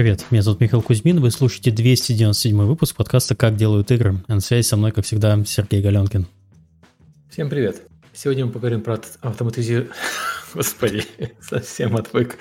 Привет, 0.00 0.24
меня 0.30 0.40
зовут 0.40 0.60
Михаил 0.62 0.80
Кузьмин, 0.80 1.20
вы 1.20 1.30
слушаете 1.30 1.70
297 1.70 2.56
выпуск 2.62 2.96
подкаста 2.96 3.36
«Как 3.36 3.56
делают 3.56 3.90
игры». 3.90 4.16
А 4.28 4.34
на 4.36 4.40
связи 4.40 4.66
со 4.66 4.78
мной, 4.78 4.92
как 4.92 5.04
всегда, 5.04 5.38
Сергей 5.44 5.82
Галенкин. 5.82 6.26
Всем 7.28 7.50
привет. 7.50 7.82
Сегодня 8.14 8.46
мы 8.46 8.52
поговорим 8.52 8.80
про 8.80 8.98
автоматизацию... 9.20 9.90
Господи, 10.54 11.04
совсем 11.42 11.96
отвык. 11.96 12.38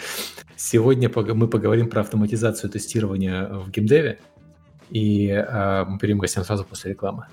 Сегодня 0.55 1.11
мы 1.13 1.49
поговорим 1.49 1.89
про 1.89 1.99
автоматизацию 1.99 2.69
тестирования 2.69 3.49
в 3.49 3.69
геймдеве. 3.71 4.19
И 4.89 5.27
э, 5.27 5.83
мы 5.83 5.99
перейдем 5.99 6.19
к 6.19 6.21
гостям 6.21 6.45
сразу 6.45 6.63
после 6.63 6.91
рекламы. 6.91 7.25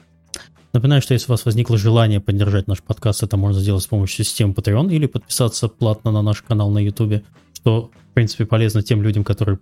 Напоминаю, 0.72 1.02
что 1.02 1.14
если 1.14 1.28
у 1.28 1.34
вас 1.34 1.44
возникло 1.44 1.78
желание 1.78 2.20
поддержать 2.20 2.66
наш 2.66 2.82
подкаст, 2.82 3.22
это 3.22 3.36
можно 3.36 3.60
сделать 3.60 3.84
с 3.84 3.86
помощью 3.86 4.24
системы 4.24 4.54
Patreon 4.54 4.92
или 4.92 5.06
подписаться 5.06 5.68
платно 5.68 6.10
на 6.10 6.22
наш 6.22 6.42
канал 6.42 6.72
на 6.72 6.80
YouTube, 6.80 7.22
что, 7.54 7.92
в 8.10 8.14
принципе, 8.14 8.44
полезно 8.44 8.82
тем 8.82 9.04
людям, 9.04 9.22
которые 9.22 9.60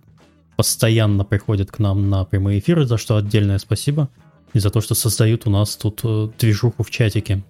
постоянно 0.55 1.23
приходят 1.23 1.71
к 1.71 1.79
нам 1.79 2.09
на 2.09 2.25
прямые 2.25 2.59
эфиры, 2.59 2.85
за 2.85 2.97
что 2.97 3.17
отдельное 3.17 3.57
спасибо, 3.57 4.09
и 4.53 4.59
за 4.59 4.69
то, 4.69 4.81
что 4.81 4.95
создают 4.95 5.47
у 5.47 5.49
нас 5.49 5.75
тут 5.75 6.01
э, 6.03 6.29
движуху 6.37 6.83
в 6.83 6.89
чатике. 6.89 7.43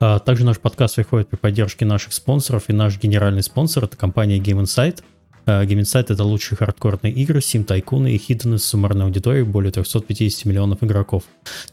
А 0.00 0.18
также 0.20 0.44
наш 0.44 0.58
подкаст 0.58 0.96
выходит 0.96 1.28
при 1.28 1.36
поддержке 1.36 1.84
наших 1.84 2.12
спонсоров, 2.12 2.64
и 2.68 2.72
наш 2.72 2.98
генеральный 2.98 3.42
спонсор— 3.42 3.84
это 3.84 3.96
компания 3.96 4.38
Game 4.38 4.62
Insight. 4.62 5.02
А, 5.44 5.64
Game 5.64 5.80
Insight— 5.80 6.06
это 6.10 6.22
лучшие 6.24 6.56
хардкорные 6.56 7.12
игры, 7.12 7.40
сим 7.40 7.64
тайкуны 7.64 8.14
и 8.14 8.18
хиддены 8.18 8.58
с 8.58 8.64
суммарной 8.64 9.06
аудиторией 9.06 9.44
более 9.44 9.72
350 9.72 10.44
миллионов 10.44 10.84
игроков. 10.84 11.24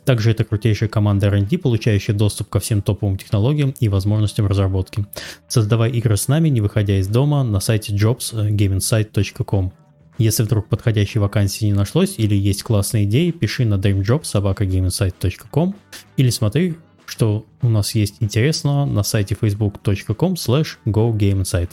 Также 0.05 0.31
это 0.31 0.43
крутейшая 0.43 0.89
команда 0.89 1.27
R&D, 1.27 1.57
получающая 1.59 2.15
доступ 2.15 2.49
ко 2.49 2.59
всем 2.59 2.81
топовым 2.81 3.17
технологиям 3.17 3.75
и 3.79 3.89
возможностям 3.89 4.47
разработки. 4.47 5.05
Создавай 5.47 5.91
игры 5.91 6.17
с 6.17 6.27
нами, 6.27 6.49
не 6.49 6.61
выходя 6.61 6.97
из 6.97 7.07
дома, 7.07 7.43
на 7.43 7.59
сайте 7.59 7.93
jobs.gameinsight.com. 7.93 9.84
Если 10.17 10.43
вдруг 10.43 10.67
подходящей 10.67 11.19
вакансии 11.19 11.65
не 11.65 11.73
нашлось 11.73 12.15
или 12.17 12.35
есть 12.35 12.63
классные 12.63 13.03
идеи, 13.03 13.31
пиши 13.31 13.65
на 13.65 13.75
dreamjob.sobakagameinsight.com 13.75 15.75
или 16.15 16.29
смотри, 16.29 16.75
что 17.05 17.45
у 17.61 17.69
нас 17.69 17.95
есть 17.95 18.15
интересного 18.21 18.85
на 18.85 19.03
сайте 19.03 19.35
facebook.com 19.39 20.33
slash 20.33 20.77
gogameinsight. 20.85 21.71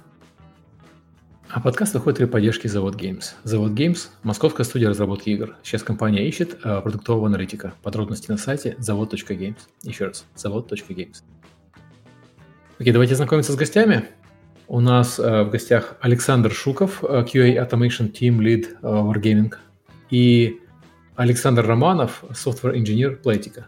А 1.49 1.61
подкаст 1.61 1.93
выходит 1.93 2.19
при 2.19 2.25
поддержке 2.25 2.69
Завод 2.69 2.97
Games. 2.97 3.35
Завод 3.45 3.73
Games– 3.73 4.09
московская 4.23 4.65
студия 4.65 4.89
разработки 4.89 5.29
игр. 5.29 5.55
Сейчас 5.63 5.83
компания 5.83 6.27
ищет 6.27 6.59
э, 6.65 6.81
продуктового 6.81 7.27
аналитика. 7.27 7.75
Подробности 7.83 8.31
на 8.31 8.39
сайте 8.39 8.75
завод.games. 8.79 9.59
Еще 9.83 10.07
раз, 10.07 10.25
завод.games. 10.35 11.23
Окей, 12.79 12.93
давайте 12.93 13.17
знакомиться 13.17 13.53
с 13.53 13.57
гостями. 13.57 14.09
У 14.73 14.81
нас 14.81 15.19
э, 15.19 15.43
в 15.43 15.51
гостях 15.51 15.97
Александр 16.01 16.51
Шуков, 16.51 17.05
э, 17.05 17.27
QA 17.31 17.59
Automation 17.59 18.11
Team 18.11 18.39
Lead 18.39 18.69
э, 18.81 18.87
Wargaming, 18.87 19.53
и 20.09 20.61
Александр 21.15 21.67
Романов, 21.67 22.25
Software 22.31 22.75
Engineer 22.75 23.23
Playtika. 23.23 23.65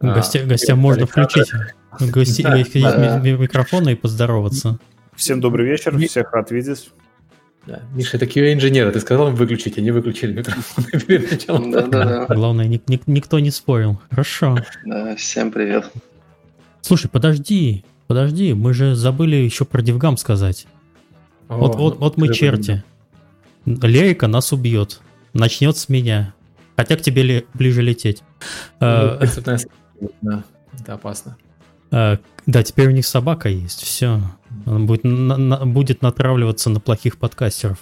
Гостя, 0.00 0.40
а, 0.42 0.46
гостям 0.46 0.80
можно 0.80 1.06
включить 1.06 1.52
гости, 2.00 2.42
да, 2.42 3.20
да. 3.20 3.20
микрофоны 3.20 3.92
и 3.92 3.94
поздороваться. 3.94 4.80
Всем 5.14 5.40
добрый 5.40 5.68
вечер, 5.68 5.96
всех 5.96 6.32
рад 6.32 6.50
видеть. 6.50 6.90
Да. 7.64 7.80
Миша, 7.94 8.16
это 8.16 8.26
QA-инженер, 8.26 8.90
ты 8.90 8.98
сказал 8.98 9.28
им 9.28 9.36
выключить, 9.36 9.78
они 9.78 9.92
выключили 9.92 10.32
микрофон 10.32 10.84
перед 11.06 11.30
началом. 11.30 11.70
Да, 11.70 11.82
да, 11.82 12.26
да. 12.26 12.34
Главное, 12.34 12.66
ник- 12.66 12.88
ник- 12.88 13.06
никто 13.06 13.38
не 13.38 13.52
спорил. 13.52 14.00
Хорошо. 14.10 14.58
Да, 14.84 15.14
всем 15.14 15.52
привет. 15.52 15.92
Слушай, 16.82 17.08
подожди, 17.08 17.84
Подожди, 18.10 18.54
мы 18.54 18.74
же 18.74 18.96
забыли 18.96 19.36
еще 19.36 19.64
про 19.64 19.82
Дивгам 19.82 20.16
сказать. 20.16 20.66
О, 21.46 21.58
вот, 21.58 21.76
вот, 21.76 21.98
вот 21.98 22.16
мы 22.16 22.34
черти. 22.34 22.82
Лерика 23.64 24.26
нас 24.26 24.52
убьет. 24.52 25.00
Начнет 25.32 25.76
с 25.76 25.88
меня. 25.88 26.34
Хотя 26.74 26.96
к 26.96 27.02
тебе 27.02 27.22
ли, 27.22 27.46
ближе 27.54 27.82
лететь. 27.82 28.24
Ну, 28.80 28.86
а, 28.88 29.20
да, 30.22 30.42
это 30.76 30.94
опасно. 30.94 31.36
А, 31.92 32.18
да, 32.46 32.64
теперь 32.64 32.88
у 32.88 32.90
них 32.90 33.06
собака 33.06 33.48
есть. 33.48 33.84
Все. 33.84 34.20
Он 34.66 34.86
будет, 34.86 35.04
на, 35.04 35.36
на, 35.36 35.64
будет 35.64 36.02
натравливаться 36.02 36.68
на 36.68 36.80
плохих 36.80 37.16
подкастеров. 37.16 37.78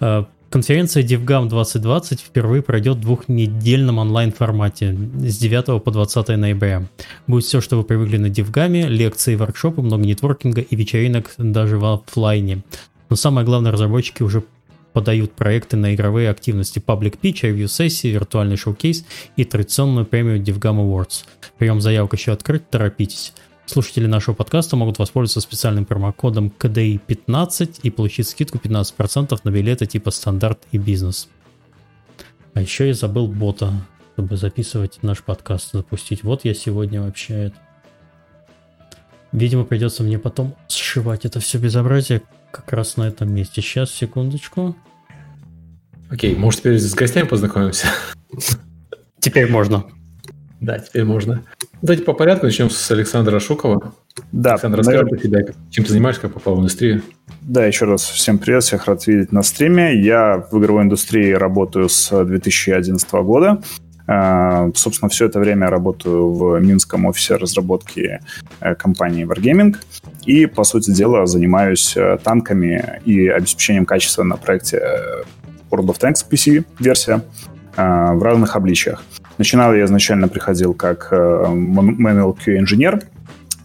А, 0.00 0.26
Конференция 0.50 1.02
DevGam 1.02 1.48
2020 1.48 2.20
впервые 2.20 2.62
пройдет 2.62 2.98
в 2.98 3.00
двухнедельном 3.00 3.98
онлайн-формате 3.98 4.96
с 5.18 5.38
9 5.38 5.82
по 5.82 5.90
20 5.90 6.28
ноября. 6.28 6.86
Будет 7.26 7.44
все, 7.44 7.60
что 7.60 7.76
вы 7.76 7.82
привыкли 7.82 8.16
на 8.16 8.26
DevGam, 8.26 8.86
лекции, 8.86 9.34
воркшопы, 9.34 9.82
много 9.82 10.04
нетворкинга 10.04 10.60
и 10.60 10.76
вечеринок 10.76 11.32
даже 11.36 11.78
в 11.78 11.84
офлайне. 11.84 12.62
Но 13.10 13.16
самое 13.16 13.44
главное, 13.44 13.72
разработчики 13.72 14.22
уже 14.22 14.44
подают 14.92 15.32
проекты 15.32 15.76
на 15.76 15.94
игровые 15.94 16.30
активности 16.30 16.78
Public 16.78 17.18
Pitch, 17.20 17.42
Review 17.42 17.66
сессии, 17.66 18.08
виртуальный 18.08 18.56
шоу-кейс 18.56 19.04
и 19.36 19.44
традиционную 19.44 20.06
премию 20.06 20.40
DevGam 20.40 20.78
Awards. 20.78 21.24
Прием 21.58 21.80
заявок 21.80 22.14
еще 22.14 22.32
открыт, 22.32 22.70
торопитесь. 22.70 23.34
Слушатели 23.66 24.06
нашего 24.06 24.34
подкаста 24.34 24.76
могут 24.76 24.98
воспользоваться 24.98 25.40
специальным 25.40 25.84
промокодом 25.84 26.52
KDI15 26.56 27.80
и 27.82 27.90
получить 27.90 28.28
скидку 28.28 28.58
15% 28.58 29.38
на 29.42 29.50
билеты 29.50 29.86
типа 29.86 30.12
стандарт 30.12 30.60
и 30.70 30.78
бизнес. 30.78 31.28
А 32.54 32.60
еще 32.60 32.86
я 32.86 32.94
забыл 32.94 33.26
бота, 33.26 33.72
чтобы 34.14 34.36
записывать 34.36 35.02
наш 35.02 35.22
подкаст, 35.22 35.72
запустить. 35.72 36.22
Вот 36.22 36.44
я 36.44 36.54
сегодня 36.54 37.02
вообще 37.02 37.34
это... 37.46 37.56
Видимо, 39.32 39.64
придется 39.64 40.04
мне 40.04 40.20
потом 40.20 40.54
сшивать 40.68 41.24
это 41.24 41.40
все 41.40 41.58
безобразие 41.58 42.22
как 42.52 42.72
раз 42.72 42.96
на 42.96 43.08
этом 43.08 43.34
месте. 43.34 43.60
Сейчас, 43.60 43.90
секундочку. 43.90 44.76
Окей, 46.08 46.36
может 46.36 46.60
теперь 46.60 46.78
с 46.78 46.94
гостями 46.94 47.26
познакомимся? 47.26 47.88
Теперь 49.18 49.50
можно. 49.50 49.84
Да, 50.66 50.80
теперь 50.80 51.04
можно. 51.04 51.44
Давайте 51.80 52.02
по 52.02 52.12
порядку 52.12 52.46
начнем 52.46 52.70
с 52.70 52.90
Александра 52.90 53.38
Шукова. 53.38 53.94
Да, 54.32 54.54
Александр, 54.54 54.78
расскажи 54.78 55.04
наверное... 55.04 55.18
про 55.20 55.24
себя, 55.24 55.54
чем 55.70 55.84
ты 55.84 55.92
занимаешься, 55.92 56.22
как 56.22 56.34
попал 56.34 56.56
в 56.56 56.58
индустрию. 56.58 57.02
Да, 57.40 57.64
еще 57.64 57.84
раз 57.84 58.02
всем 58.02 58.38
привет, 58.38 58.64
всех 58.64 58.86
рад 58.86 59.06
видеть 59.06 59.30
на 59.30 59.44
стриме. 59.44 59.96
Я 59.96 60.44
в 60.50 60.58
игровой 60.58 60.82
индустрии 60.82 61.30
работаю 61.30 61.88
с 61.88 62.24
2011 62.24 63.12
года. 63.12 63.62
Uh, 64.08 64.72
собственно, 64.76 65.08
все 65.08 65.26
это 65.26 65.40
время 65.40 65.68
работаю 65.68 66.32
в 66.32 66.60
Минском 66.60 67.06
офисе 67.06 67.36
разработки 67.36 68.20
uh, 68.60 68.74
компании 68.74 69.24
Wargaming. 69.24 69.76
И, 70.24 70.46
по 70.46 70.64
сути 70.64 70.90
дела, 70.90 71.26
занимаюсь 71.26 71.96
uh, 71.96 72.20
танками 72.20 73.00
и 73.04 73.28
обеспечением 73.28 73.84
качества 73.84 74.24
на 74.24 74.36
проекте 74.36 74.80
World 75.70 75.86
of 75.86 76.00
Tanks 76.00 76.24
PC-версия 76.28 77.22
в 77.76 78.22
разных 78.22 78.56
обличиях. 78.56 79.02
Начинал 79.38 79.74
я 79.74 79.84
изначально 79.84 80.28
приходил 80.28 80.74
как 80.74 81.08
э, 81.10 81.16
manual 81.16 82.36
QA 82.36 82.58
инженер. 82.58 83.00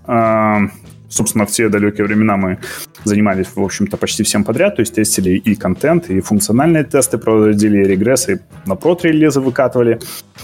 Э, 0.07 0.67
собственно, 1.09 1.45
в 1.45 1.51
те 1.51 1.69
далекие 1.69 2.05
времена 2.05 2.37
мы 2.37 2.57
занимались, 3.03 3.47
в 3.55 3.61
общем-то, 3.61 3.97
почти 3.97 4.23
всем 4.23 4.43
подряд, 4.43 4.75
то 4.75 4.81
есть 4.81 4.95
тестили 4.95 5.31
и 5.31 5.55
контент, 5.55 6.09
и 6.09 6.21
функциональные 6.21 6.83
тесты 6.83 7.17
проводили, 7.17 7.83
и 7.83 7.87
регрессы 7.87 8.41
на 8.65 8.75
прот-релизы 8.75 9.39
выкатывали. 9.39 9.99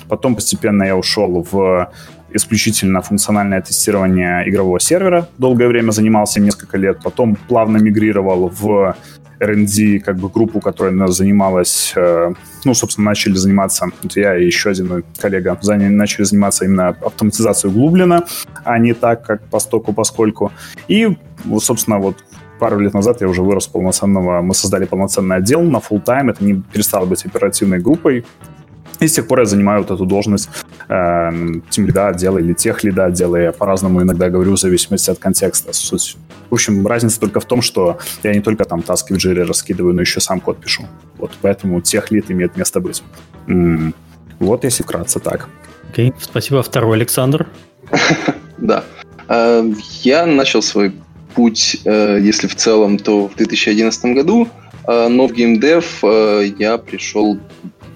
Потом 0.08 0.36
постепенно 0.36 0.84
я 0.84 0.96
ушел 0.96 1.46
в 1.52 1.90
исключительно 2.34 3.02
функциональное 3.02 3.62
тестирование 3.62 4.48
игрового 4.50 4.80
сервера. 4.80 5.28
Долгое 5.38 5.68
время 5.68 5.92
занимался, 5.92 6.42
несколько 6.42 6.78
лет. 6.78 7.00
Потом 7.04 7.36
плавно 7.48 7.78
мигрировал 7.78 8.50
в 8.50 8.96
R&D 9.40 10.00
как 10.00 10.18
бы 10.18 10.30
группу, 10.30 10.60
которая 10.60 10.94
нас 10.94 11.16
занималась, 11.16 11.94
э, 11.96 12.34
ну, 12.66 12.74
собственно, 12.74 13.06
начали 13.06 13.36
заниматься, 13.36 13.88
вот 14.04 14.16
я 14.16 14.38
и 14.38 14.46
еще 14.46 14.70
один 14.70 15.04
коллега 15.20 15.58
начали 15.64 16.24
заниматься 16.24 16.66
именно 16.66 16.90
автоматизацией 16.90 17.74
углубленно, 17.74 18.26
а 18.64 18.80
не 18.80 18.94
так, 18.94 19.26
как 19.26 19.44
по 19.50 19.60
стоку, 19.60 19.94
поскольку. 19.94 20.52
И, 20.88 21.18
собственно, 21.60 22.00
вот 22.00 22.18
пару 22.60 22.80
лет 22.80 22.94
назад 22.94 23.22
я 23.22 23.28
уже 23.28 23.42
вырос 23.42 23.68
полноценного, 23.68 24.42
мы 24.42 24.54
создали 24.54 24.86
полноценный 24.86 25.38
отдел 25.38 25.62
на 25.62 25.78
full 25.78 26.04
time, 26.04 26.32
это 26.32 26.44
не 26.44 26.62
перестало 26.74 27.06
быть 27.06 27.26
оперативной 27.26 27.80
группой, 27.80 28.26
и 29.00 29.08
с 29.08 29.14
тех 29.14 29.28
пор 29.28 29.40
я 29.40 29.46
занимаю 29.46 29.82
вот 29.82 29.92
эту 29.92 30.06
должность 30.06 30.50
э, 30.90 31.32
тем 31.70 31.86
лида 31.86 32.08
отдела 32.10 32.38
или 32.38 32.54
тех 32.54 32.84
лида 32.84 33.06
отдела. 33.06 33.36
Я 33.36 33.52
по-разному 33.52 34.02
иногда 34.02 34.30
говорю 34.30 34.54
в 34.54 34.60
зависимости 34.60 35.10
от 35.12 35.20
контекста. 35.20 35.74
Суть. 35.74 36.18
В 36.50 36.54
общем, 36.54 36.86
разница 36.88 37.20
только 37.20 37.40
в 37.40 37.46
том, 37.46 37.62
что 37.62 38.00
я 38.24 38.34
не 38.34 38.42
только 38.42 38.66
там 38.66 38.82
таски 38.82 39.14
в 39.14 39.18
джире 39.18 39.44
раскидываю, 39.44 39.94
но 39.94 40.02
еще 40.02 40.20
сам 40.20 40.40
код 40.40 40.60
пишу. 40.60 40.88
Вот 41.18 41.32
поэтому 41.42 41.82
тех 41.82 42.12
лид 42.12 42.32
имеет 42.32 42.58
место 42.58 42.80
быть. 42.80 43.04
М-м. 43.48 43.94
Вот 44.40 44.64
если 44.64 44.84
вкратце 44.84 45.20
так. 45.20 45.50
Окей, 45.90 46.10
okay. 46.10 46.16
спасибо. 46.20 46.64
Второй 46.64 46.98
Александр. 46.98 47.48
Да. 48.58 48.84
Э, 49.30 49.64
я 50.02 50.26
начал 50.26 50.62
свой 50.62 50.92
путь, 51.36 51.78
э, 51.86 52.20
если 52.22 52.48
в 52.48 52.56
целом, 52.56 52.98
то 52.98 53.28
в 53.28 53.36
2011 53.36 54.16
году, 54.16 54.48
э, 54.88 55.08
но 55.10 55.28
в 55.28 55.34
геймдев 55.34 56.04
я 56.04 56.78
пришел 56.80 57.40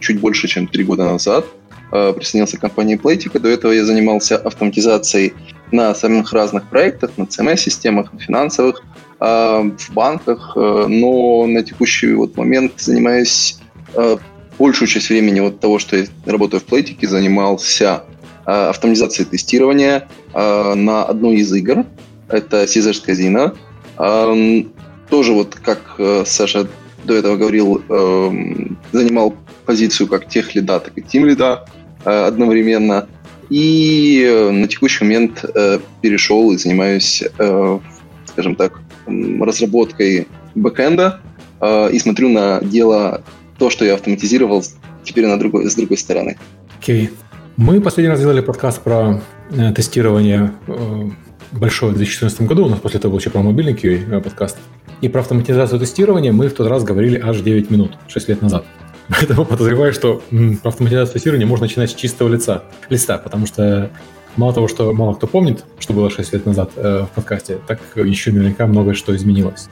чуть 0.01 0.19
больше, 0.19 0.47
чем 0.47 0.67
три 0.67 0.83
года 0.83 1.05
назад. 1.05 1.45
Э, 1.91 2.13
присоединился 2.13 2.57
к 2.57 2.61
компании 2.61 2.99
Playtika. 2.99 3.39
До 3.39 3.49
этого 3.49 3.71
я 3.71 3.85
занимался 3.85 4.37
автоматизацией 4.37 5.33
на 5.71 5.95
самых 5.95 6.33
разных 6.33 6.69
проектах, 6.69 7.11
на 7.17 7.23
CMS-системах, 7.23 8.11
на 8.11 8.19
финансовых. 8.19 8.81
в 9.19 9.93
банках, 9.93 10.53
но 10.55 11.45
на 11.45 11.61
текущий 11.61 12.13
вот 12.13 12.37
момент 12.37 12.73
занимаюсь 12.77 13.59
большую 14.57 14.87
часть 14.87 15.09
времени 15.09 15.39
вот 15.41 15.59
того, 15.59 15.77
что 15.77 15.95
я 15.95 16.05
работаю 16.25 16.59
в 16.59 16.63
Плейтике, 16.63 17.07
занимался 17.07 18.03
автоматизацией 18.45 19.29
тестирования 19.29 20.07
на 20.33 21.03
одной 21.03 21.35
из 21.35 21.53
игр. 21.53 21.85
Это 22.29 22.63
Caesar's 22.63 22.99
Casino. 23.05 23.55
Тоже 25.07 25.33
вот, 25.33 25.53
как 25.53 25.99
Саша 26.25 26.67
до 27.03 27.13
этого 27.13 27.35
говорил, 27.37 27.83
занимал 28.91 29.35
позицию 29.71 30.07
как 30.09 30.27
тех 30.27 30.53
лида, 30.53 30.81
так 30.81 30.97
и 30.97 31.01
тим 31.01 31.25
лида 31.25 31.65
одновременно. 32.03 33.07
И 33.49 34.25
э, 34.25 34.51
на 34.51 34.67
текущий 34.67 35.05
момент 35.05 35.45
э, 35.45 35.79
перешел 36.01 36.51
и 36.51 36.57
занимаюсь, 36.57 37.23
э, 37.37 37.79
скажем 38.25 38.55
так, 38.55 38.81
разработкой 39.07 40.27
бэкэнда 40.55 41.19
и 41.91 41.99
смотрю 41.99 42.29
на 42.29 42.59
дело, 42.61 43.21
то, 43.57 43.69
что 43.69 43.85
я 43.85 43.93
автоматизировал, 43.93 44.63
теперь 45.03 45.27
на 45.27 45.37
другой, 45.37 45.69
с 45.69 45.75
другой 45.75 45.97
стороны. 45.97 46.37
Окей. 46.79 47.05
Okay. 47.05 47.09
Мы 47.57 47.81
последний 47.81 48.09
раз 48.09 48.19
делали 48.19 48.41
подкаст 48.41 48.81
про 48.81 49.21
тестирование 49.75 50.53
большое 51.51 51.91
в 51.91 51.95
2014 51.95 52.41
году. 52.47 52.65
У 52.65 52.69
нас 52.69 52.79
после 52.79 52.99
этого 52.99 53.11
был 53.11 53.19
еще 53.19 53.29
про 53.29 53.41
мобильный 53.41 53.73
QA 53.73 54.21
подкаст. 54.21 54.57
И 55.01 55.09
про 55.09 55.21
автоматизацию 55.21 55.79
тестирования 55.79 56.31
мы 56.31 56.47
в 56.47 56.53
тот 56.53 56.67
раз 56.67 56.83
говорили 56.83 57.19
аж 57.19 57.41
9 57.41 57.69
минут, 57.69 57.97
6 58.07 58.29
лет 58.29 58.41
назад. 58.41 58.65
Поэтому 59.11 59.45
подозреваю, 59.45 59.93
что 59.93 60.21
автоматизацию 60.63 61.13
тестирования 61.13 61.45
можно 61.45 61.65
начинать 61.65 61.91
с 61.91 61.93
чистого 61.93 62.29
лица, 62.29 62.63
листа, 62.89 63.17
потому 63.17 63.45
что 63.45 63.89
мало 64.37 64.53
того, 64.53 64.67
что 64.67 64.93
мало 64.93 65.13
кто 65.13 65.27
помнит, 65.27 65.65
что 65.79 65.93
было 65.93 66.09
6 66.09 66.33
лет 66.33 66.45
назад 66.45 66.71
э, 66.75 67.05
в 67.11 67.15
подкасте, 67.15 67.59
так 67.67 67.79
еще 67.95 68.31
наверняка 68.31 68.67
многое 68.67 68.93
что 68.93 69.15
изменилось. 69.15 69.69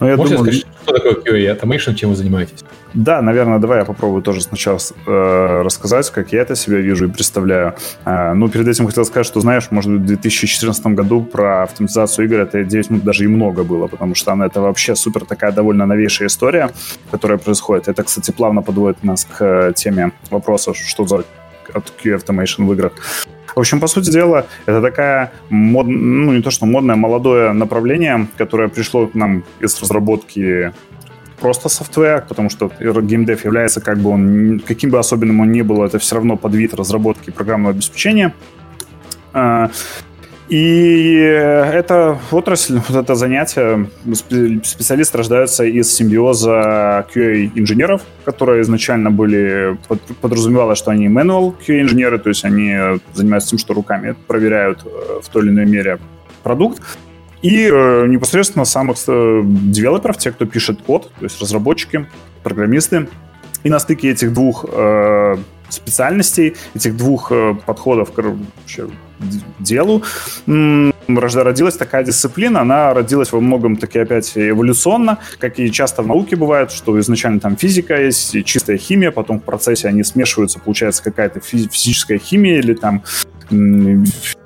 Ну, 0.00 0.08
я 0.08 0.16
Можете 0.16 0.36
думаю... 0.36 0.52
сказать, 0.52 0.74
что 0.82 0.94
такое 0.94 1.14
QA 1.14 1.58
Automation, 1.58 1.94
чем 1.94 2.10
вы 2.10 2.16
занимаетесь? 2.16 2.64
Да, 2.94 3.22
наверное, 3.22 3.58
давай 3.58 3.78
я 3.78 3.84
попробую 3.84 4.22
тоже 4.22 4.40
сначала 4.42 4.78
э, 5.06 5.62
рассказать, 5.62 6.10
как 6.10 6.32
я 6.32 6.42
это 6.42 6.54
себя 6.56 6.78
вижу 6.78 7.06
и 7.06 7.10
представляю. 7.10 7.74
Э, 8.04 8.32
ну, 8.34 8.48
перед 8.48 8.68
этим 8.68 8.86
хотел 8.86 9.04
сказать, 9.04 9.26
что, 9.26 9.40
знаешь, 9.40 9.70
может 9.70 9.90
быть, 9.92 10.02
в 10.02 10.06
2014 10.06 10.86
году 10.86 11.22
про 11.22 11.62
автоматизацию 11.62 12.26
игр 12.26 12.40
это 12.40 12.64
9 12.64 12.90
минут 12.90 13.04
даже 13.04 13.24
и 13.24 13.28
много 13.28 13.64
было, 13.64 13.86
потому 13.86 14.14
что 14.14 14.32
она 14.32 14.46
это 14.46 14.60
вообще 14.60 14.94
супер 14.94 15.24
такая 15.24 15.52
довольно 15.52 15.86
новейшая 15.86 16.28
история, 16.28 16.70
которая 17.10 17.38
происходит. 17.38 17.88
Это, 17.88 18.02
кстати, 18.02 18.30
плавно 18.30 18.62
подводит 18.62 19.04
нас 19.04 19.24
к 19.24 19.44
э, 19.44 19.72
теме 19.74 20.12
вопроса, 20.30 20.74
что 20.74 21.06
за 21.06 21.24
QA 21.72 22.18
Automation 22.18 22.66
в 22.66 22.72
играх. 22.72 22.92
В 23.54 23.60
общем, 23.60 23.80
по 23.80 23.86
сути 23.86 24.10
дела, 24.10 24.46
это 24.66 24.80
такая, 24.80 25.32
мод, 25.50 25.86
ну, 25.86 26.32
не 26.32 26.42
то 26.42 26.50
что 26.50 26.66
модное, 26.66 26.96
молодое 26.96 27.52
направление, 27.52 28.26
которое 28.38 28.68
пришло 28.68 29.06
к 29.06 29.14
нам 29.14 29.44
из 29.60 29.80
разработки 29.80 30.72
просто 31.40 31.68
софтвер, 31.68 32.24
потому 32.28 32.50
что 32.50 32.70
геймдев 32.80 33.44
является 33.44 33.80
как 33.80 33.98
бы 33.98 34.10
он, 34.10 34.62
каким 34.66 34.90
бы 34.90 34.98
особенным 34.98 35.40
он 35.40 35.52
ни 35.52 35.62
был, 35.62 35.82
это 35.82 35.98
все 35.98 36.14
равно 36.14 36.36
подвид 36.36 36.72
разработки 36.74 37.30
программного 37.30 37.74
обеспечения. 37.74 38.32
И 40.48 41.14
это 41.14 42.18
отрасль, 42.30 42.80
вот 42.88 42.96
это 42.96 43.14
занятие, 43.14 43.88
специалисты 44.64 45.18
рождаются 45.18 45.64
из 45.64 45.92
симбиоза 45.94 47.06
QA-инженеров, 47.14 48.02
которые 48.24 48.62
изначально 48.62 49.10
были, 49.10 49.78
подразумевалось, 50.20 50.78
что 50.78 50.90
они 50.90 51.06
manual 51.08 51.54
QA-инженеры, 51.66 52.18
то 52.18 52.28
есть 52.28 52.44
они 52.44 52.76
занимаются 53.14 53.50
тем, 53.50 53.58
что 53.58 53.74
руками 53.74 54.14
проверяют 54.26 54.84
э, 54.84 55.20
в 55.22 55.28
той 55.28 55.44
или 55.44 55.50
иной 55.50 55.66
мере 55.66 55.98
продукт, 56.42 56.82
и 57.42 57.68
э, 57.68 58.06
непосредственно 58.06 58.64
самых 58.64 58.96
э, 59.08 59.42
девелоперов, 59.44 60.16
те, 60.16 60.30
кто 60.30 60.46
пишет 60.46 60.80
код, 60.82 61.10
то 61.18 61.24
есть 61.24 61.40
разработчики, 61.40 62.06
программисты. 62.44 63.08
И 63.64 63.70
на 63.70 63.80
стыке 63.80 64.10
этих 64.10 64.32
двух 64.32 64.64
э, 64.68 65.36
специальностей, 65.72 66.56
этих 66.74 66.96
двух 66.96 67.32
э, 67.32 67.54
подходов 67.66 68.12
к 68.12 68.22
делу, 69.60 70.02
родилась 71.08 71.76
такая 71.76 72.04
дисциплина. 72.04 72.60
Она 72.60 72.94
родилась 72.94 73.32
во 73.32 73.40
многом 73.40 73.76
таки 73.76 73.98
опять 73.98 74.32
эволюционно, 74.36 75.18
как 75.38 75.58
и 75.58 75.70
часто 75.70 76.02
в 76.02 76.06
науке 76.06 76.36
бывает, 76.36 76.70
что 76.70 76.98
изначально 77.00 77.40
там 77.40 77.56
физика 77.56 78.00
есть, 78.00 78.44
чистая 78.44 78.78
химия, 78.78 79.10
потом 79.10 79.40
в 79.40 79.44
процессе 79.44 79.88
они 79.88 80.02
смешиваются, 80.04 80.58
получается 80.58 81.02
какая-то 81.02 81.40
физическая 81.40 82.18
химия 82.18 82.58
или 82.58 82.74
там 82.74 83.02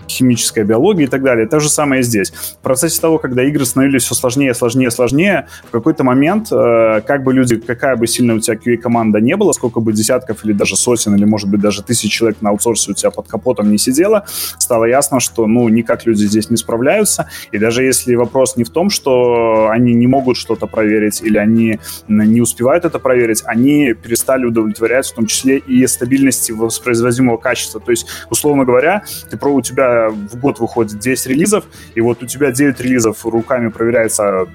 химическая 0.09 0.65
биология 0.65 1.07
и 1.07 1.09
так 1.09 1.23
далее. 1.23 1.47
То 1.47 1.61
же 1.61 1.69
самое 1.69 2.03
здесь. 2.03 2.31
В 2.31 2.59
процессе 2.63 3.01
того, 3.01 3.19
когда 3.19 3.43
игры 3.43 3.65
становились 3.65 4.05
все 4.05 4.15
сложнее, 4.15 4.55
сложнее, 4.55 4.91
сложнее, 4.91 5.47
в 5.69 5.71
какой-то 5.71 6.05
момент, 6.05 6.49
э, 6.51 7.01
как 7.07 7.23
бы 7.23 7.33
люди, 7.33 7.57
какая 7.57 7.97
бы 7.97 8.07
сильная 8.07 8.37
у 8.37 8.41
тебя 8.41 8.57
QA-команда 8.57 9.21
не 9.21 9.37
была, 9.37 9.53
сколько 9.53 9.81
бы 9.81 9.93
десятков 9.93 10.45
или 10.45 10.53
даже 10.53 10.77
сотен, 10.77 11.15
или, 11.15 11.25
может 11.25 11.51
быть, 11.51 11.61
даже 11.61 11.83
тысяч 11.83 12.13
человек 12.13 12.41
на 12.41 12.51
аутсорсе 12.51 12.93
у 12.93 12.95
тебя 12.95 13.11
под 13.11 13.29
капотом 13.29 13.71
не 13.71 13.79
сидело, 13.79 14.25
стало 14.59 14.85
ясно, 14.85 15.21
что, 15.21 15.47
ну, 15.47 15.69
никак 15.69 16.07
люди 16.07 16.25
здесь 16.25 16.51
не 16.51 16.57
справляются. 16.57 17.29
И 17.53 17.59
даже 17.59 17.83
если 17.83 18.15
вопрос 18.15 18.57
не 18.57 18.65
в 18.65 18.71
том, 18.71 18.91
что 18.91 19.69
они 19.71 19.95
не 19.95 20.07
могут 20.07 20.37
что-то 20.37 20.67
проверить 20.67 21.23
или 21.23 21.39
они 21.39 21.79
не 22.09 22.41
успевают 22.41 22.85
это 22.85 22.99
проверить, 22.99 23.43
они 23.45 23.95
перестали 23.95 24.45
удовлетворять 24.45 25.07
в 25.07 25.15
том 25.15 25.27
числе 25.27 25.59
и 25.59 25.87
стабильности 25.87 26.53
воспроизводимого 26.53 27.37
качества. 27.37 27.81
То 27.81 27.91
есть, 27.91 28.07
условно 28.31 28.65
говоря, 28.65 29.03
ты 29.31 29.37
про 29.37 29.53
у 29.53 29.61
тебя 29.61 29.96
в 30.11 30.39
год 30.39 30.59
выходит 30.61 30.99
10 30.99 31.27
релизов, 31.29 31.65
и 31.95 32.01
вот 32.01 32.23
у 32.23 32.27
тебя 32.27 32.53
9 32.53 32.81
релизов 32.81 33.25
руками 33.25 33.69
проверяется 33.69 34.47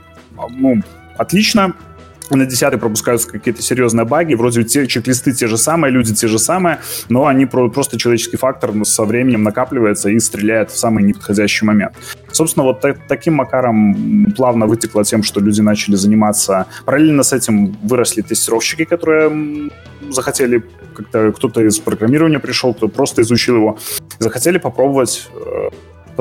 ну, 0.50 0.82
отлично, 1.18 1.76
на 2.36 2.46
10 2.46 2.80
пропускаются 2.80 3.28
какие-то 3.28 3.62
серьезные 3.62 4.06
баги, 4.06 4.36
вроде 4.36 4.64
те 4.64 4.88
чек-листы 4.88 5.34
те 5.34 5.48
же 5.48 5.58
самые, 5.58 5.92
люди 5.92 6.14
те 6.14 6.28
же 6.28 6.40
самые, 6.40 6.80
но 7.10 7.26
они 7.26 7.46
про, 7.46 7.70
просто 7.70 7.98
человеческий 7.98 8.38
фактор 8.38 8.72
со 8.86 9.04
временем 9.04 9.44
накапливается 9.44 10.10
и 10.10 10.20
стреляет 10.20 10.72
в 10.72 10.78
самый 10.78 11.04
неподходящий 11.04 11.66
момент. 11.66 11.94
Собственно, 12.32 12.66
вот 12.66 12.82
так, 12.82 13.08
таким 13.08 13.36
макаром 13.36 14.34
плавно 14.36 14.68
вытекло 14.68 15.04
тем, 15.04 15.24
что 15.24 15.40
люди 15.40 15.62
начали 15.62 15.96
заниматься. 15.96 16.68
Параллельно 16.86 17.24
с 17.24 17.34
этим 17.34 17.78
выросли 17.84 18.22
тестировщики, 18.22 18.86
которые 18.86 19.70
захотели 20.10 20.64
как-то 20.96 21.32
кто-то 21.32 21.62
из 21.62 21.80
программирования 21.80 22.40
пришел, 22.40 22.74
кто 22.74 22.88
просто 22.88 23.22
изучил 23.22 23.56
его, 23.56 23.78
захотели 24.20 24.58
попробовать 24.58 25.30
э, 25.34 25.70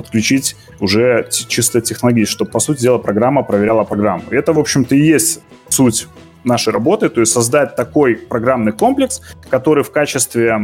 подключить 0.00 0.57
уже 0.80 1.28
чисто 1.30 1.80
технологически, 1.80 2.37
чтобы, 2.37 2.50
по 2.50 2.61
сути 2.61 2.80
дела, 2.80 2.99
программа 2.99 3.42
проверяла 3.42 3.85
программу. 3.85 4.25
Это, 4.30 4.52
в 4.52 4.59
общем-то, 4.59 4.95
и 4.95 5.00
есть 5.00 5.40
суть 5.69 6.09
нашей 6.42 6.73
работы, 6.73 7.11
то 7.11 7.21
есть 7.21 7.33
создать 7.33 7.76
такой 7.76 8.16
программный 8.16 8.73
комплекс, 8.73 9.21
который 9.50 9.85
в 9.85 9.90
качестве 9.90 10.59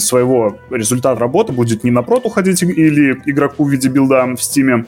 своего 0.00 0.58
результата 0.70 1.18
работы 1.18 1.52
будет 1.52 1.82
не 1.82 1.90
на 1.90 2.02
prod 2.02 2.26
уходить 2.26 2.62
или 2.62 3.20
игроку 3.24 3.64
в 3.64 3.70
виде 3.70 3.88
build 3.88 4.18
а 4.18 4.24
в 4.26 4.34
Steam, 4.34 4.86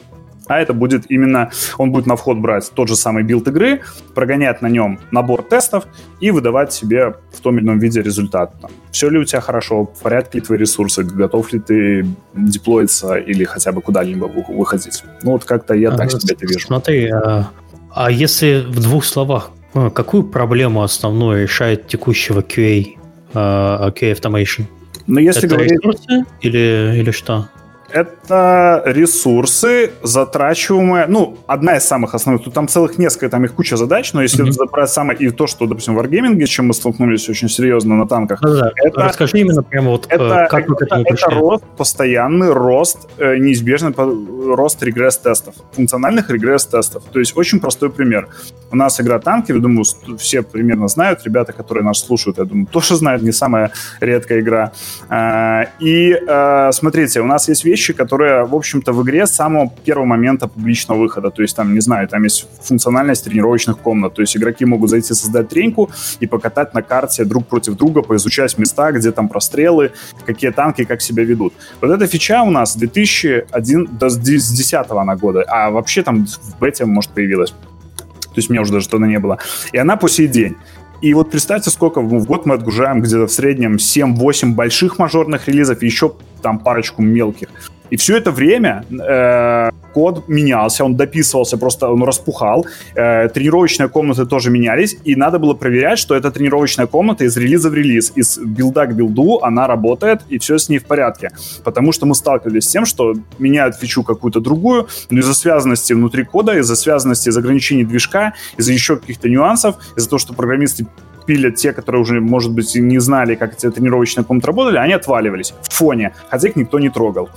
а 0.51 0.59
это 0.59 0.75
будет 0.75 1.09
именно, 1.09 1.51
он 1.79 1.93
будет 1.93 2.07
на 2.07 2.17
вход 2.17 2.39
брать 2.39 2.73
тот 2.75 2.89
же 2.89 2.97
самый 2.97 3.23
build 3.23 3.47
игры, 3.47 3.83
прогонять 4.17 4.63
на 4.63 4.67
нем 4.67 4.99
набор 5.13 5.45
тестов 5.45 5.85
и 6.19 6.33
выдавать 6.33 6.73
себе 6.73 7.15
в 7.33 7.41
том 7.41 7.57
или 7.57 7.65
ином 7.65 7.79
виде 7.79 8.03
результат. 8.03 8.61
Там, 8.61 8.71
все 8.91 9.09
ли 9.11 9.19
у 9.21 9.25
тебя 9.25 9.41
хорошо, 9.41 9.85
в 9.85 10.03
порядке 10.03 10.39
ли 10.39 10.45
твои 10.45 10.59
ресурсы, 10.59 11.05
готов 11.05 11.53
ли 11.53 11.61
ты 11.61 12.07
деплоиться 12.35 13.15
или 13.15 13.45
хотя 13.45 13.71
бы 13.71 13.81
куда-либо 13.81 14.25
выходить. 14.25 15.05
Ну 15.23 15.31
вот 15.33 15.45
как-то 15.45 15.75
я 15.75 15.93
а, 15.93 15.97
так 15.97 16.11
себе 16.11 16.35
это 16.35 16.45
вижу. 16.45 16.67
Смотри, 16.67 17.09
а, 17.11 17.51
а 17.95 18.11
если 18.11 18.67
в 18.67 18.81
двух 18.81 19.05
словах, 19.05 19.53
а, 19.75 19.91
какую 19.91 20.25
проблему 20.25 20.83
основную 20.83 21.45
решает 21.45 21.87
текущего 21.87 22.41
QA, 22.41 22.97
uh, 23.35 23.95
QA 23.95 24.21
Automation? 24.21 24.65
Ну, 25.07 25.21
если 25.21 25.47
это 25.47 25.55
говорить... 25.55 25.73
ресурсы 25.73 26.25
или, 26.41 26.99
или 26.99 27.13
что? 27.13 27.49
Это 27.93 28.83
ресурсы, 28.87 29.93
затрачиваемые, 30.03 31.07
ну, 31.09 31.39
одна 31.47 31.77
из 31.77 31.85
самых 31.85 32.15
основных, 32.15 32.45
тут 32.45 32.55
там 32.55 32.69
целых 32.69 32.99
несколько, 32.99 33.29
там 33.29 33.45
их 33.45 33.55
куча 33.55 33.77
задач, 33.77 34.13
но 34.13 34.23
если 34.23 34.45
mm-hmm. 34.45 34.53
забрать 34.53 34.91
самое, 34.91 35.19
и 35.19 35.31
то, 35.31 35.47
что, 35.47 35.67
допустим, 35.67 35.95
в 35.95 36.01
Wargaming, 36.01 36.45
с 36.45 36.49
чем 36.49 36.69
мы 36.69 36.75
столкнулись 36.75 37.29
очень 37.29 37.49
серьезно 37.49 37.97
на 37.97 38.07
танках, 38.07 38.41
ну, 38.43 38.55
да. 38.57 38.71
это, 38.77 39.03
расскажи 39.03 39.39
именно 39.39 39.63
прямо 39.63 39.91
вот, 39.91 40.07
это, 40.09 40.47
как 40.51 40.69
это, 40.69 40.85
это, 40.85 41.05
это 41.07 41.31
рост, 41.31 41.65
постоянный 41.77 42.53
рост, 42.53 43.09
э, 43.19 43.37
неизбежный 43.37 43.93
рост 43.97 44.83
регресс-тестов, 44.83 45.55
функциональных 45.73 46.31
регресс-тестов. 46.31 47.05
То 47.13 47.19
есть 47.19 47.37
очень 47.37 47.61
простой 47.61 47.91
пример. 47.91 48.29
У 48.71 48.77
нас 48.77 49.01
игра 49.01 49.19
танки, 49.19 49.53
я 49.53 49.59
думаю, 49.59 49.85
все 50.19 50.43
примерно 50.43 50.89
знают, 50.89 51.25
ребята, 51.25 51.53
которые 51.53 51.85
нас 51.85 51.99
слушают, 51.99 52.39
я 52.39 52.45
думаю, 52.45 52.67
тоже 52.67 52.97
знают, 52.97 53.23
не 53.23 53.33
самая 53.33 53.73
редкая 54.01 54.41
игра. 54.41 54.73
А, 55.09 55.67
и 55.81 56.17
а, 56.29 56.71
смотрите, 56.73 57.21
у 57.21 57.27
нас 57.27 57.49
есть 57.49 57.65
вещи, 57.65 57.80
вещи, 57.81 57.95
которые, 57.95 58.45
в 58.45 58.55
общем-то, 58.55 58.93
в 58.93 59.03
игре 59.03 59.27
с 59.27 59.31
самого 59.31 59.71
первого 59.85 60.07
момента 60.07 60.49
публичного 60.49 60.99
выхода. 61.01 61.31
То 61.31 61.43
есть 61.43 61.57
там, 61.57 61.75
не 61.75 61.81
знаю, 61.81 62.09
там 62.09 62.25
есть 62.25 62.47
функциональность 62.63 63.25
тренировочных 63.25 63.79
комнат. 63.79 64.15
То 64.15 64.23
есть 64.23 64.37
игроки 64.37 64.67
могут 64.67 64.91
зайти 64.91 65.15
создать 65.15 65.49
треньку 65.49 65.91
и 66.23 66.27
покатать 66.27 66.75
на 66.75 66.83
карте 66.83 67.25
друг 67.25 67.47
против 67.47 67.77
друга, 67.77 68.03
поизучать 68.03 68.59
места, 68.59 68.93
где 68.93 69.13
там 69.13 69.29
прострелы, 69.29 69.91
какие 70.27 70.51
танки, 70.51 70.85
как 70.85 71.01
себя 71.01 71.25
ведут. 71.25 71.53
Вот 71.81 71.91
эта 71.91 72.07
фича 72.07 72.43
у 72.43 72.51
нас 72.51 72.73
с 72.73 72.77
2001, 72.77 73.89
да, 73.99 74.09
с 74.09 74.17
2010 74.17 74.91
она 74.91 75.17
года, 75.17 75.45
а 75.49 75.71
вообще 75.71 76.03
там 76.03 76.27
в 76.27 76.61
бете, 76.61 76.85
может, 76.85 77.11
появилась. 77.11 77.51
То 77.51 78.37
есть 78.37 78.51
меня 78.51 78.63
уже 78.63 78.73
даже 78.73 78.89
тогда 78.89 79.07
не 79.07 79.19
было. 79.19 79.39
И 79.73 79.79
она 79.79 79.97
по 79.97 80.09
сей 80.09 80.29
день. 80.29 80.57
И 81.01 81.15
вот 81.15 81.31
представьте, 81.31 81.71
сколько 81.71 82.03
в 82.03 82.27
год 82.27 82.45
мы 82.45 82.55
отгружаем 82.55 83.01
где-то 83.01 83.27
в 83.27 83.33
среднем 83.33 83.77
7-8 83.77 84.53
больших 84.53 84.99
мажорных 84.99 85.49
релизов 85.49 85.83
и 85.83 85.87
еще 85.87 86.13
там 86.43 86.59
парочку 86.59 87.01
мелких. 87.01 87.49
И 87.91 87.97
все 87.97 88.17
это 88.17 88.31
время 88.31 88.85
э, 88.91 89.71
код 89.93 90.29
менялся, 90.29 90.85
он 90.85 90.97
дописывался, 90.97 91.59
просто 91.59 91.89
он 91.89 92.03
распухал. 92.05 92.67
Э, 92.95 93.29
тренировочные 93.29 93.89
комнаты 93.89 94.27
тоже 94.27 94.51
менялись, 94.51 94.97
и 95.05 95.17
надо 95.17 95.39
было 95.39 95.55
проверять, 95.55 95.99
что 95.99 96.15
эта 96.15 96.31
тренировочная 96.31 96.87
комната 96.87 97.25
из 97.25 97.37
релиза 97.37 97.71
в 97.71 97.75
релиз, 97.75 98.13
из 98.15 98.39
билда 98.39 98.87
к 98.87 98.95
билду, 98.95 99.41
она 99.43 99.67
работает, 99.67 100.21
и 100.29 100.39
все 100.39 100.59
с 100.59 100.69
ней 100.69 100.79
в 100.79 100.85
порядке. 100.85 101.31
Потому 101.65 101.93
что 101.93 102.07
мы 102.07 102.15
сталкивались 102.15 102.65
с 102.65 102.69
тем, 102.69 102.87
что 102.87 103.15
меняют 103.39 103.77
фичу 103.77 104.03
какую-то 104.03 104.41
другую, 104.41 104.89
но 105.11 105.19
из-за 105.19 105.35
связанности 105.35 105.93
внутри 105.93 106.25
кода, 106.25 106.57
из-за 106.59 106.77
связанности, 106.77 107.29
из 107.29 107.37
ограничений 107.37 107.85
движка, 107.85 108.35
из-за 108.57 108.73
еще 108.73 108.97
каких-то 108.97 109.29
нюансов, 109.29 109.77
из-за 109.97 110.09
того, 110.09 110.19
что 110.19 110.35
программисты 110.35 110.87
пилят 111.27 111.57
те, 111.57 111.73
которые 111.73 112.03
уже, 112.03 112.21
может 112.21 112.53
быть, 112.53 112.75
не 112.75 112.99
знали, 112.99 113.35
как 113.35 113.55
эти 113.55 113.71
тренировочные 113.71 114.25
комнаты 114.25 114.47
работали, 114.49 114.79
они 114.79 114.95
отваливались 114.95 115.55
в 115.63 115.73
фоне, 115.73 116.13
хотя 116.29 116.49
их 116.49 116.57
никто 116.57 116.79
не 116.79 116.89
трогал. 116.89 117.29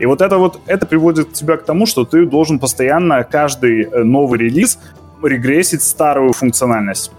И 0.00 0.06
вот 0.06 0.22
это 0.22 0.38
вот, 0.38 0.60
это 0.66 0.86
приводит 0.86 1.34
тебя 1.34 1.56
к 1.58 1.64
тому, 1.64 1.86
что 1.86 2.04
ты 2.04 2.24
должен 2.24 2.58
постоянно 2.58 3.22
каждый 3.22 3.84
э, 3.84 4.02
новый 4.02 4.40
релиз 4.40 4.78
регрессить 5.22 5.82
старую 5.82 6.32
функциональность. 6.32 7.12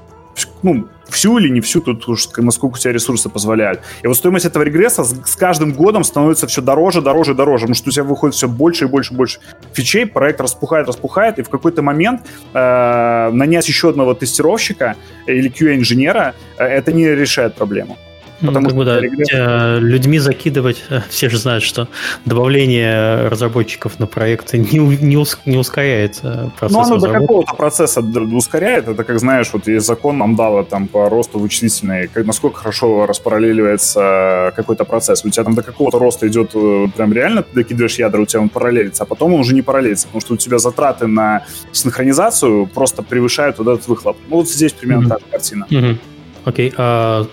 Ну, 0.63 0.87
всю 1.07 1.37
или 1.37 1.49
не 1.49 1.61
всю, 1.61 1.81
тут 1.81 2.07
уж 2.07 2.27
насколько 2.37 2.75
у 2.75 2.77
тебя 2.77 2.93
ресурсы 2.93 3.29
позволяют. 3.29 3.81
И 4.01 4.07
вот 4.07 4.17
стоимость 4.17 4.45
этого 4.45 4.63
регресса 4.63 5.03
с, 5.03 5.13
с 5.25 5.35
каждым 5.35 5.73
годом 5.73 6.03
становится 6.03 6.47
все 6.47 6.61
дороже, 6.61 7.01
дороже, 7.01 7.35
дороже, 7.35 7.65
потому 7.65 7.75
что 7.75 7.89
у 7.89 7.91
тебя 7.91 8.03
выходит 8.03 8.35
все 8.35 8.47
больше 8.47 8.85
и 8.85 8.87
больше 8.87 9.13
и 9.13 9.17
больше 9.17 9.39
фичей, 9.73 10.07
проект 10.07 10.41
распухает, 10.41 10.87
распухает, 10.87 11.37
и 11.37 11.43
в 11.43 11.49
какой-то 11.49 11.83
момент 11.83 12.21
э, 12.53 13.29
нанять 13.31 13.67
еще 13.67 13.89
одного 13.89 14.15
тестировщика 14.15 14.95
или 15.27 15.51
QA-инженера 15.51 16.33
э, 16.57 16.63
это 16.63 16.91
не 16.91 17.07
решает 17.07 17.53
проблему. 17.53 17.97
Потому 18.41 18.61
ну, 18.61 18.69
что 18.69 18.77
бы, 18.77 18.85
да, 18.85 19.77
людьми 19.79 20.19
закидывать, 20.19 20.83
э, 20.89 21.01
все 21.09 21.29
же 21.29 21.37
знают, 21.37 21.63
что 21.63 21.87
добавление 22.25 23.27
разработчиков 23.27 23.99
на 23.99 24.07
проекты 24.07 24.57
не, 24.57 24.79
не, 24.79 25.25
не 25.45 25.57
ускоряет 25.57 26.19
э, 26.23 26.49
процесс 26.59 26.77
Ну, 26.77 26.83
оно 26.83 26.97
до 26.97 27.09
какого-то 27.09 27.53
процесса 27.53 28.01
ускоряет. 28.01 28.87
Это, 28.87 29.03
как 29.03 29.19
знаешь, 29.19 29.49
вот 29.53 29.67
есть 29.67 29.85
закон 29.85 30.21
Амдала 30.21 30.63
там 30.63 30.87
по 30.87 31.09
росту 31.09 31.39
вычислительной, 31.39 32.07
как, 32.07 32.25
насколько 32.25 32.57
хорошо 32.57 33.05
распараллеливается 33.05 34.53
какой-то 34.55 34.85
процесс. 34.85 35.23
У 35.23 35.29
тебя 35.29 35.43
там 35.43 35.55
до 35.55 35.63
какого-то 35.63 35.99
роста 35.99 36.27
идет 36.27 36.51
э, 36.55 36.87
прям 36.95 37.13
реально, 37.13 37.43
ты 37.43 37.55
докидываешь 37.55 37.95
ядра, 37.99 38.21
у 38.21 38.25
тебя 38.25 38.41
он 38.41 38.49
параллелится, 38.49 39.03
а 39.03 39.05
потом 39.05 39.33
он 39.33 39.41
уже 39.41 39.53
не 39.53 39.61
параллелится, 39.61 40.07
потому 40.07 40.21
что 40.21 40.33
у 40.33 40.37
тебя 40.37 40.57
затраты 40.57 41.07
на 41.07 41.45
синхронизацию 41.71 42.67
просто 42.67 43.03
превышают 43.03 43.59
вот 43.59 43.67
этот 43.67 43.87
выхлоп. 43.87 44.17
Ну, 44.29 44.37
вот 44.37 44.49
здесь 44.49 44.73
примерно 44.73 45.05
mm-hmm. 45.05 45.09
та 45.09 45.19
же 45.19 45.25
картина. 45.31 45.67
Mm-hmm. 45.69 45.97
Окей, 46.45 46.69
okay. 46.69 46.73
а 46.77 47.27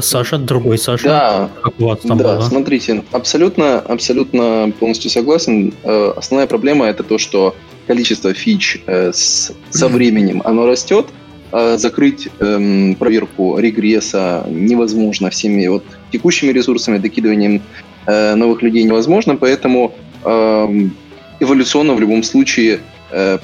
Саша, 0.00 0.38
другой 0.38 0.78
Саша. 0.78 1.04
Да, 1.04 1.50
как 1.62 1.80
у 1.80 1.86
вас 1.86 2.00
там 2.00 2.18
да 2.18 2.24
было? 2.36 2.40
смотрите, 2.40 3.02
абсолютно, 3.12 3.78
абсолютно 3.78 4.72
полностью 4.78 5.10
согласен. 5.10 5.74
Э, 5.84 6.12
основная 6.16 6.46
проблема 6.46 6.86
это 6.86 7.02
то, 7.02 7.18
что 7.18 7.54
количество 7.86 8.34
фич 8.34 8.80
э, 8.86 9.12
с, 9.12 9.52
со 9.70 9.88
временем 9.88 10.42
оно 10.44 10.66
растет, 10.66 11.06
а 11.50 11.78
закрыть 11.78 12.28
эм, 12.40 12.94
проверку 12.96 13.58
регресса 13.58 14.44
невозможно 14.50 15.30
всеми 15.30 15.66
вот 15.66 15.84
текущими 16.12 16.52
ресурсами, 16.52 16.98
докидыванием 16.98 17.62
э, 18.06 18.34
новых 18.34 18.62
людей 18.62 18.82
невозможно, 18.82 19.36
поэтому 19.36 19.94
эм, 20.24 20.94
эволюционно 21.40 21.94
в 21.94 22.00
любом 22.00 22.22
случае 22.22 22.80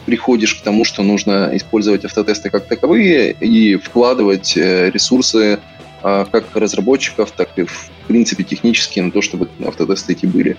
приходишь 0.04 0.56
к 0.56 0.62
тому, 0.62 0.84
что 0.84 1.02
нужно 1.02 1.50
использовать 1.54 2.04
автотесты 2.04 2.50
как 2.50 2.66
таковые 2.66 3.34
и 3.40 3.76
вкладывать 3.76 4.54
ресурсы 4.56 5.58
как 6.04 6.44
разработчиков, 6.54 7.30
так 7.30 7.48
и 7.56 7.62
в 7.62 7.90
принципе 8.06 8.44
технически 8.44 9.00
на 9.00 9.10
то, 9.10 9.22
чтобы 9.22 9.48
автотесты 9.66 10.12
эти 10.12 10.26
были. 10.26 10.56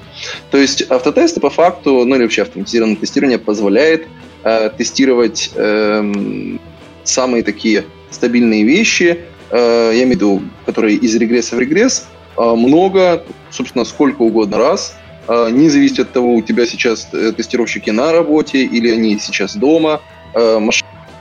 То 0.50 0.58
есть 0.58 0.82
автотесты 0.90 1.40
по 1.40 1.52
факту, 1.52 2.04
ну 2.04 2.16
или 2.16 2.24
вообще 2.24 2.42
автоматизированное 2.42 2.98
тестирование 2.98 3.38
позволяет 3.38 4.08
э, 4.44 4.72
тестировать 4.76 5.52
э, 5.54 6.58
самые 7.04 7.44
такие 7.44 7.86
стабильные 8.10 8.64
вещи, 8.64 9.20
э, 9.52 9.92
я 9.94 10.04
имею 10.04 10.08
в 10.08 10.12
виду, 10.12 10.42
которые 10.66 10.96
из 10.96 11.16
регресса 11.16 11.56
в 11.56 11.60
регресс, 11.60 12.08
э, 12.38 12.42
много, 12.42 13.24
собственно, 13.52 13.86
сколько 13.86 14.24
угодно 14.24 14.58
раз, 14.58 14.96
э, 15.28 15.50
не 15.52 15.70
зависит 15.70 16.00
от 16.00 16.12
того, 16.12 16.34
у 16.34 16.42
тебя 16.42 16.66
сейчас 16.66 17.08
э, 17.14 17.32
тестировщики 17.34 17.92
на 17.92 18.12
работе 18.12 18.64
или 18.64 18.90
они 18.90 19.20
сейчас 19.20 19.56
дома, 19.56 20.02
э, 20.34 20.60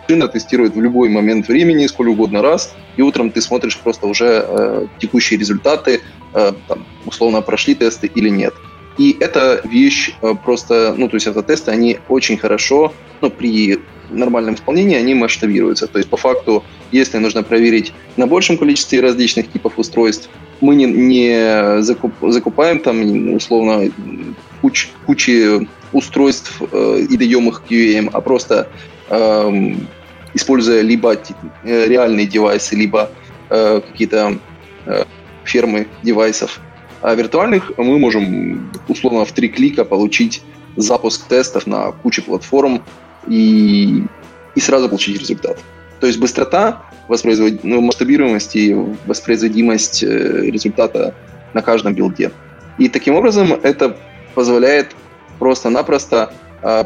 машина 0.04 0.28
тестирует 0.28 0.74
в 0.74 0.80
любой 0.80 1.08
момент 1.08 1.48
времени, 1.48 1.86
сколько 1.86 2.10
угодно 2.10 2.42
раз, 2.42 2.74
и 2.96 3.02
утром 3.02 3.30
ты 3.30 3.40
смотришь 3.40 3.76
просто 3.78 4.06
уже 4.06 4.44
э, 4.46 4.86
текущие 4.98 5.38
результаты, 5.38 6.00
э, 6.34 6.52
там, 6.68 6.84
условно 7.06 7.42
прошли 7.42 7.74
тесты 7.74 8.10
или 8.14 8.28
нет. 8.28 8.54
И 8.98 9.16
эта 9.18 9.60
вещь 9.64 10.12
э, 10.22 10.34
просто, 10.44 10.94
ну, 10.96 11.08
то 11.08 11.16
есть 11.16 11.26
автотесты, 11.26 11.70
они 11.70 11.98
очень 12.08 12.36
хорошо, 12.36 12.92
ну, 13.20 13.30
при 13.30 13.78
нормальном 14.10 14.54
исполнении 14.54 14.96
они 14.96 15.14
масштабируются. 15.14 15.86
То 15.86 15.98
есть, 15.98 16.10
по 16.10 16.16
факту, 16.16 16.62
если 16.92 17.18
нужно 17.18 17.42
проверить 17.42 17.92
на 18.16 18.26
большем 18.26 18.58
количестве 18.58 19.00
различных 19.00 19.50
типов 19.50 19.78
устройств, 19.78 20.28
мы 20.60 20.76
не, 20.76 20.84
не 20.84 21.82
закуп, 21.82 22.12
закупаем 22.28 22.78
там, 22.78 23.34
условно, 23.34 23.90
куч, 24.60 24.88
кучи 25.06 25.66
устройств 25.92 26.60
э, 26.72 27.06
и 27.10 27.16
даем 27.16 27.48
их 27.48 27.62
QA, 27.68 28.10
а 28.12 28.20
просто 28.20 28.68
эм, 29.08 29.88
используя 30.34 30.82
либо 30.82 31.14
э, 31.14 31.86
реальные 31.86 32.26
девайсы, 32.26 32.74
либо 32.76 33.10
э, 33.50 33.80
какие-то 33.80 34.38
э, 34.86 35.04
фермы 35.44 35.86
девайсов. 36.02 36.60
А 37.00 37.14
виртуальных 37.14 37.72
мы 37.76 37.98
можем 37.98 38.70
условно 38.88 39.24
в 39.24 39.32
три 39.32 39.48
клика 39.48 39.84
получить 39.84 40.42
запуск 40.76 41.26
тестов 41.28 41.66
на 41.66 41.92
куче 41.92 42.22
платформ 42.22 42.82
и, 43.28 44.04
и 44.54 44.60
сразу 44.60 44.88
получить 44.88 45.20
результат. 45.20 45.58
То 46.00 46.06
есть 46.06 46.18
быстрота, 46.18 46.82
воспроизвод... 47.08 47.62
ну, 47.62 47.80
масштабируемость 47.80 48.56
и 48.56 48.74
воспроизводимость 49.06 50.02
э, 50.02 50.06
результата 50.50 51.14
на 51.52 51.62
каждом 51.62 51.94
билде. 51.94 52.32
И 52.78 52.88
таким 52.88 53.14
образом 53.14 53.52
это 53.62 53.96
позволяет 54.34 54.88
просто-напросто 55.38 56.32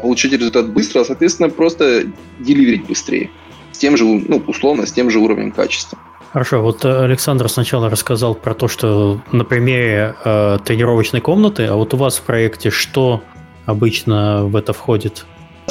получить 0.01 0.33
результат 0.33 0.69
быстро, 0.69 1.01
а, 1.01 1.05
соответственно, 1.05 1.49
просто 1.49 2.03
деливерить 2.39 2.85
быстрее. 2.85 3.29
С 3.71 3.77
тем 3.77 3.95
же, 3.95 4.03
ну, 4.03 4.43
условно, 4.47 4.85
с 4.85 4.91
тем 4.91 5.09
же 5.09 5.19
уровнем 5.19 5.51
качества. 5.51 5.97
Хорошо, 6.33 6.61
вот 6.61 6.85
э, 6.85 7.03
Александр 7.05 7.49
сначала 7.49 7.89
рассказал 7.89 8.35
про 8.35 8.53
то, 8.53 8.67
что 8.67 9.21
на 9.31 9.43
примере 9.43 10.15
э, 10.23 10.59
тренировочной 10.63 11.21
комнаты, 11.21 11.65
а 11.65 11.75
вот 11.75 11.93
у 11.93 11.97
вас 11.97 12.17
в 12.17 12.21
проекте 12.21 12.69
что 12.69 13.23
обычно 13.65 14.45
в 14.45 14.55
это 14.55 14.73
входит? 14.73 15.25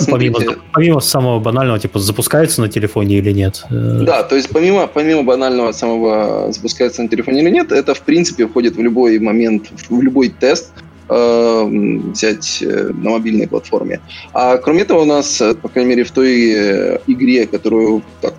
Помимо, 0.08 0.38
помимо 0.72 1.00
самого 1.00 1.40
банального, 1.40 1.78
типа, 1.78 1.98
запускается 1.98 2.60
на 2.60 2.68
телефоне 2.68 3.18
или 3.18 3.32
нет? 3.32 3.64
Э, 3.70 4.00
да, 4.02 4.22
то 4.24 4.34
есть 4.34 4.48
помимо, 4.48 4.88
помимо 4.88 5.22
банального 5.22 5.70
самого 5.72 6.52
запускается 6.52 7.02
на 7.02 7.08
телефоне 7.08 7.42
или 7.42 7.50
нет, 7.50 7.70
это 7.70 7.94
в 7.94 8.02
принципе 8.02 8.48
входит 8.48 8.76
в 8.76 8.80
любой 8.80 9.18
момент, 9.20 9.68
в 9.88 10.02
любой 10.02 10.28
тест, 10.28 10.72
взять 11.08 12.62
э, 12.62 12.90
на 12.92 13.10
мобильной 13.10 13.48
платформе. 13.48 14.00
А 14.34 14.58
кроме 14.58 14.82
этого 14.82 15.00
у 15.00 15.04
нас, 15.04 15.40
э, 15.40 15.54
по 15.54 15.68
крайней 15.68 15.90
мере, 15.90 16.04
в 16.04 16.10
той 16.10 16.50
э, 16.50 16.98
игре, 17.06 17.46
которую, 17.46 18.02
так, 18.20 18.34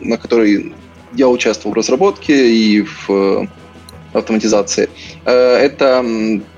на 0.00 0.16
которой 0.16 0.72
я 1.12 1.28
участвовал 1.28 1.74
в 1.74 1.76
разработке 1.76 2.50
и 2.50 2.82
в 2.82 3.48
автоматизации. 4.12 4.88
Это 5.24 6.04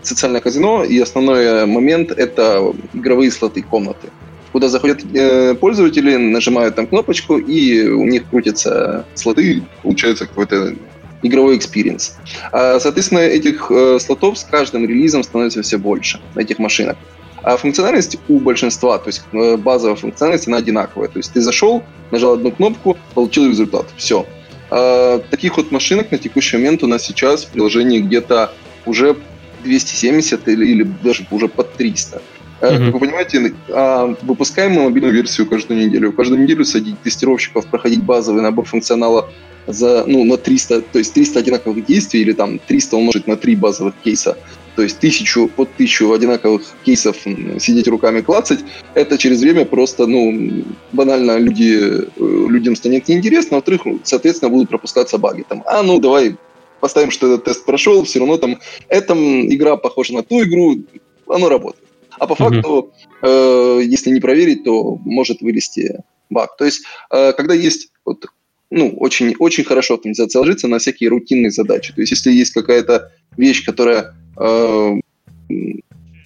социальное 0.03 0.41
казино, 0.41 0.85
и 0.85 0.99
основной 1.01 1.67
момент— 1.67 2.11
это 2.17 2.73
игровые 2.95 3.31
слоты, 3.31 3.63
комнаты 3.63 4.09
куда 4.53 4.69
заходят 4.69 5.05
пользователи, 5.61 6.17
нажимают 6.17 6.75
там 6.75 6.87
кнопочку, 6.87 7.37
и 7.37 7.87
у 7.89 8.05
них 8.05 8.29
крутятся 8.31 9.05
слоты, 9.15 9.63
получается 9.83 10.27
какой-то 10.27 10.75
игровой 11.23 11.57
experience. 11.57 12.17
А, 12.53 12.79
соответственно, 12.81 13.21
этих 13.21 13.71
э, 13.71 13.99
слотов 13.99 14.39
с 14.39 14.45
каждым 14.45 14.87
релизом 14.87 15.23
становится 15.23 15.63
все 15.63 15.79
больше, 15.79 16.21
этих 16.37 16.59
машинок. 16.59 16.97
А 17.43 17.57
функциональность 17.57 18.19
у 18.29 18.41
большинства, 18.41 18.99
то 18.99 19.09
есть 19.09 19.23
э, 19.33 19.57
базовая 19.57 19.97
функциональность, 19.97 20.49
она 20.49 20.59
одинаковая. 20.59 21.09
То 21.09 21.19
есть 21.19 21.33
ты 21.33 21.41
зашел, 21.41 21.83
нажал 22.11 22.35
одну 22.35 22.51
кнопку, 22.51 22.97
получил 23.15 23.49
результат. 23.49 23.87
Все. 23.97 24.27
А, 24.71 25.19
таких 25.31 25.57
вот 25.57 25.71
машинок 25.71 26.11
на 26.11 26.19
текущий 26.19 26.57
момент 26.57 26.83
у 26.83 26.87
нас 26.87 27.05
сейчас 27.05 27.45
в 27.45 27.49
приложении 27.49 28.01
где-то 28.01 28.53
уже 28.87 29.17
270 29.65 30.49
или, 30.49 30.67
или 30.67 30.83
даже 31.03 31.27
уже 31.31 31.49
под 31.49 31.75
300. 31.75 32.23
Mm-hmm. 32.61 32.91
Вы 32.91 32.99
понимаете, 32.99 33.55
а, 33.69 34.17
выпускаем 34.23 34.73
мы 34.73 34.85
мобильную 34.85 35.15
версию 35.15 35.47
каждую 35.47 35.87
неделю. 35.87 36.13
Каждую 36.13 36.43
неделю 36.43 36.65
садить 36.65 37.01
тестировщиков, 37.03 37.67
проходить 37.67 38.03
базовый 38.03 38.43
набор 38.43 38.65
функционала 38.65 39.31
за, 39.67 40.05
ну, 40.07 40.25
на 40.25 40.37
300, 40.37 40.81
то 40.81 40.99
есть 40.99 41.13
300 41.15 41.39
одинаковых 41.41 41.85
действий 41.85 42.23
или 42.23 42.33
там 42.33 42.59
300 42.59 42.97
умножить 42.97 43.27
на 43.27 43.37
3 43.37 43.55
базовых 43.57 43.95
кейса. 44.03 44.37
То 44.75 44.83
есть 44.83 45.01
тысячу 45.01 45.49
под 45.49 45.73
тысячу 45.75 46.13
одинаковых 46.13 46.63
кейсов 46.85 47.17
сидеть 47.59 47.89
руками 47.89 48.21
клацать, 48.21 48.61
это 48.95 49.19
через 49.19 49.41
время 49.41 49.65
просто, 49.65 50.07
ну, 50.07 50.65
банально 50.93 51.37
люди, 51.37 51.75
э, 51.75 52.07
людям 52.17 52.77
станет 52.77 53.09
неинтересно, 53.09 53.57
а 53.57 53.59
во-вторых, 53.59 53.83
соответственно, 54.05 54.51
будут 54.51 54.69
пропускаться 54.69 55.19
баги. 55.19 55.45
Там, 55.49 55.65
а, 55.67 55.83
ну, 55.83 55.99
давай 55.99 56.37
поставим, 56.79 57.11
что 57.11 57.27
этот 57.27 57.45
тест 57.45 57.65
прошел, 57.65 58.05
все 58.05 58.21
равно 58.21 58.37
там, 58.37 58.61
эта 58.89 59.15
игра 59.15 59.77
похожа 59.77 60.15
на 60.15 60.23
ту 60.23 60.45
игру, 60.45 60.77
оно 61.27 61.49
работает. 61.49 61.88
А 62.19 62.27
по 62.27 62.35
факту, 62.35 62.93
э, 63.23 63.81
если 63.85 64.11
не 64.11 64.21
проверить, 64.21 64.65
то 64.65 64.97
может 65.05 65.41
вылезти 65.41 66.01
баг. 66.31 66.57
То 66.57 66.65
есть, 66.65 66.85
э, 67.11 67.33
когда 67.33 67.55
есть 67.55 67.91
вот, 68.05 68.27
ну, 68.71 68.95
очень, 68.99 69.35
очень 69.39 69.65
хорошо 69.65 69.95
автоматизация 69.95 70.41
ложится 70.41 70.69
на 70.69 70.79
всякие 70.79 71.11
рутинные 71.11 71.51
задачи. 71.51 71.93
То 71.93 72.01
есть, 72.01 72.13
если 72.13 72.33
есть 72.33 72.53
какая-то 72.53 73.13
вещь, 73.37 73.65
которая 73.65 74.15
э, 74.37 75.01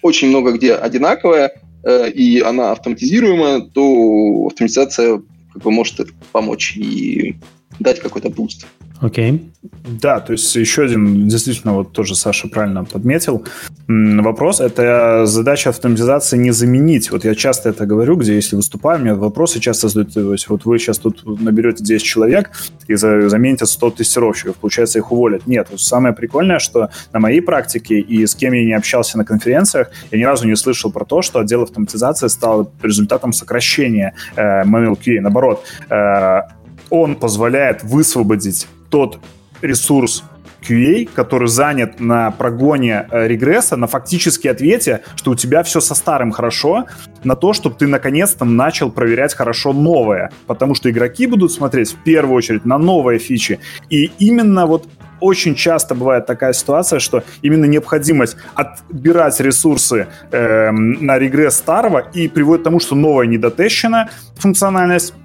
очень 0.01 0.29
много 0.29 0.51
где 0.51 0.73
одинаковая, 0.73 1.61
э, 1.83 2.09
и 2.11 2.41
она 2.41 2.71
автоматизируемая, 2.71 3.61
то 3.61 4.47
автоматизация 4.47 5.21
как 5.53 5.63
бы 5.63 5.71
может 5.71 6.07
помочь 6.31 6.75
и 6.75 7.35
дать 7.79 7.99
какой-то 7.99 8.29
boost. 8.29 8.65
Окей. 9.03 9.31
Okay. 9.31 9.53
Да, 10.01 10.19
то 10.21 10.31
есть 10.31 10.55
еще 10.55 10.83
один, 10.83 11.27
действительно, 11.27 11.73
вот 11.73 11.91
тоже 11.91 12.15
Саша 12.15 12.47
правильно 12.47 12.85
подметил, 12.85 13.45
вопрос, 13.87 14.61
это 14.61 15.25
задача 15.25 15.69
автоматизации 15.69 16.37
не 16.37 16.51
заменить. 16.51 17.11
Вот 17.11 17.25
я 17.25 17.35
часто 17.35 17.69
это 17.69 17.85
говорю, 17.85 18.15
где 18.15 18.35
если 18.35 18.55
выступаю, 18.55 19.01
мне 19.01 19.13
вопросы 19.13 19.59
часто 19.59 19.89
задают, 19.89 20.13
то 20.13 20.31
есть 20.31 20.47
вот 20.47 20.63
вы 20.63 20.79
сейчас 20.79 20.99
тут 20.99 21.23
наберете 21.41 21.83
10 21.83 22.01
человек 22.01 22.51
и 22.87 22.95
замените 22.95 23.65
100 23.65 23.91
тестировщиков, 23.91 24.55
получается 24.55 24.99
их 24.99 25.11
уволят. 25.11 25.47
Нет, 25.47 25.67
самое 25.75 26.13
прикольное, 26.15 26.59
что 26.59 26.89
на 27.11 27.19
моей 27.19 27.41
практике 27.41 27.99
и 27.99 28.25
с 28.25 28.35
кем 28.35 28.53
я 28.53 28.63
не 28.63 28.73
общался 28.73 29.17
на 29.17 29.25
конференциях, 29.25 29.89
я 30.11 30.17
ни 30.17 30.23
разу 30.23 30.47
не 30.47 30.55
слышал 30.55 30.91
про 30.91 31.03
то, 31.03 31.21
что 31.21 31.39
отдел 31.39 31.63
автоматизации 31.63 32.27
стал 32.27 32.71
результатом 32.81 33.33
сокращения 33.33 34.13
э, 34.37 34.63
QA. 34.63 35.19
Наоборот, 35.19 35.65
э, 35.89 36.41
он 36.89 37.15
позволяет 37.15 37.83
высвободить 37.83 38.67
тот 38.93 39.17
ресурс 39.63 40.23
QA, 40.61 41.09
который 41.15 41.47
занят 41.47 41.99
на 41.99 42.29
прогоне 42.29 43.07
э, 43.09 43.27
регресса, 43.27 43.75
на 43.75 43.87
фактически 43.87 44.47
ответе, 44.47 45.01
что 45.15 45.31
у 45.31 45.35
тебя 45.35 45.63
все 45.63 45.81
со 45.81 45.95
старым 45.95 46.31
хорошо, 46.31 46.85
на 47.23 47.35
то, 47.35 47.53
чтобы 47.53 47.75
ты 47.75 47.87
наконец-то 47.87 48.45
начал 48.45 48.91
проверять 48.91 49.33
хорошо 49.33 49.73
новое. 49.73 50.29
Потому 50.45 50.75
что 50.75 50.91
игроки 50.91 51.25
будут 51.25 51.51
смотреть 51.51 51.93
в 51.93 52.03
первую 52.03 52.35
очередь 52.35 52.65
на 52.65 52.77
новые 52.77 53.17
фичи. 53.17 53.59
И 53.89 54.11
именно 54.19 54.67
вот 54.67 54.87
очень 55.19 55.55
часто 55.55 55.95
бывает 55.95 56.27
такая 56.27 56.53
ситуация, 56.53 56.99
что 56.99 57.23
именно 57.41 57.65
необходимость 57.65 58.37
отбирать 58.53 59.39
ресурсы 59.39 60.05
э, 60.31 60.69
на 60.69 61.17
регресс 61.17 61.55
старого 61.55 62.03
и 62.13 62.27
приводит 62.27 62.61
к 62.61 62.65
тому, 62.65 62.79
что 62.79 62.93
новая 62.93 63.25
недотещена 63.25 64.11
функциональность 64.35 65.15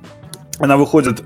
она 0.58 0.76
выходит 0.76 1.22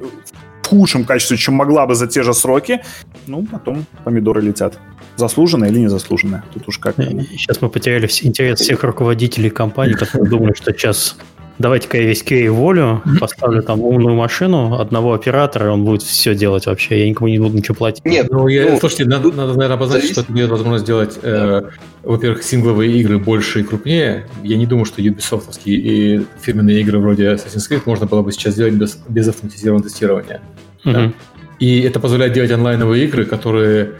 худшем 0.73 1.05
качестве, 1.05 1.37
чем 1.37 1.55
могла 1.55 1.87
бы 1.87 1.95
за 1.95 2.07
те 2.07 2.23
же 2.23 2.33
сроки. 2.33 2.81
Ну, 3.26 3.47
потом 3.50 3.85
помидоры 4.05 4.41
летят. 4.41 4.79
Заслуженно 5.17 5.67
или 5.67 5.81
незаслуженно? 5.81 6.43
Тут 6.55 6.69
уж 6.69 6.79
как. 6.79 6.97
Сейчас 6.97 7.61
мы 7.61 7.69
потеряли 7.69 8.09
интерес 8.23 8.61
всех 8.61 8.83
руководителей 8.83 9.50
компании, 9.50 9.93
которые 9.93 10.31
думают, 10.31 10.57
что 10.57 10.73
сейчас 10.73 11.17
давайте-ка 11.59 11.99
я 11.99 12.05
весь 12.05 12.23
QA 12.23 12.50
волю, 12.50 13.02
поставлю 13.21 13.62
там 13.62 13.81
умную 13.81 14.17
машину 14.17 14.79
одного 14.79 15.14
оператора, 15.14 15.71
он 15.71 15.85
будет 15.85 16.02
все 16.02 16.35
делать 16.35 16.67
вообще, 16.67 17.00
я 17.00 17.09
никому 17.09 17.29
не 17.29 17.38
буду 17.38 17.57
ничего 17.57 17.75
платить. 17.75 18.05
Нет, 18.05 18.29
ну, 18.31 18.49
я, 18.49 18.71
ну 18.71 18.79
слушайте, 18.81 19.05
надо, 19.05 19.29
надо, 19.33 19.55
наверное, 19.55 19.76
обозначить, 19.76 20.14
зависит. 20.14 20.14
что 20.14 20.23
это 20.23 20.33
дает 20.33 20.50
возможность 20.50 20.85
сделать, 20.85 21.19
э, 21.23 21.62
во-первых, 22.02 22.43
сингловые 22.43 22.93
игры 22.99 23.19
больше 23.19 23.61
и 23.61 23.62
крупнее. 23.62 24.27
Я 24.42 24.57
не 24.57 24.66
думаю, 24.66 24.85
что 24.85 25.01
Ubisoft 25.01 25.61
и 25.64 26.27
фирменные 26.40 26.81
игры 26.81 26.99
вроде 26.99 27.35
Assassin's 27.35 27.70
Creed 27.70 27.83
можно 27.87 28.07
было 28.07 28.23
бы 28.23 28.33
сейчас 28.33 28.55
сделать 28.55 28.75
без, 28.75 28.99
без 29.09 29.29
автоматизированного 29.29 29.88
тестирования. 29.88 30.40
Угу. 30.85 30.92
Да? 30.92 31.12
И 31.59 31.81
это 31.83 32.01
позволяет 32.01 32.33
делать 32.33 32.51
онлайновые 32.51 33.05
игры, 33.05 33.25
которые 33.25 33.92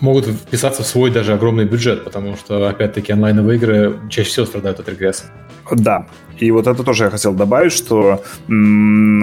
могут 0.00 0.26
вписаться 0.26 0.82
в 0.82 0.86
свой 0.86 1.10
даже 1.10 1.32
огромный 1.32 1.64
бюджет, 1.64 2.04
потому 2.04 2.36
что, 2.36 2.68
опять-таки, 2.68 3.12
онлайновые 3.12 3.58
игры 3.58 3.98
чаще 4.10 4.30
всего 4.30 4.46
страдают 4.46 4.80
от 4.80 4.88
регресса. 4.88 5.24
Да, 5.70 6.06
и 6.38 6.50
вот 6.50 6.66
это 6.66 6.82
тоже 6.84 7.04
я 7.04 7.10
хотел 7.10 7.34
добавить, 7.34 7.72
что, 7.72 8.22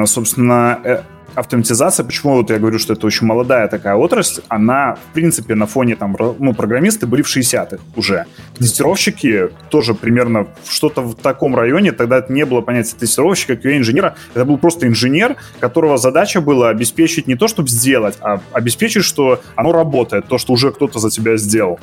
собственно, 0.06 0.80
э, 0.84 1.02
автоматизация, 1.36 2.06
почему 2.06 2.36
вот 2.36 2.50
я 2.50 2.60
говорю, 2.60 2.80
что 2.80 2.94
это 2.94 3.06
очень 3.06 3.28
молодая 3.28 3.68
такая 3.68 3.96
отрасль, 3.96 4.42
она, 4.48 4.96
в 4.96 5.14
принципе, 5.14 5.56
на 5.56 5.68
фоне 5.68 5.96
там, 5.96 6.16
ну, 6.40 6.54
программисты 6.54 7.06
были 7.06 7.22
в 7.22 7.28
60-х 7.28 7.78
уже. 7.96 8.26
Тестировщики 8.58 9.50
тоже 9.70 9.94
примерно 9.94 10.48
что-то 10.68 11.02
в 11.02 11.16
таком 11.16 11.56
районе, 11.56 11.92
тогда 11.92 12.18
это 12.18 12.32
не 12.32 12.46
было 12.46 12.62
понятия 12.62 12.96
тестировщика, 12.98 13.54
QA-инженера, 13.54 14.16
это 14.34 14.46
был 14.46 14.58
просто 14.58 14.88
инженер, 14.88 15.36
которого 15.60 15.98
задача 15.98 16.42
была 16.42 16.70
обеспечить 16.70 17.28
не 17.28 17.36
то, 17.36 17.48
чтобы 17.48 17.70
сделать, 17.70 18.18
а 18.22 18.42
обеспечить, 18.52 19.04
что 19.04 19.42
оно 19.56 19.72
работает, 19.72 20.28
то, 20.28 20.38
что 20.38 20.54
уже 20.54 20.72
кто-то 20.72 21.00
за 21.00 21.10
тебя 21.10 21.38
сделал. 21.38 21.80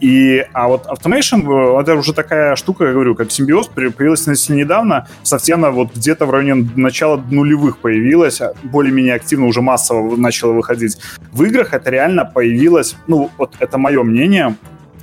И, 0.00 0.44
а 0.52 0.68
вот 0.68 0.86
Automation, 0.86 1.78
э, 1.78 1.80
это 1.80 1.94
уже 1.96 2.12
такая 2.12 2.56
штука, 2.56 2.84
я 2.86 2.92
говорю, 2.92 3.14
как 3.14 3.30
симбиоз, 3.32 3.68
появилась 3.68 4.22
относительно 4.22 4.56
недавно, 4.56 5.08
совсем 5.22 5.60
вот 5.72 5.94
где-то 5.94 6.26
в 6.26 6.30
районе 6.30 6.68
начала 6.76 7.16
нулевых 7.30 7.78
появилась, 7.78 8.40
более-менее 8.62 9.14
активно 9.14 9.46
уже 9.46 9.60
массово 9.60 10.16
начала 10.16 10.52
выходить. 10.52 10.98
В 11.32 11.42
играх 11.44 11.74
это 11.74 11.90
реально 11.90 12.24
появилось, 12.24 12.96
ну, 13.06 13.30
вот 13.38 13.54
это 13.58 13.78
мое 13.78 14.02
мнение, 14.02 14.56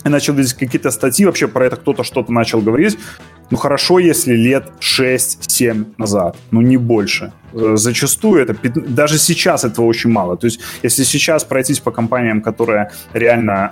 я 0.06 0.12
начал 0.12 0.36
видеть 0.36 0.54
какие-то 0.54 0.92
статьи, 0.92 1.26
вообще 1.26 1.48
про 1.48 1.66
это 1.66 1.78
кто-то 1.78 2.04
что-то 2.04 2.32
начал 2.32 2.62
говорить. 2.62 2.98
Ну, 3.52 3.58
хорошо, 3.58 4.00
если 4.00 4.34
лет 4.34 4.72
6-7 4.80 5.86
назад, 5.98 6.36
ну, 6.52 6.62
не 6.62 6.78
больше. 6.78 7.32
Э, 7.56 7.78
зачастую 7.78 8.42
это, 8.42 8.56
даже 8.88 9.18
сейчас 9.18 9.64
этого 9.64 9.86
очень 9.86 10.10
мало. 10.10 10.36
То 10.36 10.48
есть, 10.48 10.60
если 10.84 11.04
сейчас 11.04 11.44
пройтись 11.44 11.80
по 11.80 11.92
компаниям, 11.92 12.42
которые 12.42 12.92
реально 13.14 13.72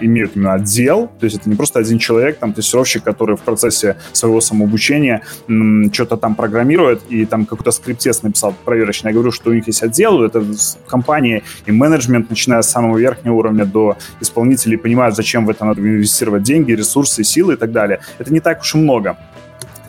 э, 0.00 0.04
имеют 0.06 0.36
именно 0.36 0.54
отдел, 0.54 1.10
то 1.20 1.26
есть 1.26 1.36
это 1.36 1.48
не 1.48 1.56
просто 1.56 1.78
один 1.78 1.98
человек, 1.98 2.38
там, 2.38 2.52
тестировщик, 2.52 3.04
который 3.04 3.36
в 3.36 3.40
процессе 3.40 3.96
своего 4.12 4.40
самообучения 4.40 5.22
м, 5.48 5.92
что-то 5.92 6.16
там 6.16 6.34
программирует 6.34 7.02
и 7.08 7.24
там 7.24 7.46
какой-то 7.46 7.70
скриптец 7.70 8.22
написал 8.22 8.54
проверочный. 8.64 9.10
Я 9.10 9.14
говорю, 9.14 9.30
что 9.30 9.50
у 9.50 9.54
них 9.54 9.66
есть 9.68 9.82
отдел, 9.82 10.22
это 10.22 10.44
компании 10.88 11.42
и 11.66 11.72
менеджмент, 11.72 12.30
начиная 12.30 12.62
с 12.62 12.70
самого 12.70 12.98
верхнего 12.98 13.34
уровня 13.34 13.64
до 13.64 13.96
исполнителей, 14.20 14.76
понимают, 14.76 15.14
зачем 15.14 15.46
в 15.46 15.50
это 15.50 15.64
надо 15.64 15.80
инвестировать 15.80 16.42
деньги, 16.42 16.72
ресурсы, 16.72 17.22
силы 17.22 17.54
и 17.54 17.56
так 17.56 17.70
далее. 17.70 18.00
Это 18.18 18.32
не 18.32 18.40
так 18.40 18.60
уж 18.60 18.74
и 18.74 18.78
много. 18.78 19.16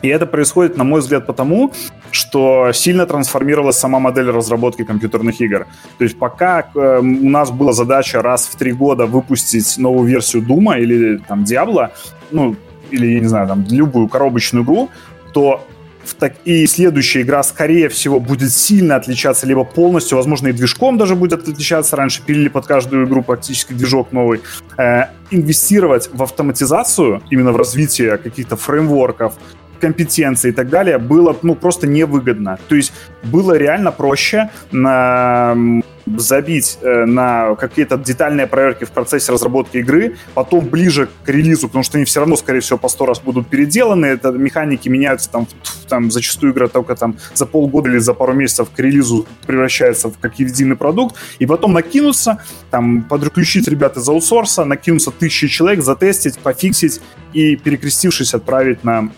И 0.02 0.08
это 0.08 0.26
происходит, 0.26 0.76
на 0.76 0.84
мой 0.84 1.00
взгляд, 1.00 1.26
потому, 1.26 1.72
что 2.10 2.72
сильно 2.72 3.06
трансформировалась 3.06 3.76
сама 3.76 3.98
модель 3.98 4.30
разработки 4.30 4.84
компьютерных 4.84 5.40
игр. 5.40 5.66
То 5.98 6.04
есть 6.04 6.18
пока 6.18 6.66
э, 6.74 6.98
у 7.00 7.30
нас 7.30 7.50
была 7.50 7.72
задача 7.72 8.20
раз 8.20 8.46
в 8.46 8.56
три 8.56 8.72
года 8.72 9.06
выпустить 9.06 9.78
новую 9.78 10.08
версию 10.08 10.42
Дума 10.42 10.78
или 10.78 11.18
там 11.28 11.44
Diablo, 11.44 11.90
ну, 12.30 12.56
или, 12.90 13.14
я 13.14 13.20
не 13.20 13.28
знаю, 13.28 13.48
там, 13.48 13.64
любую 13.70 14.08
коробочную 14.08 14.64
игру, 14.64 14.90
то 15.32 15.64
в 16.04 16.14
так... 16.14 16.34
и 16.44 16.66
следующая 16.66 17.22
игра, 17.22 17.42
скорее 17.42 17.88
всего, 17.88 18.20
будет 18.20 18.52
сильно 18.52 18.96
отличаться 18.96 19.46
либо 19.46 19.64
полностью, 19.64 20.18
возможно, 20.18 20.48
и 20.48 20.52
движком 20.52 20.98
даже 20.98 21.14
будет 21.14 21.48
отличаться. 21.48 21.96
Раньше 21.96 22.22
пилили 22.22 22.48
под 22.48 22.66
каждую 22.66 23.06
игру 23.06 23.22
практически 23.22 23.72
движок 23.72 24.12
новый. 24.12 24.40
Э, 24.76 25.06
инвестировать 25.30 26.10
в 26.12 26.22
автоматизацию, 26.22 27.22
именно 27.30 27.52
в 27.52 27.56
развитие 27.56 28.18
каких-то 28.18 28.56
фреймворков, 28.56 29.34
компетенции 29.82 30.50
и 30.50 30.52
так 30.52 30.68
далее 30.68 30.98
было 30.98 31.36
ну, 31.42 31.54
просто 31.56 31.86
невыгодно. 31.86 32.58
То 32.68 32.76
есть 32.76 32.92
было 33.24 33.58
реально 33.58 33.90
проще 33.90 34.50
на 34.70 35.82
забить 36.06 36.78
э, 36.82 37.04
на 37.04 37.54
какие-то 37.54 37.96
детальные 37.96 38.46
проверки 38.46 38.84
в 38.84 38.90
процессе 38.90 39.32
разработки 39.32 39.78
игры, 39.78 40.16
потом 40.34 40.66
ближе 40.66 41.08
к 41.24 41.28
релизу, 41.28 41.68
потому 41.68 41.84
что 41.84 41.98
они 41.98 42.04
все 42.04 42.20
равно, 42.20 42.36
скорее 42.36 42.60
всего, 42.60 42.78
по 42.78 42.88
сто 42.88 43.06
раз 43.06 43.20
будут 43.20 43.48
переделаны, 43.48 44.06
это 44.06 44.30
механики 44.32 44.88
меняются 44.88 45.30
там, 45.30 45.46
там 45.88 46.10
зачастую 46.10 46.52
игра 46.52 46.68
только 46.68 46.96
там 46.96 47.16
за 47.34 47.46
полгода 47.46 47.88
или 47.88 47.98
за 47.98 48.14
пару 48.14 48.32
месяцев 48.32 48.68
к 48.74 48.78
релизу 48.78 49.26
превращается 49.46 50.08
в 50.08 50.18
как 50.18 50.38
единый 50.38 50.76
продукт, 50.76 51.16
и 51.38 51.46
потом 51.46 51.72
накинуться, 51.72 52.42
там, 52.70 53.02
подключить 53.02 53.68
ребят 53.68 53.96
из 53.96 54.08
аутсорса, 54.08 54.64
накинуться 54.64 55.10
тысячи 55.10 55.48
человек, 55.48 55.84
затестить, 55.84 56.38
пофиксить 56.38 57.00
и, 57.32 57.56
перекрестившись, 57.56 58.34
отправить 58.34 58.84
на 58.84 59.10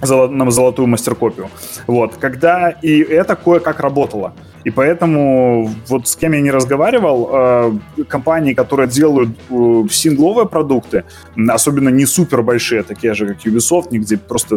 на 0.00 0.50
золотую 0.50 0.86
мастер-копию. 0.86 1.48
Вот, 1.86 2.16
когда 2.16 2.70
и 2.70 3.00
это 3.00 3.36
кое-как 3.36 3.80
работало. 3.80 4.32
И 4.64 4.70
поэтому 4.70 5.70
вот 5.86 6.08
с 6.08 6.16
кем 6.16 6.32
я 6.32 6.40
не 6.40 6.50
разговаривал, 6.50 7.30
э, 7.32 8.04
компании, 8.08 8.54
которые 8.54 8.88
делают 8.88 9.30
э, 9.50 9.84
сингловые 9.90 10.46
продукты, 10.46 11.04
особенно 11.48 11.88
не 11.88 12.06
супер 12.06 12.42
большие, 12.42 12.82
такие 12.82 13.14
же, 13.14 13.26
как 13.26 13.46
Ubisoft, 13.46 13.88
где 13.90 14.16
просто 14.16 14.56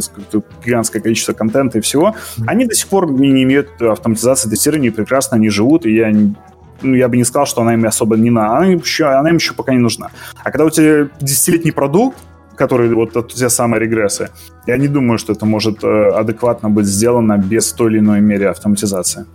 гигантское 0.66 1.02
количество 1.02 1.34
контента 1.34 1.78
и 1.78 1.82
всего, 1.82 2.16
они 2.48 2.66
до 2.66 2.76
сих 2.76 2.88
пор 2.88 3.12
не 3.12 3.44
имеют 3.44 3.82
автоматизации 3.82 4.50
тестирования, 4.50 4.92
прекрасно 4.92 5.38
они 5.38 5.50
живут, 5.50 5.86
и 5.86 5.96
я 5.96 6.12
ну, 6.84 6.96
я 6.96 7.08
бы 7.08 7.18
не 7.18 7.24
сказал, 7.24 7.46
что 7.46 7.62
она 7.62 7.76
им 7.76 7.86
особо 7.86 8.18
не 8.18 8.32
надо. 8.32 8.58
Она 8.58 8.74
им 8.74 8.80
еще, 8.80 9.06
она 9.06 9.30
им 9.30 9.36
еще 9.36 9.54
пока 9.54 9.72
не 9.72 9.80
нужна. 9.80 10.10
А 10.44 10.50
когда 10.52 10.66
у 10.66 10.70
тебя 10.70 11.10
десятилетний 11.20 11.72
продукт, 11.72 12.18
который 12.56 12.94
вот 12.94 13.34
те 13.34 13.50
самые 13.50 13.80
регрессы, 13.80 14.30
я 14.68 14.78
не 14.78 14.88
думаю, 14.88 15.18
что 15.18 15.34
это 15.34 15.46
может 15.46 15.84
э, 15.84 15.88
адекватно 15.88 16.70
быть 16.70 16.86
сделано 16.86 17.38
без 17.38 17.72
той 17.74 17.92
или 17.92 18.00
иной 18.00 18.22
мере 18.22 18.50
автоматизации. 18.50 19.26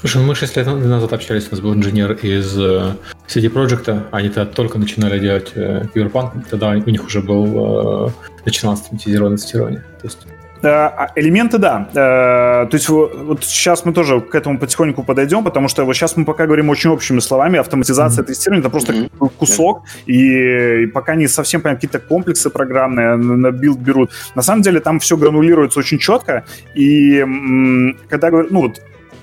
Слушай, 0.00 0.22
ну 0.22 0.28
мы 0.28 0.34
6 0.34 0.56
лет 0.56 0.66
назад 0.66 1.12
общались, 1.12 1.48
у 1.48 1.50
нас 1.50 1.60
был 1.60 1.74
инженер 1.74 2.12
из 2.12 2.58
э, 2.58 2.94
CD 3.28 3.48
Projekt, 3.52 4.02
они 4.10 4.28
тогда 4.28 4.46
только 4.46 4.78
начинали 4.78 5.18
делать 5.18 5.52
э, 5.54 5.84
Cyberpunk, 5.94 6.44
тогда 6.50 6.70
у 6.70 6.90
них 6.90 7.04
уже 7.04 7.20
был, 7.20 8.12
начиналось 8.44 8.80
автоматизированное 8.80 9.36
тестирование. 9.36 9.80
То 10.00 10.06
есть 10.06 10.18
Э, 10.24 10.41
элементы, 10.62 11.58
да. 11.58 11.88
Э, 11.90 12.66
то 12.68 12.74
есть 12.74 12.88
вот 12.88 13.44
сейчас 13.44 13.84
мы 13.84 13.92
тоже 13.92 14.20
к 14.20 14.34
этому 14.34 14.58
потихоньку 14.58 15.02
подойдем, 15.02 15.44
потому 15.44 15.68
что 15.68 15.84
вот 15.84 15.94
сейчас 15.94 16.16
мы 16.16 16.24
пока 16.24 16.46
говорим 16.46 16.70
очень 16.70 16.90
общими 16.90 17.20
словами. 17.20 17.58
Автоматизация 17.58 18.22
mm-hmm. 18.22 18.26
тестирования— 18.26 18.60
это 18.62 18.70
просто 18.70 18.92
mm-hmm. 18.92 19.32
кусок, 19.38 19.82
и, 20.06 20.82
и 20.82 20.86
пока 20.86 21.14
не 21.14 21.28
совсем 21.28 21.60
понятно, 21.60 21.88
какие-то 21.88 22.06
комплексы 22.06 22.50
программные 22.50 23.16
на 23.16 23.50
build 23.50 23.78
берут. 23.78 24.10
На 24.34 24.42
самом 24.42 24.62
деле 24.62 24.80
там 24.80 24.98
все 24.98 25.16
гранулируется 25.16 25.80
очень 25.80 25.98
четко, 25.98 26.44
и 26.74 27.24
когда 28.08 28.30
говорю, 28.30 28.48
ну 28.50 28.60
вот 28.62 28.80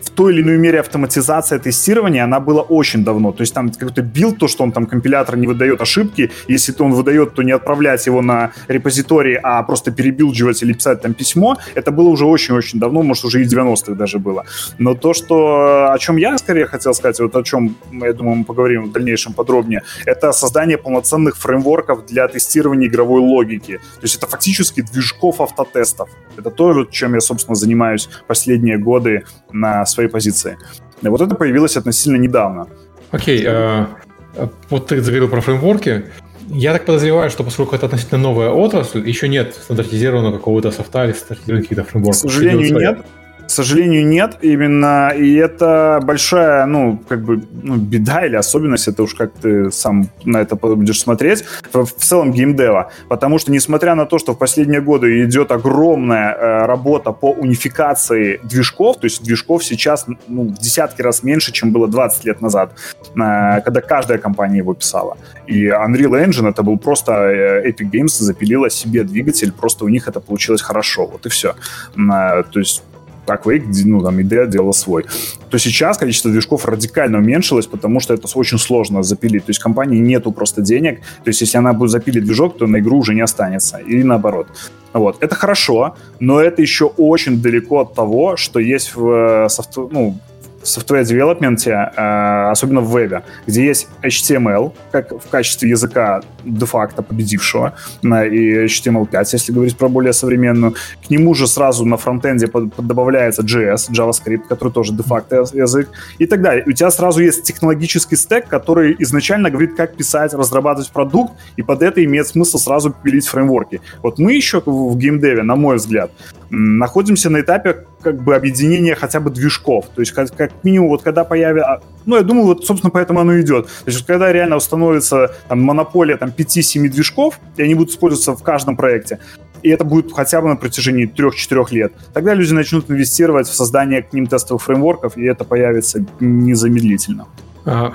в 0.09 0.15
той 0.15 0.33
или 0.33 0.41
иной 0.41 0.57
мере 0.57 0.79
автоматизация 0.79 1.59
тестирования, 1.59 2.23
она 2.23 2.39
была 2.39 2.61
очень 2.61 3.03
давно. 3.03 3.31
То 3.31 3.41
есть 3.41 3.53
там 3.53 3.69
какой-то 3.69 4.01
build, 4.01 4.39
то, 4.39 4.47
что 4.47 4.63
он 4.63 4.71
там 4.71 4.85
компилятор 4.85 5.37
не 5.37 5.47
выдает 5.47 5.81
ошибки, 5.81 6.31
если 6.47 6.71
то 6.71 6.83
он 6.83 6.93
выдает, 6.93 7.33
то 7.35 7.43
не 7.43 7.51
отправлять 7.51 8.07
его 8.07 8.21
на 8.21 8.51
репозиторий, 8.67 9.35
а 9.35 9.61
просто 9.63 9.91
перебилдживать 9.91 10.63
или 10.63 10.73
писать 10.73 11.01
там 11.01 11.13
письмо, 11.13 11.57
это 11.75 11.91
было 11.91 12.09
уже 12.09 12.25
очень-очень 12.25 12.79
давно, 12.79 13.03
может, 13.03 13.25
уже 13.25 13.41
и 13.41 13.45
90-х 13.45 13.93
даже 13.93 14.19
было. 14.19 14.45
Но 14.77 14.95
то, 14.95 15.13
что, 15.13 15.91
о 15.91 15.97
чем 15.99 16.17
я 16.17 16.37
скорее 16.37 16.65
хотел 16.65 16.93
сказать, 16.93 17.19
вот 17.19 17.35
о 17.35 17.43
чем, 17.43 17.75
я 17.91 18.13
думаю, 18.13 18.37
мы 18.37 18.45
поговорим 18.45 18.85
в 18.85 18.91
дальнейшем 18.91 19.33
подробнее, 19.33 19.83
это 20.05 20.31
создание 20.31 20.77
полноценных 20.77 21.37
фреймворков 21.37 22.05
для 22.05 22.27
тестирования 22.27 22.87
игровой 22.87 23.21
логики. 23.21 23.77
То 23.77 24.03
есть 24.03 24.15
это 24.15 24.27
фактически 24.27 24.81
движков 24.81 25.41
автотестов. 25.41 26.09
Это 26.37 26.51
то, 26.51 26.85
чем 26.85 27.13
я, 27.13 27.19
собственно, 27.19 27.55
занимаюсь 27.55 28.09
последние 28.27 28.77
годы 28.77 29.23
на 29.51 29.85
своей 29.85 29.98
позиции. 30.07 30.57
И 31.01 31.07
вот 31.07 31.21
это 31.21 31.35
появилось 31.35 31.77
относительно 31.77 32.17
недавно. 32.17 32.67
Окей, 33.11 33.43
okay, 33.43 33.87
э, 34.35 34.47
вот 34.69 34.87
ты 34.87 35.01
заговорил 35.01 35.29
про 35.29 35.41
фреймворки. 35.41 36.05
Я 36.47 36.73
так 36.73 36.85
подозреваю, 36.85 37.29
что 37.29 37.43
поскольку 37.43 37.75
это 37.75 37.85
относительно 37.85 38.21
новая 38.21 38.49
отрасль, 38.49 39.07
еще 39.07 39.27
нет 39.27 39.55
стандартизированного 39.55 40.33
какого-то 40.33 40.71
софта 40.71 41.05
или 41.05 41.13
стандартизированных 41.13 41.69
каких-то 41.69 41.83
фреймворков. 41.83 42.21
К 42.21 42.29
сожалению, 42.29 42.79
нет. 42.79 43.05
К 43.49 43.51
сожалению, 43.51 44.05
нет. 44.05 44.37
Именно 44.43 45.09
и 45.17 45.33
это 45.33 45.99
большая, 46.03 46.67
ну, 46.67 47.01
как 47.09 47.23
бы, 47.23 47.41
ну, 47.63 47.77
беда 47.77 48.23
или 48.23 48.35
особенность, 48.35 48.87
это 48.87 49.01
уж 49.01 49.15
как 49.15 49.33
ты 49.33 49.71
сам 49.71 50.11
на 50.23 50.37
это 50.37 50.55
будешь 50.55 50.99
смотреть, 51.01 51.43
в, 51.73 51.83
в 51.83 51.95
целом 51.95 52.31
геймдева. 52.31 52.91
Потому 53.07 53.39
что, 53.39 53.51
несмотря 53.51 53.95
на 53.95 54.05
то, 54.05 54.19
что 54.19 54.33
в 54.33 54.37
последние 54.37 54.81
годы 54.81 55.25
идет 55.25 55.51
огромная 55.51 56.35
э, 56.35 56.65
работа 56.67 57.11
по 57.11 57.31
унификации 57.31 58.39
движков, 58.43 58.97
то 58.97 59.05
есть 59.05 59.23
движков 59.23 59.63
сейчас 59.63 60.05
ну, 60.27 60.43
в 60.43 60.59
десятки 60.59 61.01
раз 61.01 61.23
меньше, 61.23 61.51
чем 61.51 61.71
было 61.71 61.87
20 61.87 62.25
лет 62.25 62.41
назад, 62.41 62.73
э, 63.15 63.61
когда 63.61 63.81
каждая 63.81 64.19
компания 64.19 64.59
его 64.59 64.75
писала. 64.75 65.17
И 65.47 65.65
Unreal 65.65 66.23
Engine 66.23 66.49
это 66.49 66.61
был 66.61 66.77
просто 66.77 67.13
э, 67.13 67.67
Epic 67.67 67.89
Games 67.89 68.09
запилила 68.09 68.69
себе 68.69 69.03
двигатель, 69.03 69.51
просто 69.51 69.85
у 69.85 69.89
них 69.89 70.07
это 70.07 70.19
получилось 70.19 70.61
хорошо, 70.61 71.07
вот 71.07 71.25
и 71.25 71.29
все. 71.29 71.55
Э, 71.97 72.43
то 72.43 72.59
есть 72.59 72.83
так 73.29 73.45
Quake, 73.45 73.85
ну, 73.85 74.01
там, 74.01 74.17
IDEA 74.17 74.47
делала 74.47 74.71
свой, 74.71 75.05
то 75.49 75.59
сейчас 75.59 75.97
количество 75.97 76.31
движков 76.31 76.65
радикально 76.65 77.19
уменьшилось, 77.19 77.67
потому 77.67 77.99
что 77.99 78.15
это 78.15 78.27
очень 78.35 78.57
сложно 78.57 79.03
запилить. 79.03 79.45
То 79.45 79.51
есть 79.51 79.59
компании 79.59 79.99
нету 79.99 80.31
просто 80.31 80.61
денег. 80.61 80.99
То 81.23 81.29
есть 81.29 81.41
если 81.41 81.59
она 81.59 81.73
будет 81.73 81.91
запилить 81.91 82.23
движок, 82.23 82.57
то 82.57 82.67
на 82.67 82.77
игру 82.79 82.97
уже 82.97 83.13
не 83.13 83.21
останется. 83.21 83.77
Или 83.77 84.03
наоборот. 84.03 84.47
Вот. 84.93 85.23
Это 85.23 85.35
хорошо, 85.35 85.95
но 86.19 86.41
это 86.41 86.63
еще 86.63 86.85
очень 86.85 87.39
далеко 87.41 87.79
от 87.81 87.93
того, 87.93 88.35
что 88.35 88.59
есть 88.59 88.95
в 88.95 89.45
э, 89.45 89.49
софт... 89.49 89.77
ну, 89.77 90.17
software 90.63 91.03
development, 91.03 91.67
э, 91.67 92.51
особенно 92.51 92.81
в 92.81 92.91
вебе, 92.91 93.23
где 93.47 93.65
есть 93.65 93.87
HTML, 94.01 94.73
как 94.91 95.11
в 95.11 95.29
качестве 95.29 95.69
языка 95.69 96.21
де-факто 96.43 97.01
победившего, 97.01 97.73
и 98.03 98.65
HTML5, 98.65 99.29
если 99.33 99.53
говорить 99.53 99.77
про 99.77 99.89
более 99.89 100.13
современную. 100.13 100.75
К 101.05 101.09
нему 101.09 101.33
же 101.33 101.47
сразу 101.47 101.85
на 101.85 101.97
фронтенде 101.97 102.47
добавляется 102.77 103.41
JS, 103.41 103.91
JavaScript, 103.91 104.47
который 104.47 104.71
тоже 104.71 104.93
де-факто 104.93 105.45
язык, 105.53 105.89
и 106.17 106.25
так 106.25 106.41
далее. 106.41 106.63
у 106.67 106.71
тебя 106.71 106.91
сразу 106.91 107.21
есть 107.21 107.43
технологический 107.43 108.15
стек, 108.15 108.47
который 108.47 108.95
изначально 108.99 109.49
говорит, 109.49 109.75
как 109.75 109.95
писать, 109.95 110.33
разрабатывать 110.33 110.91
продукт, 110.91 111.33
и 111.57 111.61
под 111.61 111.81
это 111.81 112.03
имеет 112.03 112.27
смысл 112.27 112.57
сразу 112.57 112.91
пилить 112.91 113.27
фреймворки. 113.27 113.81
Вот 114.03 114.19
мы 114.19 114.33
еще 114.33 114.61
в 114.65 114.97
геймдеве, 114.97 115.43
на 115.43 115.55
мой 115.55 115.77
взгляд, 115.77 116.11
находимся 116.49 117.29
на 117.29 117.41
этапе 117.41 117.85
как 118.01 118.21
бы 118.21 118.35
объединения 118.35 118.95
хотя 118.95 119.19
бы 119.19 119.29
движков. 119.29 119.85
То 119.93 120.01
есть 120.01 120.11
как, 120.13 120.35
как 120.35 120.51
минимум 120.63 120.89
вот 120.89 121.03
когда 121.03 121.23
появится... 121.23 121.69
А, 121.69 121.81
ну, 122.05 122.15
я 122.15 122.23
думаю, 122.23 122.45
вот, 122.45 122.65
собственно, 122.65 122.91
поэтому 122.91 123.19
оно 123.19 123.39
идет. 123.39 123.67
То 123.67 123.91
есть 123.91 124.05
когда 124.05 124.31
реально 124.31 124.55
установится 124.55 125.35
там, 125.47 125.61
монополия 125.61 126.17
там, 126.17 126.29
5-7 126.29 126.87
движков, 126.89 127.39
и 127.57 127.63
они 127.63 127.75
будут 127.75 127.91
использоваться 127.91 128.35
в 128.35 128.43
каждом 128.43 128.75
проекте, 128.75 129.19
и 129.61 129.69
это 129.69 129.83
будет 129.83 130.11
хотя 130.13 130.41
бы 130.41 130.47
на 130.47 130.55
протяжении 130.55 131.11
3-4 131.11 131.67
лет, 131.71 131.93
тогда 132.13 132.33
люди 132.33 132.53
начнут 132.53 132.89
инвестировать 132.89 133.47
в 133.47 133.53
создание 133.53 134.01
к 134.01 134.13
ним 134.13 134.27
тестовых 134.27 134.63
фреймворков, 134.63 135.17
и 135.17 135.25
это 135.25 135.43
появится 135.43 136.05
незамедлительно. 136.19 137.27
А, 137.65 137.93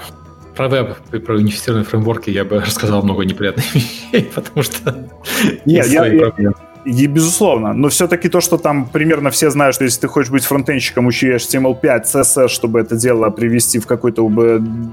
про 0.54 0.68
веб 0.68 0.96
и 1.12 1.18
про 1.18 1.36
унифицированные 1.36 1.86
фреймворки 1.86 2.30
я 2.30 2.44
бы 2.44 2.60
рассказал 2.66 3.02
много 3.02 3.24
неприятных 3.24 3.74
вещей, 3.74 4.30
потому 4.34 4.62
что 4.62 5.08
Нет, 5.64 5.86
я, 5.86 6.06
я, 6.06 6.32
и, 6.84 7.06
безусловно. 7.06 7.72
Но 7.72 7.88
все-таки 7.88 8.28
то, 8.28 8.40
что 8.40 8.56
там 8.58 8.86
примерно 8.86 9.30
все 9.30 9.50
знают, 9.50 9.74
что 9.74 9.84
если 9.84 10.00
ты 10.02 10.08
хочешь 10.08 10.30
быть 10.30 10.44
фронтенщиком, 10.44 11.06
учи 11.06 11.30
HTML5, 11.30 12.04
CSS, 12.04 12.48
чтобы 12.48 12.80
это 12.80 12.96
дело 12.96 13.30
привести 13.30 13.78
в 13.78 13.86
какой-то 13.86 14.28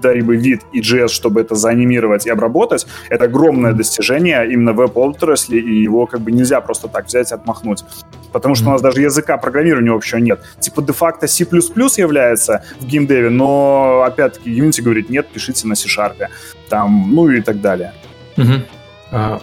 дарибый 0.02 0.38
вид, 0.38 0.62
и 0.72 0.82
JS, 0.82 1.10
чтобы 1.10 1.42
это 1.42 1.56
заанимировать 1.56 2.26
и 2.26 2.30
обработать, 2.30 2.88
это 3.10 3.26
огромное 3.26 3.74
достижение 3.74 4.52
именно 4.52 4.74
веб-отрасли, 4.74 5.58
и 5.58 5.84
его 5.84 6.06
как 6.06 6.22
бы 6.22 6.32
нельзя 6.32 6.62
просто 6.62 6.88
так 6.88 7.08
взять 7.08 7.32
и 7.32 7.36
отмахнуть. 7.36 7.84
Потому 8.32 8.56
что 8.56 8.70
у 8.70 8.72
нас 8.72 8.82
даже 8.82 9.02
языка 9.02 9.38
программирования 9.38 9.92
общего 9.92 10.20
нет. 10.20 10.40
Типа 10.60 10.82
де-факто 10.82 11.28
C++ 11.28 11.44
является 11.44 12.64
в 12.80 12.86
геймдеве, 12.86 13.30
но 13.30 14.04
опять-таки 14.06 14.50
Unity 14.50 14.82
говорит, 14.82 15.10
нет, 15.10 15.28
пишите 15.28 15.68
на 15.68 15.76
C-Sharp. 15.76 16.28
Там, 16.70 17.14
ну 17.14 17.30
и 17.30 17.42
так 17.42 17.60
далее. 17.60 17.94
Угу. 18.38 19.42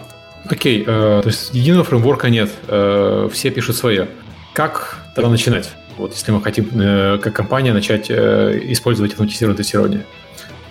Окей, 0.49 0.81
э, 0.81 0.85
то 0.85 1.27
есть 1.27 1.53
единого 1.53 1.83
фреймворка 1.83 2.29
нет, 2.29 2.49
э, 2.67 3.29
все 3.31 3.51
пишут 3.51 3.75
свое. 3.75 4.07
Как 4.53 4.97
тогда 5.15 5.29
начинать? 5.29 5.69
Вот 5.97 6.13
если 6.13 6.31
мы 6.31 6.41
хотим, 6.41 6.69
э, 6.73 7.19
как 7.21 7.33
компания, 7.33 7.71
начать 7.71 8.07
э, 8.09 8.59
использовать 8.63 9.11
автоматизированное 9.11 9.57
тестирование. 9.57 10.05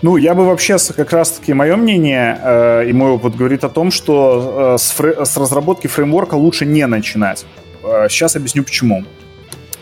Ну, 0.03 0.17
я 0.17 0.35
бы 0.35 0.45
вообще, 0.45 0.77
как 0.97 1.12
раз-таки, 1.12 1.53
мое 1.55 1.77
мнение 1.77 2.38
э, 2.43 2.88
и 2.88 2.93
мой 2.93 3.11
опыт 3.11 3.37
говорит 3.37 3.64
о 3.64 3.69
том, 3.69 3.91
что 3.91 4.75
э, 4.75 4.79
с, 4.79 4.95
фрей- 4.99 5.25
с 5.25 5.37
разработки 5.37 5.87
фреймворка 5.87 6.35
лучше 6.35 6.67
не 6.67 6.87
начинать. 6.87 7.47
Э, 7.85 8.09
сейчас 8.09 8.37
объясню 8.37 8.64
почему. 8.64 9.05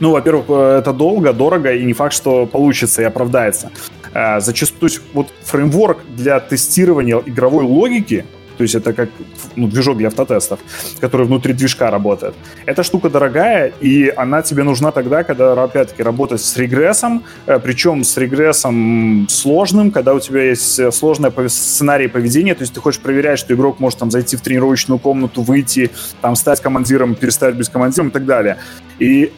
Ну, 0.01 0.11
во-первых, 0.13 0.47
э, 0.49 0.79
это 0.81 0.93
долго, 0.93 1.33
дорого, 1.33 1.73
и 1.73 1.85
не 1.85 1.93
факт, 1.93 2.15
что 2.15 2.47
получится 2.47 3.03
и 3.03 3.05
оправдается. 3.05 3.71
Э, 4.15 4.41
зачастую 4.41 4.91
вот 5.13 5.29
фреймворк 5.43 5.99
для 6.17 6.41
тестирования 6.41 7.23
игровой 7.27 7.65
логики 7.65 8.25
то 8.57 8.63
есть 8.63 8.75
это 8.75 8.93
как 8.93 9.11
ну, 9.55 9.69
движок 9.69 9.99
для 9.99 10.09
автотестов, 10.09 10.61
который 11.01 11.27
внутри 11.27 11.53
движка 11.53 11.91
работает. 11.91 12.35
Эта 12.67 12.83
штука 12.83 13.11
дорогая, 13.11 13.73
и 13.81 14.13
она 14.17 14.43
тебе 14.43 14.63
нужна 14.63 14.93
тогда, 14.93 15.25
когда, 15.25 15.53
опять-таки, 15.53 16.03
работать 16.03 16.41
с 16.41 16.57
регрессом, 16.57 17.25
э, 17.47 17.59
причем 17.59 18.05
с 18.05 18.17
регрессом 18.17 19.27
сложным, 19.29 19.91
когда 19.91 20.15
у 20.15 20.21
тебя 20.21 20.43
есть 20.45 20.79
э, 20.79 20.91
сложный 20.91 21.31
сценарий 21.49 22.09
поведения, 22.09 22.55
то 22.55 22.63
есть 22.63 22.75
ты 22.75 22.81
хочешь 22.81 23.01
проверять, 23.01 23.39
что 23.39 23.55
игрок 23.55 23.81
может 23.81 23.99
там 23.99 24.11
зайти 24.11 24.37
в 24.37 24.41
тренировочную 24.41 24.99
комнату, 24.99 25.43
выйти, 25.43 25.91
там 26.21 26.37
стать 26.37 26.61
командиром, 26.61 27.15
перестать 27.15 27.57
быть 27.57 27.69
командиром 27.69 28.09
и 28.09 28.13
так 28.13 28.25
далее. 28.25 28.59
И 28.99 29.33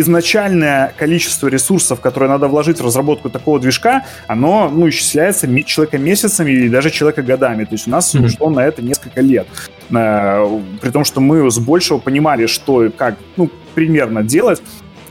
изначальное 0.00 0.92
количество 0.96 1.48
ресурсов, 1.48 2.00
которые 2.00 2.30
надо 2.30 2.48
вложить 2.48 2.80
в 2.80 2.84
разработку 2.84 3.30
такого 3.30 3.60
движка, 3.60 4.04
оно, 4.26 4.68
ну, 4.68 4.88
исчисляется 4.88 5.46
человека 5.64 5.98
месяцами 5.98 6.50
или 6.50 6.68
даже 6.68 6.90
человека 6.90 7.22
годами. 7.22 7.64
То 7.64 7.74
есть 7.74 7.86
у 7.86 7.90
нас 7.90 8.14
mm-hmm. 8.14 8.24
ушло 8.24 8.50
на 8.50 8.60
это 8.60 8.82
несколько 8.82 9.20
лет. 9.20 9.46
Э, 9.90 10.44
при 10.80 10.90
том, 10.90 11.04
что 11.04 11.20
мы 11.20 11.50
с 11.50 11.58
большего 11.58 11.98
понимали, 11.98 12.46
что 12.46 12.84
и 12.84 12.90
как, 12.90 13.16
ну, 13.36 13.50
примерно 13.74 14.22
делать. 14.22 14.62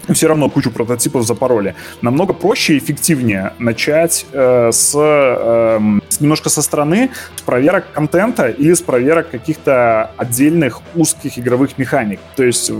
Все 0.09 0.27
равно 0.27 0.49
кучу 0.49 0.71
прототипов 0.71 1.25
запороли. 1.25 1.75
Намного 2.01 2.33
проще 2.33 2.75
и 2.75 2.77
эффективнее 2.77 3.53
начать 3.59 4.25
э, 4.31 4.71
с, 4.71 4.93
э, 4.95 5.79
немножко 6.19 6.49
со 6.49 6.61
стороны 6.61 7.11
с 7.35 7.41
проверок 7.41 7.91
контента 7.93 8.49
или 8.49 8.73
с 8.73 8.81
проверок 8.81 9.29
каких-то 9.29 10.11
отдельных 10.17 10.81
узких 10.95 11.37
игровых 11.39 11.77
механик. 11.77 12.19
То 12.35 12.43
есть 12.43 12.71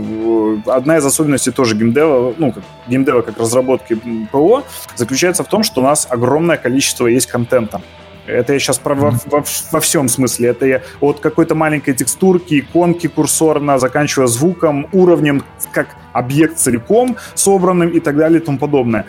одна 0.66 0.98
из 0.98 1.06
особенностей 1.06 1.50
тоже 1.50 1.76
геймдева, 1.76 2.34
ну, 2.36 2.52
как, 2.52 2.64
геймдева 2.88 3.22
как 3.22 3.38
разработки 3.38 3.98
ПО, 4.30 4.64
заключается 4.96 5.44
в 5.44 5.48
том, 5.48 5.62
что 5.62 5.80
у 5.80 5.84
нас 5.84 6.06
огромное 6.10 6.56
количество 6.56 7.06
есть 7.06 7.26
контента. 7.26 7.80
Это 8.26 8.52
я 8.52 8.58
сейчас 8.58 8.78
про, 8.78 8.94
во, 8.94 9.10
во, 9.26 9.44
во 9.72 9.80
всем 9.80 10.08
смысле. 10.08 10.48
Это 10.48 10.66
я 10.66 10.82
от 11.00 11.20
какой-то 11.20 11.54
маленькой 11.54 11.94
текстурки, 11.94 12.60
иконки 12.60 13.06
курсорно, 13.06 13.78
заканчивая 13.78 14.26
звуком, 14.26 14.88
уровнем, 14.92 15.42
как 15.72 15.96
объект 16.12 16.56
целиком 16.56 17.16
собранным 17.34 17.90
и 17.90 18.00
так 18.00 18.16
далее 18.16 18.40
и 18.40 18.44
тому 18.44 18.58
подобное. 18.58 19.06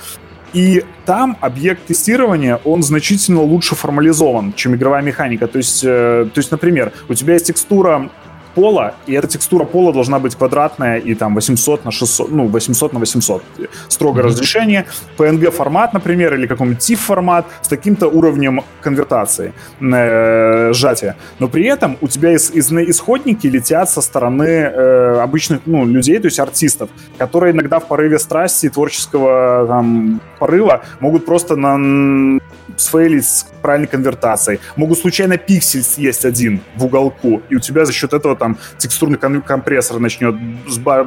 И 0.53 0.85
там 1.05 1.37
объект 1.41 1.85
тестирования, 1.87 2.61
он 2.63 2.81
значительно 2.81 3.41
лучше 3.41 3.75
формализован, 3.75 4.53
чем 4.53 4.73
игровая 4.75 5.01
механика. 5.01 5.47
То 5.47 5.57
есть, 5.57 5.83
э, 5.83 6.29
то 6.33 6.39
есть, 6.39 6.51
например, 6.51 6.93
у 7.09 7.13
тебя 7.13 7.33
есть 7.33 7.47
текстура 7.47 8.09
пола, 8.55 8.95
и 9.05 9.13
эта 9.13 9.27
текстура 9.27 9.65
пола 9.65 9.93
должна 9.93 10.19
быть 10.19 10.35
квадратная 10.35 10.97
и 10.97 11.13
там 11.15 11.35
800 11.35 11.85
на 11.85 11.91
600, 11.91 12.31
ну, 12.31 12.47
800 12.47 12.93
на 12.93 12.99
800. 12.99 13.43
Строгое 13.89 14.23
mm-hmm. 14.23 14.27
разрешение. 14.27 14.85
PNG 15.17 15.51
формат, 15.51 15.93
например, 15.93 16.33
или 16.33 16.47
какой-нибудь 16.47 16.89
TIFF 16.89 16.95
формат 16.95 17.45
с 17.61 17.67
таким-то 17.67 18.07
уровнем 18.07 18.61
конвертации, 18.81 19.53
э, 19.81 20.73
сжатия. 20.73 21.15
Но 21.39 21.47
при 21.47 21.65
этом 21.65 21.97
у 22.01 22.07
тебя 22.07 22.31
из, 22.31 22.51
из, 22.51 22.71
исходники 22.71 23.47
летят 23.47 23.89
со 23.89 24.01
стороны 24.01 24.43
э, 24.43 25.19
обычных 25.21 25.61
ну, 25.65 25.85
людей, 25.85 26.19
то 26.19 26.25
есть 26.27 26.39
артистов, 26.39 26.89
которые 27.17 27.53
иногда 27.53 27.79
в 27.79 27.87
порыве 27.87 28.19
страсти 28.19 28.69
творческого 28.69 29.65
там, 29.67 30.21
порыва 30.39 30.81
могут 30.99 31.25
просто 31.25 31.55
на 31.55 32.39
сфейлить 32.77 33.25
с 33.25 33.47
правильной 33.61 33.87
конвертацией. 33.87 34.59
Могут 34.75 34.99
случайно 34.99 35.37
пиксель 35.37 35.83
съесть 35.83 36.25
один 36.25 36.61
в 36.75 36.85
уголку, 36.85 37.41
и 37.49 37.55
у 37.55 37.59
тебя 37.59 37.85
за 37.85 37.93
счет 37.93 38.13
этого 38.13 38.35
там 38.35 38.57
текстурный 38.77 39.17
компрессор 39.41 39.99
начнет 39.99 40.35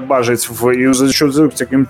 бажить, 0.06 0.48
в, 0.48 0.70
и 0.70 0.92
за 0.92 1.12
счет 1.12 1.32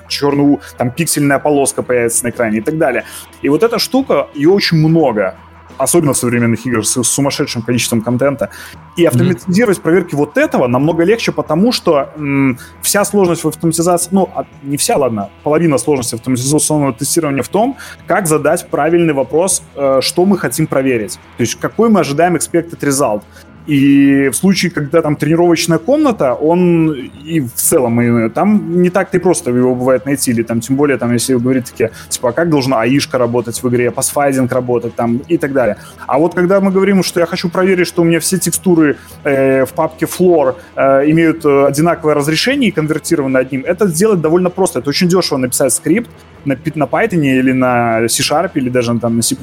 черную, 0.09 0.61
там 0.77 0.91
пиксельная 0.91 1.39
полоска 1.39 1.83
появится 1.83 2.25
на 2.25 2.31
экране 2.31 2.59
и 2.59 2.61
так 2.63 2.79
далее. 2.79 3.05
И 3.43 3.49
вот 3.49 3.63
эта 3.63 3.79
штука, 3.79 4.29
ее 4.35 4.51
очень 4.51 4.79
много 4.79 5.37
особенно 5.77 6.13
в 6.13 6.17
современных 6.17 6.67
играх 6.67 6.87
с 6.87 7.03
сумасшедшим 7.03 7.63
количеством 7.63 8.03
контента. 8.03 8.51
И 8.97 9.05
автоматизировать 9.05 9.79
mm-hmm. 9.79 9.83
проверки 9.83 10.15
вот 10.15 10.37
этого 10.37 10.67
намного 10.67 11.05
легче, 11.05 11.33
потому 11.33 11.73
что 11.73 12.11
м, 12.17 12.59
вся 12.83 13.05
сложность 13.05 13.45
в 13.45 13.49
автоматизации, 13.49 14.09
ну, 14.13 14.29
не 14.63 14.77
вся, 14.77 14.97
ладно, 14.97 15.31
половина 15.43 15.79
сложности 15.79 16.15
автоматизационного 16.15 16.93
тестирования 16.93 17.43
в 17.43 17.49
том, 17.49 17.77
как 18.07 18.27
задать 18.27 18.69
правильный 18.69 19.15
вопрос, 19.15 19.63
э, 19.75 20.01
что 20.03 20.25
мы 20.25 20.39
хотим 20.39 20.67
проверить. 20.67 21.15
То 21.37 21.43
есть 21.43 21.57
какой 21.57 21.89
мы 21.89 22.01
ожидаем 22.01 22.37
expected 22.37 22.81
result. 22.81 23.23
И 23.69 24.31
в 24.31 24.35
случае, 24.35 24.71
когда 24.71 25.03
там 25.03 25.15
тренировочная 25.15 25.77
комната, 25.77 26.33
он 26.33 26.91
и 26.91 27.41
в 27.41 27.53
целом 27.53 28.01
и, 28.01 28.31
там 28.31 28.81
не 28.81 28.89
так-то 28.89 29.21
просто 29.21 29.51
его 29.51 29.75
бывает 29.75 30.07
найти, 30.07 30.31
или 30.31 30.43
там 30.43 30.61
тем 30.61 30.77
более, 30.77 30.97
там, 30.97 31.13
если 31.13 31.35
вы 31.35 31.41
говорите 31.41 31.73
такие, 31.73 31.91
типа, 32.09 32.31
а 32.31 32.33
как 32.33 32.49
должна 32.49 32.81
АИшка 32.81 33.19
работать 33.19 33.63
в 33.63 33.69
игре, 33.69 33.91
пасфайдинг 33.91 34.51
работать 34.53 34.95
там 34.95 35.19
и 35.29 35.37
так 35.37 35.53
далее. 35.53 35.77
А 36.07 36.19
вот 36.19 36.35
когда 36.35 36.61
мы 36.61 36.71
говорим, 36.71 37.03
что 37.03 37.21
я 37.21 37.27
хочу 37.27 37.51
проверить, 37.51 37.87
что 37.87 38.01
у 38.01 38.05
меня 38.07 38.21
все 38.21 38.39
текстуры 38.39 38.97
э, 39.25 39.67
в 39.67 39.75
папке 39.75 40.07
Floor 40.07 40.55
э, 40.75 41.11
имеют 41.11 41.45
э, 41.45 41.67
одинаковое 41.67 42.15
разрешение 42.15 42.71
и 42.71 42.73
конвертированы 42.73 43.37
одним, 43.37 43.65
это 43.67 43.87
сделать 43.87 44.23
довольно 44.23 44.49
просто. 44.49 44.79
Это 44.79 44.89
очень 44.89 45.09
дешево 45.09 45.37
написать 45.37 45.75
скрипт, 45.75 46.09
на, 46.45 46.57
на 46.75 46.85
Python 46.85 47.25
или 47.25 47.53
на 47.53 48.09
C-Sharp 48.09 48.53
или 48.55 48.69
даже 48.69 48.99
там 48.99 49.17
на 49.17 49.23
C++, 49.23 49.37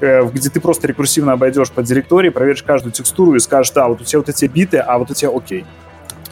э, 0.00 0.28
где 0.32 0.50
ты 0.50 0.60
просто 0.60 0.86
рекурсивно 0.86 1.32
обойдешь 1.32 1.70
по 1.70 1.82
директории, 1.82 2.30
проверишь 2.30 2.62
каждую 2.62 2.92
текстуру 2.92 3.34
и 3.34 3.38
скажешь, 3.44 3.72
да, 3.72 3.88
вот 3.88 4.00
у 4.00 4.04
тебя 4.04 4.18
вот 4.18 4.28
эти 4.28 4.46
биты, 4.46 4.78
а 4.78 4.98
вот 4.98 5.14
тебя 5.14 5.30
окей. 5.34 5.64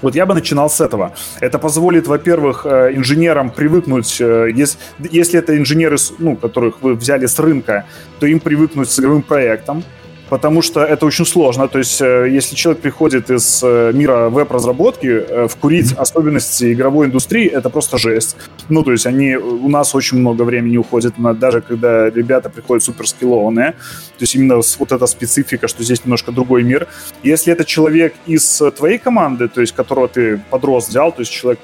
Вот 0.03 0.17
я 0.17 0.27
бы 0.27 0.35
начинал 0.35 0.69
с 0.69 0.81
этого. 0.81 1.13
Это 1.41 1.59
позволит, 1.59 2.09
во-первых, 2.09 2.67
э, 2.67 2.93
инженерам 2.95 3.51
привыкнуть, 3.51 4.21
э, 4.21 4.49
если, 4.53 4.79
если 4.99 5.39
это 5.39 5.57
инженеры, 5.57 5.97
ну, 6.19 6.37
которых 6.37 6.83
вы 6.83 6.95
взяли 6.95 7.27
с 7.27 7.39
рынка, 7.39 7.87
то 8.19 8.27
им 8.27 8.41
привыкнуть 8.41 8.91
с 8.91 8.99
игровым 8.99 9.23
проектом, 9.23 9.85
потому 10.33 10.63
что 10.63 10.81
это 10.81 11.05
очень 11.05 11.27
сложно. 11.27 11.69
То 11.69 11.79
есть, 11.79 12.01
э, 12.01 12.27
если 12.31 12.57
человек 12.57 12.81
приходит 12.81 13.31
из 13.31 13.63
э, 13.63 13.93
мира 13.93 14.31
веб-разработки, 14.31 15.07
э, 15.07 15.47
вкурить 15.47 15.93
особенности 15.93 16.73
игровой 16.73 17.07
индустрии— 17.07 17.47
это 17.59 17.69
просто 17.69 17.99
жесть. 17.99 18.37
Ну, 18.71 18.83
то 18.83 18.93
есть, 18.93 19.07
они 19.07 19.37
у 19.37 19.69
нас 19.69 19.95
очень 19.95 20.19
много 20.19 20.45
времени 20.45 20.79
уходит, 20.79 21.19
на, 21.19 21.35
даже 21.35 21.61
когда 21.61 22.09
ребята 22.09 22.49
приходят 22.49 22.83
суперскиллованные. 22.83 23.73
То 23.73 24.23
есть, 24.23 24.35
именно 24.35 24.63
вот 24.79 24.93
эта 24.93 25.07
специфика, 25.07 25.69
что 25.69 25.83
здесь 25.83 26.03
немножко 26.05 26.33
другой 26.33 26.63
мир. 26.63 26.87
Если 27.23 27.53
это 27.53 27.67
человек 27.67 28.15
из 28.25 28.63
твоей 28.79 28.97
команды, 28.97 29.49
то 29.49 29.61
есть, 29.61 29.75
которого 29.75 30.09
ты 30.09 30.41
подрост 30.51 30.89
взял, 30.89 31.13
то 31.13 31.21
есть, 31.21 31.33
человек 31.33 31.61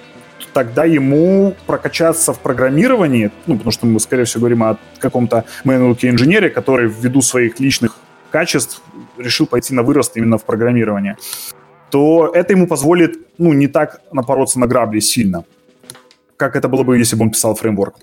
тогда 0.53 0.85
ему 0.85 1.55
прокачаться 1.67 2.33
в 2.33 2.39
программировании, 2.39 3.31
ну, 3.47 3.55
потому 3.55 3.73
что 3.73 3.87
мы, 3.87 3.99
скорее 3.99 4.25
всего, 4.25 4.41
говорим 4.41 4.63
о 4.63 4.77
каком-то 4.99 5.45
менеджере-инженере, 5.65 6.51
который 6.51 6.87
ввиду 6.87 7.23
своих 7.23 7.61
личных 7.61 7.97
качеств 8.31 8.83
решил 9.17 9.47
пойти 9.47 9.75
на 9.75 9.83
вырост 9.83 10.17
именно 10.17 10.39
в 10.39 10.45
программирование, 10.45 11.17
то 11.91 12.31
это 12.35 12.53
ему 12.53 12.67
позволит, 12.67 13.19
ну, 13.39 13.53
не 13.53 13.67
так 13.67 14.03
напороться 14.13 14.59
на 14.59 14.67
грабли 14.67 15.01
сильно, 15.01 15.45
как 16.37 16.57
это 16.57 16.69
было 16.69 16.83
бы, 16.83 16.99
если 16.99 17.17
бы 17.17 17.25
он 17.25 17.31
писал 17.31 17.55
фреймворк. 17.55 17.97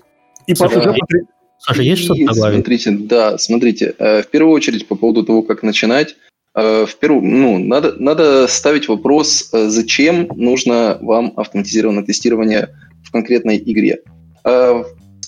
И 0.46 0.54
Саша, 0.54 0.78
уже... 0.78 0.90
есть, 0.90 1.28
Саша, 1.58 1.82
есть 1.82 2.02
что-то 2.02 2.34
добавить? 2.34 2.54
Смотрите, 2.54 2.90
да, 2.90 3.38
смотрите, 3.38 3.94
э, 3.98 4.22
в 4.22 4.28
первую 4.28 4.54
очередь 4.54 4.86
по 4.86 4.96
поводу 4.96 5.24
того, 5.24 5.42
как 5.42 5.62
начинать, 5.62 6.16
э, 6.54 6.86
в 6.86 6.96
первую, 6.96 7.22
ну, 7.22 7.58
надо, 7.58 7.94
надо 7.98 8.46
ставить 8.48 8.88
вопрос, 8.88 9.50
э, 9.52 9.68
зачем 9.68 10.28
нужно 10.34 10.98
вам 11.00 11.32
автоматизированное 11.36 12.04
тестирование 12.04 12.70
в 13.04 13.10
конкретной 13.10 13.58
игре. 13.58 14.00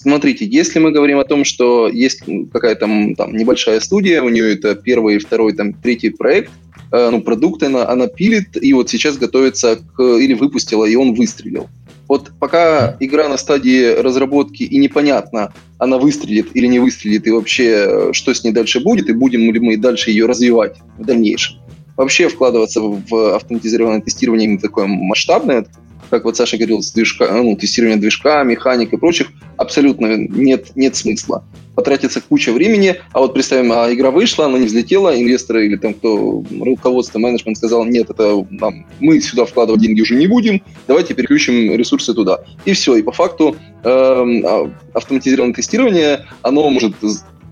Смотрите, 0.01 0.47
если 0.47 0.79
мы 0.79 0.93
говорим 0.93 1.19
о 1.19 1.25
том, 1.25 1.45
что 1.45 1.89
есть 1.89 2.23
какая-то 2.53 2.87
там 3.17 3.37
небольшая 3.37 3.81
студия, 3.81 4.23
у 4.23 4.29
нее 4.29 4.55
это 4.55 4.77
первый, 4.77 5.19
второй, 5.19 5.55
там, 5.55 5.73
третий 5.73 6.11
проект, 6.11 6.53
э, 6.93 7.11
ну, 7.11 7.21
продукт 7.21 7.65
она, 7.65 7.89
она 7.89 8.07
пилит, 8.07 8.63
и 8.63 8.73
вот 8.75 8.89
сейчас 8.89 9.17
готовится 9.17 9.81
к... 9.97 10.01
или 10.01 10.35
выпустила, 10.35 10.85
и 10.85 10.95
он 10.95 11.15
выстрелил. 11.15 11.69
Вот 12.07 12.31
пока 12.39 12.97
игра 13.01 13.29
на 13.29 13.37
стадии 13.37 14.01
разработки 14.01 14.63
и 14.63 14.79
непонятно, 14.79 15.53
она 15.79 15.99
выстрелит 15.99 16.55
или 16.55 16.69
не 16.69 16.79
выстрелит, 16.79 17.27
и 17.27 17.33
вообще 17.33 17.65
э, 17.65 18.13
что 18.13 18.33
с 18.33 18.45
ней 18.45 18.53
дальше 18.53 18.79
будет, 18.79 19.09
и 19.09 19.13
будем 19.13 19.53
ли 19.53 19.59
мы 19.59 19.77
дальше 19.77 20.13
ее 20.13 20.27
развивать 20.27 20.77
в 20.97 21.05
дальнейшем. 21.05 21.57
Вообще 21.97 22.29
вкладываться 22.29 22.81
в 22.81 23.35
автоматизированное 23.35 24.01
тестирование 24.01 24.45
именно 24.45 24.61
такое 24.61 24.87
масштабное, 24.87 25.67
как 26.11 26.25
вот 26.25 26.37
Саша 26.37 26.57
говорил, 26.57 26.83
с 26.83 26.93
движка, 26.93 27.31
ну, 27.33 27.57
тестирование 27.57 27.99
движка, 27.99 28.43
механик 28.43 28.93
и 28.93 28.97
прочих, 28.97 29.29
абсолютно 29.57 30.17
нет, 30.17 30.77
нет 30.77 30.97
смысла. 30.97 31.45
Потратится 31.75 32.21
куча 32.21 32.53
времени, 32.53 32.97
а 33.13 33.21
вот 33.21 33.35
представим, 33.35 33.73
а 33.73 33.93
игра 33.93 34.11
вышла, 34.11 34.47
она 34.47 34.59
не 34.59 34.67
взлетела, 34.67 35.19
инвесторы 35.19 35.67
или 35.67 35.77
там 35.77 35.95
кто, 35.95 36.43
руководство, 36.61 37.19
менеджмент 37.19 37.57
сказал, 37.57 37.85
нет, 37.85 38.11
это 38.11 38.45
нам, 38.51 38.87
мы 38.99 39.21
сюда 39.21 39.45
вкладывать 39.45 39.83
деньги 39.83 40.01
уже 40.01 40.17
не 40.17 40.27
будем, 40.27 40.61
давайте 40.89 41.15
переключим 41.15 41.75
ресурсы 41.77 42.15
туда. 42.15 42.41
И 42.65 42.73
все, 42.73 42.97
и 42.97 43.03
по 43.03 43.13
факту 43.13 43.57
э, 43.85 44.69
автоматизированное 44.93 45.55
тестирование, 45.55 46.27
оно 46.43 46.69
может 46.69 46.95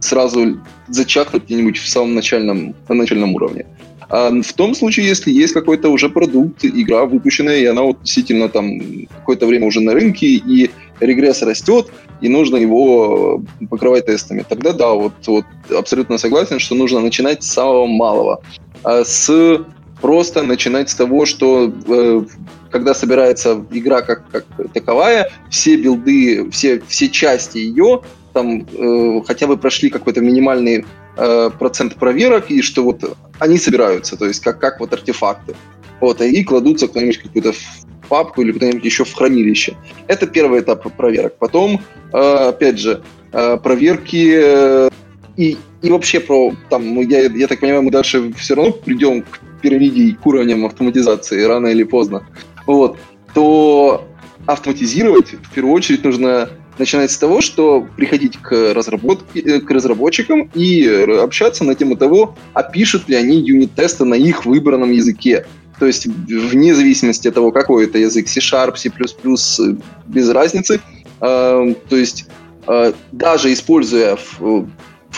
сразу 0.01 0.61
зачахнуть 0.89 1.45
где-нибудь 1.45 1.79
в 1.79 1.89
самом 1.89 2.15
начальном, 2.15 2.75
на 2.89 2.95
начальном 2.95 3.35
уровне. 3.35 3.67
В 4.09 4.53
том 4.55 4.75
случае, 4.75 5.07
если 5.07 5.33
есть 5.33 5.53
какой-то 5.53 5.89
уже 5.89 6.09
продукт, 6.09 6.65
игра 6.65 7.07
выпущенная, 7.07 7.59
и 7.59 7.65
она 7.67 7.83
вот 7.83 8.03
действительно 8.03 8.49
там 8.49 8.81
какое-то 9.09 9.47
время 9.47 9.67
уже 9.67 9.81
на 9.81 9.95
рынке, 9.95 10.27
и 10.27 10.71
регресс 11.01 11.43
растет, 11.43 11.89
и 12.21 12.29
нужно 12.29 12.57
его 12.57 13.43
покрывать 13.69 14.07
тестами, 14.07 14.45
тогда 14.49 14.73
да, 14.73 14.93
вот, 14.93 15.13
вот 15.27 15.45
абсолютно 15.77 16.19
согласен, 16.19 16.61
что 16.61 16.75
нужно 16.75 17.01
начинать 17.01 17.43
с 17.43 17.51
самого 17.51 17.87
малого. 17.87 18.43
А 18.85 19.05
с 19.05 19.65
просто 20.01 20.43
начинать 20.43 20.91
с 20.91 20.95
того, 20.95 21.27
что 21.27 21.73
э, 21.89 22.23
когда 22.71 22.95
собирается 22.95 23.65
игра 23.71 24.03
как, 24.03 24.29
как 24.31 24.45
таковая, 24.73 25.31
все 25.51 25.77
билды, 25.77 26.49
все, 26.51 26.81
все 26.87 27.09
части 27.09 27.59
ее 27.59 28.03
там 28.37 28.67
э, 28.71 29.23
хотя 29.27 29.47
бы 29.47 29.57
прошли 29.57 29.89
какой-то 29.89 30.21
минимальный 30.21 30.85
э, 31.17 31.51
процент 31.59 31.97
проверок, 31.97 32.51
и 32.51 32.63
что 32.63 32.83
вот 32.83 33.17
они 33.39 33.59
собираются, 33.59 34.17
то 34.17 34.27
есть 34.27 34.41
как, 34.43 34.59
как 34.61 34.81
вот 34.81 34.93
артефакты. 34.93 35.55
Вот, 36.01 36.21
и 36.21 36.45
кладутся 36.45 36.89
куда-нибудь 36.89 37.19
какую-то 37.19 37.53
папку 38.09 38.43
или 38.43 38.53
куда-нибудь 38.53 38.85
еще 38.85 39.05
в 39.05 39.13
хранилище. 39.13 39.77
Это 40.07 40.27
первый 40.27 40.61
этап 40.61 40.91
проверок. 40.97 41.37
Потом, 41.39 41.81
э, 42.13 42.19
опять 42.19 42.79
же, 42.79 43.03
э, 43.33 43.57
проверки 43.57 44.35
э, 44.35 44.91
и, 45.37 45.57
и 45.83 45.91
вообще 45.91 46.21
про, 46.21 46.53
там, 46.71 47.01
я, 47.01 47.23
я 47.23 47.47
так 47.47 47.61
понимаю, 47.61 47.83
мы 47.83 47.91
дальше 47.91 48.33
все 48.35 48.55
равно 48.55 48.73
придем 48.73 49.23
к 49.23 49.41
пирамиде 49.61 50.03
и 50.03 50.13
к 50.13 50.27
уровням 50.27 50.65
автоматизации 50.65 51.43
рано 51.43 51.69
или 51.69 51.83
поздно. 51.83 52.27
Вот, 52.67 52.99
то 53.35 54.07
автоматизировать, 54.47 55.33
в 55.33 55.55
первую 55.55 55.75
очередь 55.75 56.05
нужно 56.05 56.51
начинать 56.79 57.11
с 57.11 57.19
того, 57.19 57.41
что 57.41 57.87
приходить 57.97 58.39
к, 58.39 58.75
разработке, 58.75 59.41
э, 59.41 59.61
к 59.61 59.71
разработчикам 59.71 60.51
и 60.55 60.87
общаться 60.87 61.65
на 61.65 61.75
тему 61.75 61.97
того, 61.97 62.37
а 62.53 62.63
пишут 62.63 63.09
ли 63.09 63.17
они 63.17 63.39
юнит-тесты 63.39 64.05
на 64.05 64.15
их 64.15 64.45
выбранном 64.45 64.91
языке. 64.91 65.47
То 65.79 65.87
есть 65.87 66.07
вне 66.07 66.75
зависимости 66.75 67.29
от 67.29 67.35
того, 67.35 67.53
какой 67.53 67.85
это 67.85 67.99
язык, 67.99 68.29
C-Sharp, 68.29 68.77
C++, 68.77 68.91
без 70.07 70.31
разницы. 70.31 70.81
Э, 71.21 71.75
то 71.89 71.97
есть 71.97 72.27
э, 72.67 72.93
даже 73.13 73.53
используя 73.53 74.19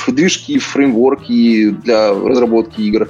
движки, 0.06 0.58
фреймворки 0.58 1.70
для 1.70 2.12
разработки 2.12 2.80
игр, 2.80 3.08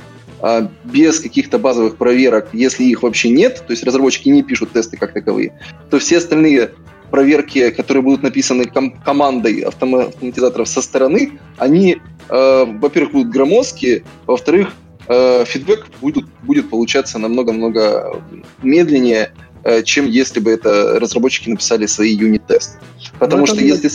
без 0.84 1.18
каких-то 1.18 1.58
базовых 1.58 1.96
проверок, 1.96 2.50
если 2.52 2.84
их 2.84 3.02
вообще 3.02 3.28
нет, 3.28 3.64
то 3.66 3.72
есть 3.72 3.82
разработчики 3.82 4.28
не 4.28 4.44
пишут 4.44 4.70
тесты 4.72 4.96
как 4.96 5.12
таковые, 5.12 5.58
то 5.90 5.98
все 5.98 6.18
остальные 6.18 6.70
проверки, 7.10 7.70
которые 7.70 8.02
будут 8.02 8.22
написаны 8.22 8.64
ком- 8.64 8.92
командой 9.04 9.60
автоматизаторов 9.60 10.68
со 10.68 10.82
стороны, 10.82 11.38
они, 11.56 11.98
э, 12.28 12.64
во-первых, 12.80 13.12
будут 13.12 13.30
громоздкие, 13.30 14.04
во-вторых, 14.26 14.74
э, 15.08 15.44
фидбэк 15.46 15.86
будет, 16.00 16.26
будет 16.42 16.68
получаться 16.70 17.18
намного-много 17.18 18.22
медленнее, 18.62 19.32
э, 19.64 19.82
чем 19.82 20.06
если 20.06 20.40
бы 20.40 20.50
это 20.50 20.98
разработчики 21.00 21.48
написали 21.48 21.86
свои 21.86 22.14
юнит-тесты. 22.14 22.78
Потому 23.18 23.40
ну, 23.40 23.46
что 23.46 23.60
если... 23.60 23.90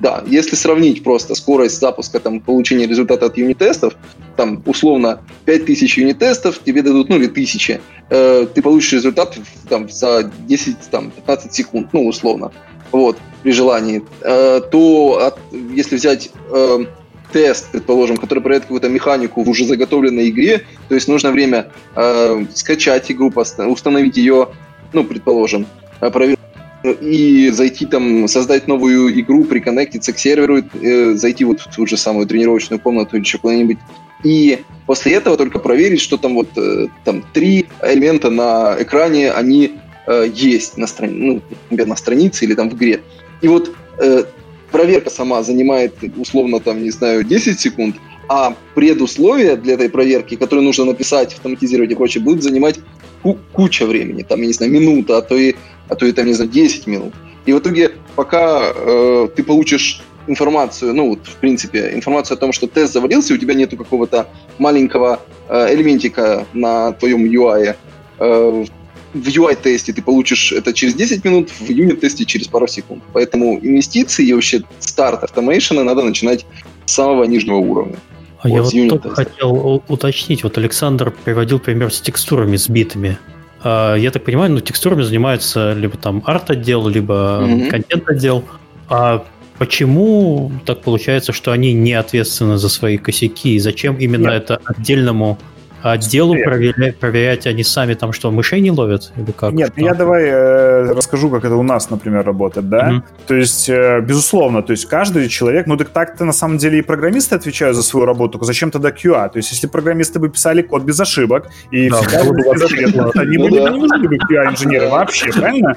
Да, 0.00 0.24
если 0.26 0.56
сравнить 0.56 1.04
просто 1.04 1.34
скорость 1.34 1.80
запуска, 1.80 2.18
там, 2.18 2.40
получения 2.40 2.86
результата 2.86 3.26
от 3.26 3.36
юнит-тестов, 3.36 3.94
там, 4.36 4.62
условно, 4.66 5.20
5000 5.44 5.98
юнит-тестов 5.98 6.58
тебе 6.64 6.82
дадут, 6.82 7.08
ну, 7.08 7.16
или 7.16 7.28
1000, 7.28 7.80
э, 8.10 8.46
ты 8.52 8.62
получишь 8.62 8.94
результат 8.94 9.38
там, 9.68 9.88
за 9.88 10.30
10-15 10.48 11.52
секунд, 11.52 11.88
ну, 11.92 12.06
условно, 12.06 12.50
вот, 12.90 13.18
при 13.42 13.52
желании, 13.52 14.02
э, 14.22 14.60
то 14.70 15.18
от, 15.26 15.38
если 15.52 15.96
взять 15.96 16.30
э, 16.50 16.78
тест, 17.32 17.70
предположим, 17.70 18.16
который 18.16 18.40
проверяет 18.40 18.62
какую-то 18.62 18.88
механику 18.88 19.42
в 19.42 19.48
уже 19.48 19.64
заготовленной 19.64 20.30
игре, 20.30 20.64
то 20.88 20.94
есть 20.94 21.08
нужно 21.08 21.30
время 21.30 21.70
э, 21.94 22.44
скачать 22.54 23.10
игру, 23.10 23.32
установить 23.34 24.16
ее, 24.16 24.48
ну, 24.92 25.04
предположим, 25.04 25.66
э, 26.00 26.10
проверить 26.10 26.38
и 26.84 27.50
зайти 27.50 27.86
там, 27.86 28.28
создать 28.28 28.68
новую 28.68 29.18
игру, 29.20 29.44
приконнектиться 29.44 30.12
к 30.12 30.18
серверу, 30.18 30.58
э, 30.58 31.14
зайти 31.14 31.44
вот 31.44 31.60
в 31.60 31.74
ту 31.74 31.86
же 31.86 31.96
самую 31.96 32.26
тренировочную 32.26 32.78
комнату 32.78 33.16
или 33.16 33.24
еще 33.24 33.38
куда-нибудь. 33.38 33.78
И 34.22 34.60
после 34.86 35.14
этого 35.14 35.36
только 35.36 35.58
проверить, 35.58 36.00
что 36.00 36.16
там 36.16 36.34
вот 36.34 36.48
э, 36.56 36.86
там 37.04 37.24
три 37.32 37.66
элемента 37.82 38.30
на 38.30 38.76
экране, 38.78 39.32
они 39.32 39.72
э, 40.06 40.28
есть 40.34 40.76
на, 40.76 40.86
страни- 40.86 41.18
ну, 41.18 41.42
например, 41.70 41.88
на 41.88 41.96
странице 41.96 42.44
или 42.44 42.54
там 42.54 42.68
в 42.68 42.74
игре. 42.74 43.00
И 43.40 43.48
вот 43.48 43.74
э, 43.98 44.24
проверка 44.70 45.10
сама 45.10 45.42
занимает 45.42 45.94
условно 46.16 46.60
там, 46.60 46.82
не 46.82 46.90
знаю, 46.90 47.24
10 47.24 47.58
секунд, 47.58 47.96
а 48.28 48.54
предусловия 48.74 49.56
для 49.56 49.74
этой 49.74 49.88
проверки, 49.88 50.36
которые 50.36 50.64
нужно 50.64 50.84
написать, 50.84 51.32
автоматизировать 51.34 51.92
и 51.92 51.94
прочее, 51.94 52.22
будут 52.22 52.42
занимать 52.42 52.78
куча 53.52 53.86
времени, 53.86 54.22
там, 54.22 54.40
я 54.40 54.46
не 54.48 54.52
знаю, 54.52 54.72
минута, 54.72 55.18
а 55.18 55.22
то 55.22 55.34
и 55.34 55.54
а 55.88 55.94
то 55.94 56.06
и 56.06 56.12
там, 56.12 56.26
не 56.26 56.34
знаю, 56.34 56.50
10 56.50 56.86
минут. 56.86 57.14
И 57.46 57.52
в 57.52 57.58
итоге, 57.58 57.92
пока 58.16 58.72
э, 58.74 59.28
ты 59.34 59.42
получишь 59.42 60.02
информацию, 60.26 60.94
ну 60.94 61.10
вот, 61.10 61.26
в 61.26 61.36
принципе, 61.36 61.90
информацию 61.92 62.36
о 62.36 62.40
том, 62.40 62.52
что 62.52 62.66
тест 62.66 62.92
завалился, 62.92 63.34
у 63.34 63.36
тебя 63.36 63.54
нету 63.54 63.76
какого-то 63.76 64.28
маленького 64.58 65.20
э, 65.48 65.74
элементика 65.74 66.46
на 66.54 66.92
твоем 66.92 67.24
UI, 67.26 67.76
э, 68.18 68.64
в 69.14 69.28
UI-тесте 69.28 69.92
ты 69.92 70.02
получишь 70.02 70.52
это 70.52 70.72
через 70.72 70.94
10 70.94 71.24
минут, 71.24 71.50
в 71.50 71.70
юнит-тесте 71.70 72.24
через 72.24 72.48
пару 72.48 72.66
секунд. 72.66 73.02
Поэтому 73.12 73.58
инвестиции 73.62 74.26
и 74.26 74.32
вообще 74.32 74.62
старт 74.80 75.22
автомейшена 75.22 75.84
надо 75.84 76.02
начинать 76.02 76.44
с 76.84 76.92
самого 76.92 77.24
нижнего 77.24 77.56
уровня. 77.56 77.96
А 78.40 78.48
вот, 78.48 78.72
я 78.74 78.82
вот 78.82 78.90
только 78.90 79.10
хотел 79.10 79.82
уточнить, 79.88 80.42
вот 80.42 80.58
Александр 80.58 81.14
приводил 81.24 81.60
пример 81.60 81.92
с 81.92 82.00
текстурами 82.00 82.56
сбитыми. 82.56 83.18
А, 83.64 83.94
я 83.94 84.10
так 84.10 84.24
понимаю, 84.24 84.52
ну, 84.52 84.60
текстурами 84.60 85.02
занимается 85.02 85.72
либо 85.72 85.96
там 85.96 86.22
арт-отдел, 86.26 86.86
либо 86.86 87.40
mm-hmm. 87.42 87.70
контент-отдел. 87.70 88.44
А 88.88 89.24
почему 89.58 90.52
так 90.66 90.82
получается, 90.82 91.32
что 91.32 91.50
они 91.50 91.72
не 91.72 91.94
ответственны 91.94 92.58
за 92.58 92.68
свои 92.68 92.98
косяки? 92.98 93.54
И 93.54 93.58
зачем 93.58 93.96
именно 93.96 94.28
Нет. 94.28 94.44
это 94.44 94.60
отдельному 94.64 95.38
отделу 95.92 96.34
проверять, 96.42 96.96
проверять 96.98 97.46
они 97.46 97.62
сами 97.62 97.92
там 97.94 98.12
что, 98.12 98.30
мышей 98.30 98.60
не 98.60 98.70
ловят? 98.70 99.12
Или 99.16 99.32
как? 99.32 99.52
Нет, 99.52 99.74
там? 99.74 99.84
я 99.84 99.94
давай 99.94 100.24
э, 100.24 100.92
расскажу, 100.92 101.28
как 101.28 101.44
это 101.44 101.56
у 101.56 101.62
нас, 101.62 101.90
например, 101.90 102.24
работает, 102.24 102.70
да? 102.70 102.88
Угу. 102.88 103.02
То 103.26 103.34
есть, 103.34 103.68
э, 103.68 104.00
безусловно, 104.00 104.62
то 104.62 104.70
есть 104.70 104.86
каждый 104.86 105.28
человек, 105.28 105.66
ну 105.66 105.76
так 105.76 105.90
так-то 105.90 106.24
на 106.24 106.32
самом 106.32 106.56
деле 106.56 106.78
и 106.78 106.82
программисты 106.82 107.34
отвечают 107.34 107.76
за 107.76 107.82
свою 107.82 108.06
работу, 108.06 108.42
зачем 108.42 108.70
тогда 108.70 108.90
QA? 108.90 109.30
То 109.30 109.36
есть, 109.36 109.50
если 109.52 109.66
программисты 109.66 110.18
бы 110.18 110.30
писали 110.30 110.62
код 110.62 110.84
без 110.84 110.98
ошибок, 110.98 111.48
и 111.70 111.90
да, 111.90 112.00
всегда 112.00 112.24
бы 112.24 112.36
без 112.36 112.62
ошибок, 112.62 113.16
они 113.16 113.36
бы 113.36 113.50
не 113.50 113.60
нужны 113.60 114.08
бы 114.08 114.16
QA-инженеры 114.16 114.88
вообще, 114.88 115.32
правильно? 115.32 115.76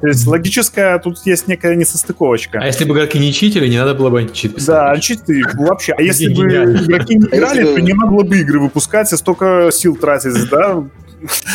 То 0.00 0.08
есть, 0.08 0.26
логическая, 0.26 0.98
тут 0.98 1.18
есть 1.26 1.48
некая 1.48 1.76
несостыковочка. 1.76 2.60
А 2.60 2.66
если 2.66 2.84
бы 2.84 2.94
игроки 2.94 3.18
не 3.18 3.32
читили, 3.32 3.68
не 3.68 3.78
надо 3.78 3.94
было 3.94 4.08
бы 4.08 4.20
античит 4.20 4.54
писать? 4.54 4.68
Да, 4.68 4.90
античиты 4.92 5.42
вообще. 5.54 5.92
А 5.92 6.02
если 6.02 6.32
бы 6.32 6.46
игроки 6.46 7.16
не 7.16 7.26
а 7.30 7.36
играли, 7.36 7.64
то 7.64 7.80
не 7.80 7.92
было 7.92 8.22
бы 8.22 8.38
игры 8.38 8.58
выпускать, 8.58 9.12
и 9.12 9.16
столько 9.16 9.33
сил 9.72 9.96
тратить, 9.96 10.48
да? 10.50 10.82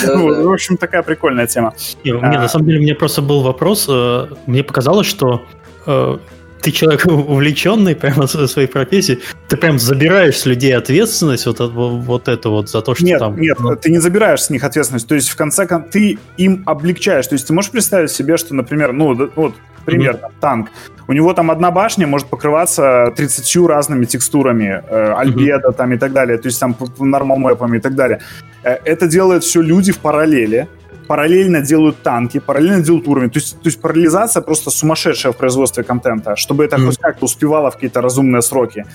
В 0.03 0.51
общем, 0.51 0.77
такая 0.77 1.03
прикольная 1.03 1.47
тема. 1.47 1.73
Не, 2.03 2.13
на 2.13 2.47
самом 2.47 2.65
деле, 2.65 2.79
у 2.79 2.81
меня 2.81 2.95
просто 2.95 3.21
был 3.21 3.41
вопрос. 3.41 3.85
Э, 3.89 4.27
мне 4.47 4.63
показалось, 4.63 5.07
что 5.07 5.43
э, 5.85 6.17
ты 6.61 6.71
человек 6.71 7.05
увлеченный 7.07 7.95
прямо 7.95 8.27
своей 8.27 8.67
профессией, 8.67 9.19
ты 9.47 9.57
прям 9.57 9.79
забираешь 9.79 10.37
с 10.37 10.45
людей 10.45 10.75
ответственность 10.75 11.45
вот, 11.45 11.59
вот 11.59 12.27
это 12.27 12.49
вот 12.49 12.69
за 12.69 12.81
то, 12.81 12.95
что 12.95 13.03
нет, 13.03 13.19
там... 13.19 13.39
Нет, 13.39 13.59
ну... 13.59 13.75
ты 13.75 13.91
не 13.91 13.99
забираешь 13.99 14.43
с 14.43 14.49
них 14.49 14.63
ответственность, 14.63 15.07
то 15.07 15.15
есть 15.15 15.29
в 15.29 15.35
конце 15.35 15.65
концов 15.65 15.91
ты 15.91 16.19
им 16.37 16.63
облегчаешь, 16.65 17.27
то 17.27 17.33
есть 17.33 17.47
ты 17.47 17.53
можешь 17.53 17.71
представить 17.71 18.11
себе, 18.11 18.37
что, 18.37 18.53
например, 18.53 18.93
ну 18.93 19.31
вот 19.35 19.53
пример, 19.85 20.15
mm-hmm. 20.15 20.31
танк, 20.39 20.69
у 21.07 21.13
него 21.13 21.33
там 21.33 21.49
одна 21.51 21.71
башня 21.71 22.05
может 22.05 22.27
покрываться 22.27 23.11
30 23.15 23.67
разными 23.67 24.05
текстурами, 24.05 24.83
э, 24.87 25.13
альбедо 25.17 25.69
mm-hmm. 25.69 25.73
там 25.73 25.93
и 25.93 25.97
так 25.97 26.13
далее, 26.13 26.37
то 26.37 26.47
есть 26.47 26.59
там 26.59 26.75
нормал 26.99 27.39
и 27.73 27.79
так 27.79 27.95
далее. 27.95 28.19
Э, 28.63 28.77
это 28.85 29.07
делают 29.07 29.43
все 29.43 29.61
люди 29.61 29.91
в 29.91 29.99
параллели, 29.99 30.67
параллельно 31.09 31.61
делают 31.61 32.03
танки, 32.03 32.39
параллельно 32.39 32.83
делают 32.83 33.07
уровень. 33.07 33.31
То 33.31 33.39
есть, 33.39 33.55
то 33.55 33.67
есть 33.67 33.81
параллелизация 33.81 34.43
просто 34.43 34.69
сумасшедшая 34.69 35.33
в 35.33 35.37
производстве 35.37 35.83
контента, 35.83 36.35
чтобы 36.35 36.65
это 36.65 36.75
mm-hmm. 36.75 36.85
хоть 36.85 36.97
как-то 36.99 37.25
успевало 37.25 37.71
в 37.71 37.73
какие-то 37.73 38.01
разумные 38.01 38.43
сроки. 38.43 38.85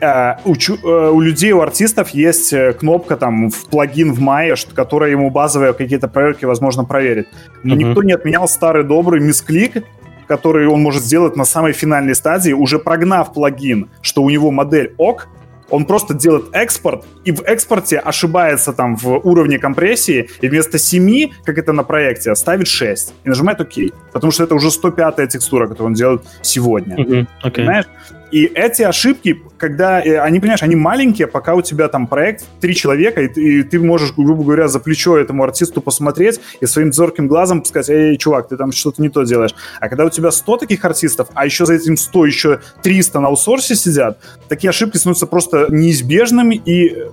Uh, 0.00 0.36
у, 0.44 0.52
uh, 0.52 1.10
у 1.10 1.20
людей, 1.20 1.52
у 1.52 1.60
артистов 1.60 2.10
есть 2.10 2.52
э, 2.52 2.72
кнопка 2.72 3.16
там 3.16 3.48
в 3.48 3.66
плагин 3.70 4.12
в 4.12 4.20
Maya, 4.20 4.56
которая 4.74 5.10
ему 5.10 5.30
базовые 5.30 5.72
какие-то 5.72 6.08
проверки, 6.08 6.44
возможно, 6.44 6.84
проверит. 6.84 7.28
Но 7.62 7.74
mm-hmm. 7.74 7.78
никто 7.78 8.02
не 8.02 8.12
отменял 8.12 8.46
старый 8.46 8.84
добрый 8.84 9.20
мисклик, 9.20 9.84
который 10.28 10.66
он 10.66 10.82
может 10.82 11.02
сделать 11.02 11.36
на 11.36 11.44
самой 11.44 11.72
финальной 11.72 12.14
стадии, 12.14 12.52
уже 12.52 12.78
прогнав 12.78 13.32
плагин, 13.32 13.88
что 14.02 14.22
у 14.22 14.28
него 14.28 14.50
модель 14.50 14.92
ок, 14.98 15.28
он 15.74 15.86
просто 15.86 16.14
делает 16.14 16.46
экспорт, 16.52 17.04
и 17.24 17.32
в 17.32 17.42
экспорте 17.42 17.98
ошибается 17.98 18.72
там 18.72 18.96
в 18.96 19.18
уровне 19.26 19.58
компрессии, 19.58 20.28
и 20.40 20.48
вместо 20.48 20.78
7, 20.78 21.30
как 21.44 21.58
это 21.58 21.72
на 21.72 21.82
проекте, 21.82 22.34
ставит 22.34 22.68
6. 22.68 23.14
И 23.24 23.28
нажимает 23.28 23.60
ОК. 23.60 23.74
Потому 24.12 24.30
что 24.30 24.44
это 24.44 24.54
уже 24.54 24.68
105-я 24.68 25.26
текстура, 25.26 25.66
которую 25.66 25.88
он 25.88 25.94
делает 25.94 26.22
сегодня. 26.42 26.96
Mm-hmm. 26.96 27.26
Okay. 27.44 27.50
Понимаешь? 27.50 27.86
И 28.34 28.50
эти 28.52 28.82
ошибки, 28.82 29.40
когда 29.56 30.02
э, 30.04 30.18
они, 30.18 30.40
понимаешь, 30.40 30.64
они 30.64 30.74
маленькие, 30.74 31.28
пока 31.28 31.54
у 31.54 31.62
тебя 31.62 31.86
там 31.86 32.08
проект 32.08 32.44
три 32.60 32.74
человека, 32.74 33.22
и 33.22 33.28
ты, 33.28 33.60
и 33.60 33.62
ты 33.62 33.78
можешь, 33.78 34.12
грубо 34.12 34.42
говоря, 34.42 34.66
за 34.66 34.80
плечо 34.80 35.16
этому 35.16 35.44
артисту 35.44 35.80
посмотреть 35.80 36.40
и 36.60 36.66
своим 36.66 36.92
зорким 36.92 37.28
глазом 37.28 37.64
сказать, 37.64 37.90
эй, 37.90 38.16
чувак, 38.16 38.48
ты 38.48 38.56
там 38.56 38.72
что-то 38.72 39.00
не 39.00 39.08
то 39.08 39.22
делаешь. 39.22 39.54
А 39.78 39.88
когда 39.88 40.04
у 40.04 40.10
тебя 40.10 40.32
100 40.32 40.56
таких 40.56 40.84
артистов, 40.84 41.28
а 41.32 41.44
еще 41.44 41.64
за 41.64 41.74
этим 41.74 41.96
100 41.96 42.26
еще 42.26 42.60
300 42.82 43.20
на 43.20 43.28
аутсорсе 43.28 43.76
сидят, 43.76 44.18
такие 44.48 44.70
ошибки 44.70 44.96
становятся 44.96 45.28
просто 45.28 45.66
неизбежными, 45.68 46.56
и 46.56 47.04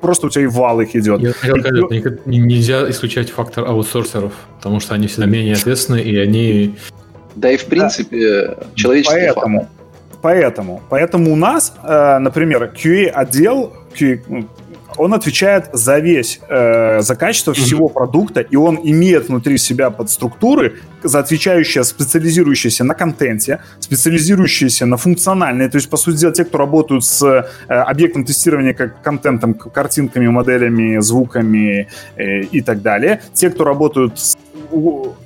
просто 0.00 0.28
у 0.28 0.30
тебя 0.30 0.44
и 0.44 0.46
вал 0.46 0.80
их 0.80 0.96
идет. 0.96 1.20
Я 1.20 1.34
хотел 1.34 1.90
сказать, 1.90 2.24
нельзя 2.24 2.88
исключать 2.88 3.28
фактор 3.28 3.66
аутсорсеров, 3.66 4.32
потому 4.56 4.80
что 4.80 4.94
они 4.94 5.08
всегда 5.08 5.26
менее 5.26 5.56
ответственны, 5.56 6.00
и 6.00 6.16
они... 6.16 6.76
Да 7.34 7.50
и 7.52 7.58
в 7.58 7.66
принципе 7.66 8.46
да. 8.46 8.66
человеческий 8.74 9.14
Поэтому, 9.14 9.60
фактор. 9.60 9.79
Поэтому, 10.22 10.82
поэтому 10.88 11.32
у 11.32 11.36
нас, 11.36 11.74
э, 11.82 12.18
например, 12.18 12.72
QA-отдел, 12.74 13.72
QA, 13.94 14.22
ну, 14.28 14.48
он 14.96 15.14
отвечает 15.14 15.70
за 15.72 15.98
весь, 15.98 16.40
э, 16.48 17.00
за 17.00 17.16
качество 17.16 17.54
всего 17.54 17.88
продукта, 17.88 18.40
и 18.40 18.56
он 18.56 18.78
имеет 18.82 19.28
внутри 19.28 19.58
себя 19.58 19.90
подструктуры, 19.90 20.74
за 21.02 21.20
отвечающие, 21.20 21.84
специализирующиеся 21.84 22.84
на 22.84 22.94
контенте, 22.94 23.60
специализирующиеся 23.78 24.86
на 24.86 24.96
функциональные, 24.96 25.70
то 25.70 25.76
есть, 25.76 25.88
по 25.88 25.96
сути 25.96 26.18
дела, 26.18 26.32
те, 26.32 26.44
кто 26.44 26.58
работают 26.58 27.04
с 27.04 27.22
э, 27.22 27.72
объектом 27.72 28.24
тестирования, 28.24 28.74
как 28.74 29.02
контентом, 29.02 29.54
картинками, 29.54 30.28
моделями, 30.28 31.00
звуками 31.00 31.88
э, 32.16 32.40
и 32.42 32.60
так 32.60 32.82
далее, 32.82 33.22
те, 33.32 33.50
кто 33.50 33.64
работают 33.64 34.18
с 34.18 34.36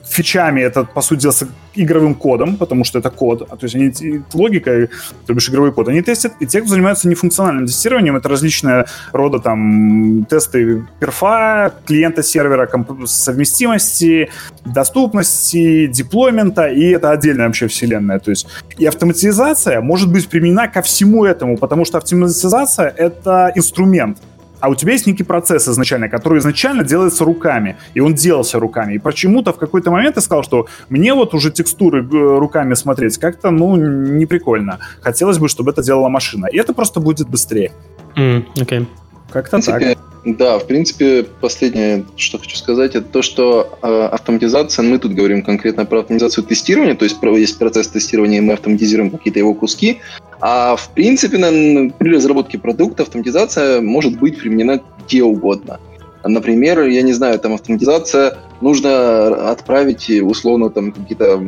фичами, 0.04 0.60
это, 0.60 0.84
по 0.84 1.00
сути 1.00 1.22
дела, 1.22 1.32
с 1.32 1.46
игровым 1.74 2.14
кодом, 2.14 2.56
потому 2.56 2.84
что 2.84 2.98
это 2.98 3.10
код, 3.10 3.46
а 3.50 3.56
то 3.56 3.64
есть 3.66 3.74
они 3.74 4.22
логика, 4.32 4.88
то 5.26 5.34
бишь 5.34 5.48
игровой 5.48 5.72
код, 5.72 5.88
они 5.88 6.02
тестят, 6.02 6.32
и 6.40 6.46
те, 6.46 6.60
кто 6.60 6.70
занимаются 6.70 7.08
нефункциональным 7.08 7.66
тестированием, 7.66 8.16
это 8.16 8.28
различные 8.28 8.84
рода 9.12 9.38
там 9.38 10.24
тесты 10.30 10.86
перфа, 11.00 11.72
клиента 11.86 12.22
сервера, 12.22 12.68
совместимости, 13.06 14.30
доступности, 14.64 15.86
деплоймента, 15.86 16.68
и 16.68 16.90
это 16.90 17.10
отдельная 17.10 17.46
вообще 17.46 17.66
вселенная. 17.66 18.18
То 18.18 18.30
есть 18.30 18.46
и 18.78 18.86
автоматизация 18.86 19.80
может 19.80 20.12
быть 20.12 20.28
применена 20.28 20.68
ко 20.68 20.82
всему 20.82 21.24
этому, 21.24 21.56
потому 21.56 21.84
что 21.84 21.98
автоматизация— 21.98 22.88
это 22.96 23.52
инструмент, 23.54 24.18
а 24.64 24.68
у 24.68 24.74
тебя 24.74 24.92
есть 24.92 25.06
некий 25.06 25.24
процесс 25.24 25.68
изначально, 25.68 26.08
который 26.08 26.38
изначально 26.38 26.84
делается 26.84 27.24
руками, 27.24 27.76
и 27.92 28.00
он 28.00 28.14
делался 28.14 28.58
руками. 28.58 28.94
И 28.94 28.98
почему-то 28.98 29.52
в 29.52 29.58
какой-то 29.58 29.90
момент 29.90 30.14
ты 30.14 30.22
сказал, 30.22 30.42
что 30.42 30.66
мне 30.88 31.12
вот 31.12 31.34
уже 31.34 31.50
текстуры 31.50 32.02
э, 32.02 32.38
руками 32.38 32.72
смотреть 32.72 33.18
как-то, 33.18 33.50
ну, 33.50 33.76
не 33.76 34.24
прикольно. 34.24 34.78
Хотелось 35.02 35.36
бы, 35.36 35.50
чтобы 35.50 35.72
это 35.72 35.82
делала 35.82 36.08
машина. 36.08 36.46
И 36.46 36.56
это 36.56 36.72
просто 36.72 37.00
будет 37.00 37.28
быстрее. 37.28 37.72
Mm, 38.16 38.44
okay. 38.56 38.86
Как-то 39.30 39.60
так. 39.60 39.98
Да, 40.24 40.58
в 40.58 40.66
принципе, 40.66 41.24
последнее, 41.24 42.06
что 42.16 42.38
хочу 42.38 42.56
сказать, 42.56 42.94
это 42.94 43.06
то, 43.06 43.20
что 43.20 43.78
э, 43.82 44.08
автоматизация, 44.12 44.82
мы 44.82 44.98
тут 44.98 45.12
говорим 45.12 45.42
конкретно 45.42 45.84
про 45.84 46.00
автоматизацию 46.00 46.44
тестирования, 46.44 46.94
то 46.94 47.04
есть 47.04 47.18
есть 47.22 47.58
процесс 47.58 47.88
тестирования, 47.88 48.38
и 48.38 48.40
мы 48.40 48.54
автоматизируем 48.54 49.10
какие-то 49.10 49.38
его 49.38 49.52
куски, 49.52 50.00
а 50.46 50.76
в 50.76 50.90
принципе 50.90 51.38
на, 51.38 51.88
при 51.88 52.10
разработке 52.10 52.58
продукта 52.58 53.04
автоматизация 53.04 53.80
может 53.80 54.18
быть 54.18 54.38
применена 54.38 54.82
где 55.02 55.22
угодно. 55.22 55.80
Например, 56.22 56.82
я 56.82 57.00
не 57.00 57.14
знаю, 57.14 57.38
там 57.38 57.54
автоматизация 57.54 58.36
нужно 58.60 59.50
отправить 59.50 60.10
условно 60.10 60.68
там 60.68 60.92
какие-то 60.92 61.38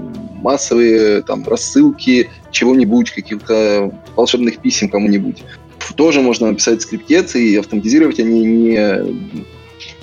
массовые 0.42 1.20
там 1.20 1.44
рассылки 1.46 2.30
чего-нибудь, 2.50 3.10
каких-то 3.10 3.92
волшебных 4.16 4.60
писем 4.60 4.88
кому-нибудь 4.88 5.44
тоже 5.94 6.22
можно 6.22 6.48
написать 6.48 6.80
скриптец 6.80 7.34
и 7.36 7.56
автоматизировать, 7.56 8.18
а 8.18 8.22
не 8.22 8.78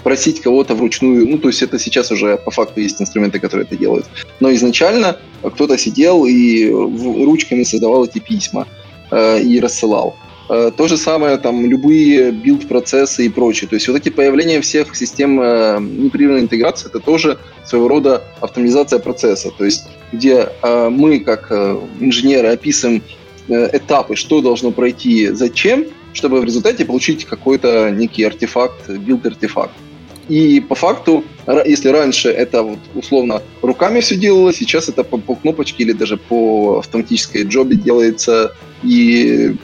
просить 0.04 0.42
кого-то 0.42 0.76
вручную. 0.76 1.28
Ну, 1.28 1.40
то 1.40 1.48
есть 1.48 1.64
это 1.64 1.80
сейчас 1.80 2.12
уже 2.12 2.38
по 2.38 2.52
факту 2.52 2.80
есть 2.80 3.02
инструменты, 3.02 3.40
которые 3.40 3.66
это 3.66 3.76
делают. 3.76 4.06
Но 4.40 4.54
изначально 4.54 5.18
кто-то 5.42 5.78
сидел 5.78 6.26
и 6.26 6.70
ручками 6.70 7.64
создавал 7.64 8.06
эти 8.06 8.20
письма 8.20 8.68
э, 9.14 9.42
и 9.42 9.60
рассылал. 9.60 10.16
Э, 10.50 10.72
то 10.76 10.88
же 10.88 10.98
самое, 10.98 11.38
там, 11.38 11.66
любые 11.66 12.32
build-процессы 12.32 13.26
и 13.26 13.30
прочее. 13.30 13.70
То 13.70 13.76
есть 13.76 13.88
вот 13.88 13.98
эти 13.98 14.10
появления 14.10 14.60
всех 14.62 14.96
систем 14.96 15.40
э, 15.40 15.80
непрерывной 15.80 16.42
интеграции, 16.42 16.90
это 16.90 17.00
тоже 17.00 17.38
своего 17.66 17.88
рода 17.88 18.24
автоматизация 18.42 19.00
процесса. 19.00 19.52
То 19.58 19.66
есть 19.66 19.84
где 20.12 20.48
мы, 20.62 21.22
как 21.22 21.52
инженеры, 22.00 22.50
описываем 22.50 23.02
этапы, 23.48 24.16
что 24.16 24.42
должно 24.42 24.70
пройти, 24.72 25.30
зачем, 25.30 25.86
чтобы 26.14 26.40
в 26.40 26.44
результате 26.44 26.86
получить 26.86 27.26
какой-то 27.26 27.90
некий 27.90 28.24
артефакт, 28.24 28.90
build-артефакт. 28.90 29.74
И 30.30 30.62
по 30.62 30.76
факту, 30.76 31.24
если 31.66 31.90
раньше 31.90 32.30
это 32.30 32.64
вот 32.64 32.80
условно 32.96 33.42
руками 33.62 34.00
все 34.00 34.16
делалось, 34.16 34.58
сейчас 34.58 34.88
это 34.88 35.04
по, 35.04 35.18
по 35.18 35.36
кнопочке 35.36 35.84
или 35.84 35.92
даже 35.92 36.18
по 36.18 36.80
автоматической 36.80 37.44
джобе 37.44 37.76
делается, 37.76 38.54
и 38.84 39.56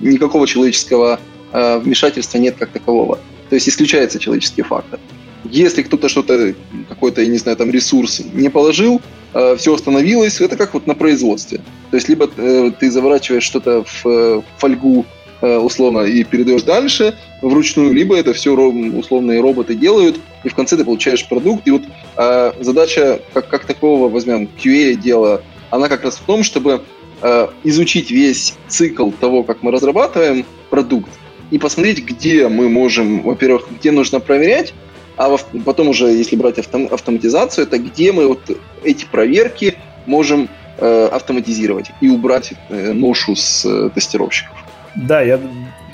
никакого 0.00 0.46
человеческого 0.46 1.20
э, 1.52 1.78
вмешательства 1.78 2.38
нет 2.38 2.56
как 2.58 2.70
такового. 2.70 3.18
То 3.48 3.54
есть 3.54 3.68
исключается 3.68 4.18
человеческий 4.18 4.62
фактор. 4.62 4.98
Если 5.44 5.82
кто-то 5.82 6.08
что-то, 6.08 6.54
какой-то, 6.88 7.22
я 7.22 7.28
не 7.28 7.38
знаю, 7.38 7.56
там 7.56 7.70
ресурс 7.70 8.20
не 8.32 8.48
положил, 8.48 9.00
э, 9.34 9.56
все 9.56 9.74
остановилось, 9.74 10.40
это 10.40 10.56
как 10.56 10.74
вот 10.74 10.86
на 10.86 10.94
производстве. 10.94 11.60
То 11.90 11.96
есть 11.96 12.08
либо 12.08 12.28
э, 12.36 12.70
ты 12.78 12.90
заворачиваешь 12.90 13.44
что-то 13.44 13.84
в 13.84 14.06
э, 14.06 14.42
фольгу 14.58 15.06
условно 15.40 16.00
и 16.00 16.24
передаешь 16.24 16.62
дальше 16.62 17.14
вручную, 17.42 17.92
либо 17.92 18.16
это 18.16 18.32
все 18.32 18.52
условные 18.52 19.40
роботы 19.40 19.74
делают, 19.74 20.18
и 20.44 20.48
в 20.48 20.54
конце 20.54 20.76
ты 20.76 20.84
получаешь 20.84 21.26
продукт. 21.28 21.66
И 21.66 21.70
вот 21.70 21.82
э, 22.16 22.52
задача 22.60 23.20
как, 23.32 23.48
как 23.48 23.64
такого, 23.64 24.08
возьмем, 24.08 24.48
QA 24.62 24.94
дело, 24.94 25.42
она 25.70 25.88
как 25.88 26.04
раз 26.04 26.16
в 26.16 26.22
том, 26.22 26.42
чтобы 26.42 26.82
э, 27.22 27.48
изучить 27.64 28.10
весь 28.10 28.54
цикл 28.66 29.10
того, 29.10 29.42
как 29.44 29.62
мы 29.62 29.70
разрабатываем 29.70 30.44
продукт, 30.70 31.10
и 31.50 31.58
посмотреть, 31.58 32.04
где 32.04 32.48
мы 32.48 32.68
можем, 32.68 33.22
во-первых, 33.22 33.68
где 33.78 33.90
нужно 33.90 34.20
проверять, 34.20 34.74
а 35.16 35.36
потом 35.64 35.88
уже, 35.88 36.06
если 36.06 36.36
брать 36.36 36.58
автом, 36.58 36.88
автоматизацию, 36.90 37.66
это 37.66 37.78
где 37.78 38.12
мы 38.12 38.28
вот 38.28 38.40
эти 38.84 39.04
проверки 39.04 39.76
можем 40.06 40.48
э, 40.78 41.06
автоматизировать 41.06 41.90
и 42.00 42.08
убрать 42.08 42.52
э, 42.68 42.92
ношу 42.92 43.34
с 43.34 43.64
э, 43.64 43.90
тестировщиков. 43.94 44.56
Да, 44.94 45.20
я 45.20 45.40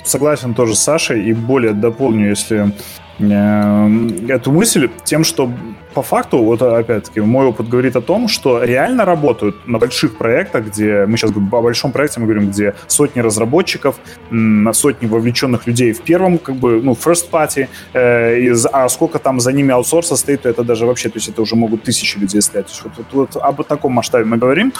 согласен 0.03 0.53
тоже 0.53 0.75
с 0.75 0.79
Сашей 0.79 1.23
и 1.23 1.33
более 1.33 1.73
дополню, 1.73 2.29
если 2.29 2.71
э, 3.19 4.27
эту 4.29 4.51
мысль 4.51 4.89
тем, 5.03 5.23
что 5.23 5.51
по 5.95 6.01
факту, 6.01 6.43
вот 6.43 6.61
опять-таки, 6.61 7.21
мой 7.21 7.45
опыт 7.45 7.69
говорит 7.69 7.95
о 7.95 8.01
том, 8.01 8.27
что 8.27 8.61
реально 8.61 9.05
работают 9.05 9.65
на 9.65 9.79
больших 9.79 10.17
проектах, 10.17 10.65
где 10.65 11.05
мы 11.05 11.17
сейчас 11.17 11.31
о 11.31 11.61
большом 11.61 11.91
проекте 11.93 12.19
мы 12.19 12.25
говорим, 12.27 12.49
где 12.49 12.75
сотни 12.87 13.21
разработчиков, 13.21 13.95
на 14.29 14.73
сотни 14.73 15.07
вовлеченных 15.07 15.67
людей 15.67 15.93
в 15.93 16.01
первом, 16.01 16.37
как 16.37 16.55
бы, 16.55 16.81
ну, 16.83 16.91
first 16.91 17.29
party, 17.31 17.67
э, 17.93 18.39
из, 18.39 18.67
а 18.71 18.89
сколько 18.89 19.19
там 19.19 19.39
за 19.39 19.53
ними 19.53 19.71
аутсорса 19.71 20.17
стоит, 20.17 20.41
то 20.41 20.49
это 20.49 20.63
даже 20.63 20.85
вообще, 20.85 21.09
то 21.09 21.17
есть 21.17 21.29
это 21.29 21.41
уже 21.41 21.55
могут 21.55 21.83
тысячи 21.83 22.19
людей 22.19 22.41
стоять. 22.41 22.67
То 22.67 22.71
есть 22.73 22.83
вот, 22.83 22.93
вот, 22.97 23.31
вот 23.33 23.41
об 23.41 23.63
таком 23.63 23.93
масштабе 23.93 24.25
мы 24.25 24.37
говорим 24.37 24.73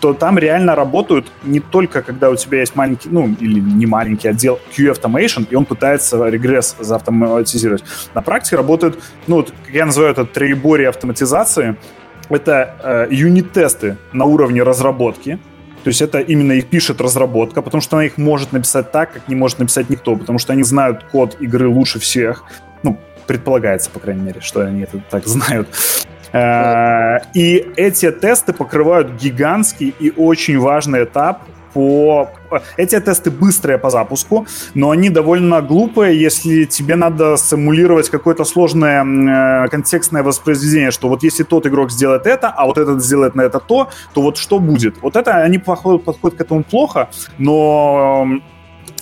то 0.00 0.14
там 0.14 0.38
реально 0.38 0.74
работают 0.74 1.30
не 1.44 1.60
только, 1.60 2.02
когда 2.02 2.30
у 2.30 2.36
тебя 2.36 2.60
есть 2.60 2.74
маленький, 2.74 3.08
ну, 3.10 3.36
или 3.38 3.60
не 3.60 3.86
маленький 3.86 4.28
отдел 4.28 4.58
QA 4.76 4.94
Automation, 4.94 5.46
и 5.48 5.54
он 5.54 5.66
пытается 5.66 6.26
регресс 6.28 6.74
заавтоматизировать. 6.78 7.84
На 8.14 8.22
практике 8.22 8.56
работают, 8.56 8.98
ну, 9.26 9.36
вот, 9.36 9.52
я 9.70 9.86
называю 9.86 10.12
это 10.12 10.24
трибори 10.60 10.84
автоматизации, 10.84 11.76
это 12.28 12.74
э, 12.82 13.06
юнит-тесты 13.10 13.96
на 14.12 14.24
уровне 14.24 14.62
разработки, 14.62 15.38
то 15.82 15.88
есть 15.88 16.02
это 16.02 16.18
именно 16.18 16.52
их 16.52 16.66
пишет 16.66 17.00
разработка, 17.00 17.62
потому 17.62 17.80
что 17.80 17.96
она 17.96 18.04
их 18.04 18.18
может 18.18 18.52
написать 18.52 18.92
так, 18.92 19.12
как 19.12 19.28
не 19.28 19.34
может 19.34 19.58
написать 19.58 19.88
никто, 19.90 20.14
потому 20.14 20.38
что 20.38 20.52
они 20.52 20.62
знают 20.62 21.04
код 21.04 21.36
игры 21.40 21.68
лучше 21.68 21.98
всех. 21.98 22.44
Ну, 22.82 22.98
предполагается, 23.26 23.90
по 23.90 23.98
крайней 23.98 24.22
мере, 24.22 24.40
что 24.40 24.60
они 24.60 24.82
это 24.82 25.02
так 25.10 25.26
знают. 25.26 25.68
Э, 26.32 27.20
и 27.34 27.72
эти 27.76 28.10
тесты 28.10 28.52
покрывают 28.52 29.12
гигантский 29.12 29.94
и 29.98 30.12
очень 30.16 30.58
важный 30.58 31.04
этап 31.04 31.42
по... 31.72 32.30
Эти 32.76 32.98
тесты 33.00 33.30
быстрые 33.30 33.78
по 33.78 33.90
запуску, 33.90 34.46
но 34.74 34.90
они 34.90 35.10
довольно 35.10 35.62
глупые, 35.62 36.20
если 36.20 36.64
тебе 36.64 36.96
надо 36.96 37.36
симулировать 37.36 38.10
какое-то 38.10 38.44
сложное 38.44 39.04
э, 39.04 39.68
контекстное 39.68 40.22
воспроизведение, 40.22 40.90
что 40.90 41.08
вот 41.08 41.22
если 41.22 41.44
тот 41.44 41.66
игрок 41.66 41.90
сделает 41.90 42.26
это, 42.26 42.48
а 42.48 42.66
вот 42.66 42.78
этот 42.78 43.02
сделает 43.02 43.34
на 43.34 43.42
это 43.42 43.60
то, 43.60 43.90
то 44.14 44.22
вот 44.22 44.36
что 44.36 44.58
будет? 44.58 45.00
Вот 45.02 45.16
это 45.16 45.36
они 45.36 45.58
подходят, 45.58 46.04
подходят 46.04 46.38
к 46.38 46.40
этому 46.40 46.64
плохо, 46.64 47.08
но 47.38 48.40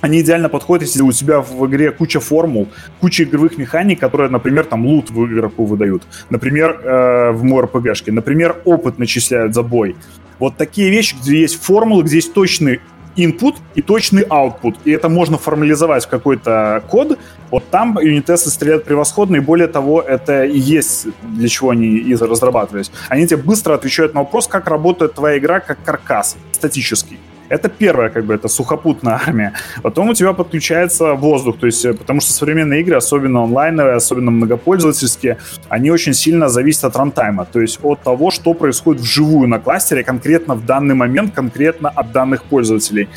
они 0.00 0.20
идеально 0.20 0.48
подходят, 0.48 0.86
если 0.86 1.02
у 1.02 1.12
тебя 1.12 1.40
в 1.40 1.66
игре 1.66 1.90
куча 1.90 2.20
формул, 2.20 2.68
куча 3.00 3.24
игровых 3.24 3.58
механик, 3.58 3.98
которые, 3.98 4.30
например, 4.30 4.64
там 4.64 4.86
лут 4.86 5.10
в 5.10 5.26
игроку 5.26 5.64
выдают. 5.64 6.02
Например, 6.30 6.70
э, 6.70 7.30
в 7.32 7.42
МОРПГшке. 7.42 8.12
Например, 8.12 8.56
опыт 8.64 8.98
начисляют 8.98 9.54
за 9.54 9.62
бой. 9.62 9.96
Вот 10.38 10.56
такие 10.56 10.90
вещи, 10.90 11.16
где 11.20 11.40
есть 11.40 11.62
формулы, 11.62 12.04
где 12.04 12.16
есть 12.16 12.32
точный 12.32 12.80
input 13.16 13.56
и 13.74 13.82
точный 13.82 14.22
output. 14.22 14.76
И 14.84 14.92
это 14.92 15.08
можно 15.08 15.36
формализовать 15.38 16.06
в 16.06 16.08
какой-то 16.08 16.82
код. 16.88 17.18
Вот 17.50 17.68
там 17.70 17.98
юнитесты 18.00 18.50
стреляют 18.50 18.84
превосходно, 18.84 19.36
и 19.36 19.40
более 19.40 19.66
того, 19.66 20.00
это 20.00 20.44
и 20.44 20.58
есть 20.58 21.08
для 21.22 21.48
чего 21.48 21.70
они 21.70 21.96
и 21.96 22.14
разрабатывались. 22.14 22.90
Они 23.08 23.26
тебе 23.26 23.42
быстро 23.42 23.74
отвечают 23.74 24.14
на 24.14 24.20
вопрос, 24.20 24.46
как 24.46 24.68
работает 24.68 25.14
твоя 25.14 25.38
игра 25.38 25.60
как 25.60 25.82
каркас 25.82 26.36
статический. 26.52 27.18
Это 27.48 27.68
первая, 27.68 28.10
как 28.10 28.24
бы, 28.24 28.34
это 28.34 28.48
сухопутная 28.48 29.14
армия. 29.26 29.52
Потом 29.82 30.10
у 30.10 30.14
тебя 30.14 30.32
подключается 30.32 31.14
воздух, 31.14 31.58
то 31.58 31.66
есть, 31.66 31.84
э, 31.84 31.94
потому 31.94 32.20
что 32.20 32.32
современные 32.32 32.80
игры, 32.80 32.96
особенно 32.96 33.42
онлайновые, 33.42 33.96
особенно 33.96 34.30
многопользовательские, 34.30 35.38
они 35.68 35.90
очень 35.90 36.14
сильно 36.14 36.48
зависят 36.48 36.84
от 36.84 36.96
runtime 36.96 37.34
а, 37.34 37.44
то 37.44 37.60
есть 37.60 37.78
от 37.82 38.02
того, 38.02 38.30
что 38.30 38.54
происходит 38.54 39.02
вживую 39.02 39.48
на 39.48 39.58
кластере, 39.58 40.04
конкретно 40.04 40.54
в 40.54 40.64
данный 40.66 40.94
момент, 40.94 41.34
конкретно 41.34 41.88
от 41.88 42.12
данных 42.12 42.44
пользователей. 42.44 43.08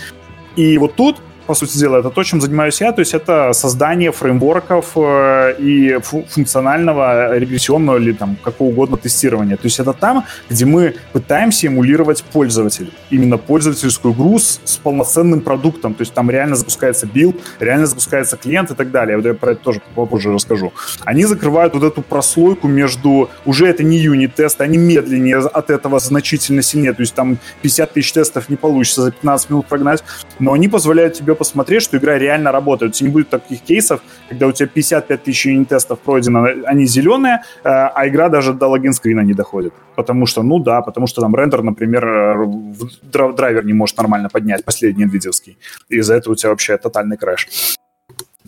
И 0.55 0.77
вот 0.77 0.95
тут 0.95 1.17
по 1.47 1.53
сути 1.55 1.77
дела, 1.77 1.97
это 1.97 2.09
то, 2.09 2.23
чем 2.23 2.41
занимаюсь 2.41 2.81
я, 2.81 2.91
то 2.91 2.99
есть 2.99 3.13
это 3.13 3.53
создание 3.53 4.11
фреймворков 4.11 4.91
э, 4.95 5.55
и 5.59 5.99
функционального 6.01 7.37
регрессионного 7.37 7.97
или 7.97 8.13
там 8.13 8.37
какого 8.43 8.69
угодно 8.69 8.97
тестирования. 8.97 9.57
То 9.57 9.65
есть 9.65 9.79
это 9.79 9.93
там, 9.93 10.25
где 10.49 10.65
мы 10.65 10.95
пытаемся 11.13 11.67
эмулировать 11.67 12.23
пользователя. 12.23 12.89
Именно 13.09 13.37
пользовательскую 13.37 14.13
игру 14.13 14.39
с, 14.39 14.61
с 14.63 14.77
полноценным 14.77 15.41
продуктом. 15.41 15.93
То 15.93 16.01
есть 16.01 16.13
там 16.13 16.29
реально 16.29 16.55
запускается 16.55 17.05
build, 17.05 17.37
реально 17.59 17.85
запускается 17.85 18.37
клиент 18.37 18.71
и 18.71 18.75
так 18.75 18.91
далее. 18.91 19.17
Вот 19.17 19.25
я 19.25 19.33
про 19.33 19.51
это 19.51 19.61
тоже 19.63 19.81
попозже 19.95 20.31
расскажу. 20.31 20.73
Они 21.05 21.25
закрывают 21.25 21.73
вот 21.73 21.83
эту 21.83 22.01
прослойку 22.01 22.67
между... 22.67 23.29
Уже 23.45 23.67
это 23.67 23.83
не 23.83 23.97
юнит-тест, 23.97 24.61
они 24.61 24.77
медленнее 24.77 25.37
от 25.37 25.69
этого 25.69 25.99
значительно 25.99 26.61
сильнее. 26.61 26.93
То 26.93 27.01
есть 27.01 27.13
там 27.13 27.37
50 27.61 27.93
тысяч 27.93 28.13
тестов 28.13 28.49
не 28.49 28.55
получится 28.55 29.01
за 29.03 29.11
15 29.11 29.49
минут 29.49 29.67
прогнать, 29.67 30.03
но 30.39 30.53
они 30.53 30.67
позволяют 30.67 31.13
тебе 31.13 31.30
посмотреть, 31.35 31.83
что 31.83 31.97
игра 31.97 32.17
реально 32.17 32.51
работает. 32.51 32.91
У 32.91 32.93
тебя 32.93 33.07
не 33.07 33.13
будет 33.13 33.29
таких 33.29 33.61
кейсов, 33.61 34.01
когда 34.29 34.47
у 34.47 34.51
тебя 34.51 34.67
55 34.67 35.23
тысяч 35.23 35.45
юнит-тестов 35.45 35.99
пройдено, 35.99 36.47
они 36.65 36.85
зеленые, 36.85 37.43
э, 37.63 37.69
а 37.69 38.07
игра 38.07 38.29
даже 38.29 38.53
до 38.53 38.67
login 38.67 38.88
screen'а 38.88 39.21
не 39.21 39.33
доходит. 39.33 39.73
Потому 39.95 40.25
что, 40.25 40.43
ну 40.43 40.59
да, 40.59 40.81
потому 40.81 41.07
что 41.07 41.21
там 41.21 41.35
рендер, 41.35 41.63
например, 41.63 42.05
э, 42.05 43.33
драйвер 43.35 43.65
не 43.65 43.73
может 43.73 43.97
нормально 43.97 44.29
поднять, 44.29 44.65
последний 44.65 45.05
NVIDIA. 45.05 45.55
И 45.89 45.95
из-за 45.97 46.15
этого 46.15 46.33
у 46.33 46.35
тебя 46.35 46.49
вообще 46.49 46.77
тотальный 46.77 47.17
крэш 47.17 47.47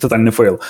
тотальный 0.00 0.32
фейл. 0.32 0.60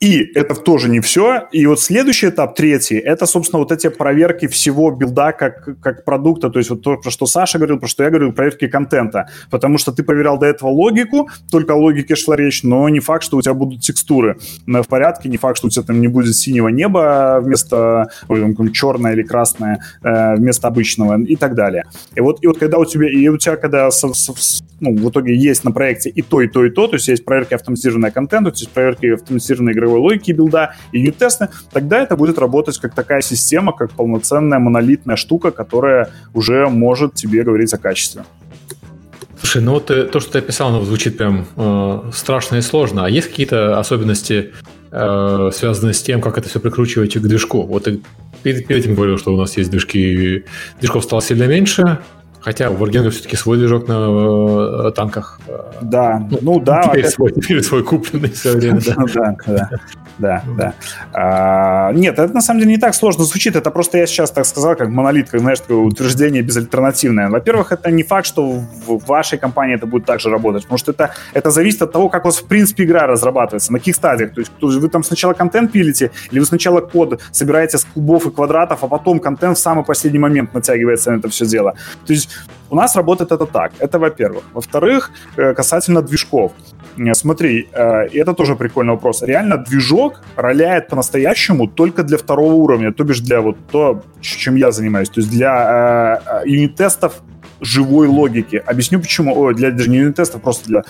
И 0.00 0.32
это 0.34 0.54
тоже 0.54 0.88
не 0.88 1.00
все. 1.00 1.48
И 1.52 1.66
вот 1.66 1.78
следующий 1.78 2.28
этап, 2.28 2.56
третий, 2.56 2.96
это, 2.96 3.26
собственно, 3.26 3.58
вот 3.58 3.70
эти 3.70 3.90
проверки 3.90 4.46
всего 4.46 4.90
билда 4.90 5.32
как, 5.32 5.78
как 5.82 6.04
продукта. 6.06 6.48
То 6.48 6.58
есть 6.58 6.70
вот 6.70 6.80
то, 6.80 6.96
про 6.96 7.10
что 7.10 7.26
Саша 7.26 7.58
говорил, 7.58 7.78
про 7.78 7.86
что 7.86 8.02
я 8.04 8.08
говорил, 8.08 8.32
проверки 8.32 8.66
контента. 8.66 9.28
Потому 9.50 9.76
что 9.76 9.92
ты 9.92 10.02
проверял 10.02 10.38
до 10.38 10.46
этого 10.46 10.70
логику, 10.70 11.28
только 11.50 11.74
о 11.74 11.76
логике 11.76 12.16
шла 12.16 12.34
речь, 12.34 12.62
но 12.62 12.88
не 12.88 13.00
факт, 13.00 13.24
что 13.24 13.36
у 13.36 13.42
тебя 13.42 13.52
будут 13.52 13.82
текстуры 13.82 14.38
в 14.66 14.84
порядке, 14.84 15.28
не 15.28 15.36
факт, 15.36 15.58
что 15.58 15.66
у 15.66 15.70
тебя 15.70 15.84
там 15.84 16.00
не 16.00 16.08
будет 16.08 16.34
синего 16.34 16.68
неба 16.68 17.40
вместо 17.42 18.08
ой, 18.28 18.72
черное 18.72 19.12
или 19.12 19.22
красное 19.22 19.82
э, 20.02 20.36
вместо 20.36 20.66
обычного 20.66 21.20
и 21.20 21.36
так 21.36 21.54
далее. 21.54 21.84
И 22.14 22.20
вот, 22.20 22.42
и 22.42 22.46
вот 22.46 22.56
когда 22.56 22.78
у 22.78 22.86
тебя, 22.86 23.06
и 23.10 23.28
у 23.28 23.36
тебя 23.36 23.56
когда 23.56 23.90
ну, 24.80 24.96
в 24.96 25.10
итоге 25.10 25.36
есть 25.36 25.64
на 25.64 25.72
проекте 25.72 26.10
и 26.10 26.22
то, 26.22 26.40
и 26.40 26.48
то, 26.48 26.64
и 26.64 26.70
то, 26.70 26.86
то 26.86 26.96
есть 26.96 27.08
есть 27.08 27.24
проверки 27.24 27.54
автоматизированного 27.54 28.10
контента, 28.10 28.50
то 28.50 28.58
есть 28.58 28.70
проверки 28.70 29.06
автоматизированной 29.06 29.72
игровой 29.72 30.00
логики 30.00 30.32
билда 30.32 30.74
и 30.92 31.00
юнит-тесты, 31.00 31.48
тогда 31.72 32.02
это 32.02 32.16
будет 32.16 32.38
работать 32.38 32.78
как 32.78 32.94
такая 32.94 33.20
система, 33.20 33.72
как 33.72 33.92
полноценная 33.92 34.58
монолитная 34.58 35.16
штука, 35.16 35.50
которая 35.50 36.10
уже 36.34 36.68
может 36.68 37.14
тебе 37.14 37.42
говорить 37.42 37.72
о 37.74 37.78
качестве. 37.78 38.24
Слушай, 39.40 39.62
ну 39.62 39.72
вот 39.72 39.86
то, 39.86 40.20
что 40.20 40.32
ты 40.32 40.38
описал, 40.38 40.68
оно 40.68 40.84
звучит 40.84 41.16
прям 41.16 41.46
э, 41.56 42.10
страшно 42.12 42.56
и 42.56 42.60
сложно. 42.60 43.06
А 43.06 43.08
есть 43.08 43.28
какие-то 43.28 43.78
особенности, 43.78 44.52
э, 44.90 45.50
связанные 45.54 45.94
с 45.94 46.02
тем, 46.02 46.20
как 46.20 46.36
это 46.36 46.48
все 46.48 46.60
прикручиваете 46.60 47.20
к 47.20 47.22
движку? 47.22 47.62
Вот 47.62 47.84
ты 47.84 48.00
перед, 48.42 48.66
перед 48.66 48.84
этим 48.84 48.94
говорил, 48.94 49.16
что 49.16 49.32
у 49.32 49.38
нас 49.38 49.56
есть 49.56 49.70
движки, 49.70 50.44
движков 50.78 51.04
стало 51.04 51.22
сильно 51.22 51.46
меньше, 51.46 52.00
Хотя 52.40 52.70
у 52.70 52.74
Wargaming 52.74 53.10
все-таки 53.10 53.36
свой 53.36 53.58
движок 53.58 53.86
на 53.86 54.88
э, 54.88 54.92
танках. 54.92 55.40
Да, 55.82 56.26
ну, 56.30 56.38
ну 56.40 56.60
да. 56.60 56.82
Теперь, 56.82 57.00
опять... 57.00 57.12
свой, 57.12 57.32
теперь 57.34 57.62
свой 57.62 57.82
купленный 57.84 58.30
все 58.30 58.56
время, 58.56 58.80
да. 58.80 59.36
да, 59.46 59.70
да 60.20 60.42
да. 60.56 60.74
А, 61.12 61.92
нет, 61.92 62.18
это 62.18 62.32
на 62.32 62.40
самом 62.40 62.60
деле 62.60 62.72
не 62.72 62.78
так 62.78 62.94
сложно 62.94 63.24
звучит. 63.24 63.56
Это 63.56 63.70
просто 63.70 63.98
я 63.98 64.06
сейчас 64.06 64.30
так 64.30 64.46
сказал, 64.46 64.76
как 64.76 64.88
монолит, 64.88 65.30
как, 65.30 65.40
знаешь, 65.40 65.60
такое 65.60 65.78
утверждение 65.78 66.42
безальтернативное. 66.42 67.28
Во-первых, 67.28 67.72
это 67.72 67.90
не 67.90 68.02
факт, 68.02 68.26
что 68.26 68.50
в 68.86 69.06
вашей 69.06 69.38
компании 69.38 69.76
это 69.76 69.86
будет 69.86 70.04
так 70.04 70.20
же 70.20 70.30
работать, 70.30 70.62
потому 70.62 70.78
что 70.78 70.92
это, 70.92 71.10
это 71.32 71.50
зависит 71.50 71.82
от 71.82 71.92
того, 71.92 72.08
как 72.08 72.24
у 72.24 72.28
вас 72.28 72.38
в 72.38 72.46
принципе 72.46 72.84
игра 72.84 73.06
разрабатывается, 73.06 73.72
на 73.72 73.78
каких 73.78 73.96
стадиях. 73.96 74.34
То 74.34 74.40
есть 74.40 74.52
вы 74.60 74.88
там 74.88 75.02
сначала 75.02 75.32
контент 75.32 75.72
пилите, 75.72 76.10
или 76.30 76.38
вы 76.38 76.46
сначала 76.46 76.80
код 76.80 77.20
собираете 77.32 77.78
с 77.78 77.84
кубов 77.84 78.26
и 78.26 78.30
квадратов, 78.30 78.84
а 78.84 78.88
потом 78.88 79.20
контент 79.20 79.56
в 79.56 79.60
самый 79.60 79.84
последний 79.84 80.18
момент 80.18 80.54
натягивается 80.54 81.12
на 81.12 81.18
это 81.18 81.28
все 81.28 81.46
дело. 81.46 81.74
То 82.06 82.12
есть 82.12 82.30
у 82.70 82.76
нас 82.76 82.96
работает 82.96 83.32
это 83.32 83.46
так. 83.46 83.72
Это 83.80 83.98
во-первых. 83.98 84.44
Во-вторых, 84.52 85.10
э, 85.36 85.54
касательно 85.54 86.02
движков. 86.02 86.52
Э, 87.00 87.14
смотри, 87.14 87.68
э, 87.72 88.08
это 88.12 88.34
тоже 88.34 88.56
прикольный 88.56 88.92
вопрос. 88.92 89.22
Реально 89.22 89.56
движок 89.56 90.20
роляет 90.36 90.88
по-настоящему 90.88 91.66
только 91.66 92.02
для 92.02 92.16
второго 92.16 92.52
уровня, 92.52 92.92
то 92.92 93.04
бишь 93.04 93.20
для 93.20 93.40
вот 93.40 93.56
то, 93.70 94.02
чем 94.20 94.56
я 94.56 94.70
занимаюсь. 94.70 95.08
То 95.08 95.20
есть 95.20 95.30
для 95.30 96.22
э, 96.44 96.48
юнит-тестов 96.48 97.22
живой 97.60 98.06
логики. 98.08 98.62
Объясню 98.66 99.00
почему. 99.00 99.34
Ой, 99.38 99.54
для 99.54 99.70
даже 99.70 99.90
не 99.90 99.98
юнит-тестов, 99.98 100.42
просто 100.42 100.68
для 100.68 100.82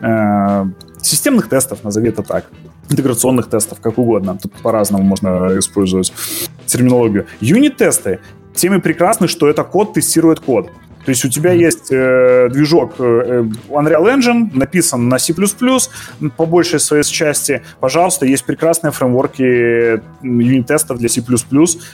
э, 0.00 0.64
системных 1.02 1.48
тестов, 1.48 1.84
назови 1.84 2.08
это 2.08 2.22
так. 2.22 2.44
Интеграционных 2.90 3.48
тестов, 3.48 3.80
как 3.80 3.98
угодно. 3.98 4.38
Тут 4.40 4.52
по-разному 4.62 5.04
можно 5.04 5.58
использовать 5.58 6.12
терминологию. 6.66 7.26
Юнит-тесты 7.40 8.20
тем 8.54 8.74
и 8.74 8.80
прекрасны, 8.80 9.28
что 9.28 9.48
это 9.48 9.64
код 9.64 9.94
тестирует 9.94 10.40
код. 10.40 10.70
То 11.06 11.10
есть 11.10 11.24
у 11.24 11.28
тебя 11.28 11.52
есть 11.52 11.92
э, 11.92 12.48
движок 12.50 12.94
э, 12.98 13.44
Unreal 13.68 14.16
Engine, 14.16 14.50
написан 14.52 15.08
на 15.08 15.20
C++, 15.20 15.32
по 16.36 16.46
большей 16.46 16.80
своей 16.80 17.04
части. 17.04 17.62
Пожалуйста, 17.78 18.26
есть 18.26 18.44
прекрасные 18.44 18.90
фреймворки 18.90 20.02
юнит-тестов 20.22 20.98
для 20.98 21.08
C++. 21.08 21.22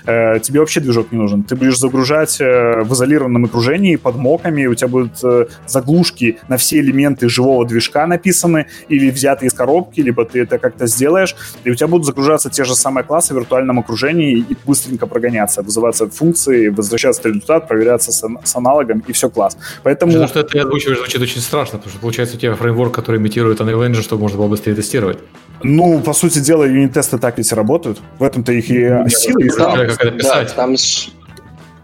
Э, 0.06 0.40
тебе 0.40 0.60
вообще 0.60 0.80
движок 0.80 1.12
не 1.12 1.18
нужен. 1.18 1.42
Ты 1.42 1.56
будешь 1.56 1.78
загружать 1.78 2.40
э, 2.40 2.82
в 2.84 2.94
изолированном 2.94 3.44
окружении 3.44 3.96
под 3.96 4.16
моками, 4.16 4.64
у 4.64 4.74
тебя 4.74 4.88
будут 4.88 5.22
э, 5.22 5.46
заглушки 5.66 6.38
на 6.48 6.56
все 6.56 6.80
элементы 6.80 7.28
живого 7.28 7.66
движка 7.66 8.06
написаны 8.06 8.68
или 8.88 9.10
взяты 9.10 9.44
из 9.44 9.52
коробки, 9.52 10.00
либо 10.00 10.24
ты 10.24 10.40
это 10.40 10.58
как-то 10.58 10.86
сделаешь, 10.86 11.36
и 11.64 11.70
у 11.70 11.74
тебя 11.74 11.86
будут 11.86 12.06
загружаться 12.06 12.48
те 12.48 12.64
же 12.64 12.74
самые 12.74 13.04
классы 13.04 13.34
в 13.34 13.36
виртуальном 13.36 13.78
окружении 13.78 14.38
и 14.38 14.56
быстренько 14.64 15.06
прогоняться, 15.06 15.60
вызываться 15.60 16.08
функции, 16.08 16.68
возвращаться 16.68 17.28
результат, 17.28 17.68
проверяться 17.68 18.10
с, 18.10 18.26
с 18.44 18.56
аналогом 18.56 19.01
и 19.06 19.12
все 19.12 19.28
класс. 19.28 19.56
Поэтому... 19.82 20.12
Потому 20.12 20.28
что 20.28 20.40
это 20.40 20.60
озвучиваешь 20.60 20.98
звучит 20.98 21.20
очень 21.20 21.40
страшно, 21.40 21.78
потому 21.78 21.92
что 21.92 22.00
получается 22.00 22.36
у 22.36 22.38
тебя 22.38 22.54
фреймворк, 22.54 22.94
который 22.94 23.18
имитирует 23.18 23.60
Unreal 23.60 23.88
Engine, 23.88 24.02
чтобы 24.02 24.22
можно 24.22 24.38
было 24.38 24.48
быстрее 24.48 24.74
тестировать. 24.74 25.18
Ну, 25.62 26.00
по 26.00 26.12
сути 26.12 26.40
дела, 26.40 26.64
юнит-тесты 26.64 27.18
так 27.18 27.38
ведь 27.38 27.52
и 27.52 27.54
работают. 27.54 28.00
В 28.18 28.22
этом-то 28.24 28.52
их 28.52 28.68
и 28.70 28.78
Нет, 28.78 29.12
сила. 29.12 29.38
Да, 29.56 29.84
это 29.84 30.10
писать. 30.10 30.48
Да, 30.48 30.54
там. 30.54 30.76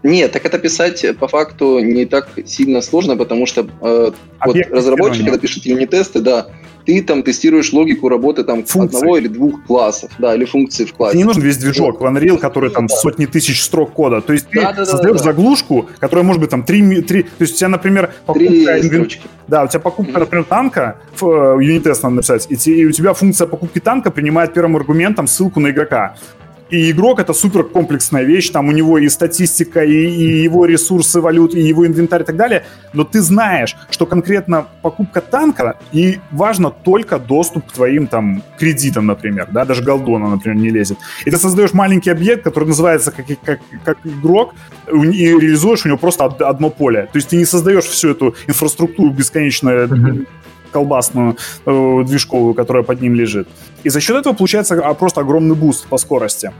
Нет, 0.03 0.31
так 0.31 0.45
это 0.45 0.57
писать 0.59 1.05
по 1.19 1.27
факту 1.27 1.79
не 1.79 2.05
так 2.05 2.29
сильно 2.45 2.81
сложно, 2.81 3.17
потому 3.17 3.45
что 3.45 3.67
э, 3.81 4.11
вот 4.45 4.57
разработчик, 4.71 5.25
когда 5.25 5.37
пишет 5.37 5.65
юнит-тесты, 5.65 6.21
да, 6.21 6.47
ты 6.85 7.03
там 7.03 7.23
тестируешь 7.23 7.71
логику 7.73 8.09
работы 8.09 8.43
там 8.43 8.63
функции. 8.63 8.97
одного 8.97 9.17
или 9.17 9.27
двух 9.27 9.63
классов, 9.65 10.11
да, 10.17 10.33
или 10.35 10.45
функции 10.45 10.85
в 10.85 10.93
классе. 10.93 11.13
Тебе 11.13 11.19
не 11.19 11.27
нужен 11.27 11.43
весь 11.43 11.57
движок 11.57 12.01
в 12.01 12.05
Unreal, 12.05 12.37
который 12.37 12.71
там 12.71 12.87
да. 12.87 12.95
сотни 12.95 13.25
тысяч 13.25 13.61
строк 13.61 13.93
кода. 13.93 14.21
То 14.21 14.33
есть 14.33 14.49
ты 14.49 14.61
да, 14.61 14.73
да, 14.73 14.85
создаешь 14.85 15.17
да, 15.17 15.23
да. 15.23 15.31
заглушку, 15.31 15.87
которая 15.99 16.25
может 16.25 16.41
быть 16.41 16.49
там 16.49 16.63
три, 16.63 17.01
три, 17.01 17.23
то 17.23 17.29
есть 17.41 17.55
у 17.55 17.57
тебя, 17.57 17.69
например, 17.69 18.11
покупка, 18.25 18.79
инвен... 18.79 19.07
да, 19.47 19.65
у 19.65 19.67
тебя 19.67 19.79
покупка, 19.81 20.13
mm-hmm. 20.13 20.19
например, 20.19 20.45
танка, 20.45 20.97
в 21.15 21.23
uh, 21.23 21.63
юнит-тест 21.63 22.03
надо 22.03 22.15
написать, 22.15 22.47
и, 22.49 22.55
и 22.71 22.85
у 22.85 22.91
тебя 22.91 23.13
функция 23.13 23.45
покупки 23.47 23.79
танка 23.79 24.09
принимает 24.09 24.53
первым 24.53 24.75
аргументом 24.75 25.27
ссылку 25.27 25.59
на 25.59 25.69
игрока. 25.69 26.15
И 26.69 26.91
игрок 26.91 27.19
это 27.19 27.33
супер 27.33 27.63
комплексная 27.63 28.23
вещь, 28.23 28.49
там 28.49 28.67
у 28.67 28.71
него 28.71 28.97
и 28.99 29.09
статистика, 29.09 29.83
и, 29.83 29.91
и 29.91 30.43
его 30.43 30.65
ресурсы 30.65 31.19
валют, 31.19 31.55
и 31.55 31.61
его 31.61 31.85
инвентарь 31.85 32.21
и 32.21 32.25
так 32.25 32.35
далее. 32.35 32.65
Но 32.93 33.03
ты 33.03 33.21
знаешь, 33.21 33.75
что 33.89 34.05
конкретно 34.05 34.67
покупка 34.81 35.21
танка, 35.21 35.77
и 35.91 36.19
важно 36.31 36.69
только 36.69 37.17
доступ 37.17 37.67
к 37.67 37.73
твоим 37.73 38.07
там 38.07 38.43
кредитам, 38.59 39.07
например, 39.07 39.47
да, 39.51 39.65
даже 39.65 39.83
до 39.83 39.91
голды 39.91 40.12
она, 40.12 40.29
например, 40.29 40.57
не 40.57 40.69
лезет. 40.69 40.97
И 41.25 41.31
ты 41.31 41.37
создаешь 41.37 41.73
маленький 41.73 42.11
объект, 42.11 42.43
который 42.43 42.65
называется 42.65 43.11
как, 43.11 43.25
как, 43.43 43.59
как 43.83 43.97
игрок, 44.03 44.53
и 44.87 45.27
реализуешь 45.27 45.85
у 45.85 45.89
него 45.89 45.97
просто 45.97 46.25
одно 46.25 46.69
поле. 46.69 47.03
То 47.11 47.17
есть 47.17 47.29
ты 47.29 47.37
не 47.37 47.45
создаешь 47.45 47.85
всю 47.85 48.09
эту 48.09 48.35
инфраструктуру 48.47 49.09
бесконечно 49.09 49.69
mm-hmm, 49.69 50.27
колбасную 50.71 51.37
э, 51.65 52.03
движковую, 52.05 52.53
которая 52.53 52.83
под 52.83 53.01
ним 53.01 53.15
лежит. 53.15 53.47
И 53.83 53.89
за 53.89 53.99
счет 53.99 54.17
этого 54.17 54.33
получается 54.33 54.75
а, 54.75 54.93
просто 54.93 55.21
огромный 55.21 55.55
буст 55.55 55.87
по 55.87 55.97
скорости 55.97 56.51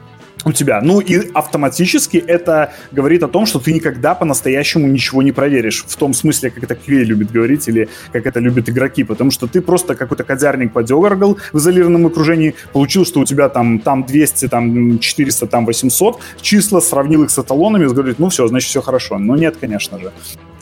у 0.45 0.51
тебя. 0.51 0.79
Ну 0.81 0.99
и 0.99 1.31
автоматически 1.33 2.17
это 2.17 2.73
говорит 2.91 3.23
о 3.23 3.27
том, 3.27 3.45
что 3.45 3.59
ты 3.59 3.73
никогда 3.73 4.15
по-настоящему 4.15 4.87
ничего 4.87 5.21
не 5.21 5.31
проверишь. 5.31 5.83
В 5.87 5.95
том 5.95 6.13
смысле, 6.13 6.49
как 6.49 6.63
это 6.63 6.75
QA 6.75 7.03
любит 7.03 7.31
говорить, 7.31 7.67
или 7.67 7.89
как 8.11 8.25
это 8.25 8.39
любят 8.39 8.69
игроки. 8.69 9.03
Потому 9.03 9.31
что 9.31 9.47
ты 9.47 9.61
просто 9.61 9.95
какой-то 9.95 10.23
кодярник 10.23 10.73
подергал 10.73 11.37
в 11.51 11.57
изолированном 11.57 12.05
окружении, 12.05 12.55
получил, 12.73 13.05
что 13.05 13.19
у 13.19 13.25
тебя 13.25 13.49
там, 13.49 13.79
там 13.79 14.05
200, 14.05 14.47
там 14.47 14.99
400, 14.99 15.47
там 15.47 15.65
800 15.65 16.19
числа, 16.41 16.79
сравнил 16.79 17.23
их 17.23 17.29
с 17.29 17.37
эталонами, 17.37 17.85
и 17.85 17.87
говорит, 17.87 18.19
ну 18.19 18.29
все, 18.29 18.47
значит 18.47 18.69
все 18.69 18.81
хорошо. 18.81 19.17
Но 19.17 19.35
нет, 19.35 19.57
конечно 19.59 19.99
же. 19.99 20.11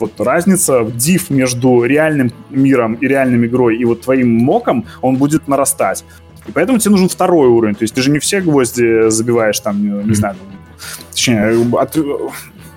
Вот 0.00 0.20
разница, 0.20 0.84
диф 0.84 1.30
между 1.30 1.84
реальным 1.84 2.32
миром 2.50 2.94
и 2.94 3.06
реальной 3.06 3.46
игрой 3.46 3.76
и 3.76 3.84
вот 3.84 4.02
твоим 4.02 4.32
моком, 4.32 4.86
он 5.02 5.16
будет 5.16 5.48
нарастать. 5.48 6.04
И 6.48 6.52
поэтому 6.52 6.78
тебе 6.78 6.92
нужен 6.92 7.08
второй 7.08 7.48
уровень. 7.48 7.74
То 7.74 7.82
есть 7.82 7.94
ты 7.94 8.02
же 8.02 8.10
не 8.10 8.18
все 8.18 8.40
гвозди 8.40 9.10
забиваешь 9.10 9.60
там, 9.60 9.82
не, 9.82 10.04
не 10.04 10.14
знаю, 10.14 10.36
точнее, 11.10 11.66
от, 11.72 11.96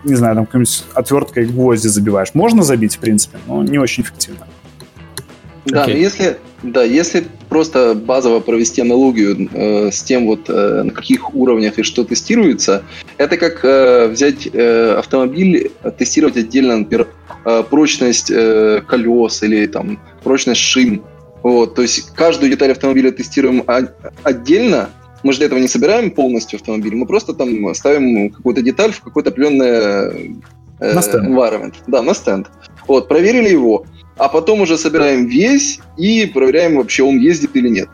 не 0.04 0.16
знаю, 0.16 0.36
там 0.36 0.46
какой-нибудь 0.46 0.84
отверткой 0.94 1.46
гвозди 1.46 1.88
забиваешь. 1.88 2.30
Можно 2.34 2.64
забить, 2.64 2.96
в 2.96 3.00
принципе, 3.00 3.38
но 3.48 3.64
не 3.64 3.78
очень 3.78 4.04
эффективно. 4.04 4.48
Да, 5.66 5.86
okay. 5.86 5.94
но 5.94 5.98
если, 5.98 6.38
да, 6.64 6.84
если 6.84 7.24
просто 7.48 7.94
базово 7.94 8.40
провести 8.40 8.82
аналогию 8.82 9.48
э, 9.54 9.92
с 9.92 10.02
тем, 10.02 10.26
вот 10.26 10.50
э, 10.50 10.84
на 10.84 10.92
каких 10.92 11.36
уровнях 11.36 11.78
и 11.78 11.84
что 11.84 12.04
тестируется, 12.04 12.84
это 13.18 13.38
как 13.38 13.64
э, 13.64 14.08
взять 14.08 14.48
э, 14.52 14.96
автомобиль, 14.98 15.72
тестировать 16.00 16.36
отдельно, 16.38 16.78
например, 16.78 17.08
э, 17.46 17.64
прочность 17.70 18.32
э, 18.32 18.82
колес 18.88 19.44
или 19.44 19.68
там 19.68 20.00
прочность 20.24 20.62
шин. 20.62 21.04
Вот, 21.44 21.76
то 21.76 21.82
есть 21.82 22.14
каждую 22.14 22.52
деталь 22.52 22.72
автомобиля 22.72 23.12
тестируем 23.12 23.64
отдельно, 24.24 24.90
мы 25.24 25.34
же 25.34 25.40
для 25.40 25.48
этого 25.48 25.60
не 25.60 25.68
собираем 25.68 26.12
полностью 26.12 26.58
автомобиль, 26.58 26.96
мы 26.96 27.06
просто 27.06 27.34
там 27.34 27.74
ставим 27.74 28.30
какую-то 28.30 28.62
деталь 28.62 28.92
в 28.92 29.02
какой-то 29.02 29.30
определенный 29.30 30.40
э, 30.80 30.94
environment. 30.94 31.76
Да, 31.88 32.02
на 32.02 32.14
стенд. 32.14 32.48
Вот, 32.88 33.08
проверили 33.08 33.50
его, 33.50 33.86
а 34.18 34.30
потом 34.30 34.62
уже 34.62 34.78
собираем 34.78 35.26
весь 35.28 35.80
и 35.98 36.26
проверяем 36.26 36.78
вообще, 36.78 37.04
он 37.04 37.18
ездит 37.18 37.56
или 37.56 37.70
нет. 37.70 37.90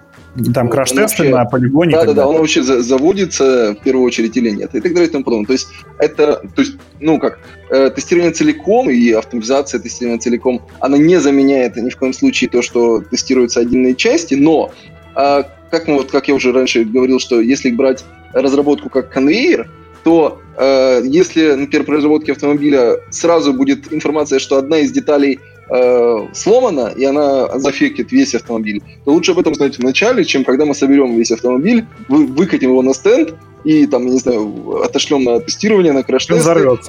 Там 0.54 0.70
краш-тесты 0.70 1.30
на 1.30 1.46
полигоне. 1.46 1.94
Да, 1.94 2.06
да, 2.06 2.14
да, 2.14 2.28
он 2.28 2.38
вообще 2.38 2.62
заводится 2.62 3.76
в 3.80 3.84
первую 3.84 4.06
очередь 4.06 4.38
или 4.38 4.52
нет, 4.52 4.76
и 4.76 4.82
так 4.82 4.94
далее 4.94 5.10
и 5.10 5.12
тому 5.12 5.24
подобное. 5.24 5.48
То 5.48 5.54
есть 5.54 5.68
это, 6.00 6.42
то 6.56 6.62
есть, 6.62 6.76
ну 7.00 7.20
как, 7.20 7.40
э, 7.72 7.90
тестирование 7.90 8.34
целиком 8.34 8.90
и 8.90 9.12
автоматизация 9.12 9.80
тестирования 9.80 10.20
целиком, 10.20 10.62
она 10.80 10.98
не 10.98 11.20
заменяет 11.20 11.76
ни 11.78 11.90
в 11.90 11.98
коем 11.98 12.14
случае 12.14 12.50
то, 12.50 12.62
что 12.62 13.02
тестируются 13.02 13.62
отдельные 13.62 13.96
части, 13.96 14.36
но 14.36 14.72
э, 15.16 15.44
как, 15.72 15.88
мы, 15.88 15.96
вот, 15.96 16.12
как 16.12 16.28
я 16.28 16.36
уже 16.36 16.52
раньше 16.52 16.84
говорил, 16.84 17.20
что 17.20 17.42
если 17.42 17.72
брать 17.72 18.06
разработку 18.34 18.90
как 18.90 19.10
конвейер, 19.10 19.70
то 20.04 20.40
э, 20.58 21.02
если, 21.04 21.54
например, 21.54 21.86
при 21.86 21.96
разработке 21.96 22.32
автомобиля 22.34 22.98
сразу 23.10 23.54
будет 23.54 23.92
информация, 23.92 24.40
что 24.40 24.58
одна 24.58 24.80
из 24.80 24.92
деталей 24.92 25.40
э, 25.70 26.28
сломана, 26.34 26.94
и 26.96 27.04
она 27.04 27.60
зафектит 27.60 28.12
весь 28.12 28.36
автомобиль, 28.36 28.82
то 29.06 29.12
лучше 29.12 29.32
об 29.32 29.40
этом 29.40 29.56
знать 29.56 29.78
в 29.78 29.84
начале, 29.84 30.26
чем 30.26 30.44
когда 30.44 30.66
мы 30.66 30.74
соберем 30.74 31.16
весь 31.16 31.32
автомобиль, 31.32 31.86
вы, 32.08 32.26
выкатим 32.26 32.70
его 32.70 32.82
на 32.82 32.94
стенд 32.94 33.36
и 33.64 33.86
там, 33.86 34.06
не 34.06 34.20
знаю, 34.20 34.82
отошлем 34.84 35.24
на 35.24 35.40
тестирование, 35.40 35.94
на 35.94 36.04
краш-тесты. 36.04 36.42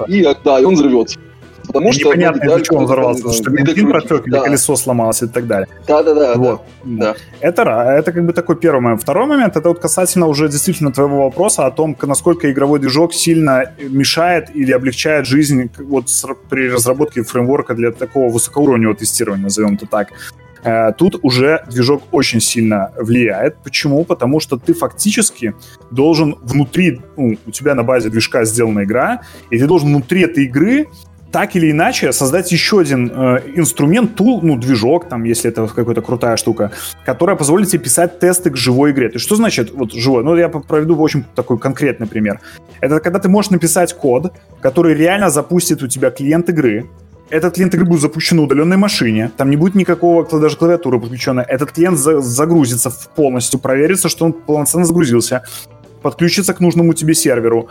И, 0.07 0.25
да, 0.43 0.59
и 0.59 0.63
он 0.63 0.75
взорвется. 0.75 1.19
Потому 1.69 1.93
что 1.93 2.09
непонятно, 2.09 2.43
из-за 2.45 2.61
чего 2.61 2.77
он 2.79 2.85
взорвался, 2.85 3.21
потому 3.21 3.35
что 3.35 3.51
бензин 3.51 3.89
протек 3.89 4.27
или 4.27 4.33
да. 4.33 4.41
колесо 4.41 4.75
сломалось 4.75 5.21
и 5.21 5.27
так 5.27 5.45
далее. 5.45 5.67
Да-да-да. 5.87 6.33
Вот. 6.35 6.61
Да. 6.83 7.15
Это, 7.41 7.61
это 7.61 8.11
как 8.11 8.25
бы 8.25 8.33
такой 8.33 8.55
первый 8.55 8.81
момент. 8.81 9.03
Второй 9.03 9.27
момент, 9.27 9.55
это 9.55 9.69
вот 9.69 9.79
касательно 9.79 10.25
уже 10.25 10.49
действительно 10.49 10.91
твоего 10.91 11.25
вопроса 11.25 11.67
о 11.67 11.71
том, 11.71 11.95
насколько 12.01 12.51
игровой 12.51 12.79
движок 12.79 13.13
сильно 13.13 13.71
мешает 13.79 14.49
или 14.55 14.71
облегчает 14.71 15.27
жизнь 15.27 15.69
вот 15.77 16.09
при 16.49 16.71
разработке 16.71 17.21
фреймворка 17.21 17.75
для 17.75 17.91
такого 17.91 18.31
высокоуровневого 18.31 18.97
тестирования, 18.97 19.43
назовем 19.43 19.75
это 19.75 19.85
так. 19.85 20.09
Э, 20.63 20.91
тут 20.97 21.19
уже 21.21 21.63
движок 21.69 22.03
очень 22.11 22.41
сильно 22.41 22.91
влияет. 22.97 23.57
Почему? 23.63 24.03
Потому 24.03 24.39
что 24.39 24.57
ты 24.57 24.73
фактически 24.73 25.53
должен 25.91 26.35
внутри, 26.41 27.01
ну, 27.17 27.37
у 27.45 27.51
тебя 27.51 27.75
на 27.75 27.83
базе 27.83 28.09
движка 28.09 28.43
сделана 28.45 28.83
игра, 28.83 29.21
и 29.49 29.57
ты 29.57 29.67
должен 29.67 29.89
внутри 29.89 30.21
этой 30.21 30.45
игры 30.45 30.87
так 31.31 31.55
или 31.55 31.71
иначе 31.71 32.11
создать 32.11 32.51
еще 32.51 32.79
один 32.79 33.11
э, 33.13 33.41
инструмент, 33.55 34.15
тул, 34.15 34.39
ну, 34.41 34.57
движок, 34.57 35.07
там, 35.09 35.23
если 35.23 35.51
это 35.51 35.67
какая-то 35.67 36.01
крутая 36.01 36.37
штука, 36.37 36.71
которая 37.05 37.35
позволит 37.35 37.69
тебе 37.69 37.83
писать 37.83 38.19
тесты 38.19 38.49
к 38.49 38.57
живой 38.57 38.91
игре. 38.91 39.09
То 39.09 39.15
есть 39.15 39.25
что 39.25 39.35
значит 39.35 39.71
вот 39.71 39.93
живой? 39.93 40.23
Ну, 40.23 40.35
я 40.35 40.49
проведу 40.49 40.97
очень 40.97 41.23
такой 41.35 41.59
конкретный 41.59 42.07
пример. 42.07 42.39
Это 42.81 42.99
когда 42.99 43.19
ты 43.19 43.29
можешь 43.29 43.51
написать 43.51 43.93
код, 43.93 44.33
который 44.61 44.95
реально 44.95 45.29
запустит 45.29 45.83
у 45.83 45.87
тебя 45.87 46.09
клиент 46.09 46.49
игры, 46.49 46.89
этот 47.29 47.53
клиент 47.53 47.75
игры 47.75 47.85
будет 47.85 48.01
запущен 48.01 48.37
на 48.37 48.43
удаленной 48.43 48.77
машине, 48.77 49.29
там 49.37 49.51
не 49.51 49.55
будет 49.55 49.75
никакого 49.75 50.25
даже 50.39 50.57
клавиатуры 50.57 50.99
подключенной. 50.99 51.43
Этот 51.43 51.71
клиент 51.71 51.99
за 51.99 52.21
загрузится 52.21 52.91
полностью, 53.15 53.59
проверится, 53.59 54.09
что 54.09 54.25
он 54.25 54.33
полноценно 54.33 54.85
загрузился 54.85 55.43
подключится 56.01 56.53
к 56.53 56.59
нужному 56.59 56.93
тебе 56.93 57.13
серверу, 57.13 57.69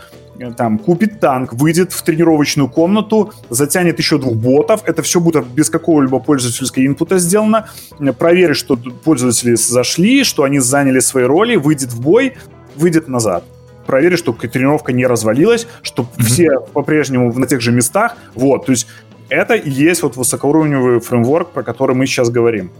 там, 0.56 0.78
купит 0.78 1.20
танк, 1.20 1.52
выйдет 1.52 1.92
в 1.92 2.02
тренировочную 2.02 2.68
комнату, 2.68 3.32
затянет 3.50 3.98
еще 3.98 4.18
двух 4.18 4.34
ботов, 4.34 4.82
это 4.84 5.02
все 5.02 5.20
будет 5.20 5.46
без 5.46 5.70
какого-либо 5.70 6.18
пользовательского 6.18 6.86
инпута 6.86 7.18
сделано, 7.18 7.68
э, 7.98 8.12
проверит, 8.12 8.56
что 8.56 8.76
пользователи 8.76 9.54
зашли, 9.54 10.24
что 10.24 10.44
они 10.44 10.58
заняли 10.58 11.00
свои 11.00 11.24
роли, 11.24 11.56
выйдет 11.56 11.92
в 11.92 12.00
бой, 12.00 12.34
выйдет 12.76 13.08
назад 13.08 13.44
проверить, 13.86 14.18
что 14.18 14.32
тренировка 14.34 14.92
не 14.92 15.06
развалилась, 15.06 15.66
что 15.80 16.02
mm-hmm. 16.02 16.22
все 16.22 16.60
по-прежнему 16.74 17.32
на 17.32 17.46
тех 17.46 17.62
же 17.62 17.72
местах. 17.72 18.16
Вот, 18.34 18.66
то 18.66 18.72
есть 18.72 18.86
это 19.30 19.54
и 19.54 19.70
есть 19.70 20.02
вот 20.02 20.16
высокоуровневый 20.16 21.00
фреймворк, 21.00 21.52
про 21.52 21.62
который 21.62 21.96
мы 21.96 22.06
сейчас 22.06 22.28
говорим 22.28 22.70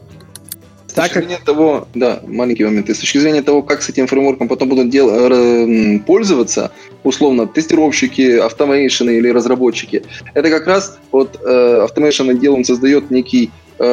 так 0.95 1.13
зрения 1.13 1.39
того, 1.45 1.87
да, 1.95 2.21
маленький 2.27 2.65
момент, 2.65 2.89
и 2.91 2.95
с 2.95 2.99
точки 2.99 3.19
зрения 3.19 3.43
того, 3.43 3.63
как 3.63 3.83
с 3.83 3.89
этим 3.89 4.07
фреймворком 4.07 4.49
потом 4.49 4.69
будут 4.69 4.91
дел, 4.91 5.11
э, 5.11 5.99
пользоваться, 6.01 6.73
условно, 7.05 7.47
тестировщики, 7.47 8.39
автомейшены 8.39 9.19
или 9.19 9.29
разработчики, 9.29 10.05
это 10.35 10.51
как 10.51 10.67
раз 10.67 10.99
вот 11.13 11.41
э, 11.45 11.81
автомейшен 11.85 12.31
отдел, 12.31 12.55
он 12.55 12.65
создает 12.65 13.11
некий 13.11 13.51
э, 13.79 13.85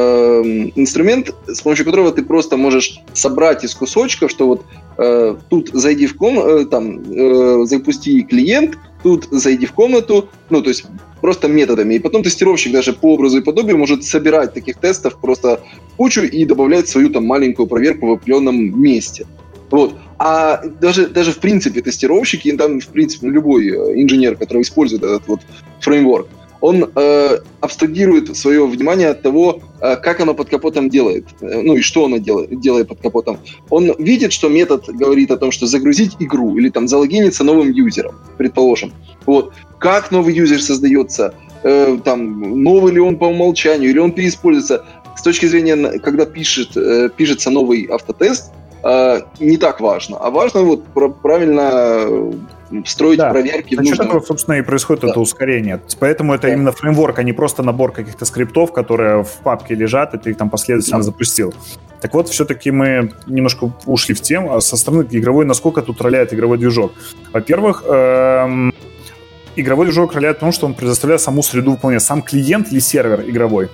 инструмент, 0.76 1.34
с 1.48 1.62
помощью 1.62 1.86
которого 1.86 2.12
ты 2.12 2.24
просто 2.24 2.58
можешь 2.58 3.00
собрать 3.14 3.64
из 3.64 3.76
кусочков, 3.76 4.32
что 4.32 4.48
вот 4.48 4.66
э, 4.98 5.36
тут 5.50 5.70
зайди 5.74 6.08
в 6.08 6.18
ком, 6.18 6.39
э, 6.39 6.66
там, 6.66 7.02
э, 7.12 7.66
запусти 7.66 8.24
клиент, 8.24 8.78
тут 9.06 9.28
зайди 9.30 9.68
в 9.68 9.72
комнату, 9.74 10.30
ну, 10.49 10.64
то 10.64 10.70
есть 10.70 10.84
просто 11.22 11.47
методами. 11.47 11.93
И 11.93 11.99
потом 11.99 12.24
тестировщик 12.24 12.74
даже 12.74 12.91
по 12.91 13.14
образу 13.14 13.38
и 13.38 13.41
подобию 13.41 13.78
может 13.78 14.03
собирать 14.03 14.56
таких 14.56 14.78
тестов 14.78 15.20
просто 15.22 15.62
кучу 15.95 16.22
и 16.22 16.43
добавлять 16.43 16.89
свою 16.89 17.12
там 17.12 17.24
маленькую 17.24 17.68
проверку 17.68 18.08
в 18.08 18.12
определенном 18.14 18.82
месте. 18.82 19.28
Вот. 19.70 19.93
А 20.18 20.64
даже, 20.82 21.06
даже 21.06 21.32
в 21.34 21.38
принципе 21.38 21.82
тестировщики, 21.82 22.51
там 22.58 22.80
в 22.80 22.88
принципе 22.88 23.28
любой 23.28 23.68
э, 23.68 24.01
инженер, 24.01 24.38
который 24.38 24.64
использует 24.64 25.03
этот 25.03 25.28
вот 25.28 25.41
фреймворк, 25.82 26.28
он 26.66 26.91
э, 26.95 27.38
абстрагирует 27.61 28.36
свое 28.36 28.66
внимание 28.66 29.09
от 29.09 29.22
того, 29.22 29.59
э, 29.82 29.95
как 29.97 30.20
оно 30.20 30.34
под 30.34 30.49
капотом 30.49 30.89
делает, 30.89 31.26
э, 31.41 31.61
ну 31.61 31.76
и 31.76 31.82
что 31.82 32.05
оно 32.05 32.18
делает, 32.18 32.59
делает 32.59 32.88
под 32.88 32.99
капотом. 33.01 33.38
Он 33.70 33.93
видит, 33.99 34.34
что 34.34 34.49
метод 34.49 34.86
говорит 34.88 35.30
о 35.30 35.38
том, 35.38 35.51
что 35.51 35.68
загрузить 35.68 36.16
игру 36.20 36.57
или 36.57 36.70
там 36.70 36.88
залогиниться 36.88 37.43
новым 37.43 37.70
юзером, 37.70 38.16
предположим. 38.38 38.93
Вот. 39.28 39.53
Как 39.78 40.09
новый 40.09 40.34
юзер 40.34 40.59
создается, 40.59 41.36
э, 41.63 41.99
там, 42.03 42.63
новый 42.63 42.93
ли 42.93 42.99
он 42.99 43.18
по 43.18 43.26
умолчанию, 43.26 43.91
или 43.91 43.99
он 43.99 44.11
переиспользуется. 44.11 44.84
С 45.16 45.22
точки 45.22 45.45
зрения, 45.45 45.99
когда 45.99 46.26
пишет, 46.26 46.76
э, 46.76 47.09
пишется 47.16 47.51
новый 47.51 47.88
автотест, 47.91 48.51
э, 48.84 49.22
не 49.39 49.57
так 49.57 49.82
важно. 49.82 50.18
А 50.18 50.32
важно 50.32 50.61
вот 50.61 50.84
правильно 51.22 52.34
строить 52.86 53.20
да. 53.20 53.30
проверки. 53.30 53.76
За 53.76 53.84
счет 53.84 53.99
этого, 53.99 54.20
собственно, 54.22 54.55
и 54.55 54.61
происходит 54.61 55.03
да. 55.03 55.09
это 55.09 55.20
ускорение. 55.20 55.82
Поэтому 55.99 56.34
это 56.34 56.47
да. 56.47 56.53
именно 56.53 56.72
фреймворк, 56.72 57.20
а 57.20 57.24
не 57.24 57.34
просто 57.34 57.63
набор 57.63 57.91
каких-то 57.91 58.26
скриптов, 58.26 58.72
которые 58.74 59.24
в 59.24 59.38
папке 59.43 59.76
лежат, 59.76 60.13
и 60.13 60.18
ты 60.18 60.32
их 60.32 60.38
там 60.38 60.49
последовательно 60.49 60.97
да. 60.97 61.03
запустил. 61.03 61.53
Так 62.01 62.13
вот, 62.13 62.30
все-таки 62.30 62.72
мы 62.72 63.11
немножко 63.28 63.72
ушли 63.86 64.13
в 64.13 64.22
тему. 64.22 64.55
А 64.55 64.61
со 64.61 64.78
стороны 64.78 65.07
игровой, 65.09 65.45
насколько 65.45 65.82
тут 65.82 66.01
роляет 66.01 66.34
игровой 66.34 66.57
движок? 66.57 66.91
Во-первых, 67.34 67.84
эм, 67.88 68.74
игровой 69.55 69.88
движок 69.88 70.13
роляет 70.13 70.38
в 70.38 70.39
том, 70.41 70.51
что 70.51 70.66
он 70.66 70.74
предоставляет 70.74 71.22
саму 71.22 71.41
среду 71.41 71.72
выполнения, 71.72 71.99
сам 71.99 72.22
клиент 72.22 72.72
или 72.72 72.80
сервер 72.80 73.24
игровой. 73.28 73.70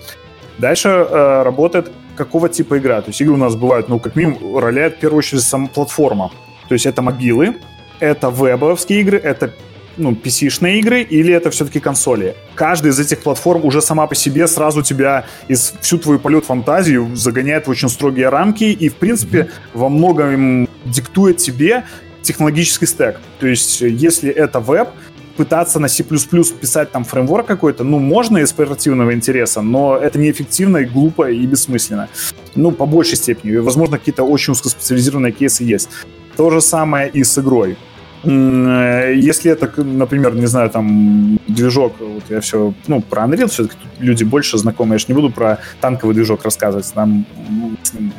Дальше 0.59 0.89
э, 0.89 1.43
работает 1.43 1.91
какого 2.15 2.49
типа 2.49 2.77
игра. 2.77 3.01
То 3.01 3.09
есть 3.09 3.21
игры 3.21 3.33
у 3.33 3.37
нас 3.37 3.55
бывают, 3.55 3.89
ну, 3.89 3.99
как 3.99 4.15
минимум, 4.15 4.57
роляет 4.57 4.95
в 4.95 4.99
первую 4.99 5.19
очередь 5.19 5.43
сама 5.43 5.67
платформа. 5.67 6.31
То 6.67 6.75
есть 6.75 6.85
это 6.85 7.01
мобилы, 7.01 7.55
это 8.01 8.29
вебовские 8.29 9.01
игры, 9.01 9.17
это 9.17 9.53
ну, 9.97 10.11
PC-шные 10.11 10.79
игры 10.79 11.01
или 11.01 11.33
это 11.33 11.49
все-таки 11.51 11.79
консоли. 11.79 12.35
Каждая 12.55 12.91
из 12.91 12.99
этих 12.99 13.19
платформ 13.19 13.65
уже 13.65 13.81
сама 13.81 14.07
по 14.07 14.15
себе 14.15 14.47
сразу 14.47 14.81
тебя 14.81 15.25
из 15.47 15.73
всю 15.81 15.97
твою 15.97 16.19
полет 16.19 16.45
фантазию 16.45 17.15
загоняет 17.15 17.67
в 17.67 17.69
очень 17.69 17.89
строгие 17.89 18.29
рамки 18.29 18.63
и, 18.63 18.89
в 18.89 18.95
принципе, 18.95 19.49
во 19.73 19.89
многом 19.89 20.67
диктует 20.85 21.37
тебе 21.37 21.85
технологический 22.21 22.85
стек. 22.85 23.19
То 23.39 23.47
есть, 23.47 23.81
если 23.81 24.29
это 24.29 24.59
веб, 24.59 24.89
пытаться 25.37 25.79
на 25.79 25.87
C++ 25.87 26.03
писать 26.03 26.91
там 26.91 27.03
фреймворк 27.03 27.47
какой-то, 27.47 27.83
ну, 27.83 27.99
можно 27.99 28.37
из 28.39 28.51
оперативного 28.51 29.13
интереса, 29.13 29.61
но 29.61 29.97
это 29.97 30.19
неэффективно 30.19 30.77
и 30.77 30.85
глупо 30.85 31.31
и 31.31 31.45
бессмысленно. 31.45 32.09
Ну, 32.55 32.71
по 32.71 32.85
большей 32.85 33.17
степени. 33.17 33.57
Возможно, 33.57 33.97
какие-то 33.97 34.23
очень 34.23 34.53
узкоспециализированные 34.53 35.31
кейсы 35.31 35.63
есть. 35.63 35.89
То 36.35 36.49
же 36.49 36.61
самое 36.61 37.09
и 37.09 37.23
с 37.23 37.37
игрой. 37.37 37.77
Э, 38.23 39.13
если 39.15 39.51
это, 39.51 39.83
например, 39.83 40.35
не 40.35 40.45
знаю, 40.45 40.69
там 40.69 41.39
движок, 41.47 41.93
вот 41.99 42.23
я 42.29 42.39
все, 42.39 42.73
ну, 42.87 43.01
про 43.01 43.23
Unreal 43.23 43.47
все-таки 43.47 43.77
люди 43.99 44.23
больше 44.23 44.57
знакомы, 44.57 44.95
я 44.95 44.99
же 44.99 45.05
не 45.07 45.13
буду 45.13 45.29
про 45.31 45.57
танковый 45.79 46.15
движок 46.15 46.43
рассказывать, 46.43 46.91
там 46.93 47.25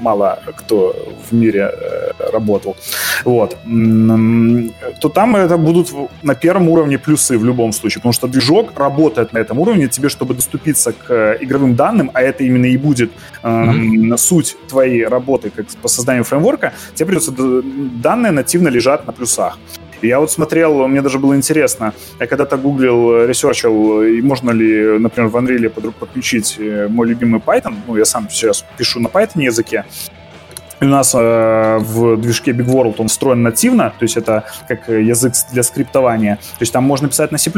мало 0.00 0.38
кто 0.56 0.94
в 1.30 1.34
мире 1.34 1.70
э, 1.72 2.30
работал, 2.32 2.76
вот, 3.24 3.56
то 5.00 5.08
там 5.08 5.36
это 5.36 5.56
будут 5.56 5.92
на 6.22 6.34
первом 6.34 6.68
уровне 6.68 6.98
плюсы 6.98 7.38
в 7.38 7.44
любом 7.44 7.72
случае, 7.72 8.00
потому 8.00 8.12
что 8.12 8.26
движок 8.26 8.78
работает 8.78 9.32
на 9.32 9.38
этом 9.38 9.58
уровне, 9.58 9.88
тебе, 9.88 10.08
чтобы 10.08 10.34
доступиться 10.34 10.92
к 10.92 11.38
игровым 11.40 11.74
данным, 11.74 12.10
а 12.14 12.22
это 12.22 12.44
именно 12.44 12.66
и 12.66 12.76
будет 12.76 13.12
mm-hmm. 13.42 14.16
суть 14.16 14.56
твоей 14.68 15.06
работы 15.06 15.50
как 15.50 15.66
по 15.80 15.88
созданию 15.88 16.24
фреймворка, 16.24 16.72
тебе 16.94 17.06
придется 17.06 17.32
данные 18.02 18.32
нативно 18.32 18.68
лежат 18.68 19.06
на 19.06 19.12
плюсах. 19.12 19.58
Я 20.02 20.20
вот 20.20 20.30
смотрел, 20.30 20.86
мне 20.88 21.02
даже 21.02 21.18
было 21.18 21.36
интересно, 21.36 21.94
я 22.20 22.26
когда-то 22.26 22.56
гуглил, 22.56 23.24
ресерчил, 23.26 24.02
можно 24.22 24.50
ли, 24.50 24.98
например, 24.98 25.30
в 25.30 25.36
Unreal 25.36 25.92
подключить 25.92 26.56
э, 26.58 26.88
мой 26.88 27.08
любимый 27.08 27.40
Python, 27.40 27.74
ну, 27.86 27.96
я 27.96 28.04
сам 28.04 28.28
сейчас 28.28 28.64
пишу 28.76 29.00
на 29.00 29.08
Python 29.08 29.42
языке, 29.42 29.84
у 30.86 30.90
нас 30.90 31.14
э, 31.14 31.78
в 31.78 32.16
движке 32.16 32.52
Big 32.52 32.66
World 32.66 32.96
он 32.98 33.08
встроен 33.08 33.42
нативно, 33.42 33.92
то 33.98 34.02
есть 34.02 34.16
это 34.16 34.44
как 34.68 34.88
язык 34.88 35.34
для 35.52 35.62
скриптования. 35.62 36.36
То 36.36 36.62
есть 36.62 36.72
там 36.72 36.84
можно 36.84 37.08
писать 37.08 37.32
на 37.32 37.38
C++, 37.38 37.50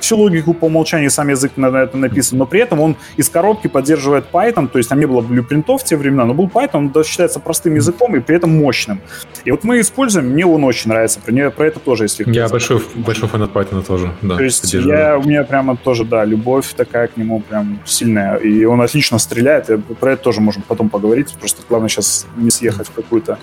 всю 0.00 0.16
логику 0.16 0.54
по 0.54 0.66
умолчанию 0.66 1.10
сам 1.10 1.28
язык 1.28 1.52
на, 1.56 1.70
на 1.70 1.78
это 1.78 1.96
написан, 1.96 2.38
но 2.38 2.46
при 2.46 2.60
этом 2.60 2.80
он 2.80 2.96
из 3.16 3.28
коробки 3.28 3.68
поддерживает 3.68 4.26
Python, 4.32 4.68
то 4.68 4.78
есть 4.78 4.88
там 4.88 5.00
не 5.00 5.06
было 5.06 5.20
блюпринтов 5.20 5.82
в 5.82 5.84
те 5.84 5.96
времена, 5.96 6.24
но 6.24 6.34
был 6.34 6.46
Python, 6.46 6.78
он 6.78 6.88
даже 6.90 7.08
считается 7.08 7.40
простым 7.40 7.74
языком 7.74 8.14
и 8.16 8.20
при 8.20 8.36
этом 8.36 8.56
мощным. 8.56 9.00
И 9.44 9.50
вот 9.50 9.64
мы 9.64 9.80
используем, 9.80 10.26
мне 10.26 10.46
он 10.46 10.64
очень 10.64 10.90
нравится, 10.90 11.20
про, 11.20 11.50
про 11.50 11.66
это 11.66 11.80
тоже, 11.80 12.04
если 12.04 12.30
Я 12.30 12.48
большой, 12.48 12.82
большой 12.94 13.28
фанат 13.28 13.50
Python 13.52 13.84
тоже, 13.86 14.12
да. 14.22 14.36
То 14.36 14.44
есть 14.44 14.72
я, 14.74 15.18
у 15.18 15.22
меня 15.22 15.44
прямо 15.44 15.76
тоже, 15.76 16.04
да, 16.04 16.24
любовь 16.24 16.72
такая 16.74 17.08
к 17.08 17.16
нему 17.16 17.40
прям 17.40 17.80
сильная, 17.86 18.36
и 18.36 18.64
он 18.64 18.80
отлично 18.80 19.18
стреляет, 19.18 19.70
и 19.70 19.76
про 19.78 20.12
это 20.12 20.22
тоже 20.22 20.40
можем 20.40 20.62
потом 20.66 20.90
поговорить, 20.90 21.34
просто 21.40 21.62
главное 21.68 21.88
сейчас 21.88 22.26
не 22.36 22.50
съехать 22.58 22.88
какую-то 22.88 23.38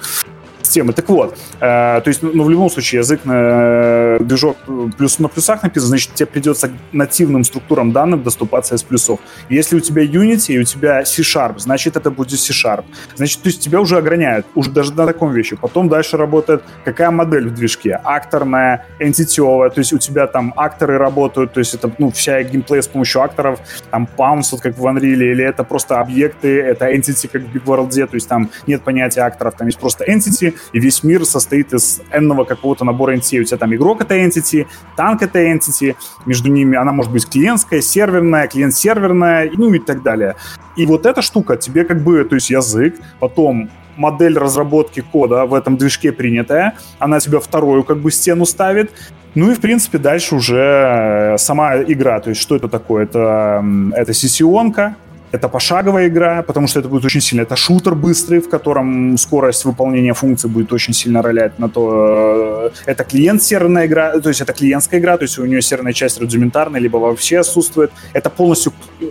системы. 0.66 0.94
Так 0.94 1.10
вот, 1.10 1.38
э, 1.60 2.02
то 2.02 2.04
есть, 2.06 2.24
ну, 2.24 2.44
в 2.44 2.50
любом 2.50 2.70
случае, 2.70 3.00
язык 3.00 3.26
на 3.26 3.34
э, 3.36 4.18
движок 4.22 4.58
плюс 4.98 5.20
на 5.20 5.28
плюсах 5.28 5.64
написан, 5.64 5.88
значит, 5.90 6.14
тебе 6.14 6.28
придется 6.28 6.72
нативным 6.92 7.44
структурам 7.44 7.92
данных 7.92 8.24
доступаться 8.24 8.76
из 8.76 8.84
плюсов. 8.84 9.20
Если 9.50 9.76
у 9.78 9.80
тебя 9.80 10.04
Unity 10.04 10.54
и 10.54 10.60
у 10.60 10.64
тебя 10.64 11.06
C-Sharp, 11.06 11.60
значит, 11.60 11.96
это 11.96 12.12
будет 12.12 12.40
C-Sharp. 12.40 12.84
Значит, 13.16 13.42
то 13.42 13.50
есть 13.50 13.62
тебя 13.62 13.80
уже 13.80 13.98
ограняют, 13.98 14.46
уже 14.56 14.72
даже 14.72 14.94
на 14.94 15.06
таком 15.06 15.34
вещи. 15.34 15.56
Потом 15.56 15.90
дальше 15.90 16.18
работает 16.18 16.64
какая 16.84 17.12
модель 17.12 17.48
в 17.50 17.54
движке? 17.54 18.00
Акторная, 18.04 18.86
entity 19.00 19.36
то 19.36 19.80
есть 19.80 19.94
у 19.94 19.98
тебя 19.98 20.28
там 20.28 20.54
акторы 20.56 20.98
работают, 20.98 21.54
то 21.54 21.60
есть 21.60 21.74
это, 21.74 21.92
ну, 21.98 22.12
вся 22.12 22.42
геймплей 22.44 22.82
с 22.82 22.88
помощью 22.88 23.22
акторов, 23.22 23.60
там 23.92 24.08
Pounce, 24.18 24.50
вот 24.52 24.62
как 24.62 24.78
в 24.78 24.86
Unreal, 24.86 25.32
или 25.32 25.44
это 25.44 25.64
просто 25.64 26.00
объекты, 26.00 26.62
это 26.62 26.92
entity, 26.92 27.28
как 27.28 27.42
в 27.44 27.56
Big 27.56 27.64
World, 27.66 28.08
то 28.08 28.16
есть 28.16 28.28
там 28.28 28.50
нет 28.68 28.84
понятия 28.84 29.22
акторов, 29.22 29.56
там 29.56 29.68
есть 29.68 29.80
просто 29.80 30.06
entity, 30.06 30.55
и 30.74 30.80
весь 30.80 31.04
мир 31.04 31.26
состоит 31.26 31.74
из 31.74 32.02
энного 32.14 32.44
какого-то 32.44 32.86
набора 32.86 33.16
entity. 33.16 33.40
У 33.40 33.44
тебя 33.44 33.58
там 33.58 33.74
игрок— 33.74 34.02
это 34.02 34.16
entity, 34.16 34.68
танк— 34.96 35.22
это 35.24 35.40
entity, 35.40 35.96
между 36.26 36.50
ними 36.50 36.78
она 36.78 36.92
может 36.92 37.12
быть 37.12 37.28
клиентская, 37.28 37.82
серверная, 37.82 38.48
клиент-серверная, 38.48 39.52
ну 39.56 39.74
и 39.74 39.80
так 39.80 40.04
далее. 40.04 40.36
И 40.76 40.86
вот 40.86 41.06
эта 41.06 41.22
штука 41.22 41.58
тебе 41.58 41.84
как 41.86 42.04
бы, 42.04 42.24
то 42.24 42.36
есть 42.36 42.50
язык, 42.50 42.96
потом 43.20 43.70
модель 43.98 44.38
разработки 44.38 45.02
кода 45.02 45.46
в 45.46 45.54
этом 45.54 45.78
движке 45.78 46.12
принятая, 46.12 46.74
она 47.00 47.20
тебя 47.20 47.40
вторую 47.40 47.84
как 47.84 48.00
бы 48.00 48.12
стену 48.12 48.46
ставит, 48.46 48.92
ну 49.36 49.52
и, 49.52 49.54
в 49.54 49.60
принципе, 49.60 49.98
дальше 49.98 50.36
уже 50.36 51.36
сама 51.38 51.78
игра. 51.78 52.22
То 52.22 52.30
есть, 52.30 52.42
что 52.42 52.56
это 52.56 52.70
такое? 52.70 53.04
Это, 53.04 53.64
это 53.94 54.14
сессионка, 54.14 54.96
это 55.36 55.50
пошаговая 55.50 56.08
игра, 56.08 56.42
потому 56.42 56.68
что 56.68 56.80
это 56.80 56.90
будет 56.90 57.06
очень 57.06 57.22
сильно. 57.22 57.44
Это 57.44 57.56
шутер 57.56 57.96
быстрый, 57.96 58.40
в 58.40 58.50
котором 58.50 59.18
скорость 59.18 59.66
выполнения 59.66 60.14
функций 60.14 60.50
будет 60.50 60.74
очень 60.74 60.94
сильно 60.94 61.22
ролять 61.22 61.60
на 61.60 61.70
то. 61.70 62.72
Э, 62.74 62.92
это 62.92 63.04
клиент-серверная 63.04 63.86
игра, 63.86 64.20
то 64.20 64.30
есть 64.30 64.42
это 64.42 64.54
клиентская 64.54 65.00
игра, 65.00 65.18
то 65.18 65.24
есть 65.24 65.38
у 65.40 65.46
нее 65.46 65.62
серверная 65.62 65.94
часть 65.94 66.20
рудиментарная, 66.20 66.82
либо 66.82 66.98
вообще 66.98 67.40
отсутствует. 67.40 67.92
Это 68.14 68.30
полностью 68.30 68.74
э, 69.02 69.06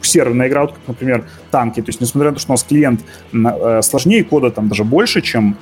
серверная 0.00 0.48
игра, 0.48 0.62
вот 0.62 0.72
как, 0.72 0.88
например, 0.88 1.24
танки. 1.50 1.80
То 1.82 1.88
есть, 1.88 2.00
несмотря 2.00 2.30
на 2.30 2.34
то, 2.34 2.40
что 2.40 2.52
у 2.52 2.54
нас 2.54 2.62
клиент 2.62 3.00
э, 3.32 3.82
сложнее, 3.82 4.24
кода 4.24 4.50
там 4.50 4.68
даже 4.68 4.84
больше, 4.84 5.20
чем 5.20 5.56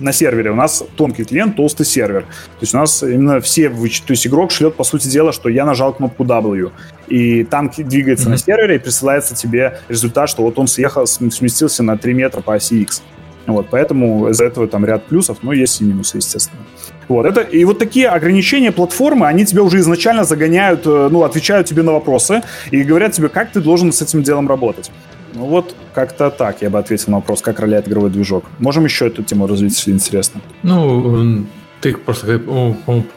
на 0.00 0.12
сервере 0.12 0.50
у 0.50 0.54
нас 0.54 0.84
тонкий 0.96 1.24
клиент, 1.24 1.56
толстый 1.56 1.84
сервер. 1.84 2.22
То 2.22 2.60
есть 2.60 2.74
у 2.74 2.78
нас 2.78 3.02
именно 3.02 3.40
все, 3.40 3.68
то 3.68 3.76
есть 4.08 4.26
игрок 4.26 4.50
шлет, 4.50 4.74
по 4.74 4.84
сути 4.84 5.08
дела, 5.08 5.32
что 5.32 5.48
я 5.48 5.64
нажал 5.64 5.92
кнопку 5.92 6.24
W, 6.24 6.70
и 7.08 7.44
танк 7.44 7.74
двигается 7.76 8.26
mm-hmm. 8.26 8.30
на 8.30 8.38
сервере, 8.38 8.76
и 8.76 8.78
присылается 8.78 9.34
тебе 9.34 9.78
результат, 9.88 10.28
что 10.28 10.42
вот 10.42 10.58
он 10.58 10.66
съехал, 10.66 11.06
сместился 11.06 11.82
на 11.82 11.96
3 11.96 12.14
метра 12.14 12.40
по 12.40 12.54
оси 12.54 12.82
X. 12.82 13.02
Вот, 13.46 13.66
поэтому 13.70 14.28
из-за 14.30 14.44
этого 14.44 14.66
там 14.66 14.84
ряд 14.86 15.04
плюсов, 15.04 15.38
но 15.42 15.52
есть 15.52 15.80
и 15.80 15.84
минусы, 15.84 16.16
естественно. 16.16 16.62
Вот, 17.08 17.26
это, 17.26 17.42
и 17.42 17.64
вот 17.64 17.78
такие 17.78 18.08
ограничения 18.08 18.72
платформы, 18.72 19.26
они 19.26 19.44
тебя 19.44 19.62
уже 19.62 19.78
изначально 19.80 20.24
загоняют, 20.24 20.86
э, 20.86 21.08
ну, 21.10 21.22
отвечают 21.22 21.66
тебе 21.66 21.82
на 21.82 21.92
вопросы 21.92 22.42
и 22.70 22.82
говорят 22.82 23.12
тебе, 23.12 23.28
как 23.28 23.52
ты 23.52 23.60
должен 23.60 23.92
с 23.92 24.00
этим 24.00 24.22
делом 24.22 24.48
работать. 24.48 24.90
Ну 25.34 25.46
вот 25.46 25.74
как-то 25.92 26.30
так 26.30 26.62
я 26.62 26.70
бы 26.70 26.78
ответил 26.78 27.10
на 27.10 27.16
вопрос, 27.16 27.42
как 27.42 27.60
роляет 27.60 27.88
игровой 27.88 28.10
движок. 28.10 28.44
Можем 28.58 28.84
еще 28.84 29.08
эту 29.08 29.22
тему 29.22 29.46
развить, 29.46 29.76
если 29.76 29.90
интересно. 29.90 30.40
Ну, 30.62 31.44
ты 31.80 31.94
просто 31.96 32.38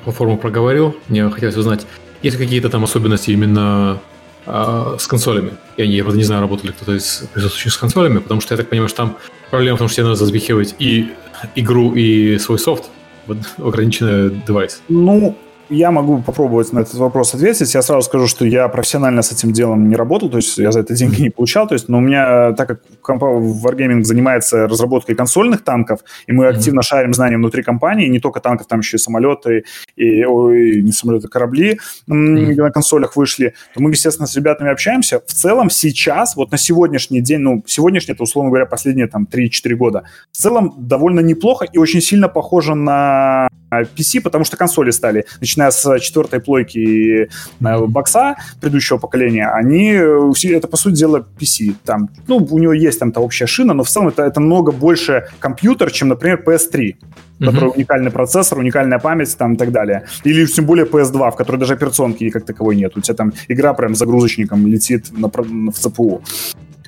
платформу 0.04 0.38
проговорил, 0.38 0.96
мне 1.08 1.30
хотелось 1.30 1.56
узнать, 1.56 1.86
есть 2.24 2.38
какие-то 2.38 2.70
там 2.70 2.84
особенности 2.84 3.32
именно 3.32 4.00
э, 4.46 4.96
с 5.00 5.08
консолями? 5.08 5.52
Я, 5.78 5.86
я 5.86 6.04
правда 6.04 6.18
не 6.18 6.24
знаю, 6.24 6.42
работали 6.42 6.72
кто-то 6.72 6.94
из 6.94 7.24
присутствующих 7.34 7.74
с 7.74 7.78
консолями, 7.78 8.18
потому 8.18 8.42
что 8.42 8.56
я 8.56 8.58
так 8.58 8.70
понимаю, 8.70 8.90
что 8.90 8.98
там 8.98 9.18
проблема 9.52 9.78
в 9.78 9.80
том, 9.80 9.88
что 9.88 9.98
тебе 9.98 10.08
надо 10.08 10.26
запихивать 10.26 10.76
и 10.80 11.12
игру, 11.56 11.94
и 11.94 12.38
свой 12.40 12.58
софт 12.58 12.86
в 13.28 13.68
ограниченный 13.68 14.42
девайс. 14.48 14.82
Ну, 14.90 15.38
я 15.70 15.92
могу 15.92 16.22
попробовать 16.22 16.74
на 16.74 16.80
этот 16.80 16.96
вопрос 16.96 17.34
ответить. 17.34 17.74
Я 17.74 17.82
сразу 17.82 18.06
скажу, 18.08 18.28
что 18.28 18.46
я 18.46 18.68
профессионально 18.68 19.22
с 19.22 19.32
этим 19.32 19.52
делом 19.52 19.90
не 19.90 19.96
работал, 19.96 20.30
то 20.30 20.38
есть 20.38 20.58
я 20.58 20.72
за 20.72 20.82
это 20.82 20.94
деньги 20.94 21.22
не 21.22 21.30
получал. 21.30 21.68
То 21.68 21.74
есть, 21.74 21.90
но 21.90 21.98
у 21.98 22.02
меня, 22.02 22.54
так 22.54 22.68
как 22.68 22.82
Wargaming 23.08 24.04
занимается 24.04 24.68
разработкой 24.68 25.16
консольных 25.16 25.64
танков, 25.64 26.02
и 26.28 26.32
мы 26.32 26.48
активно 26.48 26.82
шарим 26.82 27.14
знания 27.14 27.38
внутри 27.38 27.64
компании, 27.64 28.08
не 28.08 28.20
только 28.20 28.40
танков, 28.40 28.68
там 28.68 28.80
еще 28.80 28.98
и 28.98 29.00
самолеты, 29.00 29.64
и, 29.96 30.24
ой, 30.26 30.82
не 30.82 30.92
самолеты, 30.92 31.28
корабли 31.28 31.80
mm-hmm. 32.10 32.56
на 32.56 32.72
консолях 32.72 33.16
вышли, 33.16 33.54
то 33.74 33.82
мы, 33.82 33.92
естественно, 33.92 34.28
с 34.28 34.36
ребятами 34.36 34.72
общаемся. 34.72 35.20
В 35.20 35.34
целом 35.34 35.70
сейчас, 35.70 36.36
вот 36.36 36.52
на 36.52 36.58
сегодняшний 36.58 37.22
день, 37.22 37.40
ну, 37.40 37.64
сегодняшний, 37.66 38.14
это, 38.14 38.24
условно 38.24 38.50
говоря, 38.50 38.66
последние 38.66 39.08
там 39.08 39.28
3-4 39.32 39.76
года, 39.76 40.04
в 40.32 40.38
целом 40.38 40.74
довольно 40.78 41.20
неплохо 41.20 41.66
и 41.72 41.78
очень 41.78 42.02
сильно 42.02 42.30
похоже 42.30 42.76
на 42.76 43.48
PC, 43.72 44.22
потому 44.22 44.46
что 44.46 44.58
консоли 44.58 44.92
стали, 44.92 45.26
начиная 45.58 45.72
с 45.72 46.00
четвертой 46.00 46.40
плойки 46.40 46.78
и 46.78 47.24
э, 47.24 47.86
бокса 47.88 48.36
предыдущего 48.62 48.98
поколения, 48.98 49.50
они, 49.50 49.90
это, 49.90 50.68
по 50.68 50.78
сути 50.78 50.96
дела, 50.96 51.26
PC. 51.40 51.76
Там, 51.84 52.10
ну, 52.28 52.38
у 52.38 52.60
него 52.60 52.74
есть 52.74 53.00
там-то 53.00 53.20
общая 53.20 53.48
шина, 53.48 53.74
но 53.74 53.84
в 53.84 53.90
целом 53.90 54.10
это, 54.10 54.24
это 54.24 54.40
много 54.40 54.72
больше 54.72 55.28
компьютер, 55.40 55.92
чем, 55.92 56.10
например, 56.10 56.44
PS3 56.46 56.96
в 57.40 57.46
которой 57.46 57.72
уникальный 57.76 58.10
процессор, 58.10 58.58
уникальная 58.58 58.98
память 58.98 59.38
там 59.38 59.54
и 59.54 59.58
так 59.58 59.72
далее. 59.72 60.06
Или 60.24 60.48
тем 60.48 60.66
более 60.66 60.88
PS2, 60.88 61.32
в 61.32 61.36
которой 61.36 61.58
даже 61.58 61.74
операционки 61.74 62.32
как 62.32 62.46
таковой 62.46 62.76
нет. 62.76 62.98
У 62.98 63.02
тебя 63.02 63.14
там 63.14 63.32
игра 63.48 63.76
прям 63.76 63.94
загрузочником 63.94 64.66
летит 64.66 65.12
на, 65.12 65.28
в 65.28 65.76
CPU. 65.76 66.24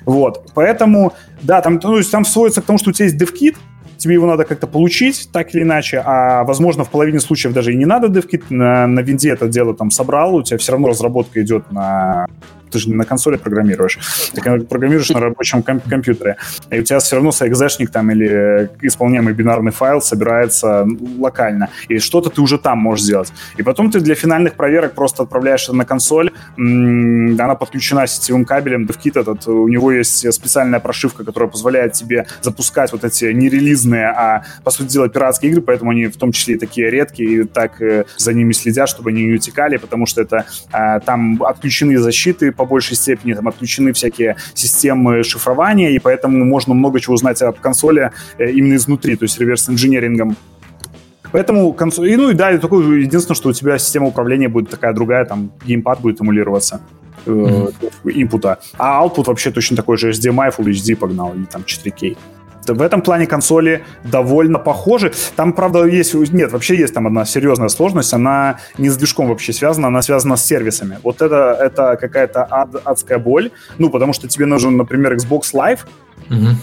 Вот, 0.06 0.50
поэтому, 0.54 1.12
да, 1.42 1.60
там, 1.60 1.78
ну, 1.80 2.02
там 2.02 2.24
сводится 2.24 2.62
к 2.62 2.64
тому, 2.64 2.78
что 2.78 2.90
у 2.90 2.92
тебя 2.92 3.06
есть 3.06 3.16
DevKit, 3.16 3.56
тебе 4.00 4.14
его 4.14 4.26
надо 4.26 4.44
как-то 4.44 4.66
получить, 4.66 5.28
так 5.32 5.54
или 5.54 5.62
иначе, 5.62 6.02
а, 6.04 6.42
возможно, 6.44 6.84
в 6.84 6.90
половине 6.90 7.20
случаев 7.20 7.54
даже 7.54 7.72
и 7.72 7.76
не 7.76 7.84
надо 7.84 8.08
DevKit, 8.08 8.44
на, 8.50 8.86
на 8.86 9.00
винде 9.00 9.30
это 9.30 9.46
дело 9.46 9.74
там 9.74 9.90
собрал, 9.90 10.34
у 10.34 10.42
тебя 10.42 10.58
все 10.58 10.72
равно 10.72 10.88
разработка 10.88 11.42
идет 11.42 11.70
на 11.70 12.26
ты 12.70 12.78
же 12.78 12.88
не 12.88 12.94
на 12.94 13.04
консоли 13.04 13.36
программируешь, 13.36 13.98
ты 14.34 14.40
программируешь 14.40 15.10
на 15.10 15.20
рабочем 15.20 15.62
комп- 15.62 15.88
компьютере, 15.88 16.36
и 16.70 16.80
у 16.80 16.82
тебя 16.82 16.98
все 16.98 17.16
равно 17.16 17.30
экзешник 17.30 17.90
там 17.90 18.10
или 18.10 18.70
исполняемый 18.82 19.34
бинарный 19.34 19.72
файл 19.72 20.00
собирается 20.00 20.86
локально, 21.18 21.68
и 21.88 21.98
что-то 21.98 22.30
ты 22.30 22.40
уже 22.40 22.58
там 22.58 22.78
можешь 22.78 23.04
сделать. 23.04 23.32
И 23.56 23.62
потом 23.62 23.90
ты 23.90 24.00
для 24.00 24.14
финальных 24.14 24.54
проверок 24.54 24.94
просто 24.94 25.22
отправляешь 25.22 25.64
это 25.64 25.74
на 25.74 25.84
консоль, 25.84 26.32
она 26.56 27.54
подключена 27.54 28.06
сетевым 28.06 28.44
кабелем, 28.44 28.86
DevKit 28.86 29.20
этот, 29.20 29.46
у 29.48 29.68
него 29.68 29.92
есть 29.92 30.32
специальная 30.32 30.80
прошивка, 30.80 31.24
которая 31.24 31.50
позволяет 31.50 31.92
тебе 31.92 32.26
запускать 32.42 32.92
вот 32.92 33.04
эти 33.04 33.26
не 33.32 33.48
релизные, 33.48 34.06
а, 34.06 34.44
по 34.64 34.70
сути 34.70 34.92
дела, 34.92 35.08
пиратские 35.08 35.50
игры, 35.50 35.62
поэтому 35.62 35.90
они 35.90 36.06
в 36.06 36.16
том 36.16 36.32
числе 36.32 36.54
и 36.54 36.58
такие 36.58 36.90
редкие, 36.90 37.30
и 37.30 37.44
так 37.44 37.80
э, 37.80 38.04
за 38.16 38.32
ними 38.32 38.52
следят, 38.52 38.88
чтобы 38.88 39.10
они 39.10 39.24
не 39.24 39.34
утекали, 39.34 39.76
потому 39.76 40.06
что 40.06 40.22
это 40.22 40.46
а, 40.72 41.00
там 41.00 41.42
отключены 41.42 41.98
защиты 41.98 42.52
по 42.60 42.66
большей 42.66 42.96
степени, 42.96 43.32
там 43.32 43.48
отключены 43.48 43.92
всякие 43.92 44.36
системы 44.54 45.22
шифрования, 45.22 45.90
и 45.90 45.98
поэтому 45.98 46.44
можно 46.44 46.74
много 46.74 47.00
чего 47.00 47.14
узнать 47.14 47.40
об 47.42 47.58
консоли 47.58 48.10
э, 48.38 48.50
именно 48.50 48.74
изнутри, 48.74 49.16
то 49.16 49.24
есть 49.24 49.40
реверс-инженерингом 49.40 50.36
Поэтому 51.32 51.72
консоль... 51.72 52.10
И, 52.10 52.16
ну 52.16 52.30
и 52.30 52.34
да, 52.34 52.50
и 52.50 52.54
единственное, 52.54 53.36
что 53.36 53.50
у 53.50 53.52
тебя 53.52 53.78
система 53.78 54.08
управления 54.08 54.48
будет 54.48 54.68
такая 54.68 54.92
другая, 54.92 55.24
там 55.24 55.52
геймпад 55.64 56.00
будет 56.00 56.20
эмулироваться 56.20 56.80
mm-hmm. 57.24 57.72
инпута. 58.14 58.58
А 58.78 59.04
output 59.04 59.26
вообще 59.26 59.50
точно 59.50 59.76
такой 59.76 59.96
же 59.96 60.10
HDMI, 60.10 60.52
Full 60.56 60.66
HD 60.66 60.96
погнал, 60.96 61.34
и 61.34 61.44
там 61.44 61.62
4K 61.62 62.16
в 62.66 62.82
этом 62.82 63.02
плане 63.02 63.26
консоли 63.26 63.84
довольно 64.04 64.58
похожи. 64.58 65.12
Там, 65.36 65.52
правда, 65.52 65.84
есть... 65.84 66.14
Нет, 66.32 66.52
вообще 66.52 66.76
есть 66.76 66.94
там 66.94 67.06
одна 67.06 67.24
серьезная 67.24 67.68
сложность. 67.68 68.12
Она 68.12 68.58
не 68.78 68.88
с 68.88 68.96
движком 68.96 69.28
вообще 69.28 69.52
связана, 69.52 69.88
она 69.88 70.02
связана 70.02 70.36
с 70.36 70.44
сервисами. 70.44 70.98
Вот 71.02 71.22
это, 71.22 71.56
это 71.60 71.96
какая-то 72.00 72.46
ад, 72.50 72.70
адская 72.84 73.18
боль. 73.18 73.50
Ну, 73.78 73.90
потому 73.90 74.12
что 74.12 74.28
тебе 74.28 74.46
нужен, 74.46 74.76
например, 74.76 75.14
Xbox 75.14 75.52
Live, 75.54 75.80
угу 76.28 76.56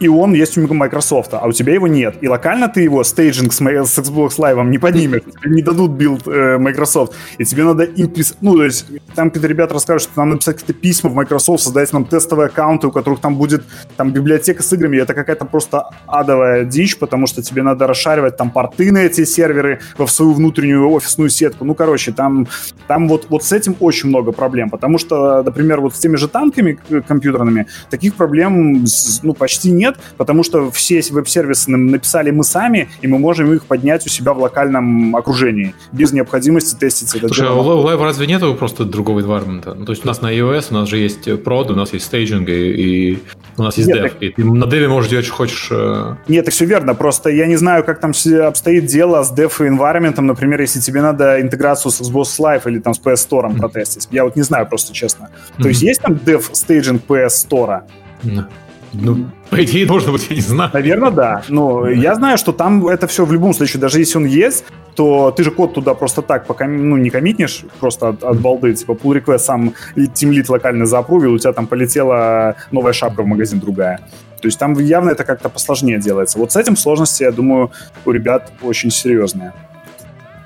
и 0.00 0.08
он 0.08 0.32
есть 0.32 0.56
у 0.58 0.74
Microsoft, 0.74 1.34
а 1.34 1.46
у 1.46 1.52
тебя 1.52 1.74
его 1.74 1.86
нет. 1.86 2.16
И 2.20 2.28
локально 2.28 2.68
ты 2.68 2.80
его 2.80 3.04
staging 3.04 3.52
с, 3.52 3.58
с 3.58 3.98
Xbox 3.98 4.38
Live 4.38 4.64
не 4.64 4.78
поднимешь, 4.78 5.22
тебе 5.42 5.54
не 5.54 5.62
дадут 5.62 5.92
билд 5.92 6.26
э, 6.26 6.58
Microsoft, 6.58 7.14
и 7.38 7.44
тебе 7.44 7.64
надо 7.64 7.84
им 7.84 8.10
ну, 8.40 8.56
то 8.56 8.64
есть 8.64 8.86
там 9.14 9.28
какие-то 9.28 9.48
ребята 9.48 9.74
расскажут, 9.74 10.08
что 10.08 10.20
нам 10.20 10.30
написать 10.30 10.56
какие-то 10.56 10.80
письма 10.80 11.10
в 11.10 11.14
Microsoft, 11.14 11.62
создать 11.62 11.92
нам 11.92 12.04
тестовые 12.04 12.46
аккаунты, 12.46 12.88
у 12.88 12.90
которых 12.90 13.20
там 13.20 13.36
будет 13.36 13.64
там 13.96 14.12
библиотека 14.12 14.62
с 14.62 14.72
играми, 14.72 14.98
это 14.98 15.14
какая-то 15.14 15.44
просто 15.44 15.90
адовая 16.06 16.64
дичь, 16.64 16.98
потому 16.98 17.26
что 17.26 17.42
тебе 17.42 17.62
надо 17.62 17.86
расшаривать 17.86 18.36
там 18.36 18.50
порты 18.50 18.92
на 18.92 18.98
эти 18.98 19.24
серверы 19.24 19.80
во 19.96 20.06
свою 20.06 20.32
внутреннюю 20.32 20.90
офисную 20.90 21.30
сетку. 21.30 21.64
Ну, 21.64 21.74
короче, 21.74 22.12
там, 22.12 22.46
там 22.86 23.08
вот, 23.08 23.26
вот 23.28 23.44
с 23.44 23.52
этим 23.52 23.76
очень 23.80 24.08
много 24.08 24.32
проблем, 24.32 24.70
потому 24.70 24.98
что, 24.98 25.42
например, 25.42 25.80
вот 25.80 25.94
с 25.94 25.98
теми 25.98 26.16
же 26.16 26.28
танками 26.28 26.78
компьютерными 27.06 27.66
таких 27.90 28.14
проблем 28.14 28.84
ну, 29.22 29.34
почти 29.34 29.70
нет, 29.70 29.89
нет, 29.90 30.00
потому 30.16 30.42
что 30.42 30.70
все 30.70 31.00
веб-сервисы 31.10 31.70
написали 31.70 32.30
мы 32.30 32.44
сами, 32.44 32.88
и 33.02 33.06
мы 33.06 33.18
можем 33.18 33.52
их 33.52 33.64
поднять 33.64 34.06
у 34.06 34.08
себя 34.08 34.32
в 34.32 34.38
локальном 34.38 35.16
окружении, 35.16 35.74
без 35.92 36.12
необходимости 36.12 36.76
тестить 36.76 37.14
это. 37.14 37.28
Слушай, 37.28 37.48
а 37.48 37.54
у 37.54 37.62
Live 37.62 38.02
разве 38.02 38.26
нету 38.26 38.54
просто 38.54 38.84
другого 38.84 39.20
environment? 39.20 39.74
Ну, 39.74 39.84
то 39.84 39.92
есть 39.92 40.04
у 40.04 40.08
нас 40.08 40.20
на 40.20 40.32
iOS 40.32 40.66
у 40.70 40.74
нас 40.74 40.88
же 40.88 40.98
есть 40.98 41.28
prod, 41.28 41.72
у 41.72 41.74
нас 41.74 41.92
есть 41.92 42.06
staging, 42.06 42.48
и, 42.48 43.12
и 43.12 43.18
у 43.56 43.62
нас 43.62 43.76
есть 43.76 43.88
Нет, 43.88 43.98
dev. 43.98 44.02
Так... 44.02 44.22
И 44.22 44.30
ты 44.30 44.44
на 44.44 44.66
dev'е 44.66 44.88
можешь 44.88 45.10
делать, 45.10 45.26
что 45.26 45.34
хочешь. 45.34 45.68
Э. 45.70 46.16
Нет, 46.28 46.44
так 46.44 46.54
все 46.54 46.64
верно. 46.64 46.94
Просто 46.94 47.30
я 47.30 47.46
не 47.46 47.56
знаю, 47.56 47.84
как 47.84 48.00
там 48.00 48.12
обстоит 48.12 48.86
дело 48.86 49.22
с 49.22 49.32
dev 49.32 49.52
environment. 49.58 50.20
Например, 50.20 50.60
если 50.60 50.80
тебе 50.80 51.02
надо 51.02 51.40
интеграцию 51.40 51.92
с 51.92 52.00
Xbox 52.00 52.38
Live 52.38 52.62
или 52.66 52.78
там 52.78 52.94
с 52.94 53.00
PS 53.00 53.28
Store 53.28 53.48
mm-hmm. 53.48 53.58
протестить. 53.58 54.08
Я 54.10 54.24
вот 54.24 54.36
не 54.36 54.42
знаю 54.42 54.66
просто 54.66 54.92
честно. 54.92 55.24
Mm-hmm. 55.24 55.62
То 55.62 55.68
есть 55.68 55.82
есть 55.82 56.00
там 56.00 56.14
dev 56.14 56.42
staging 56.52 57.02
PS 57.06 57.48
Store? 57.48 57.82
Mm-hmm. 58.22 58.44
Ну, 58.92 59.26
по 59.50 59.62
идее, 59.62 59.86
должно 59.86 60.12
быть, 60.12 60.26
я 60.30 60.36
не 60.36 60.42
знаю. 60.42 60.70
Наверное, 60.72 61.10
да. 61.10 61.42
Но 61.48 61.88
я 61.88 62.14
знаю, 62.14 62.38
что 62.38 62.52
там 62.52 62.86
это 62.88 63.06
все 63.06 63.24
в 63.24 63.32
любом 63.32 63.54
случае, 63.54 63.80
даже 63.80 64.00
если 64.00 64.18
он 64.18 64.26
есть, 64.26 64.64
то 64.96 65.30
ты 65.30 65.44
же 65.44 65.50
код 65.50 65.74
туда 65.74 65.94
просто 65.94 66.22
так 66.22 66.46
пока 66.46 66.66
ну, 66.66 66.96
не 66.96 67.10
коммитнешь, 67.10 67.64
просто 67.78 68.08
от, 68.08 68.24
от 68.24 68.40
балды, 68.40 68.74
типа 68.74 68.92
pull 68.92 69.22
request 69.22 69.38
сам 69.38 69.74
тимлит 70.14 70.48
локально 70.48 70.86
заапрувил, 70.86 71.34
у 71.34 71.38
тебя 71.38 71.52
там 71.52 71.66
полетела 71.66 72.56
новая 72.72 72.92
шапка 72.92 73.22
в 73.22 73.26
магазин 73.26 73.60
другая. 73.60 74.00
То 74.40 74.48
есть 74.48 74.58
там 74.58 74.72
явно 74.78 75.10
это 75.10 75.24
как-то 75.24 75.48
посложнее 75.48 75.98
делается. 75.98 76.38
Вот 76.38 76.52
с 76.52 76.56
этим 76.56 76.76
сложности, 76.76 77.22
я 77.22 77.30
думаю, 77.30 77.70
у 78.04 78.10
ребят 78.10 78.52
очень 78.62 78.90
серьезные. 78.90 79.52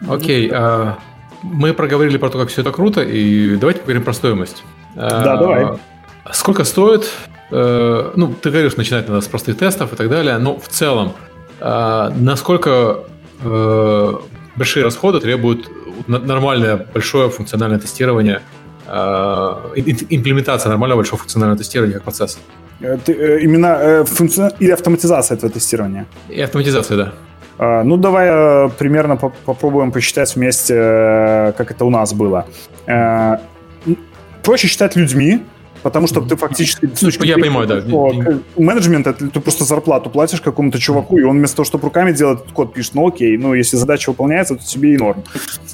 Окей, 0.09 0.49
okay, 0.49 0.53
uh, 0.53 0.93
мы 1.43 1.73
проговорили 1.73 2.19
про 2.19 2.29
то, 2.29 2.39
как 2.39 2.49
все 2.49 2.61
это 2.61 2.73
круто, 2.73 3.01
и 3.01 3.57
давайте 3.57 3.81
поговорим 3.81 4.03
про 4.03 4.13
стоимость. 4.13 4.65
Uh, 4.95 5.25
да, 5.25 5.37
давай. 5.37 5.67
Сколько 6.33 6.65
стоит 6.65 7.11
Э, 7.51 8.13
ну, 8.17 8.35
ты 8.35 8.51
говоришь, 8.51 8.77
начинать 8.77 9.09
надо 9.09 9.21
с 9.21 9.27
простых 9.27 9.57
тестов 9.59 9.93
и 9.93 9.97
так 9.97 10.09
далее, 10.09 10.39
но 10.39 10.59
в 10.59 10.69
целом, 10.69 11.13
э, 11.61 12.11
насколько 12.17 13.01
э, 13.43 14.13
большие 14.57 14.85
расходы 14.85 15.21
требуют 15.21 15.69
нормальное 16.07 16.87
большое 16.93 17.31
функциональное 17.31 17.79
тестирование, 17.79 18.41
имплементация 18.87 20.69
нормального 20.69 20.99
большого 20.99 21.19
функционального 21.21 21.57
тестирования 21.59 21.95
как 21.95 22.03
процесс? 22.03 22.39
Ты, 22.81 23.41
именно 23.43 24.05
функци... 24.05 24.51
или 24.59 24.73
автоматизация 24.73 25.37
этого 25.37 25.53
тестирования? 25.53 26.07
И 26.29 26.41
автоматизация, 26.43 26.97
да. 26.97 27.83
Ну, 27.85 27.97
давай 27.97 28.69
примерно 28.71 29.17
попробуем 29.17 29.93
посчитать 29.93 30.35
вместе, 30.37 30.75
как 31.57 31.71
это 31.71 31.85
у 31.85 31.91
нас 31.91 32.13
было. 32.13 32.47
Проще 34.43 34.67
считать 34.67 34.97
людьми, 34.97 35.41
потому 35.85 36.07
что 36.07 36.23
ты 36.23 36.35
фактически... 36.35 36.91
Ну, 37.03 37.25
я 37.25 37.39
понимаю, 37.39 37.69
да. 37.69 37.83
Менеджмент, 38.57 39.07
это 39.07 39.29
ты 39.29 39.41
просто 39.41 39.65
зарплату 39.65 40.11
платишь 40.11 40.41
какому-то 40.41 40.81
чуваку, 40.81 41.19
и 41.19 41.23
он 41.23 41.37
вместо 41.37 41.57
того, 41.57 41.67
чтобы 41.67 41.85
руками 41.85 42.13
делать 42.13 42.41
этот 42.41 42.53
код, 42.53 42.73
пишет, 42.73 42.95
ну 42.95 43.07
окей, 43.07 43.37
ну 43.37 43.55
если 43.55 43.77
задача 43.77 44.11
выполняется, 44.11 44.57
то 44.57 44.65
тебе 44.65 44.95
и 44.95 44.97
норм. 44.97 45.23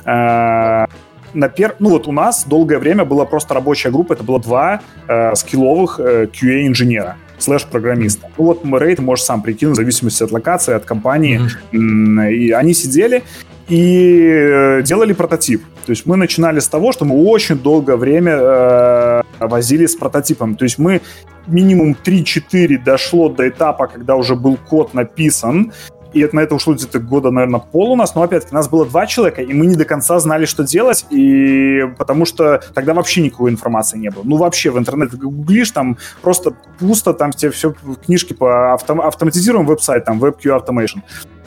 А, 0.04 0.86
на 1.32 1.48
пер... 1.48 1.76
Ну 1.78 1.90
вот 1.90 2.08
у 2.08 2.12
нас 2.12 2.44
долгое 2.44 2.78
время 2.78 3.04
была 3.04 3.24
просто 3.24 3.54
рабочая 3.54 3.90
группа, 3.90 4.14
это 4.14 4.24
было 4.24 4.40
два 4.40 4.80
э, 5.06 5.34
скилловых 5.36 6.00
э, 6.00 6.26
QA-инженера 6.26 7.16
слэш-программиста. 7.38 8.28
Ну 8.36 8.44
вот 8.44 8.64
рейд 8.82 8.98
можешь 8.98 9.24
сам 9.24 9.42
прикинуть, 9.42 9.74
в 9.74 9.76
зависимости 9.76 10.22
от 10.22 10.30
локации, 10.30 10.74
от 10.74 10.84
компании. 10.84 11.40
Mm-hmm. 11.72 12.34
И 12.34 12.50
они 12.50 12.74
сидели 12.74 13.22
и 13.70 14.26
э, 14.28 14.82
делали 14.82 15.12
прототип. 15.12 15.62
То 15.86 15.90
есть 15.90 16.04
мы 16.04 16.16
начинали 16.16 16.58
с 16.58 16.68
того, 16.68 16.92
что 16.92 17.04
мы 17.04 17.24
очень 17.24 17.56
долгое 17.56 17.96
время 17.96 18.36
э, 18.36 19.22
возили 19.38 19.86
с 19.86 19.94
прототипом. 19.94 20.56
То 20.56 20.64
есть 20.64 20.78
мы 20.78 21.00
минимум 21.46 21.96
3-4 22.04 22.82
дошло 22.84 23.28
до 23.28 23.48
этапа, 23.48 23.86
когда 23.86 24.16
уже 24.16 24.34
был 24.34 24.56
код 24.56 24.92
написан, 24.92 25.72
и 26.12 26.20
это, 26.20 26.34
на 26.34 26.40
это 26.40 26.56
ушло 26.56 26.74
где-то 26.74 26.98
года, 26.98 27.30
наверное, 27.30 27.60
пол 27.60 27.92
у 27.92 27.96
нас, 27.96 28.16
но 28.16 28.22
опять-таки 28.22 28.52
нас 28.52 28.68
было 28.68 28.84
два 28.84 29.06
человека, 29.06 29.42
и 29.42 29.52
мы 29.52 29.66
не 29.66 29.76
до 29.76 29.84
конца 29.84 30.18
знали, 30.18 30.44
что 30.44 30.64
делать, 30.64 31.06
и 31.10 31.82
потому 31.98 32.24
что 32.24 32.60
тогда 32.74 32.94
вообще 32.94 33.20
никакой 33.20 33.52
информации 33.52 33.96
не 33.98 34.10
было. 34.10 34.22
Ну, 34.24 34.36
вообще 34.36 34.70
в 34.70 34.78
интернете 34.78 35.16
гуглишь, 35.16 35.70
там 35.70 35.98
просто 36.20 36.54
пусто, 36.80 37.14
там 37.14 37.30
тебе 37.30 37.52
все 37.52 37.72
книжки 38.04 38.32
по 38.32 38.72
автом, 38.72 39.00
автоматизируем 39.00 39.66
веб-сайт, 39.66 40.04
там 40.04 40.22
WebQ 40.22 40.66
Automation. 40.66 41.02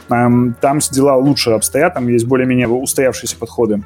Там, 0.07 0.55
там 0.59 0.79
дела 0.79 1.15
лучше 1.15 1.51
обстоят, 1.51 1.93
там 1.93 2.07
есть 2.07 2.25
более-менее 2.25 2.67
устоявшиеся 2.67 3.37
подходы. 3.37 3.83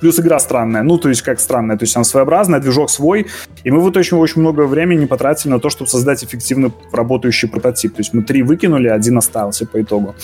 Плюс 0.00 0.20
игра 0.20 0.38
странная. 0.38 0.82
Ну, 0.82 0.98
то 0.98 1.08
есть 1.08 1.22
как 1.22 1.40
странная. 1.40 1.76
То 1.76 1.84
есть 1.84 1.96
она 1.96 2.04
своеобразная, 2.04 2.60
движок 2.60 2.90
свой. 2.90 3.26
И 3.64 3.70
мы 3.70 3.80
вот 3.80 3.96
очень, 3.96 4.16
очень 4.18 4.42
много 4.42 4.66
времени 4.66 5.06
потратили 5.06 5.50
на 5.50 5.60
то, 5.60 5.70
чтобы 5.70 5.88
создать 5.88 6.22
эффективный 6.22 6.72
работающий 6.92 7.48
прототип. 7.48 7.94
То 7.94 8.00
есть 8.00 8.12
мы 8.12 8.22
три 8.22 8.42
выкинули, 8.42 8.88
один 8.88 9.16
остался 9.16 9.66
по 9.66 9.80
итогу, 9.80 10.14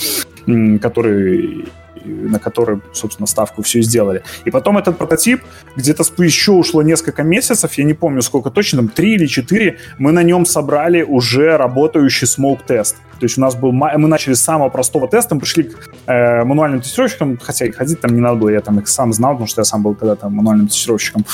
который 0.80 1.66
на 2.04 2.38
который, 2.38 2.80
собственно, 2.92 3.26
ставку 3.26 3.62
все 3.62 3.82
сделали. 3.82 4.22
И 4.44 4.50
потом 4.50 4.78
этот 4.78 4.98
прототип, 4.98 5.42
где-то 5.76 6.04
еще 6.22 6.52
ушло 6.52 6.82
несколько 6.82 7.22
месяцев, 7.22 7.72
я 7.74 7.84
не 7.84 7.94
помню 7.94 8.22
сколько 8.22 8.50
точно, 8.50 8.78
там 8.78 8.88
три 8.88 9.14
или 9.14 9.26
четыре, 9.26 9.78
мы 9.98 10.12
на 10.12 10.22
нем 10.22 10.46
собрали 10.46 11.02
уже 11.02 11.56
работающий 11.56 12.26
smoke-тест. 12.26 12.96
То 13.22 13.26
есть 13.26 13.38
у 13.38 13.40
нас 13.40 13.54
был, 13.54 13.70
мы 13.70 14.08
начали 14.08 14.34
с 14.34 14.42
самого 14.42 14.68
простого 14.68 15.06
теста, 15.06 15.36
мы 15.36 15.42
пришли 15.42 15.64
к 15.64 15.78
э, 16.06 16.42
мануальным 16.42 16.80
тестировщикам, 16.80 17.38
хотя 17.40 17.70
ходить 17.70 18.00
там 18.00 18.14
не 18.14 18.20
надо 18.20 18.36
было, 18.36 18.48
я 18.48 18.60
там 18.60 18.80
их 18.80 18.88
сам 18.88 19.12
знал, 19.12 19.34
потому 19.34 19.46
что 19.46 19.60
я 19.60 19.64
сам 19.64 19.82
был 19.82 19.94
когда-то 19.94 20.28
мануальным 20.28 20.66
тестировщиком 20.66 21.24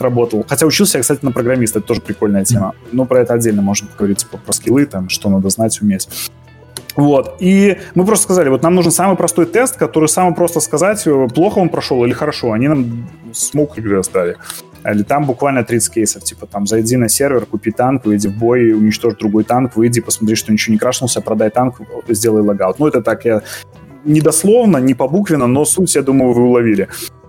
работал. 0.00 0.44
Хотя 0.48 0.66
учился 0.66 0.98
я, 0.98 1.02
кстати, 1.02 1.24
на 1.24 1.30
программиста, 1.30 1.78
это 1.78 1.88
тоже 1.88 2.00
прикольная 2.00 2.44
тема. 2.44 2.74
Но 2.90 3.04
про 3.04 3.20
это 3.20 3.34
отдельно 3.34 3.62
можно 3.62 3.86
поговорить, 3.86 4.18
типа 4.18 4.38
про 4.38 4.52
скиллы, 4.52 4.86
там, 4.86 5.08
что 5.08 5.30
надо 5.30 5.48
знать, 5.50 5.80
уметь. 5.80 6.08
Вот. 6.96 7.36
И 7.40 7.78
мы 7.94 8.04
просто 8.04 8.24
сказали, 8.24 8.48
вот 8.48 8.62
нам 8.62 8.74
нужен 8.74 8.90
самый 8.90 9.16
простой 9.16 9.46
тест, 9.46 9.76
который 9.76 10.08
самый 10.08 10.34
просто 10.34 10.60
сказать, 10.60 11.06
э, 11.06 11.28
плохо 11.34 11.58
он 11.58 11.68
прошел 11.68 12.04
или 12.04 12.12
хорошо. 12.12 12.52
Они 12.52 12.68
нам 12.68 13.08
smoke 13.32 13.78
игры 13.78 13.98
оставили. 13.98 14.36
Или 14.84 15.02
там 15.02 15.24
буквально 15.24 15.64
30 15.64 15.94
кейсов, 15.94 16.24
типа 16.24 16.46
там 16.46 16.66
зайди 16.66 16.96
на 16.96 17.08
сервер, 17.08 17.44
купи 17.46 17.72
танк, 17.72 18.06
выйди 18.06 18.28
в 18.28 18.38
бой, 18.38 18.72
уничтожь 18.72 19.14
другой 19.14 19.44
танк, 19.44 19.76
выйди, 19.76 20.00
посмотри, 20.00 20.36
что 20.36 20.52
ничего 20.52 20.72
не 20.72 20.78
крашнулся, 20.78 21.20
продай 21.20 21.50
танк, 21.50 21.80
сделай 22.08 22.42
логаут. 22.42 22.78
Ну, 22.78 22.86
это 22.86 23.02
так 23.02 23.24
я 23.24 23.42
не 24.04 24.20
дословно, 24.20 24.78
не 24.78 24.94
по 24.94 25.08
буквенно, 25.08 25.46
но 25.48 25.64
суть, 25.64 25.96
я 25.96 26.02
думаю, 26.02 26.32
вы 26.32 26.44
уловили. 26.44 26.88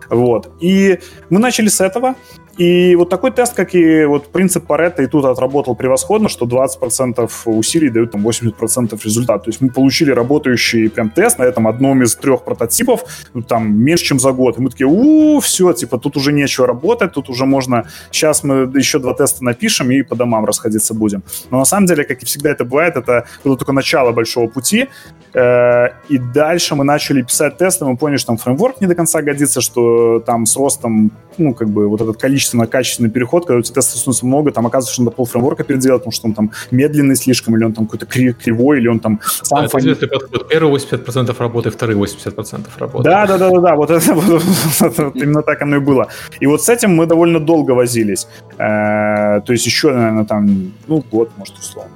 Вот. 0.09 0.51
И 0.59 0.99
мы 1.29 1.39
начали 1.39 1.67
с 1.67 1.81
этого. 1.81 2.15
И 2.57 2.95
вот 2.95 3.09
такой 3.09 3.31
тест, 3.31 3.53
как 3.53 3.75
и 3.75 4.05
вот 4.05 4.31
принцип 4.31 4.65
Паретта, 4.65 5.03
и 5.03 5.07
тут 5.07 5.25
отработал 5.25 5.75
превосходно, 5.75 6.27
что 6.27 6.45
20% 6.47 7.29
усилий 7.45 7.89
дают 7.89 8.11
там 8.11 8.27
80% 8.27 8.99
результат. 9.03 9.43
То 9.43 9.49
есть 9.49 9.61
мы 9.61 9.69
получили 9.69 10.11
работающий 10.11 10.89
прям 10.89 11.09
тест 11.11 11.37
на 11.37 11.43
этом 11.43 11.67
одном 11.67 12.01
из 12.01 12.15
трех 12.15 12.43
прототипов, 12.43 13.05
ну, 13.33 13.43
там 13.43 13.77
меньше, 13.77 14.05
чем 14.05 14.19
за 14.19 14.31
год. 14.31 14.57
И 14.57 14.61
мы 14.61 14.69
такие, 14.71 14.87
у 14.87 15.39
все, 15.39 15.73
типа 15.73 15.99
тут 15.99 16.17
уже 16.17 16.33
нечего 16.33 16.65
работать, 16.65 17.13
тут 17.13 17.29
уже 17.29 17.45
можно, 17.45 17.85
сейчас 18.11 18.43
мы 18.43 18.71
еще 18.75 18.97
два 18.99 19.13
теста 19.13 19.43
напишем 19.43 19.91
и 19.91 20.01
по 20.01 20.15
домам 20.15 20.45
расходиться 20.45 20.93
будем. 20.93 21.23
Но 21.51 21.59
на 21.59 21.65
самом 21.65 21.85
деле, 21.85 22.03
как 22.03 22.23
и 22.23 22.25
всегда 22.25 22.49
это 22.49 22.65
бывает, 22.65 22.95
это 22.95 23.25
было 23.43 23.55
только 23.55 23.71
начало 23.71 24.11
большого 24.11 24.47
пути, 24.47 24.89
э, 25.33 25.87
и 26.09 26.17
дальше 26.17 26.75
мы 26.75 26.83
начали 26.83 27.21
писать 27.21 27.57
тесты, 27.57 27.85
мы 27.85 27.97
поняли, 27.97 28.17
что 28.17 28.27
там 28.27 28.37
фреймворк 28.37 28.81
не 28.81 28.87
до 28.87 28.95
конца 28.95 29.21
годится, 29.21 29.61
что 29.61 30.19
там 30.19 30.45
с 30.47 30.57
ростом, 30.57 31.11
ну, 31.37 31.53
как 31.53 31.69
бы 31.69 31.87
вот 31.87 32.01
это 32.01 32.13
количество 32.13 32.46
количественно-качественный 32.47 33.09
переход, 33.09 33.45
когда 33.45 33.59
у 33.59 33.61
тебя 33.61 33.75
тестов 33.75 33.99
становится 33.99 34.25
много, 34.25 34.51
там 34.51 34.65
оказывается, 34.65 34.93
что 34.93 35.03
надо 35.03 35.15
полфреймворка 35.15 35.63
переделать, 35.63 36.01
потому 36.01 36.11
что 36.11 36.27
он 36.27 36.33
там 36.33 36.51
медленный 36.71 37.15
слишком, 37.15 37.55
или 37.57 37.63
он 37.63 37.73
там 37.73 37.87
какой-то 37.87 38.05
кривой, 38.05 38.79
или 38.79 38.87
он 38.87 38.99
там 38.99 39.19
сам... 39.43 39.63
Да, 39.63 39.67
фони... 39.67 39.91
это 39.91 40.07
подход. 40.07 40.49
Первые 40.49 40.75
80% 40.75 41.35
работы, 41.39 41.69
вторые 41.69 41.97
80% 41.97 42.65
работы. 42.77 43.03
Да, 43.03 43.25
да, 43.27 43.37
да, 43.37 43.49
да, 43.49 43.59
да, 43.59 43.75
вот 43.75 43.91
это 43.91 44.11
именно 45.15 45.41
так 45.41 45.61
оно 45.61 45.75
и 45.77 45.79
было. 45.79 46.07
И 46.39 46.47
вот 46.47 46.61
с 46.61 46.69
этим 46.69 46.95
мы 46.95 47.05
довольно 47.05 47.39
долго 47.39 47.71
возились. 47.71 48.27
Э, 48.57 49.41
то 49.45 49.53
есть 49.53 49.65
еще, 49.65 49.91
наверное, 49.91 50.25
там, 50.25 50.71
ну, 50.87 51.03
год, 51.11 51.31
может, 51.37 51.57
условно. 51.57 51.91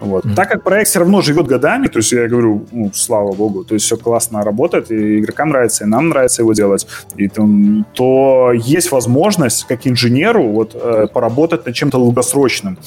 Вот. 0.00 0.24
Mm-hmm. 0.24 0.34
Так 0.34 0.48
как 0.50 0.62
проект 0.62 0.90
все 0.90 1.00
равно 1.00 1.22
живет 1.22 1.46
годами, 1.46 1.86
то 1.86 1.98
есть 1.98 2.12
я 2.12 2.28
говорю, 2.28 2.66
ну, 2.72 2.90
слава 2.92 3.32
богу, 3.32 3.64
то 3.64 3.74
есть 3.74 3.86
все 3.86 3.96
классно 3.96 4.42
работает, 4.42 4.90
и 4.90 5.20
игрокам 5.20 5.50
нравится, 5.50 5.84
и 5.84 5.86
нам 5.86 6.08
нравится 6.08 6.42
его 6.42 6.52
делать, 6.52 6.86
и 7.16 7.28
то, 7.28 7.48
то 7.94 8.52
есть 8.52 8.92
возможность, 8.92 9.64
как 9.66 9.86
инженеру, 9.86 10.48
вот, 10.48 10.74
э, 10.74 11.06
поработать 11.12 11.66
над 11.66 11.74
чем-то 11.74 11.98
долгосрочным. 11.98 12.78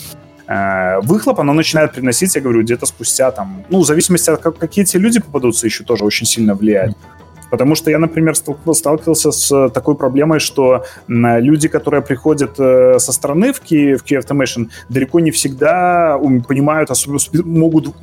Э, 0.47 0.99
выхлоп 1.01 1.39
оно 1.39 1.53
начинает 1.53 1.93
приносить, 1.93 2.35
я 2.35 2.41
говорю, 2.41 2.61
где-то 2.61 2.85
спустя 2.85 3.31
там, 3.31 3.63
ну, 3.69 3.81
в 3.81 3.85
зависимости 3.85 4.29
от 4.29 4.41
как, 4.41 4.57
какие 4.57 4.83
эти 4.83 4.97
люди 4.97 5.19
попадутся, 5.19 5.65
еще 5.65 5.83
тоже 5.83 6.05
очень 6.05 6.25
сильно 6.25 6.55
влияет. 6.55 6.91
Mm-hmm. 6.91 7.16
Потому 7.49 7.75
что 7.75 7.89
я, 7.89 7.99
например, 7.99 8.35
сталкивался 8.35 9.31
с 9.31 9.69
такой 9.69 9.95
проблемой, 9.95 10.39
что 10.39 10.83
люди, 11.07 11.67
которые 11.67 12.01
приходят 12.01 12.59
э, 12.59 12.99
со 12.99 13.11
стороны 13.11 13.53
в 13.53 13.61
Key, 13.61 13.95
в 13.95 14.03
Key 14.03 14.19
Automation, 14.19 14.69
далеко 14.89 15.19
не 15.19 15.31
всегда 15.31 16.19
понимают, 16.47 16.89
могут 17.45 17.95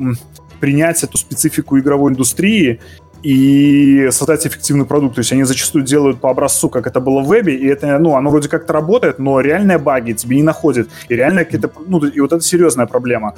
принять 0.60 1.04
эту 1.04 1.18
специфику 1.18 1.78
игровой 1.78 2.12
индустрии 2.12 2.80
и 3.22 4.08
создать 4.10 4.46
эффективный 4.46 4.84
продукт. 4.84 5.14
То 5.16 5.20
есть 5.20 5.32
они 5.32 5.44
зачастую 5.44 5.84
делают 5.84 6.20
по 6.20 6.30
образцу, 6.30 6.68
как 6.68 6.86
это 6.86 7.00
было 7.00 7.20
в 7.20 7.26
вебе, 7.26 7.54
и 7.54 7.66
это, 7.66 7.98
ну, 7.98 8.16
оно 8.16 8.30
вроде 8.30 8.48
как-то 8.48 8.72
работает, 8.72 9.18
но 9.18 9.40
реальные 9.40 9.78
баги 9.78 10.12
тебе 10.12 10.36
не 10.36 10.42
находят. 10.42 10.88
И 11.08 11.16
реально 11.16 11.44
какие-то, 11.44 11.70
ну, 11.86 12.04
и 12.04 12.20
вот 12.20 12.32
это 12.32 12.42
серьезная 12.42 12.86
проблема. 12.86 13.34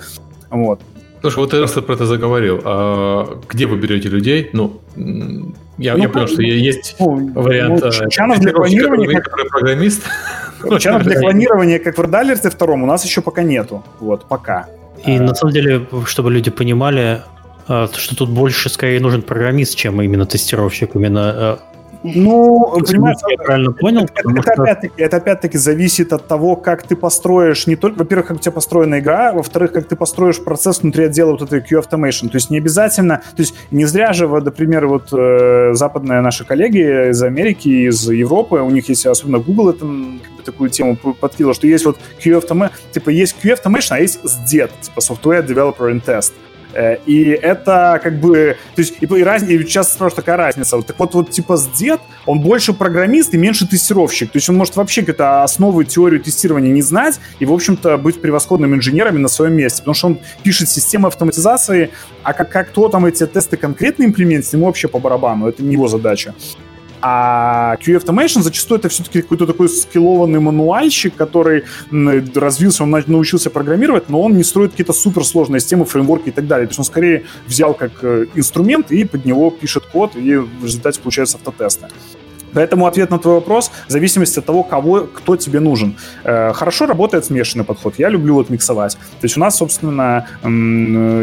Вот. 0.51 0.81
Слушай, 1.31 1.39
вот 1.39 1.75
ты 1.75 1.83
про 1.83 1.95
это 1.95 2.07
заговорил. 2.07 2.61
А 2.65 3.41
где 3.49 3.67
вы 3.67 3.77
берете 3.79 4.09
людей? 4.09 4.51
Ну, 4.53 4.81
я, 5.77 5.97
ну, 5.97 6.03
я 6.03 6.09
понял, 6.09 6.29
что 6.29 6.41
есть 6.41 6.95
ну, 7.01 7.33
вариант... 7.35 7.81
Ну, 7.83 7.89
э, 7.89 8.09
чанов 8.11 8.39
для 8.39 8.53
клонирования... 8.53 9.21
Как... 9.21 9.49
программист. 9.49 10.03
Чанов 10.79 11.03
для 11.03 11.19
клонирования, 11.19 11.81
как 11.81 11.99
в 11.99 12.01
Red 12.01 12.51
втором, 12.51 12.85
у 12.85 12.87
нас 12.87 13.05
еще 13.05 13.23
пока 13.23 13.43
нету. 13.43 13.83
Вот, 13.99 14.29
пока. 14.29 14.69
И 15.05 15.17
а... 15.17 15.21
на 15.21 15.35
самом 15.35 15.53
деле, 15.53 15.87
чтобы 16.07 16.31
люди 16.31 16.51
понимали, 16.53 17.23
э, 17.69 17.89
что 17.93 18.17
тут 18.17 18.31
больше 18.31 18.69
скорее 18.69 19.01
нужен 19.01 19.23
программист, 19.23 19.75
чем 19.75 20.01
именно 20.01 20.27
тестировщик. 20.27 20.95
Именно 20.95 21.35
э, 21.37 21.57
ну, 22.03 22.73
понимаешь, 22.87 23.17
я 23.29 23.37
правильно 23.37 23.73
понял. 23.73 24.05
Это, 24.05 24.31
это, 24.31 24.43
что... 24.43 24.63
опять-таки, 24.63 25.03
это 25.03 25.17
опять-таки 25.17 25.59
зависит 25.59 26.13
от 26.13 26.27
того, 26.27 26.57
как 26.57 26.83
ты 26.83 26.97
построишь 26.97 27.67
не 27.67 27.77
только, 27.77 27.99
во-первых, 27.99 28.29
как 28.29 28.37
у 28.37 28.41
тебя 28.41 28.53
построена 28.53 28.99
игра, 28.99 29.33
во-вторых, 29.33 29.73
как 29.73 29.87
ты 29.89 29.97
построишь 29.97 30.43
процесс 30.43 30.83
внутри 30.83 31.05
отдела 31.05 31.33
вот 31.33 31.43
этой 31.43 31.61
Q-Automation. 31.61 32.29
То 32.29 32.37
есть 32.37 32.51
не 32.51 32.59
обязательно, 32.59 33.23
то 33.37 33.43
есть 33.43 33.55
не 33.71 33.85
зря 33.85 34.13
же, 34.13 34.27
вот, 34.27 34.45
например, 34.45 34.87
вот 34.87 35.09
э, 35.13 35.75
западные 35.75 36.21
наши 36.21 36.45
коллеги 36.45 37.11
из 37.11 37.23
Америки, 37.23 37.69
из 37.89 38.09
Европы, 38.09 38.57
у 38.57 38.71
них 38.71 38.89
есть, 38.89 39.07
особенно 39.07 39.39
Google, 39.39 39.71
это 39.71 39.87
такую 40.45 40.71
тему 40.71 40.97
подкинуло, 40.97 41.55
что 41.55 41.67
есть 41.67 41.85
вот 41.85 41.99
Q-Automation, 42.23 42.71
типа 42.93 43.11
есть 43.11 43.37
Q-Automation, 43.43 43.89
а 43.91 43.99
есть 44.01 44.21
SDET, 44.25 44.71
типа 44.81 45.01
Software 45.01 45.47
Developer 45.47 45.91
and 45.93 46.03
Test. 46.05 46.33
Э, 46.77 46.99
и 47.07 47.31
это 47.31 47.99
как 48.03 48.21
бы... 48.21 48.57
То 48.75 48.83
есть, 48.83 48.97
и, 49.01 49.07
и, 49.07 49.23
раз, 49.23 49.43
и 49.43 49.59
сейчас 49.65 49.93
спрашивают, 49.93 50.17
такая 50.17 50.37
разница. 50.37 50.77
Вот, 50.77 50.87
так 50.87 50.99
вот, 50.99 51.15
вот 51.15 51.31
типа 51.31 51.57
с 51.57 51.67
дед, 51.69 52.01
он 52.27 52.41
больше 52.41 52.75
программист 52.75 53.35
и 53.35 53.39
меньше 53.39 53.67
тестировщик. 53.67 54.31
То 54.31 54.37
есть 54.37 54.49
он 54.49 54.57
может 54.57 54.77
вообще 54.77 55.01
какие-то 55.01 55.43
основы 55.43 55.85
теорию 55.85 56.21
тестирования 56.21 56.71
не 56.71 56.83
знать 56.83 57.19
и, 57.39 57.47
в 57.47 57.53
общем-то, 57.53 57.97
быть 57.97 58.21
превосходным 58.21 58.75
инженером 58.75 59.23
на 59.23 59.29
своем 59.29 59.55
месте. 59.55 59.79
Потому 59.79 59.95
что 59.95 60.07
он 60.09 60.19
пишет 60.43 60.69
системы 60.69 61.09
автоматизации, 61.09 61.91
а 62.23 62.33
как, 62.35 62.51
как 62.51 62.69
кто 62.69 62.89
там 62.89 63.07
эти 63.07 63.27
тесты 63.27 63.57
конкретно 63.57 64.05
имплементирует, 64.05 64.53
ему 64.53 64.67
вообще 64.67 64.89
по 64.89 64.99
барабану. 64.99 65.49
Это 65.49 65.63
не 65.63 65.73
его 65.73 65.89
задача. 65.89 66.35
А 67.03 67.77
QA 67.77 68.01
Automation 68.01 68.43
зачастую 68.43 68.79
это 68.79 68.89
все-таки 68.89 69.23
какой-то 69.23 69.47
такой 69.47 69.69
скиллованный 69.69 70.41
мануальщик, 70.41 71.15
который 71.15 71.65
развился, 72.35 72.83
он 72.85 72.91
научился 73.07 73.51
программировать, 73.51 74.09
но 74.09 74.23
он 74.23 74.37
не 74.37 74.45
строит 74.45 74.73
какие-то 74.73 74.93
суперсложные 74.93 75.61
системы, 75.61 75.85
фреймворки 75.85 76.29
и 76.29 76.33
так 76.33 76.47
далее. 76.47 76.67
То 76.67 76.71
есть 76.71 76.79
он 76.79 76.85
скорее 76.85 77.25
взял 77.47 77.75
как 77.75 77.93
э, 78.03 78.27
инструмент 78.35 78.91
и 78.91 79.05
под 79.05 79.25
него 79.25 79.51
пишет 79.51 79.85
код, 79.87 80.17
и 80.17 80.37
в 80.37 80.65
результате 80.65 81.01
получаются 81.01 81.37
автотесты. 81.37 81.89
Поэтому 82.57 82.87
ответ 82.87 83.11
на 83.11 83.19
твой 83.19 83.35
вопрос 83.35 83.71
в 83.87 83.93
зависимости 83.93 84.39
от 84.39 84.47
того, 84.47 84.63
кого, 84.63 85.01
кто 85.03 85.37
тебе 85.37 85.61
нужен. 85.61 85.95
Э, 86.25 86.55
хорошо 86.55 86.87
работает 86.87 87.27
смешанный 87.27 87.67
подход. 87.67 87.99
Я 87.99 88.09
люблю 88.09 88.35
вот 88.35 88.49
миксовать. 88.49 88.95
То 88.95 89.25
есть 89.25 89.37
у 89.37 89.41
нас, 89.41 89.57
собственно, 89.57 90.27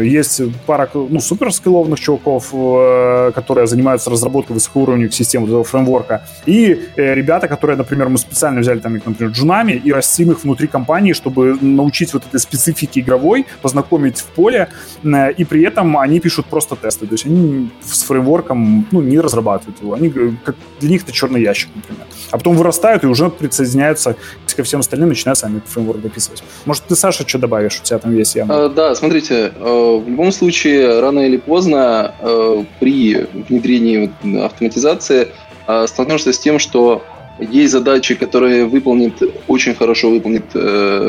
есть 0.04 0.40
пара 0.66 0.88
ну, 0.94 1.18
суперскилловных 1.18 1.98
чуваков, 1.98 2.50
э, 2.52 3.32
которые 3.34 3.66
занимаются 3.66 4.10
разработкой 4.10 4.54
высокоуровневых 4.54 5.12
систем 5.12 5.44
этого 5.44 5.64
фреймворка. 5.64 6.22
И 6.46 6.80
э, 6.96 7.14
ребята, 7.14 7.48
которые, 7.48 7.76
например, 7.76 8.08
мы 8.08 8.18
специально 8.18 8.60
взяли 8.60 8.78
там 8.78 8.94
например, 8.94 9.32
джунами 9.32 9.72
и 9.72 9.92
растим 9.92 10.30
их 10.30 10.44
внутри 10.44 10.68
компании, 10.68 11.14
чтобы 11.14 11.58
научить 11.60 12.14
вот 12.14 12.22
этой 12.26 12.38
специфике 12.38 13.00
игровой, 13.00 13.46
познакомить 13.60 14.20
в 14.20 14.26
поле, 14.26 14.68
и 15.02 15.44
при 15.44 15.64
этом 15.64 15.98
они 15.98 16.20
пишут 16.20 16.46
просто 16.46 16.76
тесты. 16.76 17.06
То 17.06 17.14
есть 17.14 17.26
они 17.26 17.70
с 17.82 18.04
фреймворком 18.04 18.86
ну, 18.92 19.02
не 19.02 19.18
разрабатывают 19.18 19.82
его. 19.82 19.94
Они, 19.94 20.10
как, 20.44 20.54
для 20.78 20.90
них 20.90 21.02
это 21.02 21.12
черный 21.24 21.42
ящик, 21.42 21.68
например. 21.74 22.06
А 22.30 22.38
потом 22.38 22.56
вырастают 22.56 23.04
и 23.04 23.06
уже 23.06 23.28
присоединяются 23.30 24.16
ко 24.56 24.62
всем 24.62 24.80
остальным, 24.80 25.08
начинают 25.08 25.38
сами 25.38 25.60
фреймворк 25.66 26.00
дописывать. 26.00 26.44
Может, 26.64 26.84
ты, 26.84 26.94
Саша, 26.94 27.26
что 27.26 27.38
добавишь? 27.38 27.80
У 27.80 27.84
тебя 27.84 27.98
там 27.98 28.16
есть 28.16 28.36
явно. 28.36 28.66
А, 28.66 28.68
да, 28.68 28.94
смотрите, 28.94 29.52
э, 29.54 30.00
в 30.04 30.08
любом 30.08 30.30
случае, 30.30 31.00
рано 31.00 31.20
или 31.20 31.38
поздно 31.38 32.14
э, 32.20 32.64
при 32.78 33.26
внедрении 33.48 34.12
автоматизации 34.44 35.28
э, 35.66 35.86
столкнешься 35.88 36.32
с 36.32 36.38
тем, 36.38 36.58
что 36.60 37.02
есть 37.40 37.72
задачи, 37.72 38.14
которые 38.14 38.64
выполнит, 38.64 39.20
очень 39.48 39.74
хорошо 39.74 40.10
выполнит 40.10 40.48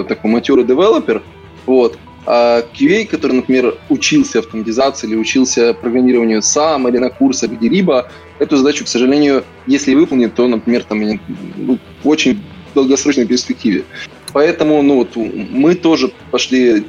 такой 0.08 0.32
матерый 0.32 0.66
девелопер, 0.66 1.22
вот, 1.68 2.00
QA, 2.26 3.06
который, 3.06 3.34
например, 3.34 3.78
учился 3.90 4.40
автоматизации 4.40 5.08
или 5.08 5.16
учился 5.16 5.74
программированию 5.74 6.42
сам 6.42 6.88
или 6.88 6.98
на 6.98 7.10
курсах 7.10 7.52
где-либо, 7.52 8.10
эту 8.40 8.58
задачу, 8.58 8.86
к 8.86 8.88
сожалению, 8.88 9.44
если 9.68 9.94
выполнит, 9.94 10.34
то, 10.36 10.48
например, 10.48 10.84
там, 10.84 11.02
ну, 11.58 11.78
в 12.04 12.08
очень 12.08 12.42
долгосрочной 12.74 13.26
перспективе. 13.26 13.84
Поэтому 14.34 14.82
ну, 14.82 14.96
вот, 14.96 15.16
мы 15.16 15.76
тоже 15.76 16.12
пошли 16.30 16.86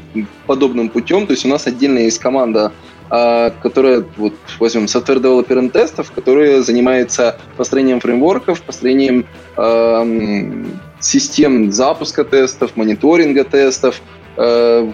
подобным 0.46 0.88
путем. 0.88 1.26
То 1.26 1.32
есть 1.32 1.44
у 1.44 1.48
нас 1.48 1.66
отдельно 1.68 2.00
есть 2.00 2.18
команда, 2.18 2.66
а, 2.66 2.72
которая, 3.08 4.04
вот, 4.16 4.34
возьмем, 4.58 4.84
software 4.84 5.20
developer 5.20 5.58
and 5.58 5.70
тестов, 5.70 6.10
которая 6.12 6.62
занимается 6.62 7.38
построением 7.56 8.00
фреймворков, 8.00 8.62
построением 8.62 9.26
э, 9.56 10.64
систем 11.00 11.70
запуска 11.70 12.24
тестов, 12.24 12.76
мониторинга 12.76 13.44
тестов, 13.44 14.02
Э, 14.36 14.92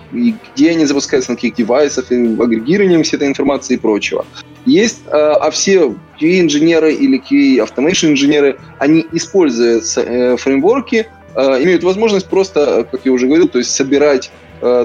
где 0.55 0.71
они 0.71 0.85
запускаются, 0.85 1.33
на 1.33 1.37
каких 1.37 1.55
девайсах, 1.55 2.13
агрегированием 2.13 3.03
всей 3.03 3.17
этой 3.17 3.27
информации 3.27 3.75
и 3.75 3.77
прочего. 3.77 4.25
Есть, 4.67 5.01
э, 5.07 5.11
а 5.11 5.51
все 5.51 5.97
QA-инженеры 6.21 6.93
или 6.93 7.21
QA-automation-инженеры, 7.21 8.59
они 8.79 9.05
используют 9.13 9.85
э, 9.97 10.37
фреймворки, 10.37 11.09
имеют 11.35 11.83
возможность 11.83 12.29
просто, 12.29 12.87
как 12.91 13.01
я 13.05 13.13
уже 13.13 13.27
говорил, 13.27 13.49
то 13.49 13.57
есть 13.57 13.75
собирать 13.75 14.31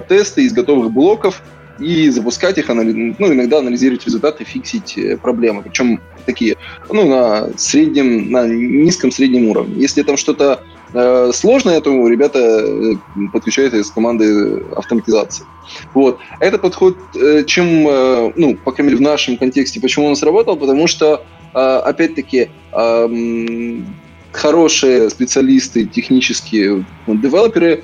тесты 0.07 0.43
из 0.43 0.53
готовых 0.53 0.91
блоков 0.91 1.43
и 1.80 2.09
запускать 2.09 2.57
их, 2.57 2.67
ну, 2.69 3.34
иногда 3.34 3.59
анализировать 3.59 4.05
результаты, 4.05 4.43
фиксить 4.43 4.97
проблемы. 5.21 5.63
Причем 5.63 5.99
такие, 6.25 6.55
ну, 6.89 7.07
на 7.07 7.49
среднем, 7.57 8.32
на 8.32 8.47
низком 8.47 9.11
среднем 9.11 9.49
уровне. 9.49 9.82
Если 9.82 10.03
там 10.03 10.17
что-то 10.17 10.63
Э, 10.93 11.32
сложное, 11.34 11.82
то 11.82 12.07
ребята 12.07 12.39
э, 12.39 12.93
подключают 13.34 13.73
из 13.73 13.91
команды 13.91 14.63
автоматизации. 14.75 15.45
Вот. 15.93 16.19
Этот 16.39 16.61
подход, 16.61 16.97
э, 17.15 17.43
чем, 17.43 17.84
ну, 18.36 18.55
по 18.55 18.71
крайней 18.71 18.93
мере, 18.93 18.97
в 18.97 19.07
нашем 19.07 19.38
контексте, 19.38 19.82
почему 19.82 20.07
он 20.07 20.15
сработал, 20.15 20.55
потому 20.55 20.88
что, 20.88 21.23
опять-таки, 21.53 22.49
хорошие 24.32 25.09
специалисты, 25.09 25.86
технические 25.86 26.86
девелоперы 27.07 27.84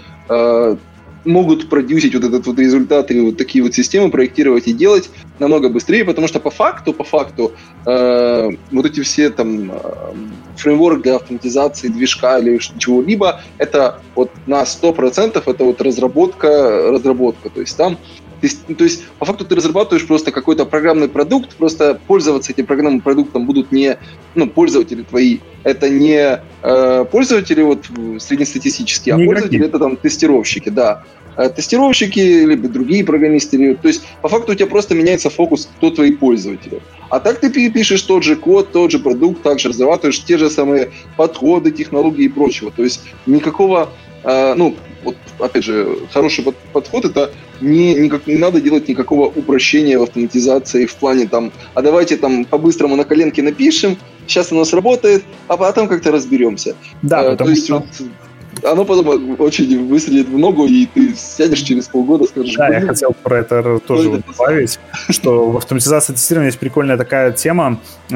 могут 1.25 1.69
продюсить 1.69 2.13
вот 2.15 2.23
этот 2.23 2.45
вот 2.45 2.59
результат 2.59 3.11
и 3.11 3.19
вот 3.19 3.37
такие 3.37 3.63
вот 3.63 3.73
системы 3.73 4.11
проектировать 4.11 4.67
и 4.67 4.73
делать 4.73 5.09
намного 5.39 5.69
быстрее, 5.69 6.05
потому 6.05 6.27
что 6.27 6.39
по 6.39 6.49
факту, 6.49 6.93
по 6.93 7.03
факту, 7.03 7.53
э, 7.85 8.49
вот 8.71 8.85
эти 8.85 9.01
все 9.01 9.29
там 9.29 9.71
э, 9.71 9.77
фреймворк 10.57 11.01
для 11.01 11.15
автоматизации 11.15 11.87
движка 11.87 12.39
или 12.39 12.59
чего-либо, 12.77 13.41
это 13.57 14.01
вот 14.15 14.31
на 14.47 14.63
100% 14.63 15.41
это 15.45 15.63
вот 15.63 15.81
разработка, 15.81 16.91
разработка, 16.91 17.49
то 17.49 17.61
есть 17.61 17.77
там 17.77 17.97
есть, 18.47 18.65
то 18.77 18.83
есть, 18.83 19.05
по 19.19 19.25
факту 19.25 19.45
ты 19.45 19.55
разрабатываешь 19.55 20.05
просто 20.05 20.31
какой-то 20.31 20.65
программный 20.65 21.07
продукт, 21.07 21.55
просто 21.55 21.99
пользоваться 22.07 22.51
этим 22.51 22.65
программным 22.65 23.01
продуктом 23.01 23.45
будут 23.45 23.71
не 23.71 23.97
ну, 24.35 24.47
пользователи 24.47 25.03
твои, 25.03 25.39
это 25.63 25.89
не 25.89 26.41
э, 26.61 27.05
пользователи 27.11 27.61
вот 27.61 27.85
среднестатистические, 28.19 29.15
а 29.15 29.17
пользователи 29.17 29.57
игроки. 29.57 29.69
это 29.69 29.79
там 29.79 29.97
тестировщики, 29.97 30.69
да. 30.69 31.03
Э, 31.35 31.49
тестировщики, 31.49 32.19
либо 32.19 32.67
другие 32.67 33.03
программисты. 33.03 33.75
То 33.75 33.87
есть, 33.87 34.03
по 34.21 34.27
факту 34.27 34.51
у 34.51 34.55
тебя 34.55 34.67
просто 34.67 34.93
меняется 34.95 35.29
фокус, 35.29 35.69
кто 35.77 35.89
твои 35.89 36.11
пользователи. 36.11 36.81
А 37.09 37.19
так 37.19 37.39
ты 37.39 37.71
пишешь 37.71 38.01
тот 38.01 38.23
же 38.23 38.35
код, 38.35 38.71
тот 38.71 38.91
же 38.91 38.99
продукт, 38.99 39.41
также 39.41 39.69
разрабатываешь 39.69 40.23
те 40.23 40.37
же 40.37 40.49
самые 40.49 40.91
подходы, 41.17 41.71
технологии 41.71 42.25
и 42.25 42.29
прочего. 42.29 42.71
То 42.71 42.83
есть, 42.83 43.01
никакого, 43.25 43.89
э, 44.23 44.53
ну, 44.55 44.75
вот, 45.03 45.15
опять 45.39 45.63
же, 45.63 45.97
хороший 46.11 46.45
подход 46.73 47.05
это 47.05 47.31
не, 47.61 47.93
никак, 47.95 48.27
не 48.27 48.35
надо 48.35 48.61
делать 48.61 48.87
никакого 48.87 49.27
упрощения 49.27 49.97
в 49.97 50.03
автоматизации 50.03 50.85
в 50.85 50.95
плане 50.95 51.27
там, 51.27 51.51
а 51.73 51.81
давайте 51.81 52.17
там 52.17 52.45
по-быстрому 52.45 52.95
на 52.95 53.03
коленке 53.03 53.41
напишем, 53.41 53.97
сейчас 54.27 54.51
оно 54.51 54.65
сработает, 54.65 55.23
а 55.47 55.57
потом 55.57 55.87
как-то 55.87 56.11
разберемся. 56.11 56.75
Да, 57.01 57.31
а, 57.31 57.35
то 57.35 57.49
есть 57.49 57.65
что... 57.65 57.79
вот 57.79 57.85
оно 58.63 58.85
потом 58.85 59.39
очень 59.39 59.87
выстрелит 59.87 60.27
в 60.27 60.37
ногу, 60.37 60.65
и 60.65 60.85
ты 60.85 61.13
сядешь 61.15 61.59
через 61.59 61.87
полгода, 61.87 62.25
скажешь... 62.25 62.55
Да, 62.55 62.69
я 62.69 62.81
хотел 62.81 63.13
про 63.23 63.39
это 63.39 63.79
тоже 63.79 64.09
вот 64.09 64.21
добавить, 64.25 64.79
что 65.09 65.49
в 65.49 65.57
автоматизации 65.57 66.13
тестирования 66.13 66.49
есть 66.49 66.59
прикольная 66.59 66.97
такая 66.97 67.31
тема. 67.31 67.79
Э, 68.09 68.15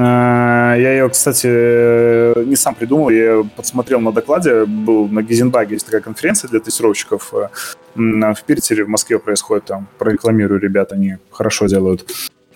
я 0.77 0.91
ее, 0.93 1.09
кстати, 1.09 2.45
не 2.45 2.55
сам 2.55 2.75
придумал, 2.75 3.09
я 3.09 3.43
подсмотрел 3.55 3.99
на 3.99 4.11
докладе, 4.11 4.65
был 4.65 5.07
на 5.07 5.21
Гизенбаге, 5.21 5.75
есть 5.75 5.85
такая 5.85 6.01
конференция 6.01 6.49
для 6.49 6.59
тестировщиков 6.59 7.33
э, 7.33 7.49
в 7.95 8.43
Питере, 8.45 8.83
в 8.83 8.89
Москве 8.89 9.19
происходит, 9.19 9.65
там 9.65 9.87
прорекламирую 9.97 10.59
ребят, 10.59 10.91
они 10.91 11.17
хорошо 11.31 11.67
делают. 11.67 12.05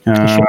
Еще 0.05 0.43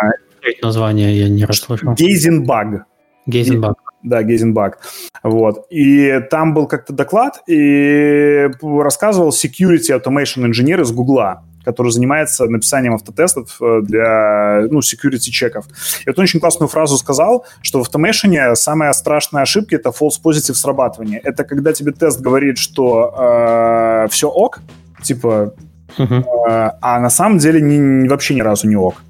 название 0.63 1.19
я 1.19 1.29
не 1.29 1.45
расслышал. 1.45 1.95
Гейзенбаг. 1.95 2.87
Гейзенбаг. 3.27 3.77
Да, 4.03 4.23
Гейзенбаг. 4.23 4.79
Вот. 5.23 5.67
И 5.71 6.21
там 6.31 6.55
был 6.55 6.67
как-то 6.67 6.93
доклад, 6.93 7.43
и 7.47 8.49
рассказывал 8.61 9.31
security 9.31 9.91
automation 9.91 10.47
инженер 10.47 10.81
из 10.81 10.91
Гугла, 10.91 11.45
который 11.65 11.93
занимается 11.93 12.47
написанием 12.47 12.95
автотестов 12.95 13.57
э, 13.61 13.81
для 13.83 14.67
ну, 14.71 14.81
security 14.81 15.31
чеков. 15.31 15.67
И 16.05 16.09
вот 16.09 16.19
он 16.19 16.25
очень 16.25 16.41
классную 16.41 16.69
фразу 16.69 16.97
сказал, 16.99 17.47
что 17.63 17.79
в 17.79 17.83
автомейшене 17.83 18.57
самая 18.57 18.93
страшная 18.93 19.43
ошибка— 19.43 19.77
это 19.77 19.91
false 19.91 20.21
positive 20.23 20.55
срабатывание. 20.55 21.21
Это 21.21 21.45
когда 21.45 21.73
тебе 21.73 21.93
тест 21.93 22.21
говорит, 22.21 22.59
что 22.59 23.15
э, 23.17 24.09
все 24.11 24.29
ок, 24.29 24.61
типа, 25.03 25.55
uh-huh. 25.97 26.25
э, 26.49 26.71
а 26.81 27.01
на 27.01 27.11
самом 27.11 27.39
деле 27.39 27.61
ни, 27.61 28.09
вообще 28.09 28.35
ни 28.35 28.41
разу 28.41 28.67
не 28.67 28.77
ок. 28.77 29.03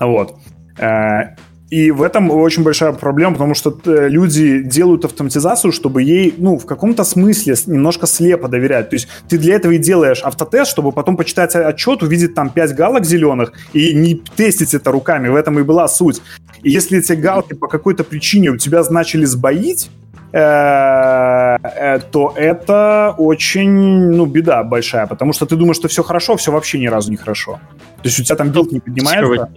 Вот. 0.00 0.36
Э, 0.78 1.34
и 1.70 1.90
в 1.90 2.02
этом 2.02 2.30
очень 2.30 2.62
большая 2.62 2.92
проблема, 2.92 3.34
потому 3.34 3.54
что 3.54 3.76
э, 3.84 4.08
люди 4.08 4.62
делают 4.62 5.04
автоматизацию, 5.04 5.70
чтобы 5.70 6.02
ей, 6.02 6.34
ну, 6.38 6.58
в 6.58 6.64
каком-то 6.64 7.04
смысле 7.04 7.54
немножко 7.66 8.06
слепо 8.06 8.48
доверять. 8.48 8.88
То 8.88 8.96
есть 8.96 9.08
ты 9.28 9.36
для 9.36 9.56
этого 9.56 9.72
и 9.72 9.78
делаешь 9.78 10.22
автотест, 10.22 10.70
чтобы 10.70 10.92
потом 10.92 11.16
почитать 11.16 11.54
отчет, 11.54 12.02
увидеть 12.02 12.34
там 12.34 12.48
5 12.48 12.74
галок 12.74 13.04
зеленых 13.04 13.52
и 13.74 13.92
не 13.94 14.14
тестить 14.14 14.72
это 14.72 14.90
руками. 14.90 15.28
В 15.28 15.34
этом 15.34 15.58
и 15.58 15.62
была 15.62 15.88
суть. 15.88 16.22
И 16.62 16.70
если 16.70 16.98
эти 16.98 17.12
галки 17.12 17.52
по 17.52 17.68
какой-то 17.68 18.02
причине 18.02 18.50
у 18.50 18.56
тебя 18.56 18.82
значили 18.82 19.26
сбоить, 19.26 19.90
Э, 20.30 21.56
э, 21.62 21.98
то 22.10 22.34
это 22.36 23.14
очень, 23.16 23.70
ну, 24.10 24.26
беда 24.26 24.62
большая, 24.62 25.06
потому 25.06 25.32
что 25.32 25.46
ты 25.46 25.56
думаешь, 25.56 25.76
что 25.76 25.88
все 25.88 26.02
хорошо, 26.02 26.36
все 26.36 26.52
вообще 26.52 26.78
ни 26.78 26.86
разу 26.86 27.10
не 27.10 27.16
хорошо. 27.16 27.60
То 28.02 28.08
есть 28.08 28.20
у 28.20 28.22
тебя 28.22 28.36
там 28.36 28.50
билд 28.50 28.70
не 28.70 28.78
поднимается. 28.78 29.50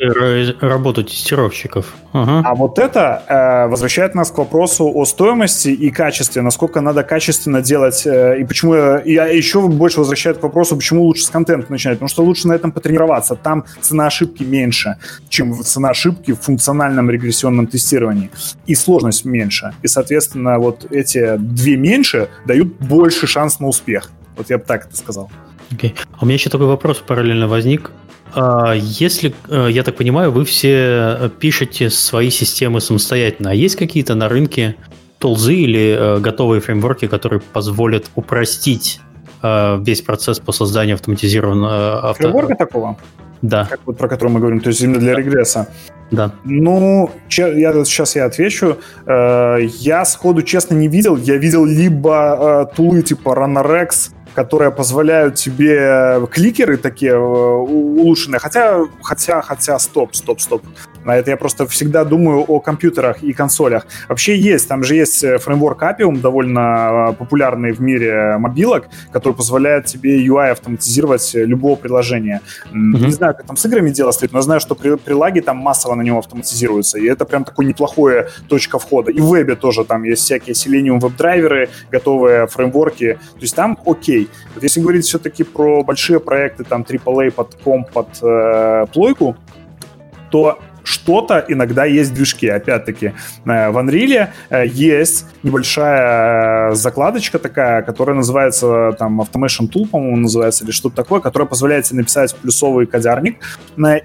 Работу 0.62 1.04
тестировщиков. 1.04 1.94
Ага. 2.12 2.42
А 2.44 2.56
вот 2.56 2.80
это 2.80 3.24
э, 3.28 3.68
возвращает 3.70 4.16
нас 4.16 4.32
к 4.32 4.38
вопросу 4.40 4.92
о 4.94 5.06
стоимости 5.06 5.70
и 5.70 5.92
качестве, 5.92 6.42
насколько 6.42 6.82
надо 6.82 7.04
качественно 7.04 7.62
делать, 7.62 8.06
э, 8.06 8.40
и 8.40 8.44
почему, 8.44 8.98
и 8.98 9.12
еще 9.12 9.68
больше 9.68 10.00
возвращает 10.00 10.40
к 10.40 10.44
вопросу, 10.44 10.76
почему 10.76 11.04
лучше 11.04 11.24
с 11.24 11.30
контента 11.30 11.72
начинать, 11.72 11.98
потому 11.98 12.10
что 12.10 12.24
лучше 12.24 12.48
на 12.48 12.54
этом 12.54 12.72
потренироваться, 12.72 13.36
там 13.36 13.66
цена 13.80 14.08
ошибки 14.08 14.44
меньше, 14.44 14.98
чем 15.30 15.54
цена 15.64 15.90
ошибки 15.90 16.32
в 16.32 16.40
функциональном 16.40 17.12
регрессионном 17.12 17.68
тестировании, 17.68 18.32
и 18.66 18.74
сложность 18.74 19.24
меньше, 19.24 19.74
и, 19.84 19.88
соответственно, 19.88 20.58
вот 20.58 20.92
эти 20.92 21.38
две 21.38 21.78
меньше 21.78 22.30
дают 22.48 22.70
больше 22.80 23.28
шанс 23.28 23.60
на 23.60 23.68
успех. 23.68 24.12
Вот 24.36 24.50
я 24.50 24.58
бы 24.58 24.64
так 24.64 24.88
это 24.88 24.98
сказал. 24.98 25.30
Okay. 25.72 25.96
А 26.12 26.24
у 26.24 26.26
меня 26.26 26.36
еще 26.36 26.50
такой 26.50 26.68
вопрос 26.68 26.98
параллельно 26.98 27.48
возник. 27.48 27.92
А, 28.34 28.74
если, 28.74 29.34
э, 29.50 29.68
я 29.70 29.84
так 29.84 29.96
понимаю, 29.96 30.32
вы 30.32 30.46
все 30.46 31.32
пишете 31.40 31.90
свои 31.90 32.30
системы 32.30 32.82
самостоятельно, 32.82 33.52
а 33.52 33.54
есть 33.54 33.76
какие-то 33.76 34.16
на 34.16 34.30
рынке 34.30 34.76
тулзы 35.22 35.54
или 35.54 35.96
э, 35.98 36.20
готовые 36.20 36.62
фреймворки, 36.62 37.08
которые 37.08 37.42
позволят 37.54 38.06
упростить 38.16 39.00
э, 39.44 39.80
весь 39.82 40.02
процесс 40.02 40.40
по 40.40 40.52
созданию 40.52 40.96
автоматизированного 40.96 42.10
авто... 42.10 42.24
Фреймворка 42.24 42.56
такого? 42.56 42.98
Да. 43.42 43.66
Как 43.70 43.80
вот 43.86 43.98
про 43.98 44.08
который 44.08 44.30
мы 44.30 44.40
говорим, 44.40 44.60
то 44.60 44.70
есть 44.70 44.82
именно 44.82 45.00
для 45.00 45.16
регресса. 45.16 45.68
Да. 46.12 46.32
Ну, 46.44 47.10
я, 47.30 47.74
сейчас 47.86 48.16
я 48.16 48.26
отвечу. 48.26 48.78
Э, 49.06 49.58
я 49.62 50.06
сходу, 50.06 50.42
честно, 50.42 50.76
не 50.76 50.88
видел. 50.88 51.16
Я 51.18 51.38
видел 51.38 51.66
либо 51.66 52.68
э, 52.72 52.76
тулы 52.76 53.02
типа 53.02 53.30
RunnerX, 53.30 54.12
которые 54.34 54.72
позволяют 54.72 55.36
тебе 55.36 56.26
кликеры 56.32 56.78
такие 56.78 57.12
э, 57.12 57.18
улучшенные. 57.18 58.40
Хотя, 58.40 58.86
хотя, 59.02 59.42
хотя, 59.42 59.80
стоп, 59.80 60.16
стоп, 60.16 60.42
стоп. 60.42 60.64
На 61.06 61.16
это 61.18 61.32
я 61.32 61.38
просто 61.38 61.66
всегда 61.68 62.06
думаю 62.06 62.42
о 62.42 62.60
компьютерах 62.60 63.24
и 63.24 63.34
консолях. 63.34 63.86
Вообще 64.08 64.38
есть, 64.38 64.68
там 64.68 64.84
же 64.84 64.96
есть 64.96 65.24
э, 65.24 65.38
фреймворк 65.38 65.82
Appium, 65.84 66.20
довольно 66.20 67.10
э, 67.12 67.14
популярный 67.14 67.72
в 67.72 67.82
мире 67.82 68.38
мобилок, 68.38 68.88
который 69.12 69.34
позволяет 69.34 69.86
тебе 69.86 70.26
UI 70.26 70.52
автоматизировать 70.52 71.32
любого 71.34 71.76
приложения. 71.76 72.42
Mm-hmm. 72.66 73.06
Не 73.06 73.12
знаю, 73.12 73.36
как 73.36 73.46
там 73.46 73.58
с 73.58 73.66
играми 73.66 73.90
дело 73.90 74.12
стоит, 74.12 74.32
но 74.32 74.42
знаю, 74.42 74.60
что 74.60 74.76
при, 74.76 74.96
прилаги 74.96 75.40
там 75.40 75.58
массово 75.58 75.96
на 75.96 76.02
него 76.02 76.20
автоматизируются, 76.20 77.00
и 77.00 77.06
это 77.06 77.26
прям 77.26 77.44
такой 77.44 77.66
неплохое 77.66 78.30
точка 78.48 78.80
входа. 78.80 79.12
И 79.12 79.20
в 79.20 79.30
вебе 79.30 79.56
тоже 79.56 79.84
там 79.86 80.04
есть 80.04 80.24
всякие 80.24 80.54
Selenium 80.54 81.00
веб-драйверы, 81.00 81.70
готовые 81.92 82.48
фреймворки, 82.48 83.14
то 83.14 83.42
есть 83.42 83.56
там 83.56 83.78
окей. 83.86 84.30
Вот 84.54 84.64
если 84.64 84.82
говорить 84.82 85.06
все-таки 85.06 85.44
про 85.44 85.84
большие 85.84 86.20
проекты, 86.20 86.64
там 86.64 86.82
AAA 86.82 87.32
под 87.32 87.56
комп, 87.56 87.90
под 87.92 88.08
э, 88.22 88.86
плойку, 88.94 89.36
то 90.30 90.60
что-то 90.84 91.44
иногда 91.48 91.86
есть 91.86 92.12
в 92.12 92.14
движке. 92.14 92.52
Опять-таки, 92.54 93.08
э, 93.46 93.70
в 93.70 93.78
Unreal 93.78 94.30
э, 94.50 94.68
есть 94.68 95.26
небольшая 95.44 96.72
э, 96.72 96.76
закладочка 96.76 97.40
такая, 97.40 97.82
которая 97.82 98.16
называется 98.16 98.94
там 98.98 99.22
Automation 99.22 99.70
Tool, 99.72 99.88
по-моему, 99.88 100.18
называется, 100.18 100.64
или 100.64 100.72
что-то 100.72 100.96
такое, 100.96 101.20
которая 101.20 101.48
позволяет 101.48 101.86
тебе 101.86 102.00
написать 102.00 102.36
плюсовый 102.36 102.86
кодярник 102.86 103.38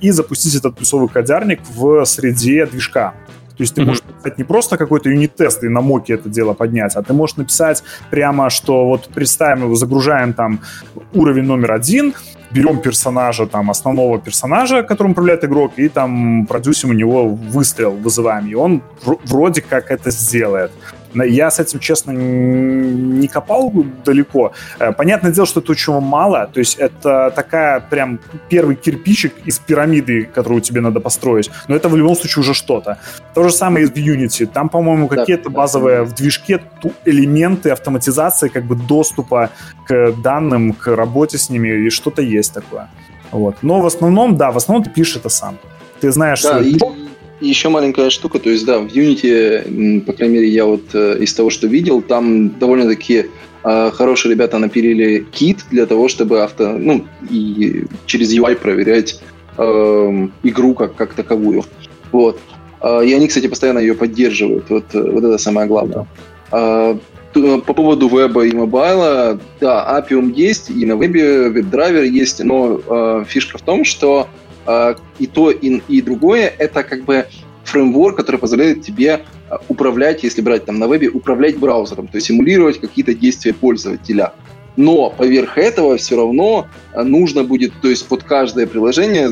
и 0.01 0.11
запустить 0.11 0.55
этот 0.55 0.77
плюсовый 0.77 1.09
кодярник 1.09 1.61
в 1.75 2.05
среде 2.05 2.67
движка. 2.67 3.15
То 3.57 3.63
есть 3.63 3.75
ты 3.75 3.81
mm-hmm. 3.81 3.85
можешь 3.87 4.03
написать 4.05 4.39
не 4.39 4.45
просто 4.45 4.77
какой-то 4.77 5.09
юнит-тест 5.09 5.65
и 5.65 5.69
на 5.69 5.81
моке 5.81 6.15
это 6.15 6.29
дело 6.29 6.53
поднять, 6.53 6.95
а 6.95 7.03
ты 7.03 7.15
можешь 7.15 7.37
написать 7.37 7.83
прямо, 8.11 8.51
что 8.51 8.87
вот 8.87 9.09
представим, 9.09 9.65
его 9.65 9.75
загружаем 9.75 10.35
там 10.35 10.61
уровень 11.15 11.45
номер 11.45 11.73
один, 11.73 12.13
берем 12.51 12.81
персонажа, 12.81 13.47
там, 13.47 13.71
основного 13.71 14.19
персонажа, 14.19 14.83
которым 14.83 15.13
управляет 15.13 15.45
игрок, 15.45 15.73
и 15.77 15.89
там 15.89 16.47
продюсим 16.47 16.91
у 16.91 16.95
него 16.95 17.29
выстрел, 17.29 17.93
вызываем, 17.93 18.47
и 18.47 18.55
он 18.55 18.83
вроде 19.25 19.61
как 19.61 19.91
это 19.91 20.11
сделает. 20.11 20.71
Я 21.23 21.51
с 21.51 21.61
этим, 21.61 21.79
честно, 21.79 22.11
не 22.11 23.29
копал 23.29 23.73
далеко. 24.05 24.53
Э, 24.79 24.93
понятное 24.93 25.33
дело, 25.33 25.47
что 25.47 25.61
это 25.61 25.73
очень 25.73 25.99
мало. 26.01 26.49
То 26.53 26.61
есть 26.61 26.77
это 26.79 27.33
такая 27.35 27.81
прям 27.81 28.21
первый 28.49 28.77
кирпичик 28.77 29.35
из 29.45 29.59
пирамиды, 29.59 30.25
которую 30.25 30.61
тебе 30.61 30.81
надо 30.81 31.01
построить. 31.01 31.51
Но 31.69 31.77
это 31.77 31.89
в 31.89 31.97
любом 31.97 32.17
случае 32.17 32.43
уже 32.43 32.55
что-то. 32.55 32.99
То 33.35 33.43
же 33.45 33.51
самое 33.51 33.87
и 33.87 33.89
в 33.89 33.95
Unity. 33.95 34.47
Там, 34.47 34.69
по-моему, 34.69 35.09
какие-то 35.09 35.51
базовые 35.51 36.03
в 36.03 36.15
движке 36.15 36.61
элементы 37.05 37.71
автоматизации 37.71 38.49
как 38.49 38.65
бы 38.65 38.77
доступа 38.77 39.51
к 39.87 40.13
данным, 40.23 40.73
к 40.73 40.95
работе 40.95 41.39
с 41.39 41.51
ними, 41.51 41.87
и 41.87 41.91
что-то 41.91 42.23
есть 42.23 42.55
такое. 42.55 42.89
Вот. 43.31 43.57
Но 43.63 43.81
в 43.81 43.87
основном, 43.87 44.37
да, 44.37 44.51
в 44.51 44.57
основном 44.57 44.85
ты 44.85 44.91
пишешь 44.91 45.17
это 45.17 45.29
сам. 45.29 45.59
Ты 46.01 46.13
знаешь 46.13 46.43
да, 46.43 46.59
свой... 46.59 46.71
и 46.71 46.79
еще 47.41 47.69
маленькая 47.69 48.11
штука, 48.11 48.39
то 48.39 48.51
есть, 48.51 48.65
да, 48.65 48.79
в 48.79 48.87
Unity, 48.87 50.01
по 50.03 50.13
крайней 50.13 50.37
мере, 50.37 50.49
я 50.49 50.65
вот 50.65 50.95
э, 50.95 51.19
из 51.21 51.35
того, 51.35 51.51
что 51.51 51.67
видел, 51.67 52.01
там 52.01 52.59
довольно-таки 52.59 53.27
э, 53.65 53.91
хорошие 53.93 54.33
ребята 54.33 54.59
напилили 54.59 55.27
кит 55.31 55.65
для 55.71 55.87
того, 55.87 56.09
чтобы 56.09 56.43
авто, 56.43 56.73
ну, 56.79 57.05
и 57.31 57.85
через 58.07 58.33
UI 58.33 58.57
проверять 58.57 59.21
э, 59.59 60.29
игру 60.43 60.75
как, 60.75 60.95
как 60.95 61.15
таковую. 61.15 61.65
Вот. 62.13 62.41
Э, 62.81 63.05
и 63.05 63.13
они, 63.13 63.29
кстати, 63.29 63.49
постоянно 63.49 63.81
ее 63.81 63.95
поддерживают. 63.95 64.71
Вот, 64.71 64.85
э, 64.95 65.11
вот 65.11 65.25
это 65.25 65.39
самое 65.39 65.69
главное. 65.69 66.07
Э, 66.53 66.97
по 67.35 67.75
поводу 67.75 68.09
веба 68.09 68.47
и 68.47 68.53
мобайла, 68.55 69.39
да, 69.61 70.01
Appium 70.01 70.33
есть, 70.33 70.71
и 70.71 70.87
на 70.87 70.97
вебе 70.97 71.51
WebDriver 71.51 72.05
есть, 72.05 72.43
но 72.43 72.81
э, 72.87 73.25
фишка 73.29 73.59
в 73.59 73.63
том, 73.63 73.85
что 73.85 74.29
и 75.19 75.27
то, 75.27 75.51
и, 75.51 75.81
и 75.89 76.03
другое— 76.03 76.53
это 76.59 76.83
как 76.83 77.05
бы 77.05 77.27
фреймворк, 77.65 78.17
который 78.17 78.39
позволяет 78.39 78.83
тебе 78.83 79.25
управлять, 79.69 80.23
если 80.23 80.41
брать 80.41 80.65
там 80.65 80.79
на 80.79 80.87
вебе, 80.87 81.09
управлять 81.09 81.57
браузером, 81.59 82.09
то 82.09 82.17
есть 82.17 82.29
симулировать 82.29 82.81
какие-то 82.81 83.15
действия 83.15 83.53
пользователя. 83.53 84.33
Но 84.77 85.11
поверх 85.11 85.57
этого 85.57 85.97
все 85.97 86.17
равно 86.17 86.67
нужно 86.95 87.45
будет, 87.45 87.73
то 87.81 87.89
есть 87.89 88.07
под 88.07 88.23
каждое 88.23 88.67
приложение 88.67 89.31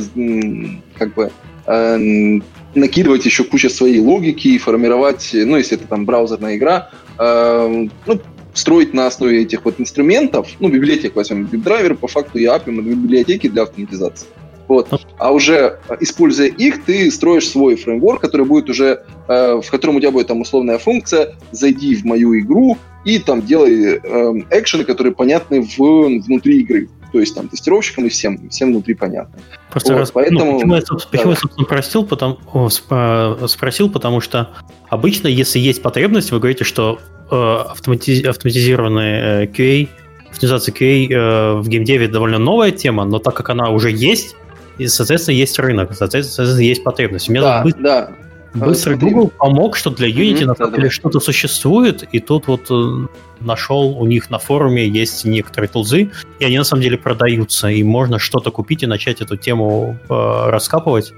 как 0.97 1.15
бы 1.15 1.31
э, 1.67 2.41
накидывать 2.75 3.27
еще 3.27 3.45
кучу 3.45 3.69
своей 3.69 4.01
логики, 4.01 4.57
формировать, 4.59 5.31
ну, 5.33 5.57
если 5.57 5.77
это 5.77 5.87
там 5.87 6.07
браузерная 6.07 6.57
игра, 6.57 6.91
э, 7.19 7.89
ну, 8.07 8.21
строить 8.55 8.95
на 8.95 9.07
основе 9.07 9.43
этих 9.43 9.65
вот 9.65 9.79
инструментов, 9.79 10.49
ну, 10.61 10.69
библиотек 10.69 11.15
возьмем, 11.17 11.49
WebDriver, 11.53 11.97
по 11.97 12.09
факту 12.09 12.39
и 12.39 12.45
API, 12.45 12.71
библиотеки 12.81 13.49
для 13.49 13.65
автоматизации. 13.65 14.29
Вот. 14.69 14.89
А 15.19 15.33
уже 15.33 15.79
используя 16.01 16.49
их, 16.49 16.85
ты 16.85 17.11
строишь 17.11 17.49
свой 17.49 17.77
фреймворк, 17.77 18.21
который 18.21 18.47
будет 18.47 18.71
уже, 18.71 19.05
э, 19.29 19.61
в 19.61 19.71
котором 19.71 19.97
у 19.97 20.01
тебя 20.01 20.11
будет 20.11 20.29
там 20.29 20.41
условная 20.41 20.79
функция, 20.79 21.35
зайди 21.53 21.95
в 21.97 22.05
мою 22.05 22.39
игру 22.39 22.79
и 23.05 23.19
там 23.19 23.43
делай 23.43 24.01
э, 24.03 24.33
экшены, 24.51 24.85
которые 24.85 25.13
понятны 25.15 25.63
в, 25.63 25.79
внутри 25.79 26.61
игры 26.61 26.89
то 27.15 27.21
есть 27.21 27.33
там 27.33 27.47
тестировщикам 27.47 28.07
и 28.07 28.09
всем, 28.09 28.49
всем 28.49 28.73
внутри 28.73 28.95
понятно. 28.95 29.39
Просто 29.71 29.93
вот, 29.93 30.01
раз, 30.01 30.11
поэтому... 30.11 30.45
ну, 30.45 30.59
почему 30.59 30.75
я, 30.75 30.83
почему 31.13 31.31
я, 31.31 31.37
собственно, 31.37 31.65
простил, 31.65 32.05
потому, 32.05 32.39
о, 32.53 32.69
спросил, 33.47 33.89
потому 33.89 34.21
что 34.21 34.51
обычно, 34.89 35.29
если 35.29 35.61
есть 35.61 35.81
потребность, 35.81 36.33
вы 36.33 36.41
говорите, 36.41 36.65
что 36.65 36.99
э, 37.31 37.37
автоматиз, 37.37 38.25
автоматизированный 38.25 39.45
э, 39.45 39.47
QA, 39.47 39.89
автоматизация 40.25 40.75
QA 40.75 41.09
э, 41.09 41.61
в 41.61 41.69
геймдеве 41.69 42.09
довольно 42.09 42.39
новая 42.39 42.73
тема, 42.73 43.05
но 43.05 43.21
так 43.21 43.35
как 43.35 43.49
она 43.49 43.71
уже 43.71 43.93
есть, 43.93 44.35
и, 44.79 44.87
соответственно, 44.89 45.37
есть 45.37 45.59
рынок, 45.59 45.95
соответственно, 45.95 46.59
есть 46.59 46.85
потребность. 46.85 47.29
У 47.29 47.35
да, 47.35 47.63
быстро, 47.63 47.83
да. 47.83 48.11
Быстрый 48.55 48.97
Google 48.97 49.33
помог, 49.37 49.77
что 49.77 49.91
для 49.91 50.09
Unity 50.09 50.43
mm-hmm, 50.43 50.47
на 50.47 50.55
самом 50.55 50.75
деле 50.75 50.89
что-то 50.89 51.19
существует, 51.19 52.05
и 52.13 52.21
тут 52.21 52.47
вот 52.47 52.71
э, 52.71 53.07
нашел 53.41 53.99
у 53.99 54.07
них 54.07 54.31
на 54.31 54.39
форуме 54.39 54.87
есть 54.87 55.25
некоторые 55.25 55.69
тулзы, 55.69 56.13
и 56.39 56.45
они 56.45 56.57
на 56.57 56.65
самом 56.65 56.83
деле 56.83 56.97
продаются, 56.97 57.69
и 57.69 57.83
можно 57.83 58.21
что-то 58.21 58.53
купить 58.53 58.85
и 58.85 58.87
начать 58.87 59.21
эту 59.21 59.37
тему 59.37 59.99
э, 60.09 60.51
раскапывать. 60.51 61.13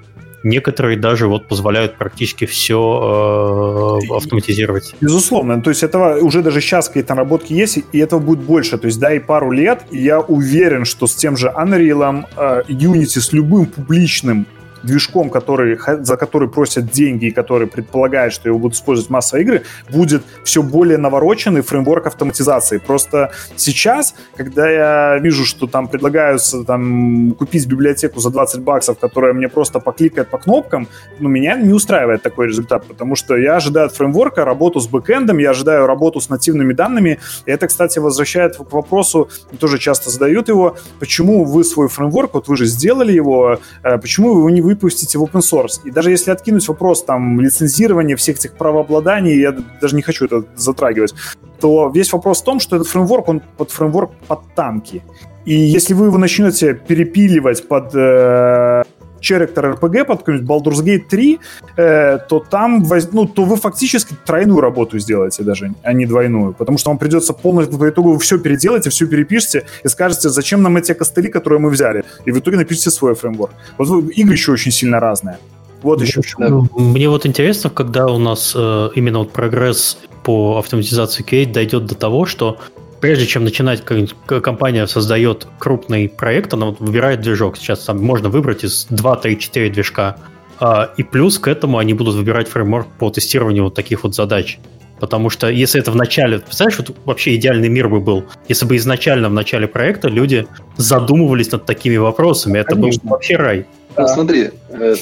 Некоторые 0.47 0.97
даже 0.97 1.27
вот 1.27 1.49
позволяют 1.49 1.97
практически 1.97 2.45
все 2.45 3.99
э, 4.01 4.15
автоматизировать. 4.15 4.95
Безусловно. 5.01 5.61
То 5.61 5.71
есть 5.71 5.83
этого 5.83 6.21
уже 6.21 6.41
даже 6.41 6.61
сейчас 6.61 6.87
какие-то 6.87 7.17
наработки 7.17 7.53
есть, 7.53 7.81
и 7.91 7.99
этого 7.99 8.21
будет 8.21 8.41
больше. 8.45 8.79
То 8.79 8.87
есть 8.87 9.01
дай 9.01 9.19
пару 9.19 9.51
лет, 9.51 9.83
и 9.91 9.99
я 9.99 10.21
уверен, 10.21 10.85
что 10.85 11.09
с 11.09 11.17
тем 11.17 11.37
же 11.37 11.49
Unreal, 11.49 12.27
э, 12.37 12.63
Unity, 12.69 13.19
с 13.21 13.33
любым 13.33 13.67
публичным 13.67 14.47
движком, 14.87 15.31
который, 15.31 15.79
за 16.01 16.17
который 16.17 16.49
просят 16.49 16.91
деньги 16.91 17.27
и 17.27 17.31
который 17.31 17.67
предполагает, 17.67 18.33
что 18.33 18.49
его 18.49 18.59
будут 18.59 18.77
использовать 18.77 19.11
массовые 19.11 19.45
игры, 19.45 19.63
будет 19.91 20.23
все 20.45 20.63
более 20.63 20.99
навороченный 20.99 21.61
фреймворк 21.61 22.07
автоматизации. 22.07 22.79
Просто 22.79 23.33
сейчас, 23.57 24.15
когда 24.37 24.71
я 24.71 25.19
вижу, 25.19 25.45
что 25.45 25.67
там 25.67 25.89
предлагаются 25.89 26.65
там, 26.65 27.33
купить 27.33 27.67
библиотеку 27.67 28.21
за 28.21 28.31
20 28.31 28.61
баксов, 28.63 28.99
которая 28.99 29.33
мне 29.33 29.49
просто 29.49 29.81
покликает 29.81 30.29
по 30.29 30.39
кнопкам, 30.39 30.89
ну, 31.19 31.29
меня 31.29 31.57
не 31.57 31.73
устраивает 31.73 32.23
такой 32.23 32.47
результат, 32.47 32.87
потому 32.87 33.17
что 33.17 33.37
я 33.37 33.57
ожидаю 33.57 33.87
от 33.87 33.95
фреймворка 33.95 34.45
работу 34.45 34.81
с 34.81 34.87
бэкэндом, 34.87 35.39
я 35.39 35.51
ожидаю 35.51 35.87
работу 35.87 36.21
с 36.21 36.29
нативными 36.29 36.73
данными, 36.73 37.19
и 37.47 37.51
это, 37.51 37.67
кстати, 37.67 37.99
возвращает 37.99 38.57
к 38.57 38.73
вопросу, 38.73 39.29
тоже 39.59 39.79
часто 39.79 40.11
задают 40.11 40.49
его, 40.49 40.77
почему 41.01 41.45
вы 41.45 41.65
свой 41.65 41.89
фреймворк, 41.89 42.35
вот 42.35 42.49
вы 42.49 42.57
же 42.57 42.67
сделали 42.67 43.13
его, 43.13 43.59
э, 43.83 43.99
почему 43.99 44.35
вы 44.35 44.41
его 44.41 44.51
не 44.51 44.61
выпустите 44.77 45.19
в 45.19 45.25
open 45.25 45.41
source. 45.41 45.81
И 45.85 45.91
даже 45.91 46.11
если 46.11 46.31
откинуть 46.31 46.69
вопрос 46.69 47.05
там 47.05 47.41
лицензирования 47.41 48.17
всех 48.17 48.37
этих 48.37 48.53
правообладаний, 48.53 49.41
я 49.41 49.53
даже 49.81 49.97
не 49.97 50.03
хочу 50.03 50.27
это 50.27 50.45
затрагивать, 50.57 51.15
то 51.61 51.91
весь 51.95 52.13
вопрос 52.13 52.43
в 52.43 52.45
том, 52.45 52.61
что 52.61 52.77
этот 52.77 52.89
фреймворк, 52.89 53.29
он 53.29 53.43
под 53.57 53.71
фреймворк 53.71 54.11
под 54.29 54.41
танки. 54.55 55.03
И 55.45 55.55
если 55.55 55.95
вы 55.95 56.07
его 56.07 56.19
начнете 56.19 56.75
перепиливать 56.75 57.69
под 57.69 57.95
э, 57.95 58.83
Character 59.21 59.79
RPG, 59.79 60.05
под 60.05 60.19
какой-нибудь 60.19 60.49
Baldur's 60.49 60.85
Gate 60.85 61.09
3, 61.09 61.39
э, 61.77 62.19
то 62.29 62.41
там, 62.41 62.87
ну, 63.13 63.27
то 63.27 63.45
вы 63.45 63.57
фактически 63.57 64.15
тройную 64.25 64.61
работу 64.61 64.99
сделаете 64.99 65.43
даже, 65.43 65.73
а 65.83 65.93
не 65.93 66.07
двойную. 66.07 66.53
Потому 66.53 66.79
что 66.79 66.91
вам 66.91 66.99
придется 66.99 67.33
полностью 67.33 67.79
по 67.79 67.89
итогу 67.89 68.19
все 68.19 68.39
переделать, 68.39 68.87
все 68.89 69.07
перепишете 69.07 69.67
и 69.85 69.89
скажете, 69.89 70.29
зачем 70.29 70.63
нам 70.63 70.77
эти 70.77 70.93
костыли, 70.95 71.29
которые 71.29 71.61
мы 71.61 71.71
взяли. 71.71 72.05
И 72.25 72.33
в 72.33 72.39
итоге 72.39 72.57
напишите 72.57 72.91
свой 72.91 73.15
фреймворк. 73.15 73.53
Вот 73.79 74.11
игры 74.17 74.35
еще 74.35 74.53
очень 74.53 74.73
сильно 74.73 75.01
разные. 75.01 75.39
Вот 75.83 76.01
еще 76.01 76.21
в 76.21 76.27
чем. 76.27 76.71
Мне 76.75 77.09
вот 77.09 77.27
интересно, 77.27 77.71
когда 77.71 78.07
у 78.07 78.19
нас 78.19 78.55
э, 78.57 78.89
именно 78.95 79.19
вот 79.19 79.33
прогресс 79.33 79.99
по 80.25 80.59
автоматизации 80.59 81.23
Кейт 81.23 81.53
дойдет 81.53 81.87
до 81.87 81.95
того, 81.95 82.27
что 82.27 82.59
прежде 83.07 83.27
чем 83.27 83.45
начинать, 83.45 83.85
компания 83.85 84.85
создает 84.89 85.47
крупный 85.61 86.09
проект, 86.09 86.53
она 86.55 86.67
вот 86.67 86.81
выбирает 86.81 87.21
движок. 87.21 87.57
Сейчас 87.57 87.85
там 87.85 88.03
можно 88.03 88.29
выбрать 88.31 88.65
из 88.65 88.89
2, 88.91 89.17
3, 89.17 89.39
4 89.39 89.71
движка. 89.71 90.17
А, 90.59 90.91
и 90.97 91.05
плюс 91.05 91.39
к 91.39 91.47
этому 91.47 91.79
они 91.79 91.95
будут 91.95 92.17
выбирать 92.17 92.49
фреймворк 92.49 92.89
по 92.99 93.09
тестированию 93.11 93.63
вот 93.63 93.75
таких 93.77 94.03
вот 94.03 94.17
задач. 94.17 94.59
Потому 94.99 95.31
что 95.31 95.49
если 95.49 95.81
это 95.81 95.93
в 95.93 95.95
начале, 95.95 96.41
представляешь, 96.41 96.79
вот 96.79 96.97
вообще 97.05 97.37
идеальный 97.37 97.69
мир 97.69 97.89
бы 97.89 98.01
был, 98.01 98.25
если 98.49 98.67
бы 98.67 98.75
изначально 98.75 99.29
в 99.29 99.35
начале 99.35 99.69
проекта 99.69 100.09
люди 100.09 100.49
задумывались 100.77 101.53
над 101.53 101.65
такими 101.65 101.99
вопросами, 101.99 102.59
это 102.59 102.75
Конечно. 102.75 103.03
был 103.05 103.11
вообще 103.11 103.37
рай. 103.37 103.67
Ну, 103.97 104.09
смотри, 104.09 104.51
э, 104.71 104.97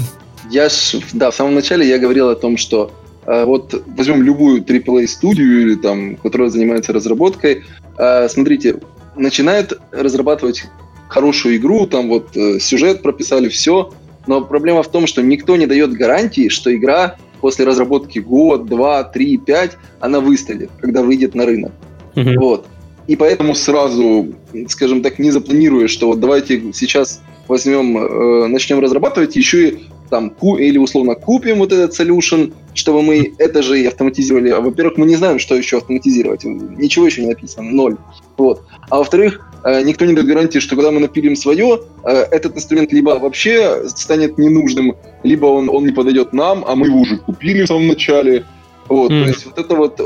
я 0.51 0.69
ж, 0.69 0.97
да, 1.15 1.31
в 1.31 1.35
самом 1.35 1.55
начале 1.55 1.89
я 1.89 1.99
говорил 1.99 2.29
о 2.29 2.35
том, 2.35 2.59
что 2.59 2.93
вот 3.27 3.83
возьмем 3.87 4.23
любую 4.23 4.63
AAA 4.63 5.07
студию 5.07 5.63
или 5.63 5.75
там, 5.77 6.17
которая 6.17 6.51
занимается 6.51 6.93
разработкой, 6.93 7.65
э, 7.99 8.29
смотрите, 8.29 8.77
начинает 9.17 9.73
разрабатывать 9.91 10.65
хорошую 11.09 11.57
игру, 11.57 11.87
там 11.87 12.09
вот 12.09 12.37
э, 12.37 12.59
сюжет 12.59 13.03
прописали, 13.03 13.49
все, 13.49 13.93
но 14.27 14.43
проблема 14.43 14.83
в 14.83 14.91
том, 14.91 15.07
что 15.07 15.23
никто 15.23 15.57
не 15.57 15.67
дает 15.67 15.93
гарантии, 15.93 16.49
что 16.49 16.75
игра 16.75 17.17
после 17.41 17.65
разработки 17.65 18.19
год, 18.19 18.67
два, 18.67 19.05
три, 19.05 19.37
пять, 19.37 19.77
она 20.01 20.21
выстрелит, 20.21 20.71
когда 20.81 21.03
выйдет 21.03 21.35
на 21.35 21.45
рынок. 21.47 21.73
Mm-hmm. 22.15 22.39
Вот. 22.39 22.67
И 23.07 23.17
поэтому 23.17 23.55
сразу, 23.55 24.35
скажем 24.69 25.03
так, 25.03 25.19
не 25.19 25.31
запланируя, 25.31 25.89
что 25.89 26.09
вот 26.09 26.21
давайте 26.21 26.73
сейчас 26.73 27.21
возьмем, 27.49 27.99
э, 27.99 28.47
начнем 28.49 28.81
разрабатывать, 28.81 29.37
еще 29.37 29.69
и 29.69 29.79
там 30.11 30.29
или 30.59 30.79
условно 30.79 31.15
купим 31.15 31.59
вот 31.59 31.73
этот 31.73 31.99
solution, 31.99 32.53
чтобы 32.75 33.03
мы 33.03 33.35
это 33.39 33.63
же 33.63 33.81
и 33.81 33.87
автоматизировали. 33.87 34.51
А, 34.51 34.61
во-первых, 34.61 34.99
мы 34.99 35.07
не 35.07 35.17
знаем, 35.17 35.39
что 35.39 35.55
еще 35.55 35.79
автоматизировать. 35.79 36.45
Ничего 36.45 37.07
еще 37.07 37.23
не 37.23 37.29
написано, 37.29 37.71
ноль. 37.71 37.97
Вот. 38.37 38.63
А 38.91 38.99
во-вторых, 38.99 39.41
э, 39.65 39.83
никто 39.83 40.05
не 40.05 40.13
дает 40.13 40.27
гарантии, 40.27 40.59
что 40.59 40.77
когда 40.77 40.91
мы 40.91 41.01
напилим 41.01 41.37
свое, 41.37 41.81
э, 42.05 42.11
этот 42.31 42.57
инструмент 42.57 42.93
либо 42.93 43.11
вообще 43.19 43.89
станет 43.89 44.39
ненужным, 44.39 44.97
либо 45.23 45.47
он, 45.47 45.69
он 45.69 45.87
не 45.87 45.93
подойдет 45.93 46.33
нам, 46.33 46.65
а 46.67 46.75
мы 46.75 46.87
его 46.87 47.01
уже 47.01 47.17
купили 47.17 47.63
в 47.63 47.69
самом 47.69 47.89
начале, 47.89 48.45
вот, 48.89 49.11
mm. 49.11 49.23
то 49.23 49.29
есть 49.29 49.47
вот 49.47 49.59
это 49.59 49.75
вот 49.75 50.01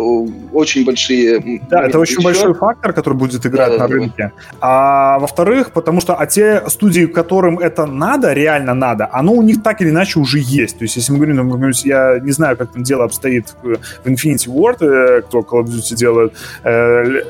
очень 0.52 0.84
большие... 0.84 1.60
Да, 1.68 1.84
это 1.84 1.98
очень 1.98 2.22
большой 2.22 2.55
фактор, 2.55 2.92
который 2.92 3.14
будет 3.14 3.44
играть 3.44 3.72
да, 3.72 3.78
на 3.78 3.88
да, 3.88 3.94
рынке. 3.94 4.32
Да. 4.50 4.56
А 4.60 5.18
во-вторых, 5.18 5.72
потому 5.72 6.00
что 6.00 6.14
а 6.14 6.26
те 6.26 6.62
студии, 6.68 7.06
которым 7.06 7.59
это 7.59 7.86
надо, 7.86 8.32
реально 8.32 8.74
надо, 8.74 9.09
оно 9.12 9.32
у 9.32 9.42
них 9.42 9.62
так 9.62 9.80
или 9.82 9.90
иначе 9.90 10.20
уже 10.20 10.38
есть. 10.38 10.78
То 10.78 10.84
есть 10.84 10.96
если 10.96 11.12
мы 11.12 11.18
говорим, 11.18 11.36
например, 11.36 11.72
я 11.84 12.20
не 12.20 12.32
знаю, 12.32 12.56
как 12.56 12.72
там 12.72 12.82
дело 12.82 13.05
обстоит 13.05 13.55
в 13.62 13.78
Infinity 14.05 14.46
Ward, 14.46 14.84
э, 14.84 15.22
кто 15.22 15.40
Call 15.40 15.64
of 15.64 15.66
Duty 15.66 15.96
делает, 15.96 16.32
э, 16.62 17.22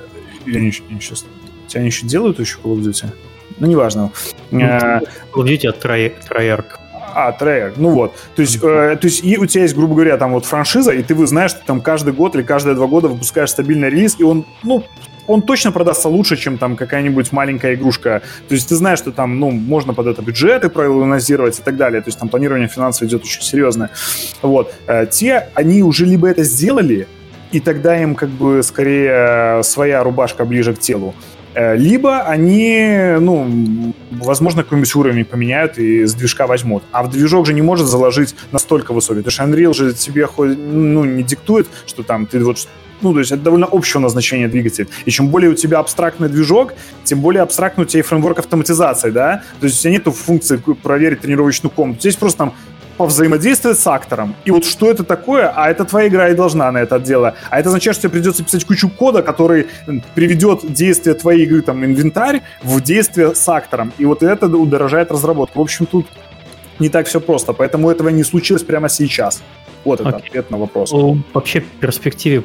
или 0.45 0.59
они, 0.59 0.73
они 0.91 1.01
сейчас... 1.01 1.25
Они 1.75 1.87
еще 1.87 2.07
делают 2.07 2.41
еще 2.41 2.59
Call 2.63 2.77
of 2.77 2.81
Duty? 2.81 3.07
Ну, 3.59 3.67
неважно. 3.67 4.11
Ну, 4.51 4.61
Call 4.61 5.03
of 5.35 5.45
Duty 5.45 5.69
от 5.69 5.85
Treyarch. 5.85 6.88
А, 7.15 7.33
трек. 7.33 7.75
Ну 7.77 7.91
вот. 7.91 8.15
То 8.37 8.43
есть, 8.43 8.57
э, 8.57 8.97
то 9.01 9.07
есть 9.07 9.25
и 9.25 9.37
у 9.39 9.47
тебя 9.47 9.63
есть, 9.63 9.75
грубо 9.75 9.95
говоря, 9.95 10.17
там 10.17 10.33
вот 10.33 10.45
франшиза, 10.45 10.93
и 10.93 11.03
ты 11.03 11.15
вы 11.15 11.27
знаешь, 11.27 11.51
что 11.51 11.61
там 11.65 11.81
каждый 11.81 12.13
год 12.13 12.35
или 12.35 12.43
каждые 12.43 12.75
два 12.75 12.87
года 12.87 13.09
выпускаешь 13.09 13.51
стабильный 13.51 13.91
релиз, 13.91 14.17
и 14.19 14.25
он, 14.25 14.45
ну, 14.63 14.85
он 15.27 15.43
точно 15.43 15.73
продастся 15.73 16.09
лучше, 16.09 16.37
чем 16.37 16.59
там 16.59 16.75
какая-нибудь 16.77 17.33
маленькая 17.33 17.75
игрушка. 17.75 18.23
То 18.49 18.55
есть 18.55 18.69
ты 18.69 18.75
знаешь, 18.75 18.99
что 18.99 19.13
там, 19.13 19.39
ну, 19.39 19.51
можно 19.51 19.95
под 19.95 20.07
это 20.07 20.23
бюджеты 20.23 20.71
прогнозировать 20.71 21.59
и 21.59 21.63
так 21.63 21.77
далее. 21.77 22.01
То 22.01 22.09
есть 22.09 22.19
там 22.19 22.29
планирование 22.29 22.69
финансов 22.69 23.07
идет 23.07 23.23
очень 23.23 23.43
серьезное. 23.43 23.91
Вот. 24.43 24.75
Э, 24.87 25.07
те, 25.07 25.49
они 25.55 25.83
уже 25.83 26.07
либо 26.07 26.29
это 26.29 26.43
сделали, 26.43 27.07
и 27.53 27.61
тогда 27.61 28.01
им 28.03 28.15
как 28.15 28.31
бы 28.31 28.63
скорее 28.63 29.63
своя 29.63 30.03
рубашка 30.03 30.45
ближе 30.45 30.75
к 30.75 30.79
телу. 30.79 31.15
Э, 31.55 31.77
либо 31.77 32.21
они, 32.21 33.17
ну, 33.21 33.95
возможно, 34.11 34.63
какой-нибудь 34.63 34.95
уровень 34.95 35.25
поменяют 35.25 35.79
и 35.79 36.05
с 36.05 36.15
движка 36.15 36.47
возьмут. 36.47 36.83
А 36.93 37.03
в 37.03 37.11
движок 37.11 37.47
же 37.47 37.55
не 37.55 37.63
может 37.63 37.87
заложить 37.87 38.35
настолько 38.53 38.93
высокий. 38.93 39.23
Потому 39.23 39.33
что 39.33 39.43
Unreal 39.45 39.75
же 39.75 39.95
тебе 39.95 40.27
хоть, 40.27 40.57
ну, 40.57 41.05
не 41.05 41.23
диктует, 41.23 41.67
что 41.87 42.03
там 42.03 42.27
ты 42.27 42.45
вот 42.45 42.69
ну, 43.01 43.13
то 43.13 43.21
есть 43.21 43.31
это 43.31 43.43
довольно 43.43 43.69
общего 43.71 44.01
назначения 44.01 44.49
двигатель. 44.49 44.89
И 45.05 45.11
чем 45.11 45.29
более 45.29 45.51
у 45.51 45.55
тебя 45.55 45.79
абстрактный 45.79 46.29
движок, 46.29 46.75
тем 47.05 47.21
более 47.21 47.43
абстрактный 47.43 47.85
у 47.85 47.87
тебя 47.87 48.01
и 48.01 48.03
фреймворк 48.03 48.41
автоматизации, 48.41 49.11
да? 49.11 49.43
То 49.61 49.67
есть 49.67 49.79
у 49.79 49.83
тебя 49.83 49.93
нету 49.93 50.11
функции 50.11 50.57
проверить 50.57 51.21
тренировочную 51.21 51.71
комнату. 51.71 52.01
Здесь 52.01 52.17
просто 52.17 52.39
там 52.39 52.55
повзаимодействовать 52.99 53.79
с 53.79 53.87
актором. 53.87 54.35
И 54.45 54.51
вот 54.51 54.65
что 54.65 54.91
это 54.91 55.05
такое? 55.05 55.49
А 55.55 55.71
это 55.71 55.85
твоя 55.85 56.09
игра 56.09 56.29
и 56.29 56.35
должна 56.35 56.71
на 56.73 56.79
это 56.79 56.99
дело. 56.99 57.35
А 57.49 57.61
это 57.61 57.69
означает, 57.69 57.97
что 57.97 58.03
тебе 58.03 58.13
придется 58.19 58.45
писать 58.45 58.65
кучу 58.65 58.91
кода, 58.91 59.23
который 59.23 59.69
приведет 60.15 60.71
действие 60.73 61.15
твоей 61.15 61.45
игры, 61.45 61.63
там, 61.63 61.85
инвентарь, 61.85 62.43
в 62.63 62.83
действие 62.83 63.35
с 63.35 63.49
актором. 63.49 63.93
И 63.99 64.05
вот 64.05 64.23
это 64.23 64.47
удорожает 64.47 65.11
разработку. 65.13 65.61
В 65.61 65.63
общем, 65.63 65.87
тут 65.87 66.07
не 66.81 66.89
так 66.89 67.07
все 67.07 67.21
просто. 67.21 67.53
Поэтому 67.53 67.89
этого 67.89 68.09
не 68.09 68.25
случилось 68.25 68.65
прямо 68.65 68.89
сейчас. 68.89 69.43
Вот 69.89 70.01
это 70.01 70.17
ответ 70.17 70.51
на 70.51 70.59
вопрос. 70.59 70.93
Ну, 70.93 71.19
вообще, 71.33 71.61
в 71.61 71.81
перспективе, 71.81 72.43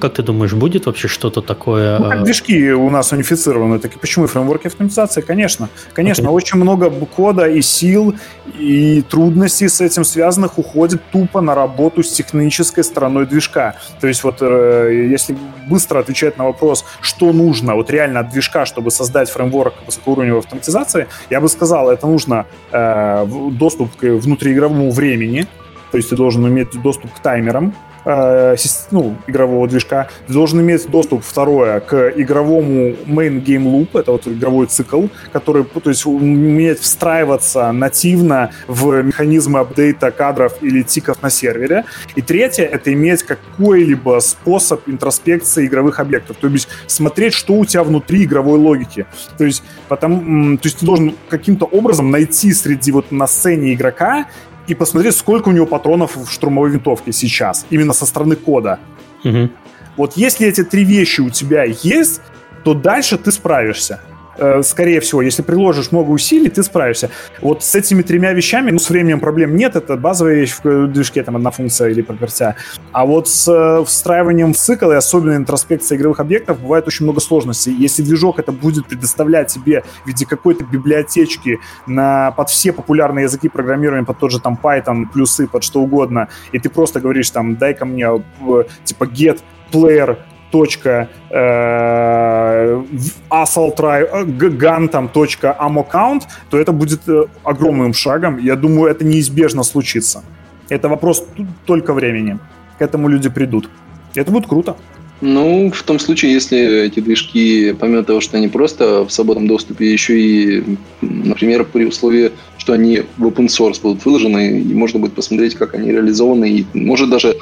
как 0.00 0.14
ты 0.14 0.22
думаешь, 0.22 0.52
будет 0.52 0.86
вообще 0.86 1.08
что-то 1.08 1.40
такое? 1.42 1.98
Ну, 1.98 2.08
как 2.08 2.22
движки 2.22 2.72
у 2.72 2.90
нас 2.90 3.12
унифицированы, 3.12 3.78
так 3.78 3.96
и 3.96 3.98
почему 3.98 4.26
и 4.26 4.28
фреймворки 4.28 4.68
автоматизации? 4.68 5.20
Конечно. 5.20 5.68
Конечно, 5.92 6.26
okay. 6.28 6.32
очень 6.32 6.58
много 6.58 6.90
кода 6.90 7.48
и 7.48 7.62
сил, 7.62 8.14
и 8.58 9.02
трудностей 9.02 9.68
с 9.68 9.80
этим 9.80 10.04
связанных 10.04 10.58
уходит 10.58 11.02
тупо 11.10 11.40
на 11.40 11.54
работу 11.54 12.02
с 12.02 12.10
технической 12.12 12.84
стороной 12.84 13.26
движка. 13.26 13.74
То 14.00 14.06
есть 14.06 14.24
вот 14.24 14.36
э, 14.40 15.08
если 15.10 15.36
быстро 15.68 15.98
отвечать 15.98 16.38
на 16.38 16.44
вопрос, 16.44 16.84
что 17.00 17.32
нужно 17.32 17.74
вот 17.74 17.90
реально 17.90 18.20
от 18.20 18.30
движка, 18.30 18.66
чтобы 18.66 18.90
создать 18.90 19.30
фреймворк 19.30 19.74
высокоуровневой 19.86 20.40
автоматизации, 20.40 21.08
я 21.30 21.40
бы 21.40 21.48
сказал, 21.48 21.90
это 21.90 22.06
нужно 22.06 22.46
э, 22.72 23.26
доступ 23.52 23.96
к 23.96 24.04
внутриигровому 24.04 24.90
времени, 24.90 25.46
то 25.90 25.96
есть 25.96 26.10
ты 26.10 26.16
должен 26.16 26.46
иметь 26.48 26.80
доступ 26.82 27.12
к 27.14 27.20
таймерам, 27.20 27.74
э, 28.08 28.56
ну, 28.90 29.16
игрового 29.26 29.68
движка. 29.68 30.08
Ты 30.26 30.32
должен 30.32 30.60
иметь 30.60 30.88
доступ, 30.88 31.22
второе, 31.22 31.80
к 31.80 32.12
игровому 32.16 32.94
main 33.06 33.42
game 33.44 33.64
loop, 33.64 33.98
это 33.98 34.12
вот 34.12 34.26
игровой 34.26 34.66
цикл, 34.66 35.06
который, 35.32 35.64
то 35.64 35.90
есть, 35.90 36.06
уметь 36.06 36.80
встраиваться 36.80 37.70
нативно 37.72 38.50
в 38.66 39.02
механизмы 39.02 39.60
апдейта 39.60 40.10
кадров 40.10 40.54
или 40.62 40.82
тиков 40.82 41.22
на 41.22 41.30
сервере. 41.30 41.84
И 42.16 42.22
третье, 42.22 42.64
это 42.64 42.92
иметь 42.92 43.22
какой-либо 43.22 44.20
способ 44.20 44.88
интроспекции 44.88 45.66
игровых 45.66 46.00
объектов, 46.00 46.36
то 46.40 46.48
есть 46.48 46.68
смотреть, 46.86 47.34
что 47.34 47.54
у 47.54 47.64
тебя 47.64 47.84
внутри 47.84 48.24
игровой 48.24 48.58
логики. 48.58 49.06
То 49.36 49.44
есть, 49.44 49.62
потому, 49.88 50.56
то 50.56 50.66
есть 50.66 50.78
ты 50.78 50.86
должен 50.86 51.14
каким-то 51.28 51.66
образом 51.66 52.10
найти 52.10 52.52
среди 52.52 52.92
вот 52.92 53.12
на 53.12 53.26
сцене 53.26 53.74
игрока 53.74 54.26
и 54.68 54.74
посмотреть, 54.74 55.16
сколько 55.16 55.48
у 55.48 55.52
него 55.52 55.66
патронов 55.66 56.16
в 56.16 56.30
штурмовой 56.30 56.70
винтовке 56.70 57.12
сейчас, 57.12 57.66
именно 57.70 57.92
со 57.92 58.06
стороны 58.06 58.36
кода. 58.36 58.78
Угу. 59.24 59.50
Вот 59.96 60.16
если 60.16 60.46
эти 60.46 60.62
три 60.62 60.84
вещи 60.84 61.20
у 61.20 61.30
тебя 61.30 61.64
есть, 61.64 62.20
то 62.64 62.74
дальше 62.74 63.18
ты 63.18 63.32
справишься. 63.32 64.00
Э, 64.38 64.62
скорее 64.62 65.00
всего, 65.00 65.20
если 65.20 65.42
приложишь 65.42 65.90
много 65.90 66.10
усилий, 66.10 66.48
ты 66.48 66.62
справишься. 66.62 67.10
Вот 67.40 67.64
с 67.64 67.74
этими 67.74 68.02
тремя 68.02 68.32
вещами, 68.32 68.70
ну, 68.70 68.78
с 68.78 68.88
временем 68.88 69.18
проблем 69.18 69.56
нет, 69.56 69.74
это 69.74 69.96
базовая 69.96 70.34
вещь 70.34 70.54
в 70.62 70.86
движке, 70.86 71.22
там, 71.24 71.36
одна 71.36 71.50
функция 71.50 71.90
или 71.90 72.02
пропертя. 72.02 72.54
А 72.92 73.04
вот 73.04 73.28
с 73.28 73.48
э, 73.48 73.84
встраиванием 73.84 74.54
в 74.54 74.56
цикл 74.56 74.92
и 74.92 74.94
особенно 74.94 75.36
интроспекцией 75.36 75.98
игровых 75.98 76.20
объектов 76.20 76.60
бывает 76.60 76.86
очень 76.86 77.04
много 77.04 77.20
сложностей. 77.20 77.74
Если 77.74 78.02
движок 78.02 78.38
это 78.38 78.52
будет 78.52 78.86
предоставлять 78.86 79.48
тебе 79.48 79.82
в 80.04 80.06
виде 80.06 80.24
какой-то 80.24 80.64
библиотечки 80.64 81.58
на, 81.86 82.30
под 82.32 82.48
все 82.50 82.72
популярные 82.72 83.24
языки 83.24 83.48
программирования, 83.48 84.04
под 84.04 84.18
тот 84.18 84.30
же 84.30 84.40
там 84.40 84.58
Python, 84.62 85.06
плюсы, 85.12 85.48
под 85.48 85.64
что 85.64 85.80
угодно, 85.80 86.28
и 86.52 86.58
ты 86.60 86.70
просто 86.70 87.00
говоришь 87.00 87.30
там, 87.30 87.56
дай-ка 87.56 87.84
мне 87.84 88.06
э, 88.06 88.64
типа 88.84 89.04
get 89.04 89.40
player 89.72 90.16
точка 90.50 91.08
э, 91.30 92.82
gun 93.30 94.88
там 94.88 95.08
точка 95.08 95.56
ammo 95.60 95.84
count, 95.90 96.22
то 96.50 96.58
это 96.58 96.72
будет 96.72 97.08
э, 97.08 97.26
огромным 97.44 97.94
шагом. 97.94 98.38
Я 98.38 98.56
думаю, 98.56 98.90
это 98.90 99.04
неизбежно 99.04 99.62
случится. 99.62 100.22
Это 100.68 100.88
вопрос 100.88 101.24
только 101.66 101.92
времени. 101.94 102.38
К 102.78 102.82
этому 102.82 103.08
люди 103.08 103.28
придут. 103.28 103.68
Это 104.14 104.30
будет 104.30 104.46
круто. 104.46 104.76
Ну, 105.20 105.72
в 105.72 105.82
том 105.82 105.98
случае, 105.98 106.32
если 106.32 106.84
эти 106.86 107.00
движки, 107.00 107.72
помимо 107.72 108.04
того, 108.04 108.20
что 108.20 108.36
они 108.36 108.46
просто 108.46 109.04
в 109.04 109.10
свободном 109.10 109.48
доступе, 109.48 109.92
еще 109.92 110.20
и, 110.20 110.64
например, 111.00 111.64
при 111.64 111.86
условии, 111.86 112.30
что 112.56 112.72
они 112.72 113.02
в 113.16 113.26
open 113.26 113.46
source 113.46 113.82
будут 113.82 114.04
выложены, 114.04 114.60
и 114.60 114.74
можно 114.74 115.00
будет 115.00 115.14
посмотреть, 115.14 115.56
как 115.56 115.74
они 115.74 115.90
реализованы, 115.90 116.48
и 116.48 116.66
может 116.72 117.10
даже 117.10 117.36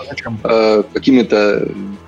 э, 0.44 0.82
какими-то 0.94 1.68
Э, 1.68 2.05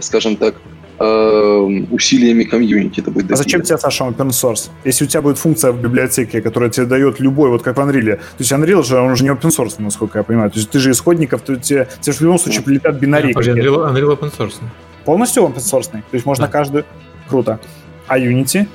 скажем 0.00 0.36
так, 0.36 0.54
э, 0.98 1.84
усилиями 1.90 2.44
комьюнити 2.44 3.00
это 3.00 3.10
будет. 3.10 3.30
А 3.32 3.36
зачем 3.36 3.62
тебе, 3.62 3.78
Саша, 3.78 4.04
open 4.04 4.28
source? 4.28 4.70
Если 4.84 5.04
у 5.04 5.08
тебя 5.08 5.22
будет 5.22 5.38
функция 5.38 5.72
в 5.72 5.80
библиотеке, 5.80 6.40
которая 6.40 6.70
тебе 6.70 6.86
дает 6.86 7.20
любой, 7.20 7.50
вот 7.50 7.62
как 7.62 7.76
в 7.76 7.80
Unreal. 7.80 8.16
То 8.16 8.20
есть 8.38 8.52
Unreal 8.52 8.82
же, 8.82 8.98
он 8.98 9.16
же 9.16 9.24
не 9.24 9.30
open 9.30 9.50
source, 9.50 9.74
насколько 9.78 10.18
я 10.18 10.22
понимаю. 10.24 10.50
То 10.50 10.58
есть 10.58 10.70
ты 10.70 10.78
же 10.78 10.90
исходников, 10.90 11.42
то 11.42 11.56
тебе, 11.56 11.88
тебе 12.00 12.12
же 12.12 12.18
в 12.18 12.22
любом 12.22 12.38
случае 12.38 12.62
прилетят 12.62 12.96
бинарии. 12.96 13.34
Unreal, 13.36 13.92
Unreal 13.92 14.18
open 14.18 14.32
source. 14.36 14.54
Полностью 15.04 15.42
open 15.42 15.56
source. 15.56 15.90
То 15.90 16.02
есть 16.12 16.26
можно 16.26 16.46
да. 16.46 16.52
каждый... 16.52 16.84
Круто. 17.28 17.58
А 18.06 18.18
Unity? 18.18 18.66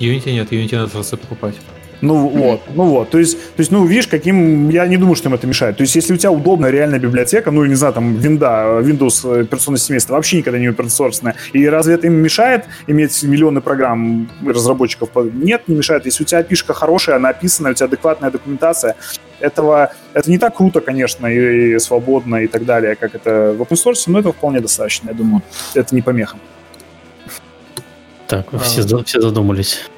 Unity 0.00 0.32
нет, 0.32 0.52
Unity 0.52 0.76
надо 0.76 1.16
покупать. 1.16 1.54
Ну 2.00 2.28
вот, 2.28 2.62
ну 2.74 2.84
вот. 2.84 3.10
То 3.10 3.18
есть, 3.18 3.38
то 3.38 3.60
есть, 3.60 3.70
ну, 3.70 3.84
видишь, 3.84 4.06
каким... 4.06 4.68
Я 4.68 4.86
не 4.86 4.96
думаю, 4.96 5.16
что 5.16 5.28
им 5.28 5.34
это 5.34 5.46
мешает. 5.46 5.76
То 5.76 5.82
есть, 5.82 5.96
если 5.96 6.14
у 6.14 6.16
тебя 6.16 6.30
удобная 6.30 6.70
реальная 6.70 6.98
библиотека, 6.98 7.50
ну, 7.50 7.64
не 7.64 7.74
знаю, 7.74 7.94
там, 7.94 8.16
винда, 8.16 8.80
Windows 8.80 9.42
операционное 9.42 9.80
семейство 9.80 10.14
вообще 10.14 10.38
никогда 10.38 10.58
не 10.58 10.68
source. 10.68 11.34
И 11.52 11.66
разве 11.68 11.94
это 11.94 12.06
им 12.06 12.14
мешает 12.14 12.64
иметь 12.86 13.22
миллионы 13.22 13.60
программ 13.60 14.30
разработчиков? 14.46 15.10
Нет, 15.32 15.62
не 15.66 15.76
мешает. 15.76 16.06
Если 16.06 16.22
у 16.22 16.26
тебя 16.26 16.42
пишка 16.42 16.72
хорошая, 16.72 17.16
она 17.16 17.30
описана, 17.30 17.70
у 17.70 17.74
тебя 17.74 17.86
адекватная 17.86 18.30
документация, 18.30 18.94
этого... 19.40 19.92
Это 20.14 20.30
не 20.30 20.38
так 20.38 20.56
круто, 20.56 20.80
конечно, 20.80 21.26
и, 21.26 21.74
и 21.74 21.78
свободно 21.78 22.36
и 22.36 22.46
так 22.46 22.64
далее, 22.64 22.96
как 22.96 23.14
это 23.14 23.54
в 23.56 23.62
open 23.62 23.76
source, 23.76 24.04
но 24.06 24.18
этого 24.18 24.32
вполне 24.32 24.60
достаточно, 24.60 25.08
я 25.10 25.14
думаю. 25.14 25.42
Это 25.74 25.94
не 25.94 26.02
помеха. 26.02 26.36
Так, 28.28 28.46
а... 28.52 28.58
все, 28.58 28.82
все 29.04 29.20
задумались. 29.20 29.90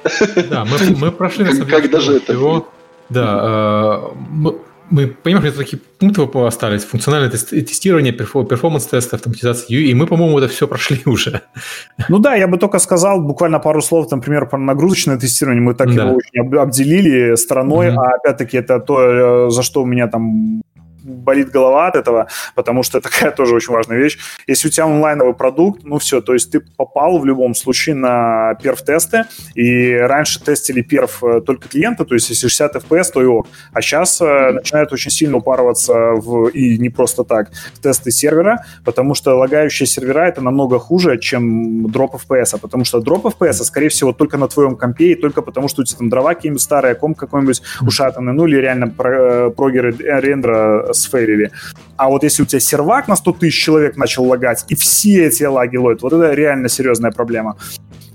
Да, 0.49 0.65
мы, 0.65 0.95
мы 0.97 1.11
прошли 1.11 1.43
на 1.43 1.51
самом 1.51 1.67
деле. 1.67 1.81
Как 1.81 1.91
даже 1.91 2.17
это? 2.17 2.63
Да, 3.09 3.39
э, 3.43 4.15
мы, 4.29 4.55
мы 4.89 5.07
понимаем, 5.07 5.47
что 5.47 5.57
такие 5.57 5.81
пункты 5.99 6.21
остались. 6.39 6.83
Функциональное 6.83 7.29
тестирование, 7.29 8.13
performance-тест, 8.13 9.13
автоматизация 9.13 9.77
UI, 9.77 9.91
и 9.91 9.93
мы, 9.93 10.07
по-моему, 10.07 10.37
это 10.39 10.47
все 10.47 10.67
прошли 10.67 11.01
уже. 11.05 11.41
Ну 12.09 12.19
да, 12.19 12.35
я 12.35 12.47
бы 12.47 12.57
только 12.57 12.79
сказал 12.79 13.21
буквально 13.21 13.59
пару 13.59 13.81
слов, 13.81 14.11
например, 14.11 14.47
про 14.47 14.57
нагрузочное 14.59 15.17
тестирование. 15.17 15.61
Мы 15.61 15.73
так 15.73 15.93
да. 15.93 16.03
его 16.03 16.15
очень 16.15 16.57
обделили 16.57 17.35
стороной, 17.35 17.87
mm-hmm. 17.87 17.97
а 17.97 18.15
опять-таки 18.15 18.57
это 18.57 18.79
то, 18.79 19.47
э, 19.47 19.49
за 19.49 19.63
что 19.63 19.81
у 19.81 19.85
меня 19.85 20.07
там 20.07 20.61
болит 21.03 21.49
голова 21.49 21.87
от 21.87 21.95
этого, 21.95 22.27
потому 22.55 22.83
что 22.83 23.01
такая 23.01 23.31
тоже 23.35 23.55
очень 23.55 23.73
важная 23.73 23.97
вещь. 23.97 24.17
Если 24.47 24.67
у 24.67 24.71
тебя 24.71 24.85
онлайновый 24.85 25.33
продукт, 25.33 25.83
ну 25.83 25.99
все, 25.99 26.21
то 26.21 26.33
есть 26.33 26.51
ты 26.51 26.59
попал 26.59 27.19
в 27.19 27.25
любом 27.25 27.55
случае 27.55 27.95
на 27.95 28.55
перф-тесты, 28.61 29.25
и 29.55 29.93
раньше 29.93 30.43
тестили 30.43 30.81
перф 30.81 31.23
э, 31.23 31.41
только 31.41 31.69
клиента, 31.69 32.05
то 32.05 32.15
есть 32.15 32.29
если 32.29 32.47
60 32.47 32.75
FPS, 32.75 33.11
то 33.13 33.21
и 33.21 33.25
ок. 33.25 33.47
А 33.73 33.81
сейчас 33.81 34.21
э, 34.21 34.51
начинают 34.51 34.93
очень 34.93 35.11
сильно 35.11 35.37
упарываться 35.37 35.93
в, 35.93 36.47
и 36.49 36.77
не 36.77 36.89
просто 36.89 37.23
так, 37.23 37.51
в 37.73 37.79
тесты 37.79 38.11
сервера, 38.11 38.65
потому 38.85 39.13
что 39.13 39.35
лагающие 39.35 39.87
сервера 39.87 40.27
это 40.27 40.41
намного 40.41 40.79
хуже, 40.79 41.17
чем 41.19 41.91
дроп 41.91 42.15
FPS, 42.15 42.59
потому 42.59 42.85
что 42.85 42.99
дроп 42.99 43.25
FPS, 43.25 43.63
скорее 43.63 43.89
всего, 43.89 44.13
только 44.13 44.37
на 44.37 44.47
твоем 44.47 44.75
компе, 44.75 45.11
и 45.11 45.15
только 45.15 45.41
потому, 45.41 45.67
что 45.67 45.81
у 45.81 45.85
тебя 45.85 45.97
там 45.99 46.09
дрова 46.09 46.33
какие-нибудь 46.33 46.61
старые, 46.61 46.95
комп 46.95 47.17
какой-нибудь 47.17 47.61
ушатанный, 47.81 48.33
ну 48.33 48.45
или 48.47 48.57
реально 48.57 48.93
э, 48.97 49.51
прогеры 49.55 49.95
рендера 49.97 50.90
сферили. 50.93 51.51
А 51.97 52.09
вот 52.09 52.23
если 52.23 52.43
у 52.43 52.45
тебя 52.45 52.59
сервак 52.59 53.07
на 53.07 53.15
100 53.15 53.33
тысяч 53.33 53.63
человек 53.63 53.97
начал 53.97 54.25
лагать, 54.25 54.65
и 54.69 54.75
все 54.75 55.25
эти 55.27 55.43
лаги 55.43 55.77
ловят, 55.77 56.01
вот 56.01 56.13
это 56.13 56.33
реально 56.33 56.69
серьезная 56.69 57.11
проблема. 57.11 57.57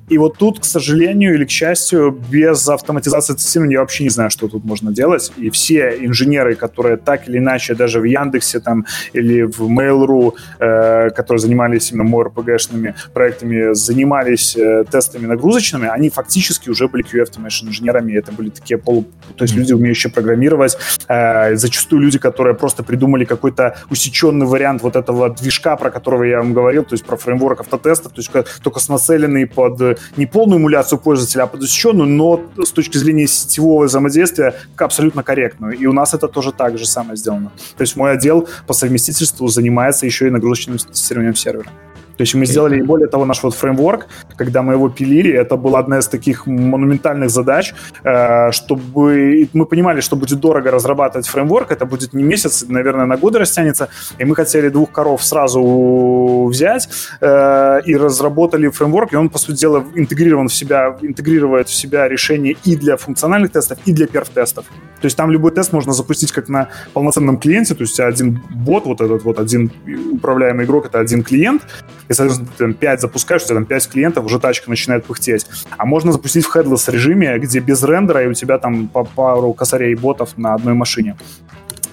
И 0.08 0.18
вот 0.18 0.38
тут, 0.38 0.60
к 0.60 0.64
сожалению 0.64 1.34
или 1.34 1.44
к 1.44 1.50
счастью, 1.50 2.12
без 2.30 2.68
автоматизации 2.68 3.34
тестирования 3.34 3.74
я 3.74 3.80
вообще 3.80 4.04
не 4.04 4.10
знаю, 4.10 4.30
что 4.30 4.46
тут 4.48 4.64
можно 4.64 4.92
делать. 4.92 5.32
И 5.36 5.50
все 5.50 5.96
инженеры, 6.00 6.54
которые 6.54 6.96
так 6.96 7.28
или 7.28 7.38
иначе 7.38 7.74
даже 7.74 8.00
в 8.00 8.04
Яндексе 8.04 8.60
там 8.60 8.86
или 9.12 9.42
в 9.42 9.62
Mail.ru, 9.62 10.34
э, 10.60 11.10
которые 11.10 11.40
занимались 11.40 11.90
именно 11.90 12.08
MorePG-шными 12.08 12.94
проектами, 13.12 13.74
занимались 13.74 14.56
э, 14.56 14.84
тестами 14.90 15.26
нагрузочными, 15.26 15.88
они 15.88 16.10
фактически 16.10 16.70
уже 16.70 16.86
были 16.86 17.04
QA 17.04 17.24
Automation 17.24 17.68
инженерами. 17.68 18.12
Это 18.12 18.30
были 18.30 18.50
такие 18.50 18.78
полу... 18.78 19.06
То 19.36 19.44
есть 19.44 19.56
люди, 19.56 19.72
умеющие 19.72 20.12
программировать. 20.12 20.78
Э, 21.08 21.56
зачастую 21.56 22.02
люди, 22.02 22.18
которые 22.18 22.54
просто 22.54 22.84
придумали 22.84 23.24
какой-то 23.24 23.76
усеченный 23.90 24.46
вариант 24.46 24.82
вот 24.82 24.94
этого 24.94 25.30
движка, 25.30 25.76
про 25.76 25.90
которого 25.90 26.22
я 26.22 26.38
вам 26.38 26.52
говорил, 26.52 26.84
то 26.84 26.94
есть 26.94 27.04
про 27.04 27.16
фреймворк 27.16 27.60
автотеста, 27.60 28.08
то 28.08 28.18
есть 28.18 28.30
только 28.62 28.78
с 28.78 28.88
нацеленный 28.88 29.46
под 29.46 29.95
не 30.16 30.27
полную 30.27 30.60
эмуляцию 30.60 30.98
пользователя, 30.98 31.43
а 31.43 31.47
подосвещенную, 31.47 32.09
но 32.09 32.40
с 32.64 32.70
точки 32.70 32.98
зрения 32.98 33.27
сетевого 33.27 33.85
взаимодействия 33.85 34.55
абсолютно 34.77 35.23
корректную. 35.23 35.77
И 35.77 35.86
у 35.86 35.93
нас 35.93 36.14
это 36.14 36.28
тоже 36.28 36.52
так 36.52 36.78
же 36.78 36.86
самое 36.86 37.16
сделано. 37.16 37.51
То 37.77 37.82
есть 37.82 37.97
мой 37.97 38.12
отдел 38.12 38.48
по 38.66 38.73
совместительству 38.73 39.48
занимается 39.48 40.06
еще 40.06 40.28
и 40.28 40.31
нагрузочным 40.31 40.78
тестированием 40.78 41.35
сервера. 41.35 41.70
То 42.16 42.22
есть 42.22 42.34
мы 42.34 42.47
сделали, 42.47 42.78
и 42.78 42.82
более 42.82 43.09
того, 43.09 43.24
наш 43.24 43.43
вот 43.43 43.55
фреймворк, 43.55 44.06
когда 44.36 44.62
мы 44.62 44.74
его 44.74 44.88
пилили, 44.88 45.32
это 45.32 45.56
была 45.56 45.78
одна 45.78 45.98
из 45.98 46.09
таких 46.09 46.47
монументальных 46.47 47.30
задач, 47.30 47.74
э, 48.05 48.51
чтобы 48.52 49.48
мы 49.52 49.66
понимали, 49.66 50.01
что 50.01 50.16
будет 50.16 50.40
дорого 50.40 50.70
разрабатывать 50.70 51.28
фреймворк, 51.28 51.72
это 51.72 51.86
будет 51.86 52.14
не 52.14 52.22
месяц, 52.22 52.64
наверное, 52.68 53.06
на 53.06 53.16
годы 53.16 53.38
растянется, 53.38 53.88
и 54.18 54.24
мы 54.24 54.34
хотели 54.34 54.68
двух 54.68 54.90
коров 54.93 55.22
сразу 55.22 56.47
взять 56.51 56.88
э, 57.20 57.80
и 57.84 57.97
разработали 57.97 58.68
фреймворк, 58.68 59.12
и 59.12 59.16
он, 59.16 59.28
по 59.28 59.38
сути 59.38 59.60
дела, 59.60 59.84
интегрирован 59.94 60.48
в 60.48 60.55
себя, 60.55 60.97
интегрирует 61.02 61.68
в 61.68 61.74
себя 61.74 62.09
решение 62.09 62.56
и 62.64 62.76
для 62.76 62.97
функциональных 62.97 63.52
тестов, 63.52 63.78
и 63.84 63.93
для 63.93 64.06
перф-тестов. 64.06 64.64
То 65.01 65.06
есть 65.06 65.16
там 65.16 65.30
любой 65.30 65.52
тест 65.52 65.72
можно 65.72 65.93
запустить 65.93 66.32
как 66.32 66.48
на 66.48 66.68
полноценном 66.94 67.38
клиенте, 67.38 67.74
то 67.74 67.82
есть 67.82 68.01
один 68.01 68.43
бот, 68.51 68.86
вот 68.86 69.01
этот 69.01 69.24
вот 69.24 69.38
один 69.38 69.70
управляемый 70.12 70.64
игрок, 70.64 70.86
это 70.86 71.01
один 71.01 71.22
клиент, 71.22 71.62
и, 72.08 72.12
соответственно, 72.12 72.50
ты 72.56 72.64
там 72.64 72.74
5 72.74 73.00
запускаешь, 73.00 73.42
у 73.42 73.46
тебя 73.46 73.56
там 73.56 73.64
5 73.66 73.88
клиентов, 73.88 74.24
уже 74.24 74.38
тачка 74.38 74.70
начинает 74.70 75.04
пыхтеть. 75.04 75.46
А 75.76 75.84
можно 75.84 76.12
запустить 76.12 76.44
в 76.44 76.54
headless 76.54 76.90
режиме, 76.90 77.38
где 77.38 77.60
без 77.60 77.82
рендера, 77.82 78.24
и 78.24 78.26
у 78.26 78.34
тебя 78.34 78.58
там 78.58 78.88
по 78.88 79.04
пару 79.04 79.52
косарей 79.52 79.94
ботов 79.94 80.36
на 80.36 80.54
одной 80.54 80.74
машине. 80.74 81.16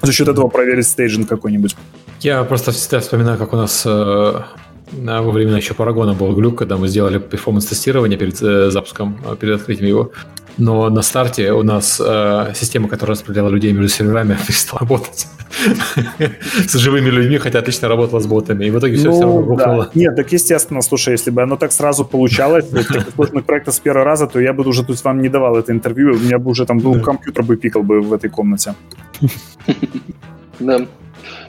За 0.01 0.11
счет 0.11 0.27
этого 0.27 0.47
проверить 0.47 0.87
стейджинг 0.87 1.27
какой-нибудь. 1.29 1.75
Я 2.19 2.43
просто 2.43 2.71
всегда 2.71 2.99
вспоминаю, 2.99 3.37
как 3.37 3.53
у 3.53 3.57
нас 3.57 3.83
э, 3.85 4.41
во 4.91 5.31
времена 5.31 5.57
еще 5.57 5.73
Парагона 5.73 6.13
был 6.13 6.33
глюк, 6.35 6.57
когда 6.57 6.77
мы 6.77 6.87
сделали 6.87 7.19
перформанс-тестирование 7.19 8.17
перед 8.17 8.41
э, 8.41 8.69
запуском, 8.69 9.17
э, 9.25 9.35
перед 9.35 9.55
открытием 9.55 9.87
его. 9.87 10.11
Но 10.57 10.89
на 10.89 11.01
старте 11.01 11.51
у 11.51 11.63
нас 11.63 12.01
э, 12.03 12.53
система, 12.55 12.87
которая 12.87 13.15
распределяла 13.15 13.49
людей 13.49 13.73
между 13.73 13.89
серверами, 13.89 14.37
перестала 14.47 14.81
работать 14.81 15.27
с 16.67 16.73
живыми 16.73 17.09
людьми, 17.09 17.37
хотя 17.37 17.59
отлично 17.59 17.87
работала 17.87 18.19
с 18.19 18.27
ботами. 18.27 18.65
И 18.65 18.71
в 18.71 18.79
итоге 18.79 18.95
все 18.95 19.09
ну, 19.09 19.13
все 19.13 19.21
равно 19.23 19.41
рухнуло. 19.41 19.83
Да. 19.85 19.91
Нет, 19.95 20.15
так 20.15 20.31
естественно, 20.31 20.81
слушай, 20.81 21.11
если 21.11 21.31
бы 21.31 21.41
оно 21.41 21.55
так 21.55 21.71
сразу 21.71 22.05
получалось, 22.05 22.65
сложных 23.15 23.45
проектов 23.45 23.73
с 23.73 23.79
первого 23.79 24.05
раза, 24.05 24.27
то 24.27 24.39
я 24.39 24.53
бы 24.53 24.63
уже 24.67 24.83
тут 24.83 25.03
вам 25.03 25.21
не 25.21 25.29
давал 25.29 25.57
это 25.57 25.71
интервью, 25.71 26.15
у 26.15 26.19
меня 26.19 26.39
бы 26.39 26.51
уже 26.51 26.65
там 26.65 26.79
был 26.79 27.01
компьютер 27.01 27.43
бы 27.43 27.55
пикал 27.57 27.83
бы 27.83 28.01
в 28.01 28.13
этой 28.13 28.29
комнате. 28.29 28.75
Да. 30.59 30.85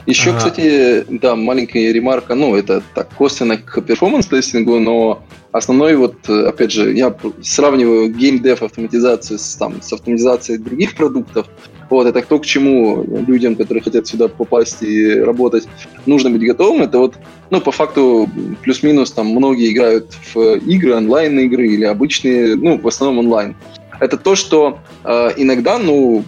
Еще, 0.06 0.30
а... 0.30 0.36
кстати, 0.36 1.04
да, 1.08 1.34
маленькая 1.34 1.92
ремарка, 1.92 2.34
ну, 2.34 2.54
это 2.54 2.82
так 2.94 3.08
косвенно 3.14 3.56
к 3.56 3.80
performance 3.80 4.32
testing'у, 4.32 4.78
но 4.78 5.22
основной 5.52 5.96
вот, 5.96 6.28
опять 6.28 6.72
же, 6.72 6.92
я 6.92 7.14
сравниваю 7.42 8.12
геймдев 8.12 8.62
автоматизацию 8.62 9.38
с, 9.38 9.54
там, 9.56 9.80
с 9.80 9.92
автоматизацией 9.92 10.58
других 10.58 10.94
продуктов. 10.94 11.46
Вот, 11.90 12.06
это 12.06 12.20
то, 12.22 12.38
к 12.38 12.46
чему 12.46 13.04
людям, 13.26 13.54
которые 13.56 13.82
хотят 13.82 14.06
сюда 14.06 14.28
попасть 14.28 14.82
и 14.82 15.20
работать, 15.20 15.68
нужно 16.06 16.30
быть 16.30 16.42
готовым. 16.42 16.82
Это 16.82 16.98
вот, 16.98 17.14
ну, 17.50 17.60
по 17.60 17.70
факту, 17.70 18.28
плюс-минус, 18.62 19.12
там, 19.12 19.28
многие 19.28 19.72
играют 19.72 20.12
в 20.34 20.56
игры, 20.56 20.96
онлайн-игры 20.96 21.68
или 21.68 21.84
обычные, 21.84 22.56
ну, 22.56 22.78
в 22.78 22.88
основном 22.88 23.26
онлайн. 23.26 23.54
Это 24.00 24.16
то, 24.16 24.34
что 24.34 24.80
э, 25.04 25.30
иногда, 25.36 25.78
ну, 25.78 26.24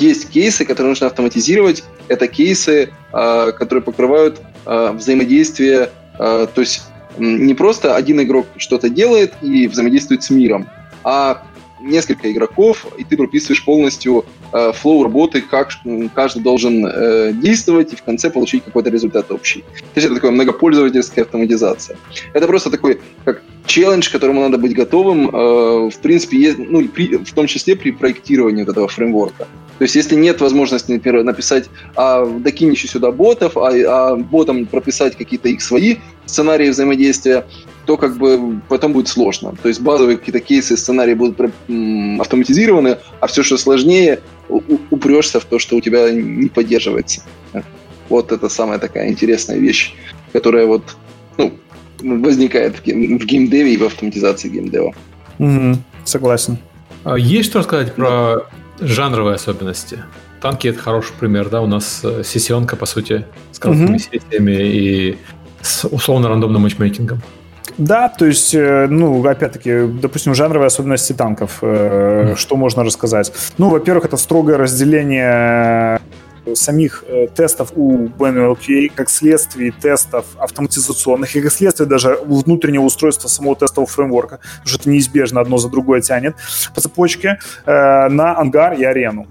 есть 0.00 0.30
кейсы, 0.30 0.64
которые 0.64 0.90
нужно 0.90 1.06
автоматизировать. 1.06 1.84
Это 2.08 2.26
кейсы, 2.26 2.90
э, 3.12 3.52
которые 3.52 3.82
покрывают 3.82 4.40
э, 4.66 4.92
взаимодействие, 4.92 5.90
э, 6.18 6.46
то 6.52 6.60
есть 6.60 6.82
не 7.18 7.54
просто 7.54 7.96
один 7.96 8.20
игрок 8.22 8.46
что-то 8.56 8.88
делает 8.88 9.34
и 9.42 9.66
взаимодействует 9.66 10.22
с 10.22 10.30
миром, 10.30 10.68
а 11.04 11.42
несколько 11.80 12.30
игроков, 12.30 12.86
и 12.98 13.04
ты 13.04 13.16
прописываешь 13.16 13.64
полностью 13.64 14.24
флоу 14.74 15.02
работы, 15.02 15.40
как 15.40 15.70
каждый 16.14 16.42
должен 16.42 16.84
э, 16.84 17.32
действовать 17.32 17.92
и 17.92 17.96
в 17.96 18.02
конце 18.02 18.30
получить 18.30 18.64
какой-то 18.64 18.90
результат 18.90 19.30
общий. 19.32 19.60
То 19.60 19.96
есть 19.96 20.06
это 20.06 20.16
такая 20.16 20.30
многопользовательская 20.30 21.24
автоматизация. 21.24 21.96
Это 22.34 22.46
просто 22.46 22.70
такой 22.70 23.00
как 23.24 23.42
челлендж, 23.66 24.08
к 24.08 24.12
которому 24.12 24.40
надо 24.40 24.58
быть 24.58 24.74
готовым, 24.74 25.28
э, 25.28 25.90
в 25.90 25.98
принципе, 26.02 26.38
есть, 26.38 26.58
ну, 26.58 26.82
в 26.82 27.32
том 27.32 27.46
числе 27.46 27.76
при 27.76 27.92
проектировании 27.92 28.64
вот 28.64 28.72
этого 28.72 28.88
фреймворка. 28.88 29.46
То 29.80 29.84
есть, 29.84 29.94
если 29.94 30.14
нет 30.14 30.42
возможности, 30.42 30.92
например, 30.92 31.24
написать, 31.24 31.70
а, 31.96 32.26
докинь 32.26 32.70
еще 32.70 32.86
сюда 32.86 33.10
ботов, 33.12 33.56
а, 33.56 33.70
а 33.70 34.14
ботам 34.14 34.66
прописать 34.66 35.16
какие-то 35.16 35.48
их 35.48 35.62
свои 35.62 35.96
сценарии 36.26 36.68
взаимодействия, 36.68 37.46
то 37.86 37.96
как 37.96 38.18
бы 38.18 38.60
потом 38.68 38.92
будет 38.92 39.08
сложно. 39.08 39.54
То 39.62 39.68
есть 39.68 39.80
базовые 39.80 40.18
какие-то 40.18 40.40
кейсы, 40.40 40.76
сценарии 40.76 41.14
будут 41.14 41.40
автоматизированы, 42.20 42.98
а 43.20 43.26
все, 43.26 43.42
что 43.42 43.56
сложнее, 43.56 44.20
упрешься 44.90 45.40
в 45.40 45.46
то, 45.46 45.58
что 45.58 45.76
у 45.76 45.80
тебя 45.80 46.10
не 46.10 46.50
поддерживается. 46.50 47.22
Вот 48.10 48.32
это 48.32 48.50
самая 48.50 48.78
такая 48.78 49.08
интересная 49.08 49.56
вещь, 49.56 49.94
которая 50.34 50.66
вот 50.66 50.94
ну, 51.38 51.54
возникает 52.02 52.76
в, 52.76 52.84
гейм, 52.84 53.18
в 53.18 53.24
геймдеве 53.24 53.72
и 53.72 53.78
в 53.78 53.84
автоматизации 53.84 54.50
геймдева. 54.50 54.94
Угу, 55.38 55.78
согласен. 56.04 56.58
А 57.02 57.16
есть 57.16 57.48
что 57.48 57.60
рассказать 57.60 57.94
про 57.94 58.42
жанровые 58.80 59.34
особенности. 59.34 60.02
Танки 60.40 60.68
это 60.68 60.78
хороший 60.78 61.12
пример, 61.18 61.48
да, 61.48 61.60
у 61.60 61.66
нас 61.66 62.00
э, 62.02 62.22
сессионка, 62.24 62.76
по 62.76 62.86
сути, 62.86 63.26
с 63.52 63.58
короткими 63.58 63.96
угу. 63.96 63.98
сессиями 63.98 64.52
и 64.52 65.18
с 65.60 65.84
условно 65.86 66.28
рандомным 66.28 66.62
матчмейкингом. 66.62 67.20
Да, 67.78 68.08
то 68.08 68.26
есть, 68.26 68.54
э, 68.54 68.86
ну, 68.90 69.24
опять-таки, 69.26 69.86
допустим, 69.86 70.34
жанровые 70.34 70.66
особенности 70.66 71.12
танков. 71.12 71.58
Mm. 71.62 72.36
Что 72.36 72.56
можно 72.56 72.84
рассказать? 72.84 73.32
Ну, 73.58 73.68
во-первых, 73.70 74.04
это 74.04 74.16
строгое 74.16 74.58
разделение 74.58 76.00
самих 76.54 77.04
э, 77.06 77.28
тестов 77.28 77.72
у 77.74 78.06
BNLQA 78.08 78.92
как 78.94 79.10
следствие 79.10 79.72
тестов 79.72 80.26
автоматизационных 80.38 81.34
и 81.36 81.40
как 81.40 81.52
следствие 81.52 81.88
даже 81.88 82.18
внутреннего 82.24 82.84
устройства 82.84 83.28
самого 83.28 83.56
тестового 83.56 83.90
фреймворка, 83.90 84.38
потому 84.38 84.66
что 84.66 84.78
это 84.78 84.90
неизбежно 84.90 85.40
одно 85.40 85.58
за 85.58 85.68
другое 85.68 86.00
тянет. 86.00 86.34
По 86.74 86.80
цепочке 86.80 87.38
э, 87.66 88.08
на 88.08 88.38
ангар 88.38 88.74
и 88.74 88.84
арену. 88.84 89.26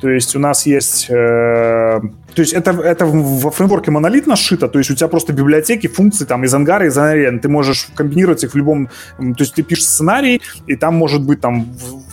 То 0.00 0.08
есть 0.08 0.36
у 0.36 0.38
нас 0.38 0.66
есть... 0.66 1.06
Э, 1.10 2.00
то 2.34 2.42
есть 2.42 2.52
это, 2.52 2.70
это 2.70 3.04
во 3.06 3.50
фреймворке 3.50 3.90
монолитно 3.90 4.36
сшито, 4.36 4.68
то 4.68 4.78
есть 4.78 4.90
у 4.90 4.94
тебя 4.94 5.08
просто 5.08 5.32
библиотеки, 5.32 5.88
функции 5.88 6.24
там 6.24 6.44
из 6.44 6.54
ангара, 6.54 6.86
из 6.86 6.96
арены, 6.96 7.40
ты 7.40 7.48
можешь 7.48 7.88
комбинировать 7.94 8.44
их 8.44 8.52
в 8.52 8.56
любом... 8.56 8.88
То 9.18 9.40
есть 9.40 9.54
ты 9.54 9.62
пишешь 9.62 9.86
сценарий, 9.86 10.40
и 10.66 10.76
там 10.76 10.94
может 10.94 11.24
быть 11.24 11.40
там 11.40 11.66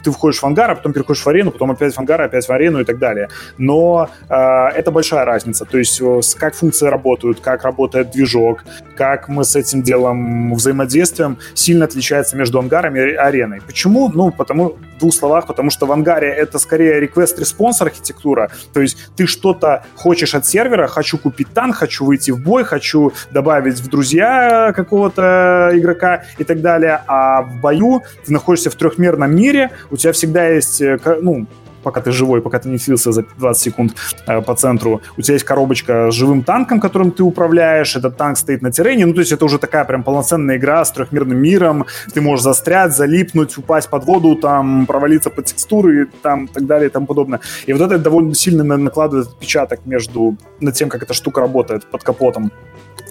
ты 0.05 0.11
входишь 0.11 0.41
в 0.41 0.45
ангар, 0.45 0.71
а 0.71 0.75
потом 0.75 0.93
переходишь 0.93 1.25
в 1.25 1.27
арену, 1.27 1.51
потом 1.51 1.71
опять 1.71 1.93
в 1.93 1.99
ангар, 1.99 2.21
опять 2.21 2.47
в 2.47 2.51
арену 2.51 2.79
и 2.79 2.83
так 2.83 2.99
далее. 2.99 3.27
Но 3.57 4.09
э, 4.29 4.35
это 4.35 4.91
большая 4.91 5.25
разница. 5.25 5.65
То 5.65 5.77
есть 5.77 6.01
как 6.37 6.53
функции 6.53 6.87
работают, 6.87 7.39
как 7.39 7.63
работает 7.63 8.11
движок, 8.11 8.63
как 8.95 9.27
мы 9.27 9.43
с 9.43 9.55
этим 9.55 9.81
делом 9.81 10.53
взаимодействуем, 10.53 11.37
сильно 11.55 11.85
отличается 11.85 12.37
между 12.37 12.59
ангаром 12.59 12.95
и 12.95 12.99
ареной. 12.99 13.61
Почему? 13.65 14.11
Ну, 14.13 14.31
потому, 14.31 14.75
в 14.95 14.99
двух 14.99 15.13
словах, 15.13 15.47
потому 15.47 15.69
что 15.69 15.85
в 15.85 15.91
ангаре 15.91 16.29
это 16.29 16.59
скорее 16.59 17.03
request-response 17.05 17.81
архитектура, 17.81 18.49
то 18.73 18.81
есть 18.81 18.97
ты 19.15 19.27
что-то 19.27 19.85
хочешь 19.95 20.35
от 20.35 20.45
сервера, 20.45 20.87
хочу 20.87 21.17
купить 21.17 21.53
танк, 21.53 21.75
хочу 21.75 22.05
выйти 22.05 22.31
в 22.31 22.41
бой, 22.41 22.63
хочу 22.63 23.13
добавить 23.31 23.79
в 23.79 23.89
друзья 23.89 24.73
какого-то 24.75 25.71
игрока 25.73 26.23
и 26.37 26.43
так 26.43 26.61
далее, 26.61 27.01
а 27.07 27.41
в 27.41 27.59
бою 27.61 28.03
ты 28.25 28.33
находишься 28.33 28.69
в 28.69 28.75
трехмерном 28.75 29.35
мире, 29.35 29.71
у 29.91 29.97
тебя 29.97 30.13
всегда 30.13 30.47
есть, 30.47 30.81
э, 30.81 30.99
ну, 31.21 31.47
пока 31.85 32.01
ты 32.01 32.11
живой, 32.11 32.41
пока 32.41 32.59
ты 32.59 32.67
не 32.69 32.77
слился 32.77 33.11
за 33.11 33.23
20 33.37 33.63
секунд 33.63 33.95
э, 34.27 34.41
по 34.41 34.55
центру. 34.55 35.01
У 35.17 35.21
тебя 35.21 35.35
есть 35.35 35.45
коробочка 35.45 36.09
с 36.11 36.15
живым 36.15 36.43
танком, 36.43 36.79
которым 36.79 37.11
ты 37.11 37.23
управляешь. 37.23 37.95
Этот 37.95 38.17
танк 38.17 38.37
стоит 38.37 38.61
на 38.61 38.71
terrain 38.71 38.98
е. 38.98 39.05
Ну, 39.05 39.13
то 39.13 39.19
есть 39.19 39.31
это 39.31 39.45
уже 39.45 39.59
такая 39.59 39.85
прям 39.85 40.03
полноценная 40.03 40.57
игра 40.57 40.83
с 40.83 40.91
трехмерным 40.91 41.37
миром. 41.37 41.85
Ты 42.13 42.21
можешь 42.21 42.43
застрять, 42.43 42.95
залипнуть, 42.95 43.57
упасть 43.57 43.89
под 43.89 44.05
воду, 44.05 44.35
там, 44.35 44.85
провалиться 44.85 45.29
под 45.29 45.45
текстуры, 45.45 46.07
там, 46.21 46.47
так 46.47 46.65
далее 46.65 46.89
и 46.89 46.91
тому 46.91 47.05
подобное. 47.05 47.39
И 47.67 47.73
вот 47.73 47.81
это 47.81 47.99
довольно 47.99 48.33
сильно 48.33 48.63
накладывает 48.63 49.27
отпечаток 49.27 49.85
между 49.85 50.37
над 50.59 50.73
тем, 50.73 50.89
как 50.89 51.03
эта 51.03 51.13
штука 51.13 51.41
работает 51.41 51.85
под 51.85 52.03
капотом. 52.03 52.51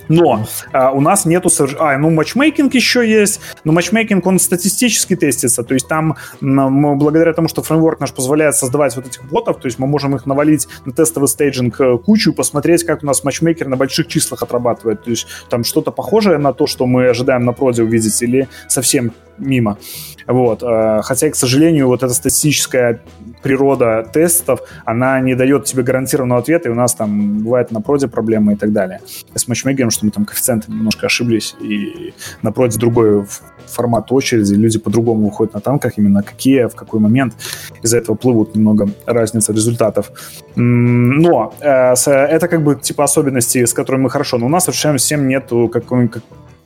Но 0.08 0.46
а, 0.72 0.90
у 0.92 1.00
нас 1.00 1.24
нету... 1.24 1.50
А, 1.78 1.96
ну, 1.98 2.10
матчмейкинг 2.10 2.74
еще 2.74 3.08
есть, 3.08 3.40
но 3.64 3.72
матчмейкинг, 3.72 4.26
он 4.26 4.38
статистически 4.38 5.16
тестится, 5.16 5.62
то 5.62 5.74
есть 5.74 5.88
там 5.88 6.16
мы, 6.40 6.96
благодаря 6.96 7.32
тому, 7.32 7.48
что 7.48 7.62
фреймворк 7.62 8.00
наш 8.00 8.12
позволяет 8.12 8.56
создавать 8.56 8.96
вот 8.96 9.06
этих 9.06 9.24
ботов, 9.24 9.60
то 9.60 9.66
есть 9.66 9.78
мы 9.78 9.86
можем 9.86 10.14
их 10.14 10.26
навалить 10.26 10.68
на 10.84 10.92
тестовый 10.92 11.28
staging 11.28 11.80
э, 11.80 11.98
кучу 11.98 12.32
и 12.32 12.34
посмотреть, 12.34 12.84
как 12.84 13.02
у 13.02 13.06
нас 13.06 13.24
матчмейкер 13.24 13.68
на 13.68 13.76
больших 13.76 14.06
числах 14.08 14.42
отрабатывает, 14.42 15.04
то 15.04 15.10
есть 15.10 15.26
там 15.48 15.64
что-то 15.64 15.90
похожее 15.90 16.38
на 16.38 16.52
то, 16.52 16.66
что 16.66 16.86
мы 16.86 17.08
ожидаем 17.08 17.44
на 17.44 17.52
проде 17.52 17.82
увидеть, 17.82 18.22
или 18.22 18.48
совсем 18.68 19.12
мимо. 19.38 19.78
Вот. 20.26 20.62
Э, 20.62 21.00
хотя, 21.02 21.30
к 21.30 21.36
сожалению, 21.36 21.88
вот 21.88 22.02
эта 22.02 22.14
статистическая 22.14 23.02
природа 23.44 24.02
тестов, 24.10 24.60
она 24.86 25.20
не 25.20 25.34
дает 25.34 25.66
тебе 25.66 25.82
гарантированного 25.82 26.40
ответа, 26.40 26.68
и 26.68 26.72
у 26.72 26.74
нас 26.74 26.94
там 26.94 27.44
бывает 27.44 27.70
на 27.70 27.82
проде 27.82 28.08
проблемы 28.08 28.54
и 28.54 28.56
так 28.56 28.72
далее. 28.72 29.00
С 29.34 29.46
матчмейкером, 29.48 29.90
что 29.90 30.06
мы 30.06 30.10
там 30.10 30.24
коэффициенты 30.24 30.72
немножко 30.72 31.06
ошиблись, 31.06 31.54
и 31.60 32.14
на 32.42 32.52
проде 32.52 32.78
другой 32.78 33.26
формат 33.66 34.12
очереди, 34.12 34.54
люди 34.54 34.78
по-другому 34.78 35.26
выходят 35.26 35.54
на 35.54 35.60
танках, 35.60 35.92
именно 35.98 36.22
какие, 36.22 36.64
в 36.64 36.74
какой 36.74 37.00
момент. 37.00 37.34
Из-за 37.82 37.98
этого 37.98 38.16
плывут 38.16 38.56
немного 38.56 38.88
разница 39.06 39.52
результатов. 39.52 40.10
Но 40.56 41.52
э, 41.60 41.94
это 41.94 42.48
как 42.48 42.62
бы 42.62 42.76
типа 42.76 43.04
особенности, 43.04 43.64
с 43.64 43.74
которыми 43.74 44.04
мы 44.04 44.10
хорошо, 44.10 44.38
но 44.38 44.46
у 44.46 44.48
нас 44.48 44.64
совершенно 44.64 44.96
всем 44.96 45.28
нету 45.28 45.68
какой 45.72 46.08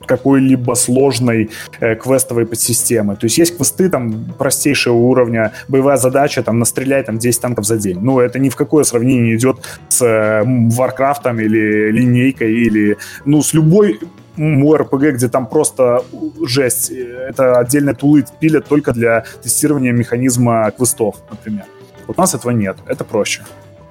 какой-либо 0.09 0.73
сложной 0.73 1.49
э, 1.79 1.95
квестовой 1.95 2.45
подсистемы. 2.45 3.15
То 3.15 3.25
есть 3.25 3.37
есть 3.37 3.55
квесты 3.55 3.89
там 3.89 4.25
простейшего 4.37 4.95
уровня, 4.95 5.51
боевая 5.67 5.97
задача, 5.97 6.41
там, 6.43 6.59
настреляй 6.59 7.03
там 7.03 7.19
10 7.19 7.41
танков 7.41 7.65
за 7.65 7.77
день. 7.77 7.99
Ну, 8.01 8.19
это 8.19 8.39
ни 8.39 8.49
в 8.49 8.55
какое 8.55 8.83
сравнение 8.83 9.23
не 9.23 9.35
идет 9.35 9.57
с 9.89 10.01
э, 10.01 10.43
Warcraft 10.43 11.45
или 11.45 11.91
линейкой, 11.91 12.53
или, 12.53 12.97
ну, 13.25 13.41
с 13.41 13.53
любой 13.53 13.99
мой 14.35 14.77
РПГ, 14.77 15.15
где 15.15 15.27
там 15.27 15.47
просто 15.47 16.01
жесть. 16.47 16.91
Это 16.91 17.59
отдельные 17.59 17.93
тулы 17.93 18.25
пилят 18.39 18.67
только 18.67 18.93
для 18.93 19.25
тестирования 19.43 19.91
механизма 19.91 20.71
квестов, 20.71 21.15
например. 21.29 21.65
Вот 22.07 22.17
у 22.17 22.21
нас 22.21 22.33
этого 22.33 22.51
нет, 22.51 22.77
это 22.87 23.03
проще. 23.03 23.41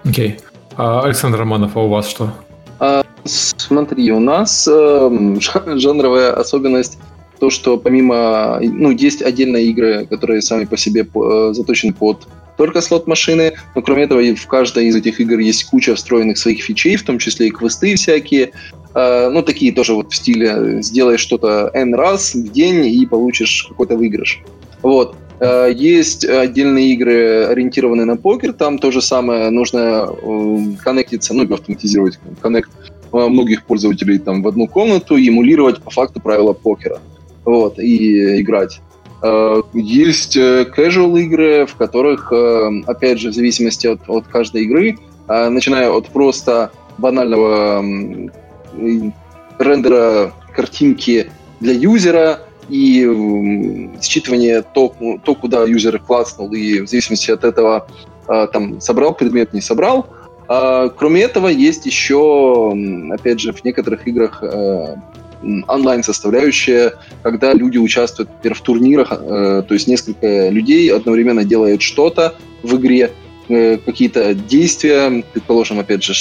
Окей. 0.04 0.30
Okay. 0.30 0.42
А, 0.76 1.02
Александр 1.04 1.38
Романов, 1.38 1.76
а 1.76 1.80
у 1.80 1.88
вас 1.88 2.08
что? 2.08 2.32
Смотри, 3.28 4.10
у 4.12 4.20
нас 4.20 4.68
э, 4.70 5.36
жанровая 5.76 6.32
особенность 6.32 6.98
то, 7.38 7.50
что 7.50 7.76
помимо, 7.78 8.58
ну, 8.60 8.90
есть 8.90 9.22
отдельные 9.22 9.66
игры, 9.66 10.06
которые 10.06 10.42
сами 10.42 10.64
по 10.64 10.76
себе 10.76 11.02
э, 11.02 11.50
заточены 11.52 11.92
под 11.92 12.26
только 12.56 12.80
слот 12.80 13.06
машины, 13.06 13.52
но 13.76 13.82
кроме 13.82 14.02
этого 14.02 14.20
в 14.34 14.46
каждой 14.48 14.86
из 14.86 14.96
этих 14.96 15.20
игр 15.20 15.38
есть 15.38 15.64
куча 15.64 15.94
встроенных 15.94 16.38
своих 16.38 16.62
фичей, 16.62 16.96
в 16.96 17.04
том 17.04 17.18
числе 17.18 17.46
и 17.46 17.50
квесты 17.50 17.94
всякие, 17.94 18.50
э, 18.94 19.30
ну, 19.30 19.42
такие 19.42 19.72
тоже 19.72 19.94
вот 19.94 20.12
в 20.12 20.16
стиле 20.16 20.82
сделай 20.82 21.16
что-то 21.16 21.70
N 21.72 21.94
раз 21.94 22.34
в 22.34 22.52
день 22.52 22.86
и 22.86 23.06
получишь 23.06 23.66
какой-то 23.68 23.96
выигрыш. 23.96 24.42
Вот. 24.82 25.14
Э, 25.38 25.70
есть 25.72 26.24
отдельные 26.24 26.94
игры, 26.94 27.44
ориентированные 27.44 28.06
на 28.06 28.16
покер, 28.16 28.52
там 28.52 28.78
то 28.78 28.90
же 28.90 29.00
самое, 29.00 29.50
нужно 29.50 30.08
э, 30.10 30.58
коннектиться, 30.82 31.34
ну, 31.34 31.44
автоматизировать 31.54 32.18
коннект 32.42 32.70
многих 33.12 33.64
пользователей 33.64 34.18
там 34.18 34.42
в 34.42 34.48
одну 34.48 34.66
комнату 34.66 35.16
и 35.16 35.28
эмулировать 35.28 35.82
по 35.82 35.90
факту 35.90 36.20
правила 36.20 36.52
покера. 36.52 37.00
Вот, 37.44 37.78
и 37.78 38.40
играть. 38.40 38.80
Э, 39.22 39.62
есть 39.72 40.36
casual 40.36 41.20
игры, 41.20 41.66
в 41.66 41.74
которых, 41.74 42.32
опять 42.86 43.18
же, 43.18 43.30
в 43.30 43.34
зависимости 43.34 43.86
от, 43.86 44.00
от 44.08 44.26
каждой 44.26 44.64
игры, 44.64 44.98
начиная 45.28 45.90
от 45.90 46.08
просто 46.08 46.70
банального 46.96 47.84
рендера 49.58 50.32
картинки 50.54 51.30
для 51.60 51.72
юзера, 51.72 52.40
и 52.68 53.02
считывание 54.00 54.62
то, 54.74 54.94
то, 55.24 55.34
куда 55.34 55.64
юзер 55.64 55.98
класснул, 56.00 56.52
и 56.52 56.80
в 56.80 56.88
зависимости 56.88 57.30
от 57.30 57.44
этого 57.44 57.88
там 58.26 58.80
собрал 58.80 59.14
предмет, 59.14 59.52
не 59.52 59.60
собрал. 59.60 60.06
А, 60.48 60.88
кроме 60.88 61.22
этого, 61.22 61.48
есть 61.48 61.86
еще, 61.86 62.74
опять 63.12 63.40
же, 63.40 63.52
в 63.52 63.64
некоторых 63.64 64.06
играх 64.08 64.42
а, 64.42 64.96
онлайн-составляющая, 65.42 66.94
когда 67.22 67.52
люди 67.52 67.78
участвуют, 67.78 68.30
например, 68.30 68.56
в 68.56 68.60
турнирах, 68.60 69.08
то 69.10 69.66
есть 69.70 69.86
несколько 69.86 70.48
людей 70.48 70.90
одновременно 70.90 71.44
делают 71.44 71.80
что-то 71.80 72.34
в 72.64 72.74
игре, 72.76 73.12
э, 73.48 73.76
какие-то 73.76 74.34
действия, 74.34 75.22
предположим, 75.32 75.78
опять 75.78 76.02
же, 76.02 76.12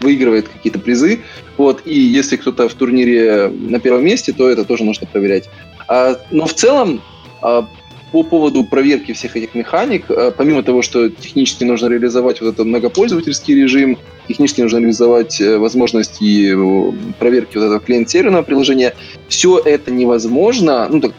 выигрывает 0.00 0.48
какие-то 0.48 0.78
призы. 0.78 1.20
Вот, 1.56 1.82
и 1.84 1.98
если 1.98 2.36
кто-то 2.36 2.68
в 2.68 2.74
турнире 2.74 3.48
на 3.48 3.80
первом 3.80 4.04
месте, 4.04 4.32
то 4.32 4.48
это 4.48 4.64
тоже 4.64 4.84
нужно 4.84 5.06
проверять. 5.06 5.48
А, 5.88 6.16
но 6.30 6.46
в 6.46 6.54
целом, 6.54 7.00
а, 7.42 7.68
по 8.16 8.22
поводу 8.22 8.64
проверки 8.64 9.12
всех 9.12 9.36
этих 9.36 9.54
механик, 9.54 10.04
а, 10.08 10.30
помимо 10.30 10.62
того, 10.62 10.82
что 10.82 11.08
технически 11.08 11.64
нужно 11.64 11.88
реализовать 11.88 12.40
вот 12.40 12.54
этот 12.54 12.66
многопользовательский 12.66 13.54
режим, 13.54 13.98
технически 14.28 14.62
нужно 14.62 14.78
реализовать 14.78 15.40
э, 15.40 15.58
возможности 15.58 16.54
э, 16.54 16.92
проверки 17.18 17.56
вот 17.56 17.64
этого 17.64 17.80
клиент-серверного 17.80 18.42
приложения, 18.42 18.94
все 19.28 19.58
это 19.58 19.90
невозможно, 19.90 20.88
ну, 20.90 21.00
так, 21.00 21.12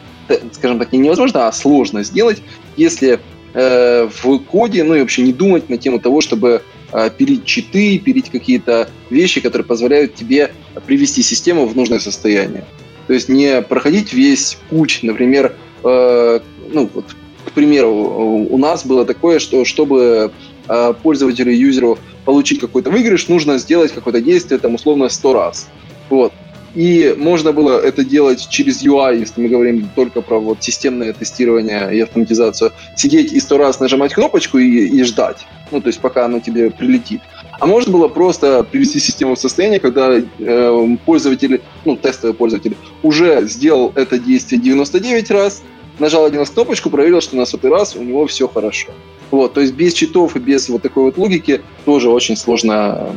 скажем 0.52 0.78
так, 0.78 0.92
не 0.92 0.98
невозможно, 0.98 1.46
а 1.46 1.52
сложно 1.52 2.02
сделать, 2.02 2.42
если 2.76 3.20
э, 3.54 4.08
в 4.22 4.38
коде, 4.40 4.84
ну 4.84 4.94
и 4.94 5.00
вообще 5.00 5.22
не 5.22 5.32
думать 5.32 5.68
на 5.68 5.78
тему 5.78 6.00
того, 6.00 6.20
чтобы 6.20 6.62
Э, 6.90 7.10
пилить 7.10 7.44
читы, 7.44 7.98
пилить 7.98 8.30
какие-то 8.30 8.88
вещи, 9.10 9.40
которые 9.42 9.66
позволяют 9.66 10.14
тебе 10.14 10.52
привести 10.86 11.22
систему 11.22 11.66
в 11.66 11.76
нужное 11.76 11.98
состояние. 11.98 12.64
То 13.06 13.12
есть 13.12 13.28
не 13.28 13.60
проходить 13.60 14.14
весь 14.14 14.56
путь, 14.70 15.00
например, 15.02 15.54
э, 15.84 16.40
ну 16.72 16.88
вот, 16.92 17.04
к 17.44 17.52
примеру, 17.52 17.90
у 18.50 18.58
нас 18.58 18.84
было 18.84 19.04
такое, 19.04 19.38
что 19.38 19.64
чтобы 19.64 20.32
э, 20.68 20.94
пользователю, 21.02 21.52
юзеру 21.52 21.98
получить 22.24 22.60
какой-то 22.60 22.90
выигрыш, 22.90 23.28
нужно 23.28 23.58
сделать 23.58 23.92
какое-то 23.92 24.20
действие, 24.20 24.58
там, 24.58 24.74
условно, 24.74 25.08
100 25.08 25.32
раз. 25.32 25.68
Вот. 26.10 26.32
И 26.74 27.14
можно 27.16 27.52
было 27.52 27.80
это 27.80 28.04
делать 28.04 28.46
через 28.50 28.84
UI, 28.84 29.20
если 29.20 29.40
мы 29.40 29.48
говорим 29.48 29.88
только 29.94 30.20
про 30.20 30.38
вот 30.38 30.62
системное 30.62 31.12
тестирование 31.12 31.94
и 31.96 32.00
автоматизацию. 32.00 32.72
Сидеть 32.94 33.32
и 33.32 33.40
сто 33.40 33.56
раз 33.56 33.80
нажимать 33.80 34.12
кнопочку 34.12 34.58
и, 34.58 34.86
и 34.86 35.02
ждать, 35.02 35.46
ну, 35.70 35.80
то 35.80 35.88
есть 35.88 36.00
пока 36.00 36.26
оно 36.26 36.40
тебе 36.40 36.70
прилетит. 36.70 37.20
А 37.58 37.66
можно 37.66 37.92
было 37.92 38.08
просто 38.08 38.62
привести 38.62 39.00
систему 39.00 39.34
в 39.34 39.40
состояние, 39.40 39.80
когда 39.80 40.18
э, 40.18 40.96
пользователь, 41.04 41.62
ну, 41.84 41.96
тестовый 41.96 42.34
пользователь, 42.34 42.76
уже 43.02 43.48
сделал 43.48 43.92
это 43.96 44.18
действие 44.18 44.60
99 44.60 45.30
раз, 45.30 45.62
нажал 45.98 46.24
один 46.24 46.40
раз 46.40 46.50
кнопочку, 46.50 46.90
проверил, 46.90 47.20
что 47.20 47.36
на 47.36 47.44
сотый 47.44 47.70
раз 47.70 47.96
у 47.96 48.02
него 48.02 48.26
все 48.26 48.48
хорошо. 48.48 48.88
Вот, 49.30 49.54
то 49.54 49.60
есть 49.60 49.74
без 49.74 49.92
читов 49.92 50.36
и 50.36 50.38
без 50.38 50.68
вот 50.68 50.82
такой 50.82 51.04
вот 51.04 51.18
логики 51.18 51.60
тоже 51.84 52.08
очень 52.08 52.36
сложно 52.36 53.12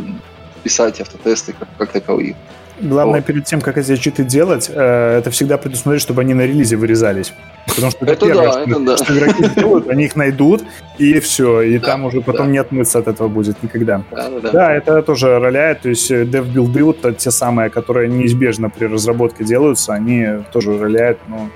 писать 0.64 1.00
автотесты 1.02 1.54
как, 1.58 1.70
как 1.78 1.92
таковые. 1.92 2.36
Главное, 2.82 3.20
вот. 3.20 3.26
перед 3.26 3.46
тем, 3.46 3.62
как 3.62 3.78
эти 3.78 3.96
читы 3.96 4.24
делать, 4.24 4.70
э, 4.74 5.18
это 5.20 5.30
всегда 5.30 5.58
предусмотреть, 5.58 6.02
чтобы 6.02 6.22
они 6.22 6.34
на 6.34 6.42
релизе 6.42 6.78
вырезались. 6.78 7.32
Потому 7.68 7.92
что 7.92 8.06
это, 8.06 8.14
это 8.14 8.26
первое, 8.26 8.46
да, 8.46 8.52
что, 8.52 8.62
это 8.62 8.80
да. 8.80 8.98
что 8.98 9.18
игроки 9.18 9.50
делают, 9.56 9.90
они 9.90 10.06
их 10.06 10.16
найдут, 10.16 10.64
и 10.98 11.20
все. 11.20 11.62
И 11.62 11.78
да, 11.78 11.88
там 11.88 12.06
уже 12.06 12.22
потом 12.22 12.48
да. 12.48 12.52
не 12.52 12.58
отмыться 12.58 12.98
от 13.00 13.08
этого 13.08 13.28
будет 13.28 13.62
никогда. 13.62 14.04
Да, 14.12 14.30
да, 14.30 14.40
да. 14.40 14.52
да 14.52 14.74
это 14.74 15.02
тоже 15.04 15.38
роляет. 15.38 15.82
То 15.82 15.90
есть 15.90 16.10
dev-билды, 16.10 16.84
вот 16.84 17.18
те 17.18 17.30
самые, 17.30 17.70
которые 17.70 18.10
неизбежно 18.10 18.70
при 18.72 18.86
разработке 18.86 19.44
делаются, 19.44 19.94
они 19.94 20.28
тоже 20.52 20.78
роляют. 20.78 21.20
Но 21.28 21.50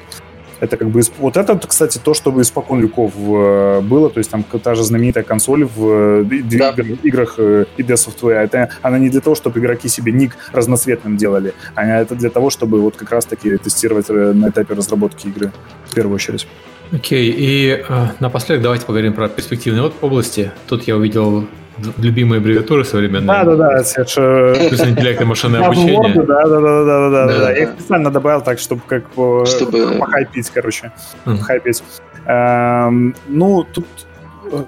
это 0.60 0.78
как 0.78 0.90
бы... 0.90 1.02
Вот 1.20 1.38
это, 1.38 1.58
кстати, 1.68 1.98
то, 1.98 2.14
что 2.14 2.42
испокон 2.42 2.82
веков 2.82 3.14
э, 3.18 3.82
было. 3.82 4.10
То 4.10 4.20
есть 4.20 4.32
там 4.32 4.44
та 4.44 4.76
же 4.76 4.84
знаменитая 4.84 5.24
консоль 5.24 5.66
в 5.66 6.22
э, 6.22 6.42
да. 6.44 6.74
играх 7.04 7.40
ID 7.40 7.68
э, 7.78 7.94
Software. 7.94 8.44
Это, 8.44 8.70
она 8.82 9.00
не 9.00 9.10
для 9.10 9.22
того, 9.22 9.36
чтобы 9.36 9.60
игроки 9.60 9.88
себе 9.88 10.12
ник 10.12 10.38
разноцветным 10.52 11.18
делали, 11.18 11.54
а 11.76 11.86
это 11.86 12.16
для 12.16 12.30
того, 12.30 12.50
чтобы 12.50 12.82
вот 12.82 12.96
как 12.96 13.12
раз-таки 13.12 13.58
тестировать 13.58 14.10
на 14.10 14.50
этапе 14.50 14.74
разработки 14.74 15.28
игры 15.28 15.52
в 15.86 15.94
первую 15.94 16.16
очередь. 16.16 16.48
Окей, 16.92 17.32
okay, 17.32 17.36
и 17.38 17.84
э, 17.88 18.08
напоследок 18.20 18.64
давайте 18.64 18.86
поговорим 18.86 19.14
про 19.14 19.28
перспективные 19.28 19.92
области. 20.02 20.52
Тут 20.68 20.84
я 20.84 20.96
увидел 20.96 21.48
любимые 21.98 22.40
аббревиатуры 22.40 22.86
современные. 22.86 23.28
Да, 23.28 23.44
да, 23.44 23.56
да. 23.56 23.82
Искусственный 23.82 24.92
интеллект 24.92 25.22
и 25.22 25.26
машинное 25.26 25.66
обучение. 25.66 26.14
Да, 26.24 26.44
да, 26.44 26.60
да, 26.62 26.84
да, 26.86 27.10
да, 27.10 27.28
да. 27.28 27.52
Я 27.52 27.64
их 27.64 27.70
специально 27.80 28.12
добавил 28.12 28.42
так, 28.42 28.60
чтобы 28.60 28.82
как 28.88 29.04
чтобы 29.48 29.98
похайпить, 30.00 30.50
короче. 30.50 30.92
Хайпить. 31.26 31.84
Эм, 32.26 33.16
ну, 33.28 33.64
тут... 33.64 33.86
Э, 34.52 34.64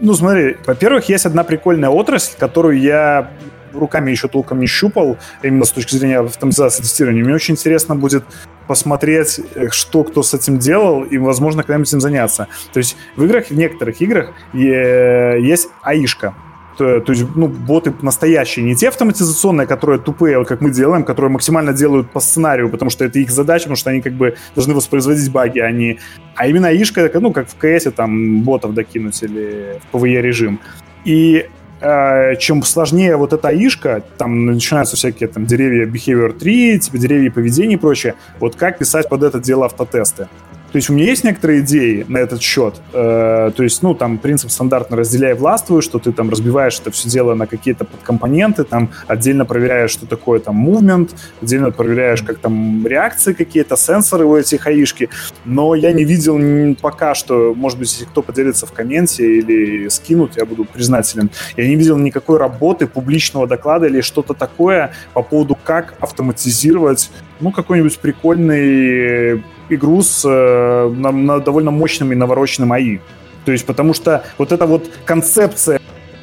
ну, 0.00 0.14
смотри, 0.14 0.56
во-первых, 0.66 1.08
есть 1.10 1.26
одна 1.26 1.44
прикольная 1.44 1.90
отрасль, 1.90 2.36
которую 2.38 2.80
я 2.80 3.30
руками 3.74 4.10
еще 4.10 4.28
толком 4.28 4.60
не 4.60 4.66
щупал, 4.66 5.18
именно 5.42 5.64
с 5.64 5.70
точки 5.72 5.94
зрения 5.94 6.20
автоматизации 6.20 6.82
тестирования. 6.82 7.24
Мне 7.24 7.34
очень 7.34 7.54
интересно 7.54 7.94
будет 7.96 8.24
посмотреть, 8.66 9.40
э, 9.54 9.68
что 9.70 10.04
кто 10.04 10.22
с 10.22 10.32
этим 10.32 10.58
делал, 10.58 11.02
и, 11.02 11.18
возможно, 11.18 11.62
когда-нибудь 11.62 11.88
этим 11.88 12.00
заняться. 12.00 12.48
То 12.72 12.78
есть 12.78 12.96
в 13.16 13.24
играх, 13.24 13.48
в 13.48 13.56
некоторых 13.56 14.00
играх 14.00 14.32
есть 14.54 15.68
аишка, 15.82 16.34
то, 16.76 17.00
то 17.00 17.12
есть, 17.12 17.24
ну, 17.34 17.48
боты 17.48 17.92
настоящие, 18.02 18.64
не 18.64 18.74
те 18.74 18.88
автоматизационные, 18.88 19.66
которые 19.66 19.98
тупые, 20.00 20.38
вот 20.38 20.48
как 20.48 20.60
мы 20.60 20.70
делаем, 20.70 21.04
которые 21.04 21.30
максимально 21.30 21.72
делают 21.72 22.10
по 22.10 22.20
сценарию, 22.20 22.70
потому 22.70 22.90
что 22.90 23.04
это 23.04 23.18
их 23.18 23.30
задача, 23.30 23.64
потому 23.64 23.76
что 23.76 23.90
они 23.90 24.00
как 24.00 24.14
бы 24.14 24.36
должны 24.54 24.74
воспроизводить 24.74 25.30
баги, 25.30 25.60
а 25.60 25.70
не... 25.70 25.98
А 26.34 26.46
именно 26.46 26.68
аишка, 26.68 27.10
ну, 27.14 27.32
как 27.32 27.48
в 27.48 27.56
КСе, 27.56 27.90
там, 27.90 28.42
ботов 28.42 28.74
докинуть 28.74 29.22
или 29.22 29.80
в 29.90 29.96
PvE 29.96 30.20
режим. 30.20 30.60
И 31.04 31.48
э, 31.80 32.36
чем 32.36 32.62
сложнее 32.62 33.16
вот 33.16 33.32
эта 33.32 33.48
аишка, 33.48 34.02
там 34.16 34.46
начинаются 34.46 34.96
всякие 34.96 35.28
там 35.28 35.46
деревья 35.46 35.86
behavior 35.86 36.32
3, 36.32 36.78
типа 36.78 36.98
деревья 36.98 37.30
поведения 37.30 37.74
и 37.74 37.78
прочее, 37.78 38.14
вот 38.40 38.56
как 38.56 38.78
писать 38.78 39.08
под 39.08 39.22
это 39.22 39.40
дело 39.40 39.66
автотесты. 39.66 40.28
То 40.72 40.76
есть 40.76 40.88
у 40.88 40.94
меня 40.94 41.04
есть 41.04 41.22
некоторые 41.22 41.60
идеи 41.60 42.06
на 42.08 42.16
этот 42.16 42.40
счет. 42.40 42.80
Э, 42.94 43.50
то 43.54 43.62
есть, 43.62 43.82
ну, 43.82 43.94
там 43.94 44.16
принцип 44.16 44.50
стандартно 44.50 44.96
разделяй 44.96 45.34
властвуй, 45.34 45.82
что 45.82 45.98
ты 45.98 46.12
там 46.12 46.30
разбиваешь 46.30 46.80
это 46.80 46.90
все 46.90 47.10
дело 47.10 47.34
на 47.34 47.46
какие-то 47.46 47.84
подкомпоненты, 47.84 48.64
там 48.64 48.90
отдельно 49.06 49.44
проверяешь, 49.44 49.90
что 49.90 50.06
такое 50.06 50.40
там 50.40 50.66
movement, 50.66 51.10
отдельно 51.42 51.70
проверяешь, 51.72 52.22
как 52.22 52.38
там 52.38 52.86
реакции 52.86 53.34
какие-то, 53.34 53.76
сенсоры 53.76 54.24
у 54.24 54.34
этих 54.34 54.66
аишки. 54.66 55.10
Но 55.44 55.74
я 55.74 55.92
не 55.92 56.04
видел 56.04 56.32
пока 56.80 57.14
что, 57.14 57.52
может 57.54 57.78
быть, 57.78 57.92
если 57.92 58.06
кто 58.06 58.22
поделится 58.22 58.66
в 58.66 58.72
комменте 58.72 59.38
или 59.38 59.88
скинут, 59.88 60.38
я 60.38 60.46
буду 60.46 60.64
признателен. 60.64 61.30
Я 61.58 61.68
не 61.68 61.76
видел 61.76 61.98
никакой 61.98 62.38
работы, 62.38 62.86
публичного 62.86 63.46
доклада 63.46 63.88
или 63.88 64.00
что-то 64.00 64.32
такое 64.32 64.92
по 65.12 65.22
поводу, 65.22 65.58
как 65.62 65.94
автоматизировать 66.00 67.10
ну, 67.40 67.50
какой-нибудь 67.50 67.98
прикольный 67.98 69.42
игру 69.74 70.02
с 70.02 70.24
э, 70.24 70.88
на, 70.88 71.10
на 71.12 71.40
довольно 71.40 71.70
мощным 71.70 72.12
и 72.12 72.14
навороченным 72.14 72.72
АИ. 72.72 72.98
То 73.44 73.52
есть 73.52 73.66
потому 73.66 73.94
что 73.94 74.24
вот 74.38 74.52
эта 74.52 74.66
вот 74.66 74.90
концепция 75.04 75.80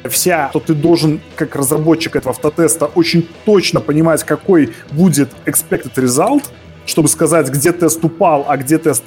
вся, 0.08 0.48
что 0.50 0.60
ты 0.60 0.74
должен, 0.74 1.20
как 1.36 1.56
разработчик 1.56 2.16
этого 2.16 2.34
автотеста, 2.34 2.86
очень 2.86 3.28
точно 3.44 3.80
понимать, 3.80 4.24
какой 4.24 4.72
будет 4.92 5.30
expected 5.46 5.94
result, 5.94 6.44
чтобы 6.86 7.08
сказать, 7.08 7.48
где 7.50 7.72
тест 7.72 8.02
упал, 8.04 8.46
а 8.48 8.56
где 8.56 8.78
тест 8.78 9.04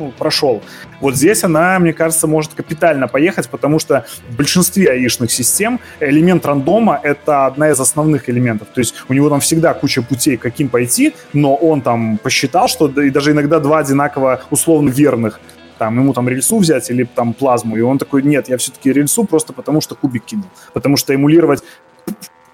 ну, 0.00 0.12
прошел. 0.18 0.62
Вот 1.00 1.14
здесь 1.14 1.44
она, 1.44 1.78
мне 1.78 1.92
кажется, 1.92 2.26
может 2.26 2.54
капитально 2.54 3.06
поехать, 3.06 3.48
потому 3.48 3.78
что 3.78 4.06
в 4.30 4.36
большинстве 4.36 4.90
аишных 4.90 5.30
систем 5.30 5.78
элемент 6.00 6.46
рандома— 6.46 6.98
это 7.02 7.46
одна 7.46 7.70
из 7.70 7.78
основных 7.78 8.30
элементов. 8.30 8.68
То 8.74 8.80
есть 8.80 8.94
у 9.08 9.12
него 9.12 9.28
там 9.28 9.40
всегда 9.40 9.74
куча 9.74 10.02
путей, 10.02 10.36
каким 10.36 10.68
пойти, 10.68 11.14
но 11.32 11.54
он 11.54 11.82
там 11.82 12.18
посчитал, 12.18 12.68
что 12.68 12.88
и 12.88 13.10
даже 13.10 13.32
иногда 13.32 13.60
два 13.60 13.78
одинаково 13.78 14.42
условно 14.50 14.88
верных 14.88 15.40
там, 15.78 15.98
ему 15.98 16.12
там 16.12 16.28
рельсу 16.28 16.58
взять 16.58 16.90
или 16.90 17.04
там 17.04 17.32
плазму, 17.32 17.76
и 17.76 17.80
он 17.80 17.96
такой, 17.96 18.22
нет, 18.22 18.50
я 18.50 18.58
все-таки 18.58 18.92
рельсу 18.92 19.24
просто 19.24 19.54
потому, 19.54 19.80
что 19.80 19.94
кубик 19.94 20.24
кинул. 20.26 20.44
Потому 20.74 20.98
что 20.98 21.14
эмулировать 21.14 21.62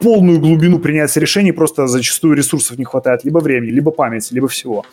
полную 0.01 0.39
глубину 0.39 0.78
принятия 0.78 1.20
решений 1.20 1.52
просто 1.52 1.89
зачастую 1.89 2.36
ресурсов 2.36 2.78
не 2.78 2.85
хватает, 2.85 3.24
либо 3.24 3.39
времени, 3.39 3.70
либо 3.70 3.90
памяти, 3.90 4.32
либо 4.32 4.47
всего. 4.47 4.85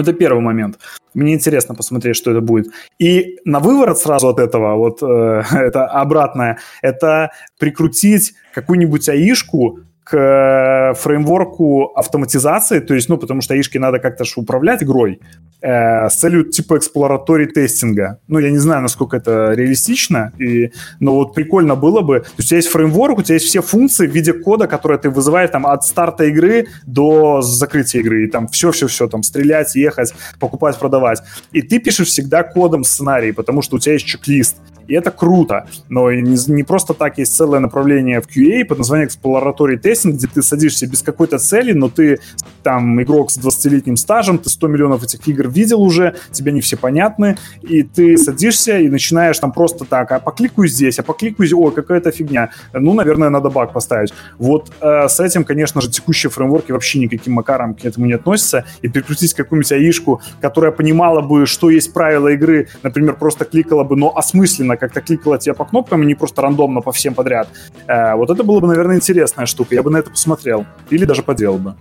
Это 0.00 0.12
первый 0.12 0.40
момент. 0.40 0.78
Мне 1.14 1.34
интересно 1.34 1.74
посмотреть, 1.74 2.16
что 2.16 2.30
это 2.30 2.40
будет. 2.40 2.72
И 2.98 3.38
на 3.44 3.60
выворот 3.60 3.98
сразу 3.98 4.28
от 4.28 4.38
этого, 4.38 4.76
вот 4.76 5.02
э, 5.02 5.42
это 5.52 5.86
обратное, 5.86 6.58
это 6.82 7.30
прикрутить 7.58 8.34
какую-нибудь 8.54 9.08
аишку 9.08 9.80
к 10.10 10.16
э, 10.16 10.94
фреймворку 10.94 11.92
автоматизации, 11.94 12.80
то 12.80 12.94
есть, 12.94 13.08
ну, 13.08 13.16
потому 13.16 13.42
что 13.42 13.54
аишки 13.54 13.78
надо 13.78 14.00
как-то 14.00 14.24
же 14.24 14.32
управлять 14.36 14.82
игрой, 14.82 15.20
э, 15.62 16.08
с 16.08 16.16
целью 16.16 16.44
типа 16.50 16.78
эксплораторий 16.78 17.46
тестинга. 17.46 18.18
Ну, 18.26 18.40
я 18.40 18.50
не 18.50 18.58
знаю, 18.58 18.82
насколько 18.82 19.16
это 19.16 19.52
реалистично, 19.52 20.32
и, 20.36 20.72
но 20.98 21.14
вот 21.14 21.34
прикольно 21.34 21.76
было 21.76 22.00
бы. 22.00 22.20
То 22.20 22.26
есть 22.38 22.48
у 22.48 22.48
тебя 22.48 22.56
есть 22.56 22.68
фреймворк, 22.70 23.18
у 23.18 23.22
тебя 23.22 23.34
есть 23.34 23.46
все 23.46 23.62
функции 23.62 24.08
в 24.08 24.10
виде 24.10 24.32
кода, 24.32 24.66
которые 24.66 24.98
ты 24.98 25.10
вызываешь 25.10 25.50
там 25.50 25.64
от 25.64 25.84
старта 25.84 26.24
игры 26.24 26.66
до 26.86 27.40
закрытия 27.40 28.00
игры, 28.00 28.24
и 28.24 28.26
там 28.26 28.48
все-все-все, 28.48 29.06
там 29.06 29.22
стрелять, 29.22 29.76
ехать, 29.76 30.12
покупать, 30.40 30.76
продавать. 30.76 31.22
И 31.52 31.62
ты 31.62 31.78
пишешь 31.78 32.08
всегда 32.08 32.42
кодом 32.42 32.82
сценарий, 32.82 33.30
потому 33.30 33.62
что 33.62 33.76
у 33.76 33.78
тебя 33.78 33.92
есть 33.92 34.06
чек-лист. 34.06 34.56
И 34.90 34.94
это 34.94 35.12
круто. 35.12 35.68
Но 35.88 36.10
не, 36.12 36.36
не 36.52 36.64
просто 36.64 36.94
так 36.94 37.18
есть 37.18 37.36
целое 37.36 37.60
направление 37.60 38.20
в 38.20 38.26
QA 38.26 38.64
под 38.64 38.78
названием 38.78 39.08
Exploratory 39.08 39.80
Testing, 39.80 40.10
где 40.12 40.26
ты 40.26 40.42
садишься 40.42 40.88
без 40.88 41.02
какой-то 41.02 41.38
цели, 41.38 41.72
но 41.72 41.88
ты 41.88 42.18
там 42.64 43.00
игрок 43.00 43.30
с 43.30 43.38
20-летним 43.38 43.96
стажем, 43.96 44.38
ты 44.38 44.50
100 44.50 44.66
миллионов 44.66 45.04
этих 45.04 45.26
игр 45.28 45.48
видел 45.48 45.80
уже, 45.80 46.16
тебе 46.32 46.50
не 46.50 46.60
все 46.60 46.76
понятны, 46.76 47.38
и 47.62 47.84
ты 47.84 48.18
садишься 48.18 48.78
и 48.78 48.88
начинаешь 48.88 49.38
там 49.38 49.52
просто 49.52 49.84
так, 49.84 50.10
а 50.10 50.18
покликаю 50.18 50.66
здесь, 50.66 50.98
а 50.98 51.04
покликаю 51.04 51.46
здесь, 51.46 51.56
ой, 51.56 51.72
какая-то 51.72 52.10
фигня. 52.10 52.50
Ну, 52.72 52.92
наверное, 52.92 53.30
надо 53.30 53.48
баг 53.48 53.72
поставить. 53.72 54.12
Вот 54.38 54.72
э, 54.80 55.08
с 55.08 55.20
этим, 55.20 55.44
конечно 55.44 55.80
же, 55.80 55.88
текущие 55.88 56.30
фреймворки 56.30 56.72
вообще 56.72 56.98
никаким 56.98 57.34
макаром 57.34 57.74
к 57.74 57.84
этому 57.84 58.06
не 58.06 58.14
относятся, 58.14 58.64
и 58.82 58.88
перекрутить 58.88 59.34
какую-нибудь 59.34 59.70
аишку, 59.70 60.20
которая 60.40 60.72
понимала 60.72 61.20
бы, 61.20 61.46
что 61.46 61.70
есть 61.70 61.92
правила 61.92 62.26
игры, 62.28 62.66
например, 62.82 63.14
просто 63.14 63.44
кликала 63.44 63.84
бы, 63.84 63.96
но 63.96 64.16
осмысленно 64.16 64.79
как-то 64.80 65.00
кликала 65.00 65.38
тебя 65.38 65.54
по 65.54 65.64
кнопкам, 65.64 66.02
и 66.02 66.06
не 66.06 66.14
просто 66.14 66.42
рандомно 66.42 66.80
по 66.80 66.90
всем 66.90 67.14
подряд. 67.14 67.48
Э, 67.86 68.14
вот 68.14 68.30
это 68.30 68.42
было 68.42 68.60
бы, 68.60 68.66
наверное, 68.66 68.96
интересная 68.96 69.46
штука. 69.46 69.74
Я 69.74 69.82
бы 69.82 69.90
на 69.90 69.98
это 69.98 70.10
посмотрел. 70.10 70.66
Или 70.90 71.04
даже 71.04 71.22
поделал 71.22 71.58
бы. 71.58 71.74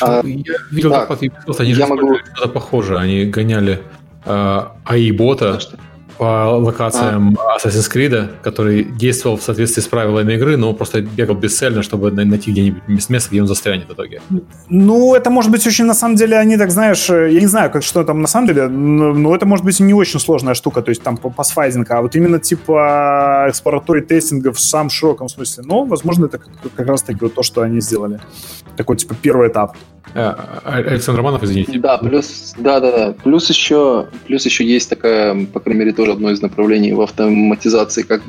А, 0.00 0.22
я 0.24 0.56
видел 0.70 0.92
Ubisoft, 0.92 1.60
они 1.60 1.74
же 1.74 1.86
могу... 1.86 2.16
что-то 2.34 2.48
похожее. 2.48 2.98
Они 2.98 3.24
гоняли 3.26 3.80
э, 4.24 4.64
AI-бота 4.84 5.60
по 6.18 6.58
локациям 6.58 7.36
а. 7.38 7.56
Assassin's 7.58 7.90
Creed, 7.92 8.28
который 8.42 8.84
действовал 8.84 9.36
в 9.36 9.42
соответствии 9.42 9.82
с 9.82 9.86
правилами 9.86 10.34
игры, 10.34 10.56
но 10.56 10.72
просто 10.72 11.00
бегал 11.00 11.36
бесцельно, 11.36 11.82
чтобы 11.82 12.10
найти 12.10 12.50
где-нибудь 12.50 13.08
место, 13.08 13.30
где 13.30 13.40
он 13.40 13.46
застрянет 13.46 13.88
в 13.88 13.92
итоге. 13.92 14.20
Ну, 14.68 15.14
это 15.14 15.30
может 15.30 15.50
быть 15.50 15.66
очень, 15.66 15.84
на 15.84 15.94
самом 15.94 16.16
деле, 16.16 16.38
они 16.38 16.56
так, 16.56 16.70
знаешь, 16.70 17.10
э, 17.10 17.32
я 17.32 17.40
не 17.40 17.46
знаю, 17.46 17.70
как 17.70 17.82
что 17.82 18.04
там 18.04 18.20
на 18.20 18.28
самом 18.28 18.48
деле, 18.48 18.68
но 18.68 19.34
это 19.34 19.46
может 19.46 19.64
быть 19.64 19.80
и 19.80 19.82
не 19.82 19.94
очень 19.94 20.20
сложная 20.20 20.54
штука, 20.54 20.82
то 20.82 20.90
есть 20.90 21.02
там 21.02 21.16
по 21.16 21.30
пасфайзинг, 21.30 21.90
а 21.90 22.02
вот 22.02 22.16
именно 22.16 22.38
типа 22.38 23.46
эксплораторий 23.48 24.02
тестинга 24.02 24.52
в 24.52 24.60
самом 24.60 24.90
широком 24.90 25.28
смысле. 25.28 25.64
Но, 25.66 25.84
возможно, 25.84 26.26
это 26.26 26.38
как, 26.38 26.50
как 26.76 26.86
раз-таки 26.86 27.18
вот 27.20 27.34
то, 27.34 27.42
что 27.42 27.62
они 27.62 27.80
сделали. 27.80 28.20
Такой, 28.76 28.96
типа, 28.96 29.14
первый 29.20 29.48
этап. 29.48 29.76
А, 30.14 30.60
Александр 30.64 31.18
Романов, 31.18 31.42
извините. 31.42 31.78
Да, 31.78 31.98
плюс, 31.98 32.54
да, 32.58 32.80
да, 32.80 32.92
да. 32.92 33.12
Плюс 33.12 33.48
еще, 33.48 34.08
плюс 34.26 34.44
еще 34.44 34.64
есть 34.64 34.88
такая, 34.88 35.46
по 35.46 35.60
крайней 35.60 35.80
мере, 35.80 35.92
тоже 35.92 36.12
одно 36.12 36.30
из 36.30 36.40
направлений 36.40 36.92
в 36.92 37.00
автоматизации 37.00 38.02
как 38.02 38.22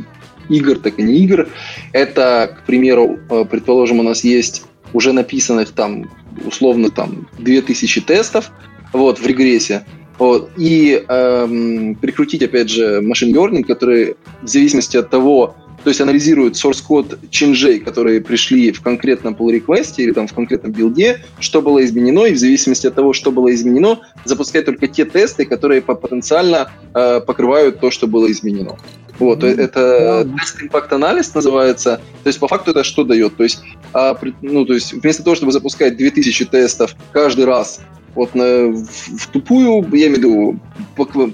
игр, 0.49 0.77
так 0.79 0.99
и 0.99 1.03
не 1.03 1.15
игр. 1.19 1.47
Это, 1.93 2.57
к 2.57 2.65
примеру, 2.65 3.19
э, 3.29 3.45
предположим, 3.49 3.99
у 3.99 4.03
нас 4.03 4.23
есть 4.23 4.65
уже 4.93 5.13
написанных 5.13 5.71
там 5.71 6.09
условно 6.45 6.89
там 6.89 7.27
2000 7.39 8.01
тестов 8.01 8.51
вот, 8.93 9.19
в 9.19 9.25
регрессе. 9.25 9.85
Вот, 10.17 10.49
и 10.57 11.03
эм, 11.07 11.93
прикрутить, 11.95 12.41
опять 12.41 12.71
же, 12.71 13.01
машин 13.01 13.35
learning, 13.35 13.63
который 13.63 14.15
в 14.41 14.47
зависимости 14.47 14.97
от 14.97 15.11
того, 15.11 15.55
то 15.87 15.89
есть 15.89 16.01
анализирует 16.01 16.55
source 16.55 16.83
код 16.85 17.17
чинжей, 17.29 17.79
которые 17.79 18.19
пришли 18.19 18.73
в 18.73 18.81
конкретном 18.81 19.35
pull 19.35 19.57
request 19.57 19.93
или 19.95 20.11
там 20.11 20.27
в 20.27 20.33
конкретном 20.33 20.73
билде, 20.73 21.23
что 21.39 21.61
было 21.61 21.81
изменено, 21.85 22.25
и 22.25 22.33
в 22.33 22.37
зависимости 22.37 22.87
от 22.87 22.95
того, 22.95 23.13
что 23.13 23.31
было 23.31 23.55
изменено, 23.55 24.01
запускает 24.25 24.65
только 24.65 24.89
те 24.89 25.05
тесты, 25.05 25.45
которые 25.45 25.81
потенциально 25.81 26.69
э, 26.93 27.21
покрывают 27.21 27.79
то, 27.79 27.89
что 27.89 28.05
было 28.05 28.29
изменено. 28.29 28.75
Вот, 29.17 29.45
mm-hmm. 29.45 29.61
это 29.61 30.29
тест 30.37 30.61
импакт 30.61 30.91
анализ 30.91 31.33
называется. 31.33 32.01
То 32.23 32.27
есть 32.27 32.39
по 32.41 32.49
факту 32.49 32.71
это 32.71 32.83
что 32.83 33.05
дает? 33.05 33.37
То 33.37 33.43
есть, 33.43 33.61
а, 33.93 34.19
ну, 34.41 34.65
то 34.65 34.73
есть 34.73 34.91
вместо 34.91 35.23
того, 35.23 35.37
чтобы 35.37 35.53
запускать 35.53 35.95
2000 35.95 36.45
тестов 36.47 36.97
каждый 37.13 37.45
раз 37.45 37.79
вот 38.17 38.35
на, 38.35 38.67
в, 38.67 38.83
в 38.83 39.27
тупую, 39.27 39.87
я 39.95 40.07
имею 40.07 40.15
в 40.15 40.17
виду, 40.17 40.59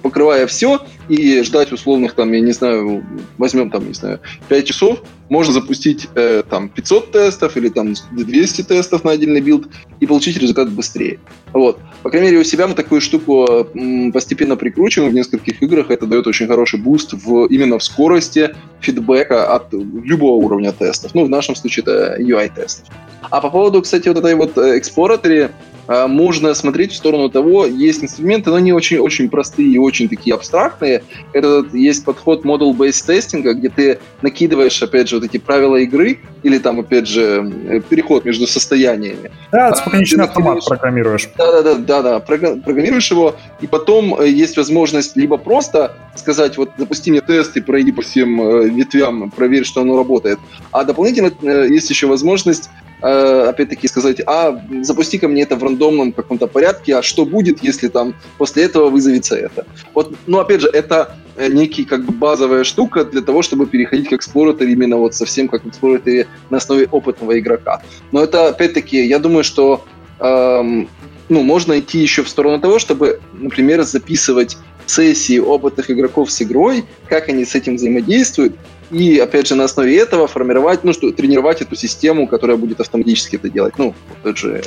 покрывая 0.02 0.46
все, 0.48 0.82
и 1.08 1.42
ждать 1.42 1.72
условных, 1.72 2.14
там, 2.14 2.32
я 2.34 2.42
не 2.42 2.52
знаю, 2.52 3.04
возьмем 3.38 3.72
там, 3.72 3.88
не 3.88 3.94
знаю, 3.94 4.20
5 4.50 4.66
часов, 4.66 5.02
можно 5.30 5.54
запустить 5.54 6.10
э, 6.16 6.44
там 6.50 6.70
500 6.70 7.12
тестов 7.12 7.58
или 7.58 7.70
там 7.70 7.94
200 8.12 8.64
тестов 8.64 9.04
на 9.06 9.12
отдельный 9.12 9.40
билд 9.40 9.68
и 10.02 10.06
получить 10.06 10.38
результат 10.38 10.70
быстрее. 10.72 11.20
Вот. 11.54 11.80
По 12.04 12.10
крайней 12.10 12.28
мере, 12.28 12.42
у 12.42 12.44
себя 12.44 12.68
мы 12.68 12.74
такую 12.76 13.00
штуку 13.00 13.68
постепенно 14.14 14.58
прикручиваем 14.58 15.12
в 15.12 15.16
нескольких 15.16 15.64
играх. 15.64 15.90
Это 15.90 16.06
дает 16.06 16.28
очень 16.28 16.48
хороший 16.48 16.80
буст 16.80 17.14
в, 17.14 17.46
именно 17.46 17.80
в 17.80 17.84
скорости 17.84 18.54
фидбэка 18.82 19.56
от 19.56 19.72
любого 19.72 20.44
уровня 20.44 20.74
тестов. 20.74 21.16
Ну, 21.16 21.26
в 21.26 21.30
нашем 21.30 21.56
случае 21.56 21.84
это 21.84 22.18
UI-тестов. 22.20 22.88
А 23.30 23.40
по 23.40 23.50
поводу, 23.50 23.82
кстати, 23.82 24.10
вот 24.10 24.18
этой 24.18 24.36
вот 24.36 24.58
exploratory, 24.58 25.44
а, 25.44 25.52
можно 25.88 26.54
смотреть 26.54 26.94
в 26.94 26.96
сторону 26.96 27.30
того, 27.30 27.66
есть 27.66 28.04
инструменты, 28.04 28.50
но 28.50 28.58
они 28.58 28.72
очень, 28.72 29.00
очень 29.00 29.30
простые 29.30 29.70
и 29.70 29.78
очень 29.78 30.08
такие 30.10 30.34
абстрактные. 30.34 31.04
Это 31.34 31.66
есть 31.74 32.06
подход 32.06 32.46
model-based 32.46 33.06
тестинга, 33.06 33.54
где 33.54 33.70
ты 33.70 34.00
накидываешь, 34.22 34.82
опять 34.82 35.10
же, 35.10 35.16
вот 35.18 35.26
эти 35.26 35.38
правила 35.38 35.78
игры 35.78 36.20
или 36.44 36.58
там, 36.58 36.80
опять 36.80 37.08
же, 37.08 37.82
переход 37.90 38.26
между 38.26 38.48
состояниями. 38.48 39.32
Да, 39.52 39.70
это 39.70 39.90
конечный 39.90 40.26
автомат 40.26 40.64
программируешь. 40.66 41.30
Да-да-да, 41.38 42.02
да, 42.02 42.20
программируешь 42.20 43.10
его, 43.12 43.36
и 43.62 43.68
потом 43.68 44.20
э, 44.20 44.28
есть 44.28 44.58
возможность 44.58 45.16
либо 45.16 45.38
просто 45.38 45.96
сказать, 46.16 46.58
вот 46.58 46.72
запусти 46.78 47.12
мне 47.12 47.22
тест 47.22 47.56
и 47.58 47.62
пройди 47.62 47.92
по 47.92 48.02
всем 48.02 48.42
э, 48.42 48.70
ветвям, 48.70 49.32
проверь, 49.32 49.66
что 49.66 49.82
оно 49.82 49.98
работает. 49.98 50.40
А 50.72 50.84
дополнительно 50.84 51.32
э, 51.42 51.68
есть 51.70 51.90
еще 51.90 52.08
возможность 52.08 52.70
Э, 52.74 52.83
опять-таки 53.10 53.88
сказать, 53.88 54.22
а 54.26 54.62
запусти-ка 54.82 55.28
мне 55.28 55.44
это 55.44 55.58
в 55.58 55.64
рандомном 55.64 56.14
каком-то 56.14 56.48
порядке, 56.48 56.96
а 56.96 57.02
что 57.02 57.26
будет, 57.26 57.62
если 57.62 57.90
там 57.90 58.16
после 58.38 58.64
этого 58.64 58.90
вызовется 58.90 59.36
это. 59.36 59.66
Вот, 59.94 60.16
ну, 60.26 60.40
опять 60.40 60.62
же, 60.62 60.70
это 60.70 61.16
э, 61.36 61.50
некий 61.50 61.84
как 61.84 62.06
бы 62.06 62.14
базовая 62.14 62.64
штука 62.64 63.04
для 63.04 63.22
того, 63.22 63.42
чтобы 63.42 63.66
переходить 63.66 64.08
к 64.10 64.14
эксплораторе 64.14 64.72
именно 64.72 64.98
вот 64.98 65.16
совсем 65.16 65.50
как 65.50 65.66
эксплораторе 65.66 66.28
на 66.50 66.58
основе 66.58 66.88
опытного 66.92 67.38
игрока. 67.38 67.82
Но 68.12 68.24
это, 68.24 68.48
опять-таки, 68.48 69.06
я 69.06 69.20
думаю, 69.20 69.44
что 69.44 69.84
эм, 70.20 70.88
ну, 71.28 71.44
можно 71.44 71.80
идти 71.80 72.00
еще 72.00 72.24
в 72.24 72.30
сторону 72.30 72.60
того, 72.62 72.80
чтобы, 72.80 73.20
например, 73.34 73.84
записывать 73.84 74.58
сессии 74.86 75.40
опытных 75.40 75.90
игроков 75.92 76.32
с 76.32 76.42
игрой, 76.42 76.86
как 77.08 77.30
они 77.30 77.46
с 77.46 77.56
этим 77.56 77.76
взаимодействуют, 77.76 78.56
и, 78.94 79.18
опять 79.18 79.48
же, 79.48 79.56
на 79.56 79.64
основе 79.64 79.98
этого 79.98 80.28
формировать, 80.28 80.84
ну, 80.84 80.94
что, 80.94 81.12
тренировать 81.12 81.62
эту 81.62 81.76
систему, 81.76 82.28
которая 82.28 82.58
будет 82.58 82.80
автоматически 82.80 83.38
это 83.38 83.50
делать. 83.50 83.74
Ну, 83.78 83.94
тот 84.22 84.38
же... 84.38 84.62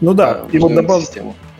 Ну 0.00 0.14
да, 0.14 0.44
и 0.52 0.58
вот 0.58 0.74
добав... 0.74 1.04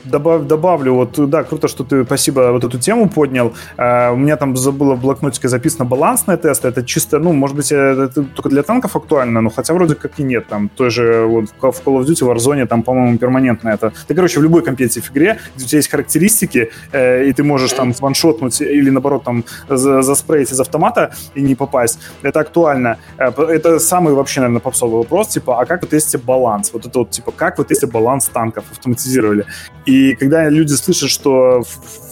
добав, 0.04 0.46
добавлю, 0.46 0.94
вот 0.94 1.30
да, 1.30 1.44
круто, 1.44 1.68
что 1.68 1.84
ты, 1.84 2.04
спасибо, 2.04 2.50
вот 2.52 2.64
эту 2.64 2.78
тему 2.78 3.08
поднял. 3.08 3.54
Uh, 3.76 4.12
у 4.12 4.16
меня 4.16 4.36
там 4.36 4.56
забыло 4.56 4.94
в 4.94 5.00
блокнотике 5.00 5.48
записано 5.48 5.84
балансные 5.84 6.36
тесты. 6.36 6.68
Это 6.68 6.82
чисто, 6.82 7.18
ну, 7.18 7.32
может 7.32 7.56
быть, 7.56 7.72
это 7.72 8.22
только 8.22 8.48
для 8.48 8.62
танков 8.62 8.96
актуально, 8.96 9.40
но 9.40 9.50
хотя 9.50 9.74
вроде 9.74 9.94
как 9.94 10.18
и 10.18 10.22
нет. 10.22 10.46
Там 10.46 10.68
тоже 10.68 11.24
вот 11.26 11.46
в 11.50 11.64
Call 11.64 12.00
of 12.00 12.04
Duty, 12.04 12.34
Warzone, 12.34 12.66
там, 12.66 12.82
по-моему, 12.82 13.18
перманентно 13.18 13.70
это. 13.70 13.92
Ты, 14.06 14.14
короче, 14.14 14.40
в 14.40 14.42
любой 14.42 14.62
компетитив 14.62 15.10
игре, 15.10 15.38
где 15.56 15.64
у 15.64 15.68
тебя 15.68 15.78
есть 15.78 15.90
характеристики, 15.90 16.70
э, 16.92 17.24
и 17.24 17.32
ты 17.32 17.42
можешь 17.42 17.72
там 17.72 17.92
ваншотнуть 17.92 18.60
или, 18.60 18.90
наоборот, 18.90 19.24
там 19.24 19.44
заспреить 19.68 20.52
из 20.52 20.60
автомата 20.60 21.12
и 21.34 21.42
не 21.42 21.54
попасть, 21.54 21.98
это 22.22 22.40
актуально. 22.40 22.98
Э, 23.18 23.30
это 23.48 23.78
самый 23.78 24.14
вообще, 24.14 24.40
наверное, 24.40 24.60
попсовый 24.60 24.98
вопрос, 24.98 25.28
типа, 25.28 25.60
а 25.60 25.66
как 25.66 25.82
вы 25.82 25.88
тестите 25.88 26.18
баланс? 26.18 26.70
Вот 26.72 26.86
это 26.86 26.98
вот, 26.98 27.10
типа, 27.10 27.32
как 27.32 27.58
вы 27.58 27.64
тестите 27.64 27.92
баланс 27.92 28.26
танков, 28.26 28.64
автоматизировали? 28.70 29.46
И 29.86 29.93
и 29.94 30.14
когда 30.16 30.48
люди 30.48 30.72
слышат, 30.72 31.08
что 31.08 31.62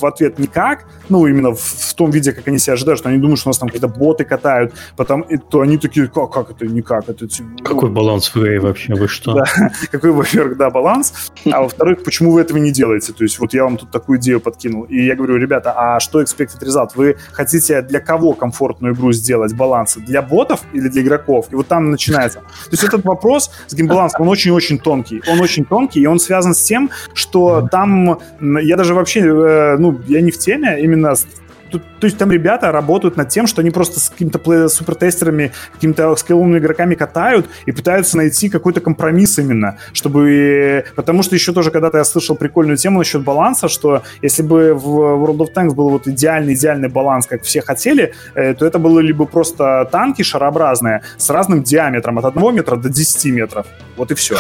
в 0.01 0.07
ответ 0.07 0.39
никак, 0.39 0.87
ну, 1.09 1.27
именно 1.27 1.51
в, 1.51 1.61
в 1.61 1.95
том 1.95 2.11
виде, 2.11 2.33
как 2.33 2.47
они 2.49 2.59
себя 2.59 2.75
ожидают, 2.75 3.01
что 3.01 3.09
они 3.09 3.19
думают, 3.19 3.41
что 3.41 3.49
у 3.49 3.51
нас 3.51 3.59
там 3.59 3.69
какие-то 3.69 3.89
боты 3.89 4.25
катают, 4.25 4.73
потом, 4.97 5.23
и, 5.23 5.37
то 5.37 5.61
они 5.61 5.79
такие, 5.79 6.07
как, 6.07 6.31
как 6.31 6.51
это 6.51 6.67
никак? 6.67 7.09
Это, 7.09 7.27
ну, 7.41 7.65
Какой 7.65 7.91
баланс 7.91 8.29
в 8.29 8.37
игре 8.37 8.61
вообще? 8.61 8.95
Вы 8.95 9.09
что? 9.09 9.35
Да, 9.35 9.45
какой, 9.91 10.13
во-первых, 10.13 10.57
да, 10.57 10.71
баланс, 10.71 11.33
а 11.51 11.63
во-вторых, 11.63 12.05
почему 12.05 12.33
вы 12.33 12.41
этого 12.41 12.59
не 12.59 12.71
делаете? 12.71 13.13
То 13.13 13.25
есть 13.25 13.39
вот 13.41 13.53
я 13.53 13.65
вам 13.65 13.77
тут 13.77 13.91
такую 13.91 14.19
идею 14.19 14.41
подкинул, 14.41 14.85
и 14.85 15.05
я 15.05 15.17
говорю, 15.17 15.37
ребята, 15.37 15.75
а 15.77 15.99
что 15.99 16.23
expected 16.23 16.63
result? 16.63 16.91
Вы 16.95 17.17
хотите 17.33 17.83
для 17.83 18.01
кого 18.01 18.35
комфортную 18.35 18.95
игру 18.95 19.13
сделать, 19.13 19.55
баланс? 19.55 19.97
Для 19.97 20.23
ботов 20.23 20.61
или 20.73 20.89
для 20.89 21.03
игроков? 21.03 21.47
И 21.51 21.57
вот 21.57 21.67
там 21.67 21.91
начинается. 21.91 22.39
То 22.41 22.71
есть 22.71 22.85
этот 22.85 23.05
вопрос 23.05 23.51
с 23.67 23.75
геймбалансом, 23.75 24.23
он 24.23 24.29
очень-очень 24.29 24.79
тонкий. 24.79 25.21
Он 25.27 25.41
очень 25.41 25.65
тонкий, 25.65 26.01
и 26.01 26.07
он 26.07 26.21
связан 26.21 26.55
с 26.55 26.63
тем, 26.63 26.91
что 27.15 27.69
там 27.73 28.19
я 28.61 28.77
даже 28.77 28.93
вообще, 28.93 29.21
э, 29.21 29.77
ну, 29.79 29.99
я 30.07 30.21
не 30.21 30.31
в 30.31 30.39
теме 30.39 30.79
именно 30.83 31.15
то, 31.71 31.81
есть 32.07 32.19
там 32.19 32.31
ребята 32.31 32.71
работают 32.71 33.17
над 33.17 33.31
тем, 33.31 33.47
что 33.47 33.63
они 33.63 33.71
просто 33.71 33.99
с 33.99 34.11
какими-то 34.11 34.69
супертестерами, 34.69 35.53
какими-то 35.73 36.15
скилловыми 36.17 36.59
игроками 36.59 36.95
катают 36.95 37.49
и 37.65 37.73
пытаются 37.73 38.19
найти 38.19 38.51
какой-то 38.51 38.83
компромисс 38.83 39.39
именно, 39.39 39.79
чтобы... 39.95 40.85
Потому 40.97 41.23
что 41.23 41.35
еще 41.35 41.55
тоже 41.55 41.71
когда-то 41.71 41.97
я 41.97 42.05
слышал 42.05 42.37
прикольную 42.37 42.77
тему 42.77 42.99
насчет 42.99 43.25
баланса, 43.25 43.69
что 43.69 44.03
если 44.21 44.43
бы 44.43 44.75
в 44.75 44.87
World 44.87 45.39
of 45.39 45.55
Tanks 45.55 45.75
был 45.75 45.89
вот 45.89 46.07
идеальный-идеальный 46.07 46.91
баланс, 46.91 47.27
как 47.27 47.43
все 47.43 47.63
хотели, 47.63 48.13
э, 48.35 48.53
то 48.53 48.67
это 48.67 48.79
было 48.79 49.01
либо 49.01 49.25
просто 49.25 49.89
танки 49.91 50.21
шарообразные 50.21 51.01
с 51.17 51.31
разным 51.31 51.63
диаметром 51.63 52.19
от 52.19 52.27
1 52.37 52.55
метра 52.55 52.77
до 52.77 52.91
10 52.91 53.33
метров. 53.33 53.67
Вот 53.97 54.11
и 54.11 54.15
все. 54.15 54.37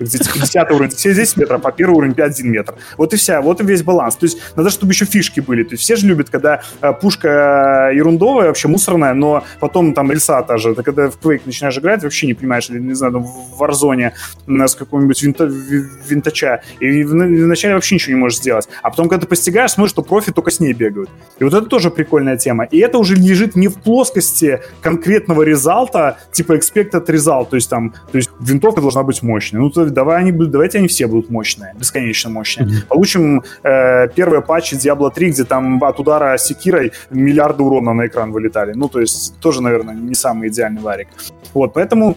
10 0.00 0.70
уровень 0.70 0.90
все 0.90 1.14
10 1.14 1.36
метров, 1.36 1.64
а 1.64 1.72
первый 1.72 1.96
уровень 1.96 2.12
5-1 2.12 2.42
метр. 2.44 2.74
Вот 2.96 3.14
и 3.14 3.16
вся, 3.16 3.40
вот 3.40 3.60
и 3.60 3.64
весь 3.64 3.82
баланс. 3.82 4.16
То 4.16 4.26
есть 4.26 4.38
надо, 4.56 4.70
чтобы 4.70 4.92
еще 4.92 5.04
фишки 5.04 5.40
были. 5.40 5.62
То 5.62 5.72
есть 5.72 5.82
все 5.82 5.96
же 5.96 6.06
любят, 6.06 6.30
когда 6.30 6.62
э, 6.80 6.92
пушка 6.92 7.90
ерундовая, 7.94 8.48
вообще 8.48 8.68
мусорная, 8.68 9.14
но 9.14 9.44
потом 9.60 9.94
там 9.94 10.10
рельса 10.10 10.42
та 10.42 10.58
же. 10.58 10.74
Ты 10.74 10.82
когда 10.82 11.10
в 11.10 11.18
Quake 11.18 11.42
начинаешь 11.46 11.78
играть, 11.78 12.02
вообще 12.02 12.26
не 12.26 12.34
понимаешь, 12.34 12.70
или, 12.70 12.78
не 12.78 12.94
знаю, 12.94 13.12
там, 13.12 13.22
в 13.24 13.62
Warzone 13.62 14.12
с 14.46 14.74
какого-нибудь 14.74 15.22
винта, 15.22 15.44
винтача, 15.44 16.62
и 16.80 17.04
вначале 17.04 17.74
вообще 17.74 17.94
ничего 17.94 18.14
не 18.14 18.20
можешь 18.20 18.38
сделать. 18.38 18.68
А 18.82 18.90
потом, 18.90 19.08
когда 19.08 19.22
ты 19.22 19.28
постигаешь, 19.28 19.72
смотришь, 19.72 19.92
что 19.92 20.02
профи 20.02 20.32
только 20.32 20.50
с 20.50 20.60
ней 20.60 20.72
бегают. 20.72 21.10
И 21.38 21.44
вот 21.44 21.54
это 21.54 21.66
тоже 21.66 21.90
прикольная 21.90 22.36
тема. 22.36 22.64
И 22.64 22.78
это 22.78 22.98
уже 22.98 23.14
лежит 23.14 23.56
не 23.56 23.68
в 23.68 23.74
плоскости 23.74 24.60
конкретного 24.80 25.42
резалта, 25.42 26.18
типа 26.32 26.56
expected 26.56 27.06
result, 27.06 27.48
то 27.50 27.56
есть 27.56 27.70
там, 27.70 27.94
то 28.10 28.18
есть 28.18 28.30
винтовка 28.40 28.80
должна 28.80 29.02
быть 29.02 29.22
мощной. 29.22 29.62
Ну, 29.62 29.70
то 29.70 29.87
давай 29.90 30.18
они 30.18 30.32
давайте 30.32 30.78
они 30.78 30.88
все 30.88 31.06
будут 31.06 31.30
мощные, 31.30 31.74
бесконечно 31.78 32.30
мощные. 32.30 32.68
Mm-hmm. 32.68 32.86
Получим 32.88 33.42
э, 33.62 34.08
первые 34.14 34.42
патчи 34.42 34.74
Diablo 34.74 35.10
3, 35.14 35.30
где 35.30 35.44
там 35.44 35.82
от 35.82 36.00
удара 36.00 36.36
секирой 36.38 36.92
миллиарды 37.10 37.62
урона 37.62 37.94
на 37.94 38.06
экран 38.06 38.32
вылетали. 38.32 38.72
Ну, 38.74 38.88
то 38.88 39.00
есть 39.00 39.38
тоже, 39.40 39.62
наверное, 39.62 39.94
не 39.94 40.14
самый 40.14 40.48
идеальный 40.48 40.82
варик. 40.82 41.08
Вот, 41.54 41.74
поэтому 41.74 42.16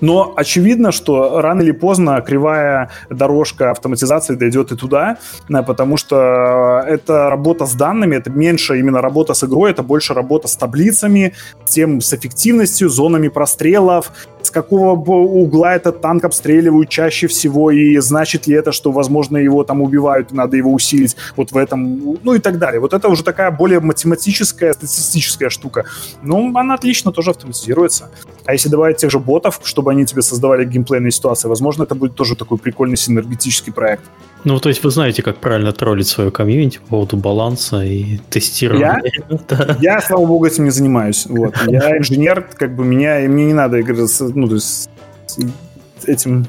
но 0.00 0.34
очевидно, 0.36 0.92
что 0.92 1.40
рано 1.40 1.62
или 1.62 1.72
поздно 1.72 2.20
кривая 2.20 2.90
дорожка 3.10 3.70
автоматизации 3.70 4.34
дойдет 4.34 4.72
и 4.72 4.76
туда, 4.76 5.16
э, 5.48 5.62
потому 5.62 5.96
что 5.96 6.84
это 6.86 7.30
работа 7.30 7.64
с 7.66 7.74
данными, 7.74 8.16
это 8.16 8.30
меньше 8.30 8.78
именно 8.78 9.00
работа 9.00 9.32
с 9.34 9.44
игрой, 9.44 9.70
это 9.70 9.82
больше 9.82 10.14
работа 10.14 10.48
с 10.48 10.56
таблицами, 10.56 11.32
с 11.64 11.70
тем, 11.70 12.00
с 12.00 12.12
эффективностью, 12.12 12.88
зонами 12.88 13.28
прострелов, 13.28 14.12
с 14.46 14.50
какого 14.50 14.92
угла 14.92 15.74
этот 15.74 16.00
танк 16.00 16.24
обстреливают 16.24 16.88
чаще 16.88 17.26
всего, 17.26 17.70
и 17.70 17.96
значит 17.98 18.46
ли 18.46 18.54
это, 18.54 18.72
что, 18.72 18.92
возможно, 18.92 19.36
его 19.36 19.64
там 19.64 19.82
убивают, 19.82 20.32
и 20.32 20.34
надо 20.34 20.56
его 20.56 20.72
усилить 20.72 21.16
вот 21.36 21.52
в 21.52 21.56
этом, 21.56 22.18
ну 22.22 22.34
и 22.34 22.38
так 22.38 22.58
далее. 22.58 22.80
Вот 22.80 22.92
это 22.92 23.08
уже 23.08 23.24
такая 23.24 23.50
более 23.50 23.80
математическая, 23.80 24.72
статистическая 24.72 25.50
штука. 25.50 25.84
Ну, 26.22 26.56
она 26.56 26.74
отлично 26.74 27.12
тоже 27.12 27.30
автоматизируется. 27.30 28.10
А 28.44 28.52
если 28.52 28.68
добавить 28.68 28.98
тех 28.98 29.10
же 29.10 29.18
ботов, 29.18 29.60
чтобы 29.64 29.90
они 29.90 30.04
тебе 30.04 30.22
создавали 30.22 30.64
геймплейные 30.64 31.10
ситуации, 31.10 31.48
возможно, 31.48 31.84
это 31.84 31.94
будет 31.94 32.14
тоже 32.14 32.36
такой 32.36 32.58
прикольный 32.58 32.96
синергетический 32.96 33.72
проект. 33.72 34.04
Ну, 34.44 34.60
то 34.60 34.68
есть 34.68 34.84
вы 34.84 34.90
знаете, 34.90 35.22
как 35.22 35.38
правильно 35.38 35.72
троллить 35.72 36.06
свою 36.06 36.30
комьюнити 36.30 36.78
по 36.78 36.86
поводу 36.86 37.16
баланса 37.16 37.82
и 37.82 38.18
тестирования. 38.28 39.00
Я, 39.02 39.38
да. 39.48 39.76
я 39.80 40.00
слава 40.00 40.26
богу, 40.26 40.44
этим 40.44 40.64
не 40.64 40.70
занимаюсь. 40.70 41.26
Вот. 41.26 41.56
Я 41.66 41.96
инженер, 41.98 42.46
как 42.56 42.76
бы 42.76 42.84
меня, 42.84 43.24
и 43.24 43.28
мне 43.28 43.46
не 43.46 43.54
надо 43.54 43.80
играть, 43.80 44.10
ну, 44.20 44.48
то 44.48 44.54
есть 44.54 44.90
этим... 46.06 46.46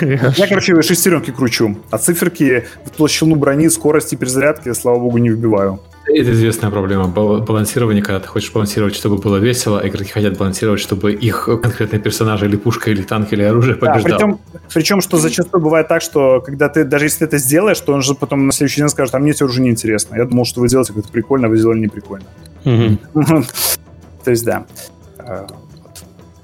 Я, 0.00 0.46
короче, 0.48 0.82
шестеренки 0.82 1.30
кручу, 1.30 1.76
а 1.90 1.98
циферки, 1.98 2.64
толщину 2.96 3.36
брони, 3.36 3.68
скорости 3.68 4.14
перезарядки, 4.14 4.72
слава 4.72 4.98
богу, 4.98 5.18
не 5.18 5.30
вбиваю. 5.30 5.80
Это 6.06 6.32
известная 6.32 6.70
проблема 6.70 7.06
балансирования, 7.06 8.02
когда 8.02 8.20
ты 8.20 8.26
хочешь 8.26 8.52
балансировать, 8.52 8.94
чтобы 8.96 9.18
было 9.18 9.36
весело, 9.36 9.80
а 9.80 9.86
игроки 9.86 10.10
хотят 10.10 10.36
балансировать, 10.38 10.80
чтобы 10.80 11.12
их 11.12 11.44
конкретные 11.44 12.00
персонажи 12.00 12.46
или 12.46 12.56
пушка, 12.56 12.90
или 12.90 13.02
танк, 13.02 13.32
или 13.32 13.42
оружие 13.42 13.76
побеждал. 13.76 14.02
Да, 14.02 14.16
причем, 14.16 14.38
причем, 14.72 15.00
что 15.02 15.18
зачастую 15.18 15.62
бывает 15.62 15.88
так, 15.88 16.02
что 16.02 16.40
когда 16.40 16.68
ты, 16.68 16.84
даже 16.84 17.04
если 17.04 17.18
ты 17.20 17.24
это 17.26 17.38
сделаешь, 17.38 17.78
то 17.80 17.92
он 17.92 18.02
же 18.02 18.14
потом 18.14 18.46
на 18.46 18.52
следующий 18.52 18.80
день 18.80 18.88
скажет, 18.88 19.14
а 19.14 19.18
мне 19.18 19.32
это 19.32 19.44
уже 19.44 19.60
неинтересно. 19.60 20.16
Я 20.16 20.24
думал, 20.24 20.44
что 20.46 20.60
вы 20.60 20.68
делаете 20.68 20.92
как-то 20.94 21.12
прикольно, 21.12 21.46
а 21.46 21.50
вы 21.50 21.58
сделали 21.58 21.80
неприкольно. 21.80 22.26
То 22.64 24.30
есть, 24.30 24.44
да. 24.44 24.64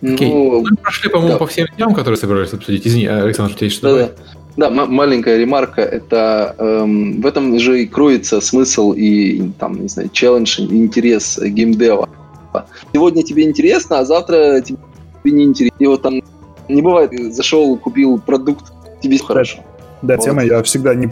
Окей. 0.02 0.30
Ну, 0.30 0.60
Мы 0.60 0.76
прошли, 0.76 1.10
по-моему, 1.10 1.38
по 1.38 1.46
всем 1.46 1.66
темам, 1.76 1.94
которые 1.94 2.18
собирались 2.18 2.52
обсудить. 2.52 2.86
Извини, 2.86 3.06
Александр, 3.06 3.52
у 3.52 3.56
тебя 3.56 3.64
есть 3.64 3.76
что-то 3.78 4.14
да, 4.56 4.70
маленькая 4.70 5.38
ремарка. 5.38 5.82
Это 5.82 6.54
эм, 6.58 7.20
в 7.20 7.26
этом 7.26 7.58
же 7.58 7.82
и 7.82 7.86
кроется 7.86 8.40
смысл 8.40 8.92
и 8.92 9.50
там, 9.58 9.82
не 9.82 9.88
знаю, 9.88 10.08
челлендж, 10.10 10.60
интерес 10.60 11.38
геймдева. 11.38 12.08
Сегодня 12.92 13.22
тебе 13.22 13.44
интересно, 13.44 13.98
а 13.98 14.04
завтра 14.04 14.62
тебе 14.62 14.78
не 15.24 15.44
интересно. 15.44 15.76
И 15.78 15.86
вот 15.86 16.02
там 16.02 16.22
не 16.68 16.82
бывает, 16.82 17.12
зашел, 17.34 17.76
купил 17.76 18.18
продукт, 18.18 18.72
тебе 19.02 19.18
хорошо. 19.18 19.58
Да, 20.00 20.16
вот. 20.16 20.24
тема 20.24 20.42
я 20.42 20.62
всегда 20.62 20.94
не 20.94 21.10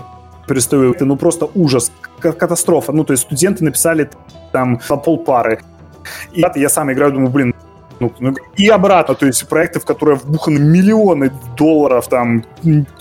перестаю. 0.48 0.92
Это 0.92 1.04
ну 1.04 1.16
просто 1.16 1.48
ужас, 1.54 1.92
катастрофа. 2.20 2.92
Ну, 2.92 3.04
то 3.04 3.12
есть 3.12 3.24
студенты 3.24 3.64
написали 3.64 4.08
там 4.52 4.80
по 4.88 4.96
полпары. 4.96 5.60
И 6.32 6.42
я 6.54 6.68
сам 6.68 6.92
играю, 6.92 7.12
думаю, 7.12 7.30
блин, 7.30 7.54
ну, 8.18 8.31
ну, 8.31 8.35
и 8.56 8.68
обратно, 8.68 9.14
то 9.14 9.26
есть 9.26 9.48
проекты, 9.48 9.81
в 9.81 9.85
которые 9.85 10.16
вбуханы 10.16 10.59
миллионы 10.59 11.32
долларов, 11.56 12.09
там, 12.09 12.44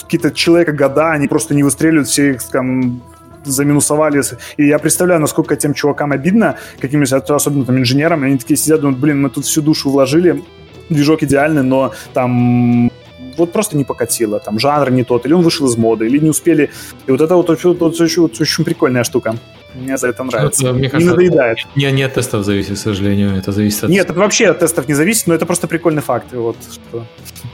какие-то 0.01 0.31
человека 0.31 0.71
года, 0.71 1.11
они 1.11 1.27
просто 1.27 1.55
не 1.55 1.63
выстреливают, 1.63 2.07
все 2.07 2.31
их 2.31 2.43
там 2.43 3.01
заминусовали. 3.45 4.21
И 4.57 4.67
я 4.67 4.79
представляю, 4.79 5.21
насколько 5.21 5.55
тем 5.55 5.73
чувакам 5.73 6.11
обидно, 6.11 6.57
каким-нибудь, 6.79 7.13
особенно 7.13 7.65
там 7.65 7.77
инженерам, 7.77 8.23
они 8.23 8.37
такие 8.37 8.57
сидят, 8.57 8.81
думают, 8.81 8.99
блин, 8.99 9.21
мы 9.21 9.29
тут 9.29 9.45
всю 9.45 9.61
душу 9.61 9.89
вложили, 9.89 10.43
движок 10.89 11.23
идеальный, 11.23 11.63
но 11.63 11.93
там 12.13 12.91
вот 13.37 13.51
просто 13.51 13.77
не 13.77 13.83
покатило, 13.83 14.39
там 14.39 14.59
жанр 14.59 14.91
не 14.91 15.03
тот, 15.03 15.25
или 15.25 15.33
он 15.33 15.41
вышел 15.41 15.67
из 15.67 15.77
моды, 15.77 16.05
или 16.05 16.19
не 16.19 16.29
успели. 16.29 16.69
И 17.07 17.11
вот 17.11 17.21
это 17.21 17.35
вот, 17.35 17.49
вот, 17.49 17.63
вот, 17.63 17.79
вот 17.79 18.01
очень, 18.01 18.23
очень 18.23 18.63
прикольная 18.63 19.03
штука. 19.03 19.35
Мне 19.75 19.97
за 19.97 20.07
это 20.07 20.23
нравится. 20.23 20.73
Мне 20.73 20.89
кажется, 20.89 21.15
не 21.15 21.27
надоедает. 21.27 21.57
Не, 21.75 21.91
не 21.91 22.03
от 22.03 22.13
тестов 22.13 22.45
зависит, 22.45 22.75
к 22.75 22.77
сожалению. 22.77 23.35
Это 23.37 23.51
зависит 23.51 23.83
от... 23.83 23.89
Нет, 23.89 24.09
это 24.09 24.19
вообще 24.19 24.47
от 24.47 24.59
тестов 24.59 24.87
не 24.87 24.93
зависит, 24.93 25.27
но 25.27 25.33
это 25.33 25.45
просто 25.45 25.67
прикольный 25.67 26.01
факт. 26.01 26.33
Вот, 26.33 26.57
что... 26.71 27.05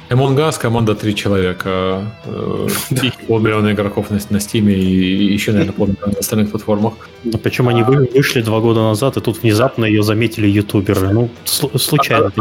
Among 0.10 0.36
Us 0.38 0.60
команда 0.60 0.96
три 0.96 1.16
человека. 1.16 2.12
Э, 2.26 2.68
полмиллиона 3.28 3.72
игроков 3.72 4.10
на, 4.10 4.18
на 4.30 4.38
Steam 4.38 4.72
и 4.72 5.34
еще, 5.34 5.52
наверное, 5.52 5.74
полмиллиона 5.74 6.14
на 6.14 6.20
остальных 6.20 6.52
платформах. 6.52 6.94
А 7.34 7.38
причем 7.38 7.70
они 7.70 7.84
вышли 7.84 8.42
два 8.42 8.60
года 8.60 8.82
назад, 8.82 9.18
и 9.18 9.22
тут 9.22 9.44
внезапно 9.44 9.86
ее 9.86 10.04
заметили 10.04 10.48
ютуберы. 10.48 11.10
Ну, 11.10 11.30
случайно. 11.46 12.32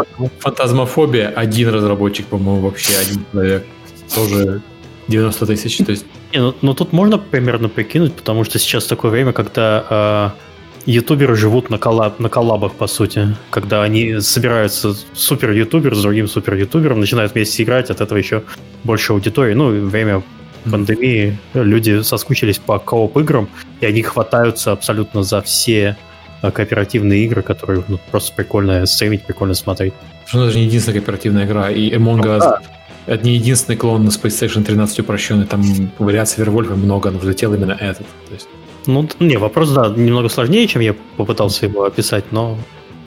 Фантазмофобия 0.41 1.29
один 1.29 1.69
разработчик, 1.69 2.27
по-моему, 2.27 2.61
вообще 2.63 2.93
один 3.01 3.25
человек. 3.33 3.67
Тоже 4.15 4.63
90 5.09 5.47
тысяч, 5.47 5.79
то 5.79 5.91
есть... 5.91 6.07
Не, 6.33 6.41
ну, 6.41 6.55
ну 6.61 6.75
тут 6.75 6.93
можно 6.93 7.19
примерно 7.19 7.69
прикинуть, 7.69 8.15
потому 8.15 8.45
что 8.45 8.59
сейчас 8.59 8.87
такое 8.87 9.11
время, 9.11 9.33
когда 9.33 10.35
э, 10.37 10.91
ютуберы 10.91 11.35
живут 11.35 11.71
на, 11.71 11.79
коллаб, 11.79 12.21
на 12.21 12.29
коллабах, 12.29 12.73
по 12.75 12.87
сути. 12.87 13.37
Когда 13.51 13.83
они 13.83 14.21
собираются 14.21 14.95
супер-ютубер 15.15 15.95
с 15.95 16.03
другим 16.03 16.29
супер-ютубером, 16.29 17.01
начинают 17.01 17.35
вместе 17.35 17.63
играть, 17.63 17.91
от 17.91 18.01
этого 18.01 18.19
еще 18.19 18.43
больше 18.85 19.13
аудитории. 19.13 19.55
Ну, 19.55 19.71
время 19.87 20.23
пандемии 20.71 21.39
люди 21.55 22.03
соскучились 22.03 22.59
по 22.59 22.79
кооп 22.79 23.17
играм, 23.19 23.49
и 23.81 23.87
они 23.87 24.03
хватаются 24.03 24.73
абсолютно 24.73 25.23
за 25.23 25.41
все 25.41 25.97
э, 26.43 26.51
кооперативные 26.51 27.25
игры, 27.25 27.43
которые 27.43 27.85
ну, 27.89 27.99
просто 28.11 28.35
прикольно 28.35 28.85
стримить, 28.87 29.23
прикольно 29.23 29.55
смотреть. 29.55 29.95
Ну, 30.33 30.43
это 30.43 30.53
же 30.53 30.59
не 30.59 30.65
единственная 30.67 31.01
кооперативная 31.01 31.47
игра, 31.47 31.71
и 31.71 31.91
Among 31.93 32.23
Us... 32.23 32.41
Ну, 32.41 32.78
это 33.09 33.25
не 33.25 33.35
единственный 33.35 33.77
клон 33.77 34.05
на 34.05 34.11
PlayStation 34.11 34.63
13 34.63 35.01
упрощенный, 35.01 35.47
там 35.47 35.63
вариаций 35.99 36.45
Вервольфа 36.45 36.75
много, 36.75 37.11
но 37.11 37.19
взлетел 37.19 37.55
именно 37.55 37.73
этот. 37.73 38.07
То 38.29 38.35
есть... 38.35 38.49
Ну, 38.87 39.09
не, 39.19 39.39
вопрос, 39.39 39.71
да, 39.71 39.89
немного 39.89 40.29
сложнее, 40.29 40.67
чем 40.67 40.83
я 40.83 40.95
попытался 41.17 41.67
его 41.67 41.85
описать, 41.85 42.25
но... 42.33 42.59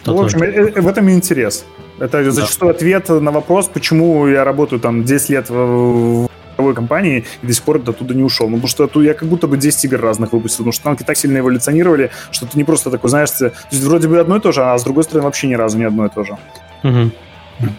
Ну, 0.06 0.18
в 0.18 0.22
общем, 0.24 0.42
э, 0.42 0.48
э, 0.48 0.82
в 0.82 0.88
этом 0.88 1.08
и 1.10 1.14
интерес. 1.14 1.66
Это 2.00 2.24
да. 2.24 2.32
зачастую 2.32 2.72
ответ 2.72 3.10
на 3.10 3.32
вопрос, 3.32 3.68
почему 3.68 4.28
я 4.28 4.44
работаю 4.44 4.80
там 4.80 5.04
10 5.04 5.30
лет 5.30 5.50
в 5.50 6.28
игровой 6.56 6.74
компании 6.74 7.26
и 7.44 7.48
до 7.48 7.54
сих 7.54 7.64
пор 7.64 7.78
оттуда 7.78 8.16
не 8.16 8.24
ушел. 8.24 8.50
Ну, 8.50 8.60
потому 8.60 8.90
что 8.90 9.02
я 9.04 9.14
как 9.14 9.30
будто 9.30 9.46
бы 9.46 9.58
10 9.58 9.86
игр 9.86 10.02
разных 10.02 10.34
выпустил, 10.34 10.60
потому 10.60 10.72
что 10.72 10.84
танки 10.84 11.04
так 11.04 11.16
сильно 11.16 11.38
эволюционировали, 11.38 12.10
что 12.32 12.48
ты 12.48 12.58
не 12.58 12.64
просто 12.64 12.90
такой, 12.90 13.12
знаешь, 13.12 13.30
ты, 13.30 13.52
то 13.52 13.56
есть 13.70 13.84
вроде 13.84 14.08
бы 14.08 14.20
одно 14.20 14.38
и 14.38 14.40
то 14.40 14.52
же, 14.52 14.64
а 14.64 14.76
с 14.76 14.84
другой 14.84 15.04
стороны 15.04 15.26
вообще 15.26 15.48
ни 15.48 15.54
разу 15.54 15.78
не 15.78 15.86
одно 15.86 16.08
и 16.08 16.10
то 16.10 16.24
же. 16.24 16.38
Угу. 16.84 17.12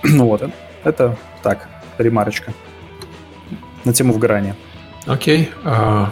Ну 0.05 0.27
вот, 0.28 0.43
это 0.85 1.16
так 1.43 1.69
ремарочка 2.03 2.53
на 3.85 3.93
тему 3.93 4.12
вгорания. 4.12 4.57
Окей. 5.07 5.51
Okay. 5.65 5.70
Uh, 5.70 6.07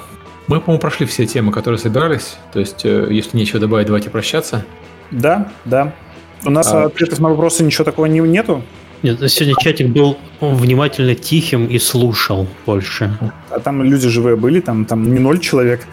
мы, 0.47 0.61
по-моему, 0.61 0.81
прошли 0.81 1.07
все 1.07 1.27
темы, 1.27 1.53
которые 1.53 1.79
собирались. 1.79 2.37
То 2.53 2.59
есть, 2.59 2.85
uh, 2.85 3.12
если 3.12 3.37
нечего 3.37 3.61
добавить, 3.61 3.87
давайте 3.87 4.11
прощаться. 4.11 4.65
Да, 5.11 5.53
да. 5.65 5.93
У 6.45 6.51
нас 6.51 6.73
uh, 6.73 6.87
ответов 6.87 7.21
на 7.21 7.29
вопросы 7.29 7.62
ничего 7.62 7.85
такого 7.85 8.07
не, 8.07 8.21
нету. 8.21 8.62
Нет, 9.03 9.19
сегодня 9.31 9.55
чатик 9.59 9.89
был 9.89 10.19
внимательно 10.41 11.15
тихим 11.15 11.67
и 11.67 11.79
слушал 11.79 12.47
больше. 12.67 13.17
А 13.49 13.59
там 13.61 13.83
люди 13.83 14.09
живые 14.09 14.37
были, 14.37 14.61
там, 14.61 14.85
там 14.85 15.11
не 15.11 15.19
ноль 15.19 15.39
человек. 15.39 15.87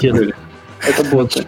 Это 0.00 1.04
боты. 1.10 1.44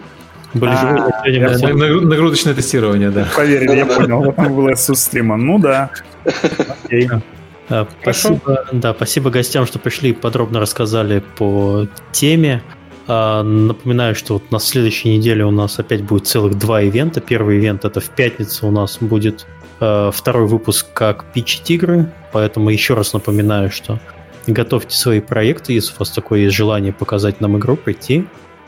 Были 0.53 0.75
живые, 0.75 2.01
Нагрузочное 2.01 2.53
тестирование, 2.53 3.09
да. 3.09 3.27
Поверь, 3.35 3.75
я 3.75 3.85
понял, 3.85 4.33
там 4.33 4.53
было 4.53 4.75
с 4.75 4.93
стрима. 4.95 5.37
Ну 5.37 5.59
да. 5.59 5.91
Э, 7.69 7.85
спасибо, 8.01 8.65
да, 8.71 8.93
спасибо 8.93 9.29
гостям, 9.29 9.65
что 9.65 9.79
пришли 9.79 10.09
и 10.09 10.13
подробно 10.13 10.59
рассказали 10.59 11.23
по 11.37 11.87
теме. 12.11 12.63
А, 13.07 13.41
напоминаю, 13.41 14.13
что 14.13 14.35
вот 14.35 14.51
на 14.51 14.59
следующей 14.59 15.17
неделе 15.17 15.43
у 15.43 15.51
нас 15.51 15.79
опять 15.79 16.03
будет 16.03 16.27
целых 16.27 16.57
два 16.57 16.81
ивента. 16.81 17.21
Первый 17.21 17.57
ивент 17.57 17.85
это 17.85 17.99
в 17.99 18.09
пятницу 18.09 18.67
у 18.67 18.71
нас 18.71 18.97
будет 19.01 19.47
э, 19.79 20.11
второй 20.13 20.47
выпуск 20.47 20.87
как 20.93 21.25
пичить 21.33 21.69
игры, 21.71 22.11
поэтому 22.31 22.69
еще 22.69 22.93
раз 22.93 23.13
напоминаю, 23.13 23.71
что 23.71 23.99
готовьте 24.45 24.95
свои 24.95 25.21
проекты, 25.21 25.73
если 25.73 25.93
у 25.95 25.99
вас 25.99 26.11
такое 26.11 26.41
есть 26.41 26.55
желание 26.55 26.93
показать 26.93 27.41
нам 27.41 27.57
игру, 27.57 27.75
прийти. 27.77 28.27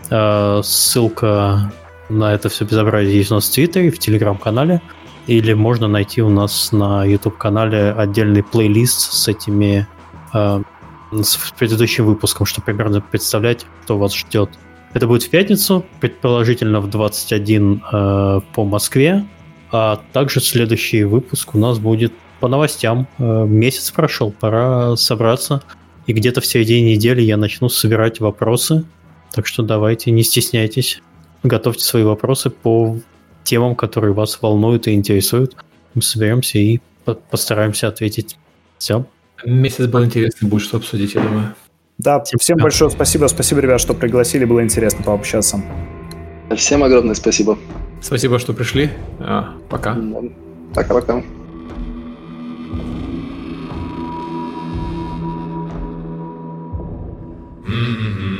Э, 0.10 0.61
ссылка 0.64 1.72
на 2.10 2.34
это 2.34 2.49
все 2.49 2.65
безобразие 2.65 3.18
есть 3.18 3.32
у 3.32 3.36
нас 3.36 3.48
в 3.48 3.53
Твиттере, 3.53 3.91
в 3.91 3.99
Телеграм-канале 3.99 4.82
или 5.27 5.53
можно 5.53 5.88
найти 5.88 6.22
у 6.22 6.30
нас 6.30 6.72
на 6.72 7.06
YouTube-канале 7.06 7.91
отдельный 7.91 8.43
плейлист 8.43 9.14
с 9.14 9.27
этими 9.27 9.88
э, 10.34 10.61
с 11.11 11.38
предыдущим 11.57 12.06
выпуском, 12.06 12.45
чтобы 12.45 12.65
примерно 12.65 13.02
представлять, 13.02 13.65
что 13.84 13.98
вас 13.98 14.15
ждет. 14.15 14.49
Это 14.93 15.07
будет 15.07 15.23
в 15.23 15.30
пятницу, 15.30 15.85
предположительно 15.99 16.81
в 16.81 16.89
21 16.89 17.81
э, 17.91 18.39
по 18.53 18.65
Москве, 18.65 19.26
а 19.72 20.02
также 20.11 20.41
следующий 20.41 21.03
выпуск 21.03 21.56
у 21.56 21.57
нас 21.57 21.80
будет 21.80 22.14
по 22.39 22.48
новостям. 22.48 23.07
Э, 23.18 23.45
месяц 23.45 23.91
прошел, 23.91 24.31
пора 24.31 24.95
собраться. 24.98 25.64
И 26.07 26.14
где-то 26.14 26.41
в 26.41 26.45
середине 26.45 26.95
недели 26.95 27.22
я 27.22 27.38
начну 27.38 27.69
собирать 27.69 28.19
вопросы. 28.19 28.85
Так 29.31 29.48
что 29.48 29.64
давайте, 29.64 30.11
не 30.11 30.23
стесняйтесь. 30.23 31.02
Готовьте 31.43 31.85
свои 31.85 32.03
вопросы 32.03 32.49
по 32.49 32.98
темам, 33.43 33.76
которые 33.76 34.13
вас 34.13 34.41
волнуют 34.41 34.88
и 34.88 34.93
интересуют. 34.93 35.55
Мы 35.93 36.01
соберемся 36.01 36.57
и 36.57 36.80
постараемся 37.30 37.88
ответить. 37.88 38.38
Все. 38.77 39.05
Месяц 39.45 39.88
был 39.88 40.05
интересный, 40.05 40.47
будет 40.47 40.61
что 40.61 40.77
обсудить, 40.77 41.15
я 41.15 41.22
думаю. 41.22 41.55
Да, 41.97 42.23
всем 42.39 42.57
да. 42.57 42.63
большое 42.63 42.89
спасибо. 42.89 43.27
Спасибо, 43.27 43.61
ребят, 43.61 43.80
что 43.80 43.93
пригласили. 43.93 44.45
Было 44.45 44.63
интересно 44.63 45.03
пообщаться. 45.03 45.61
Всем 46.55 46.84
огромное 46.84 47.15
спасибо. 47.15 47.57
Спасибо, 48.01 48.39
что 48.39 48.53
пришли. 48.53 48.89
А, 49.19 49.55
пока. 49.69 49.97
Пока-пока. 50.73 51.23
Mm-hmm. 57.68 58.31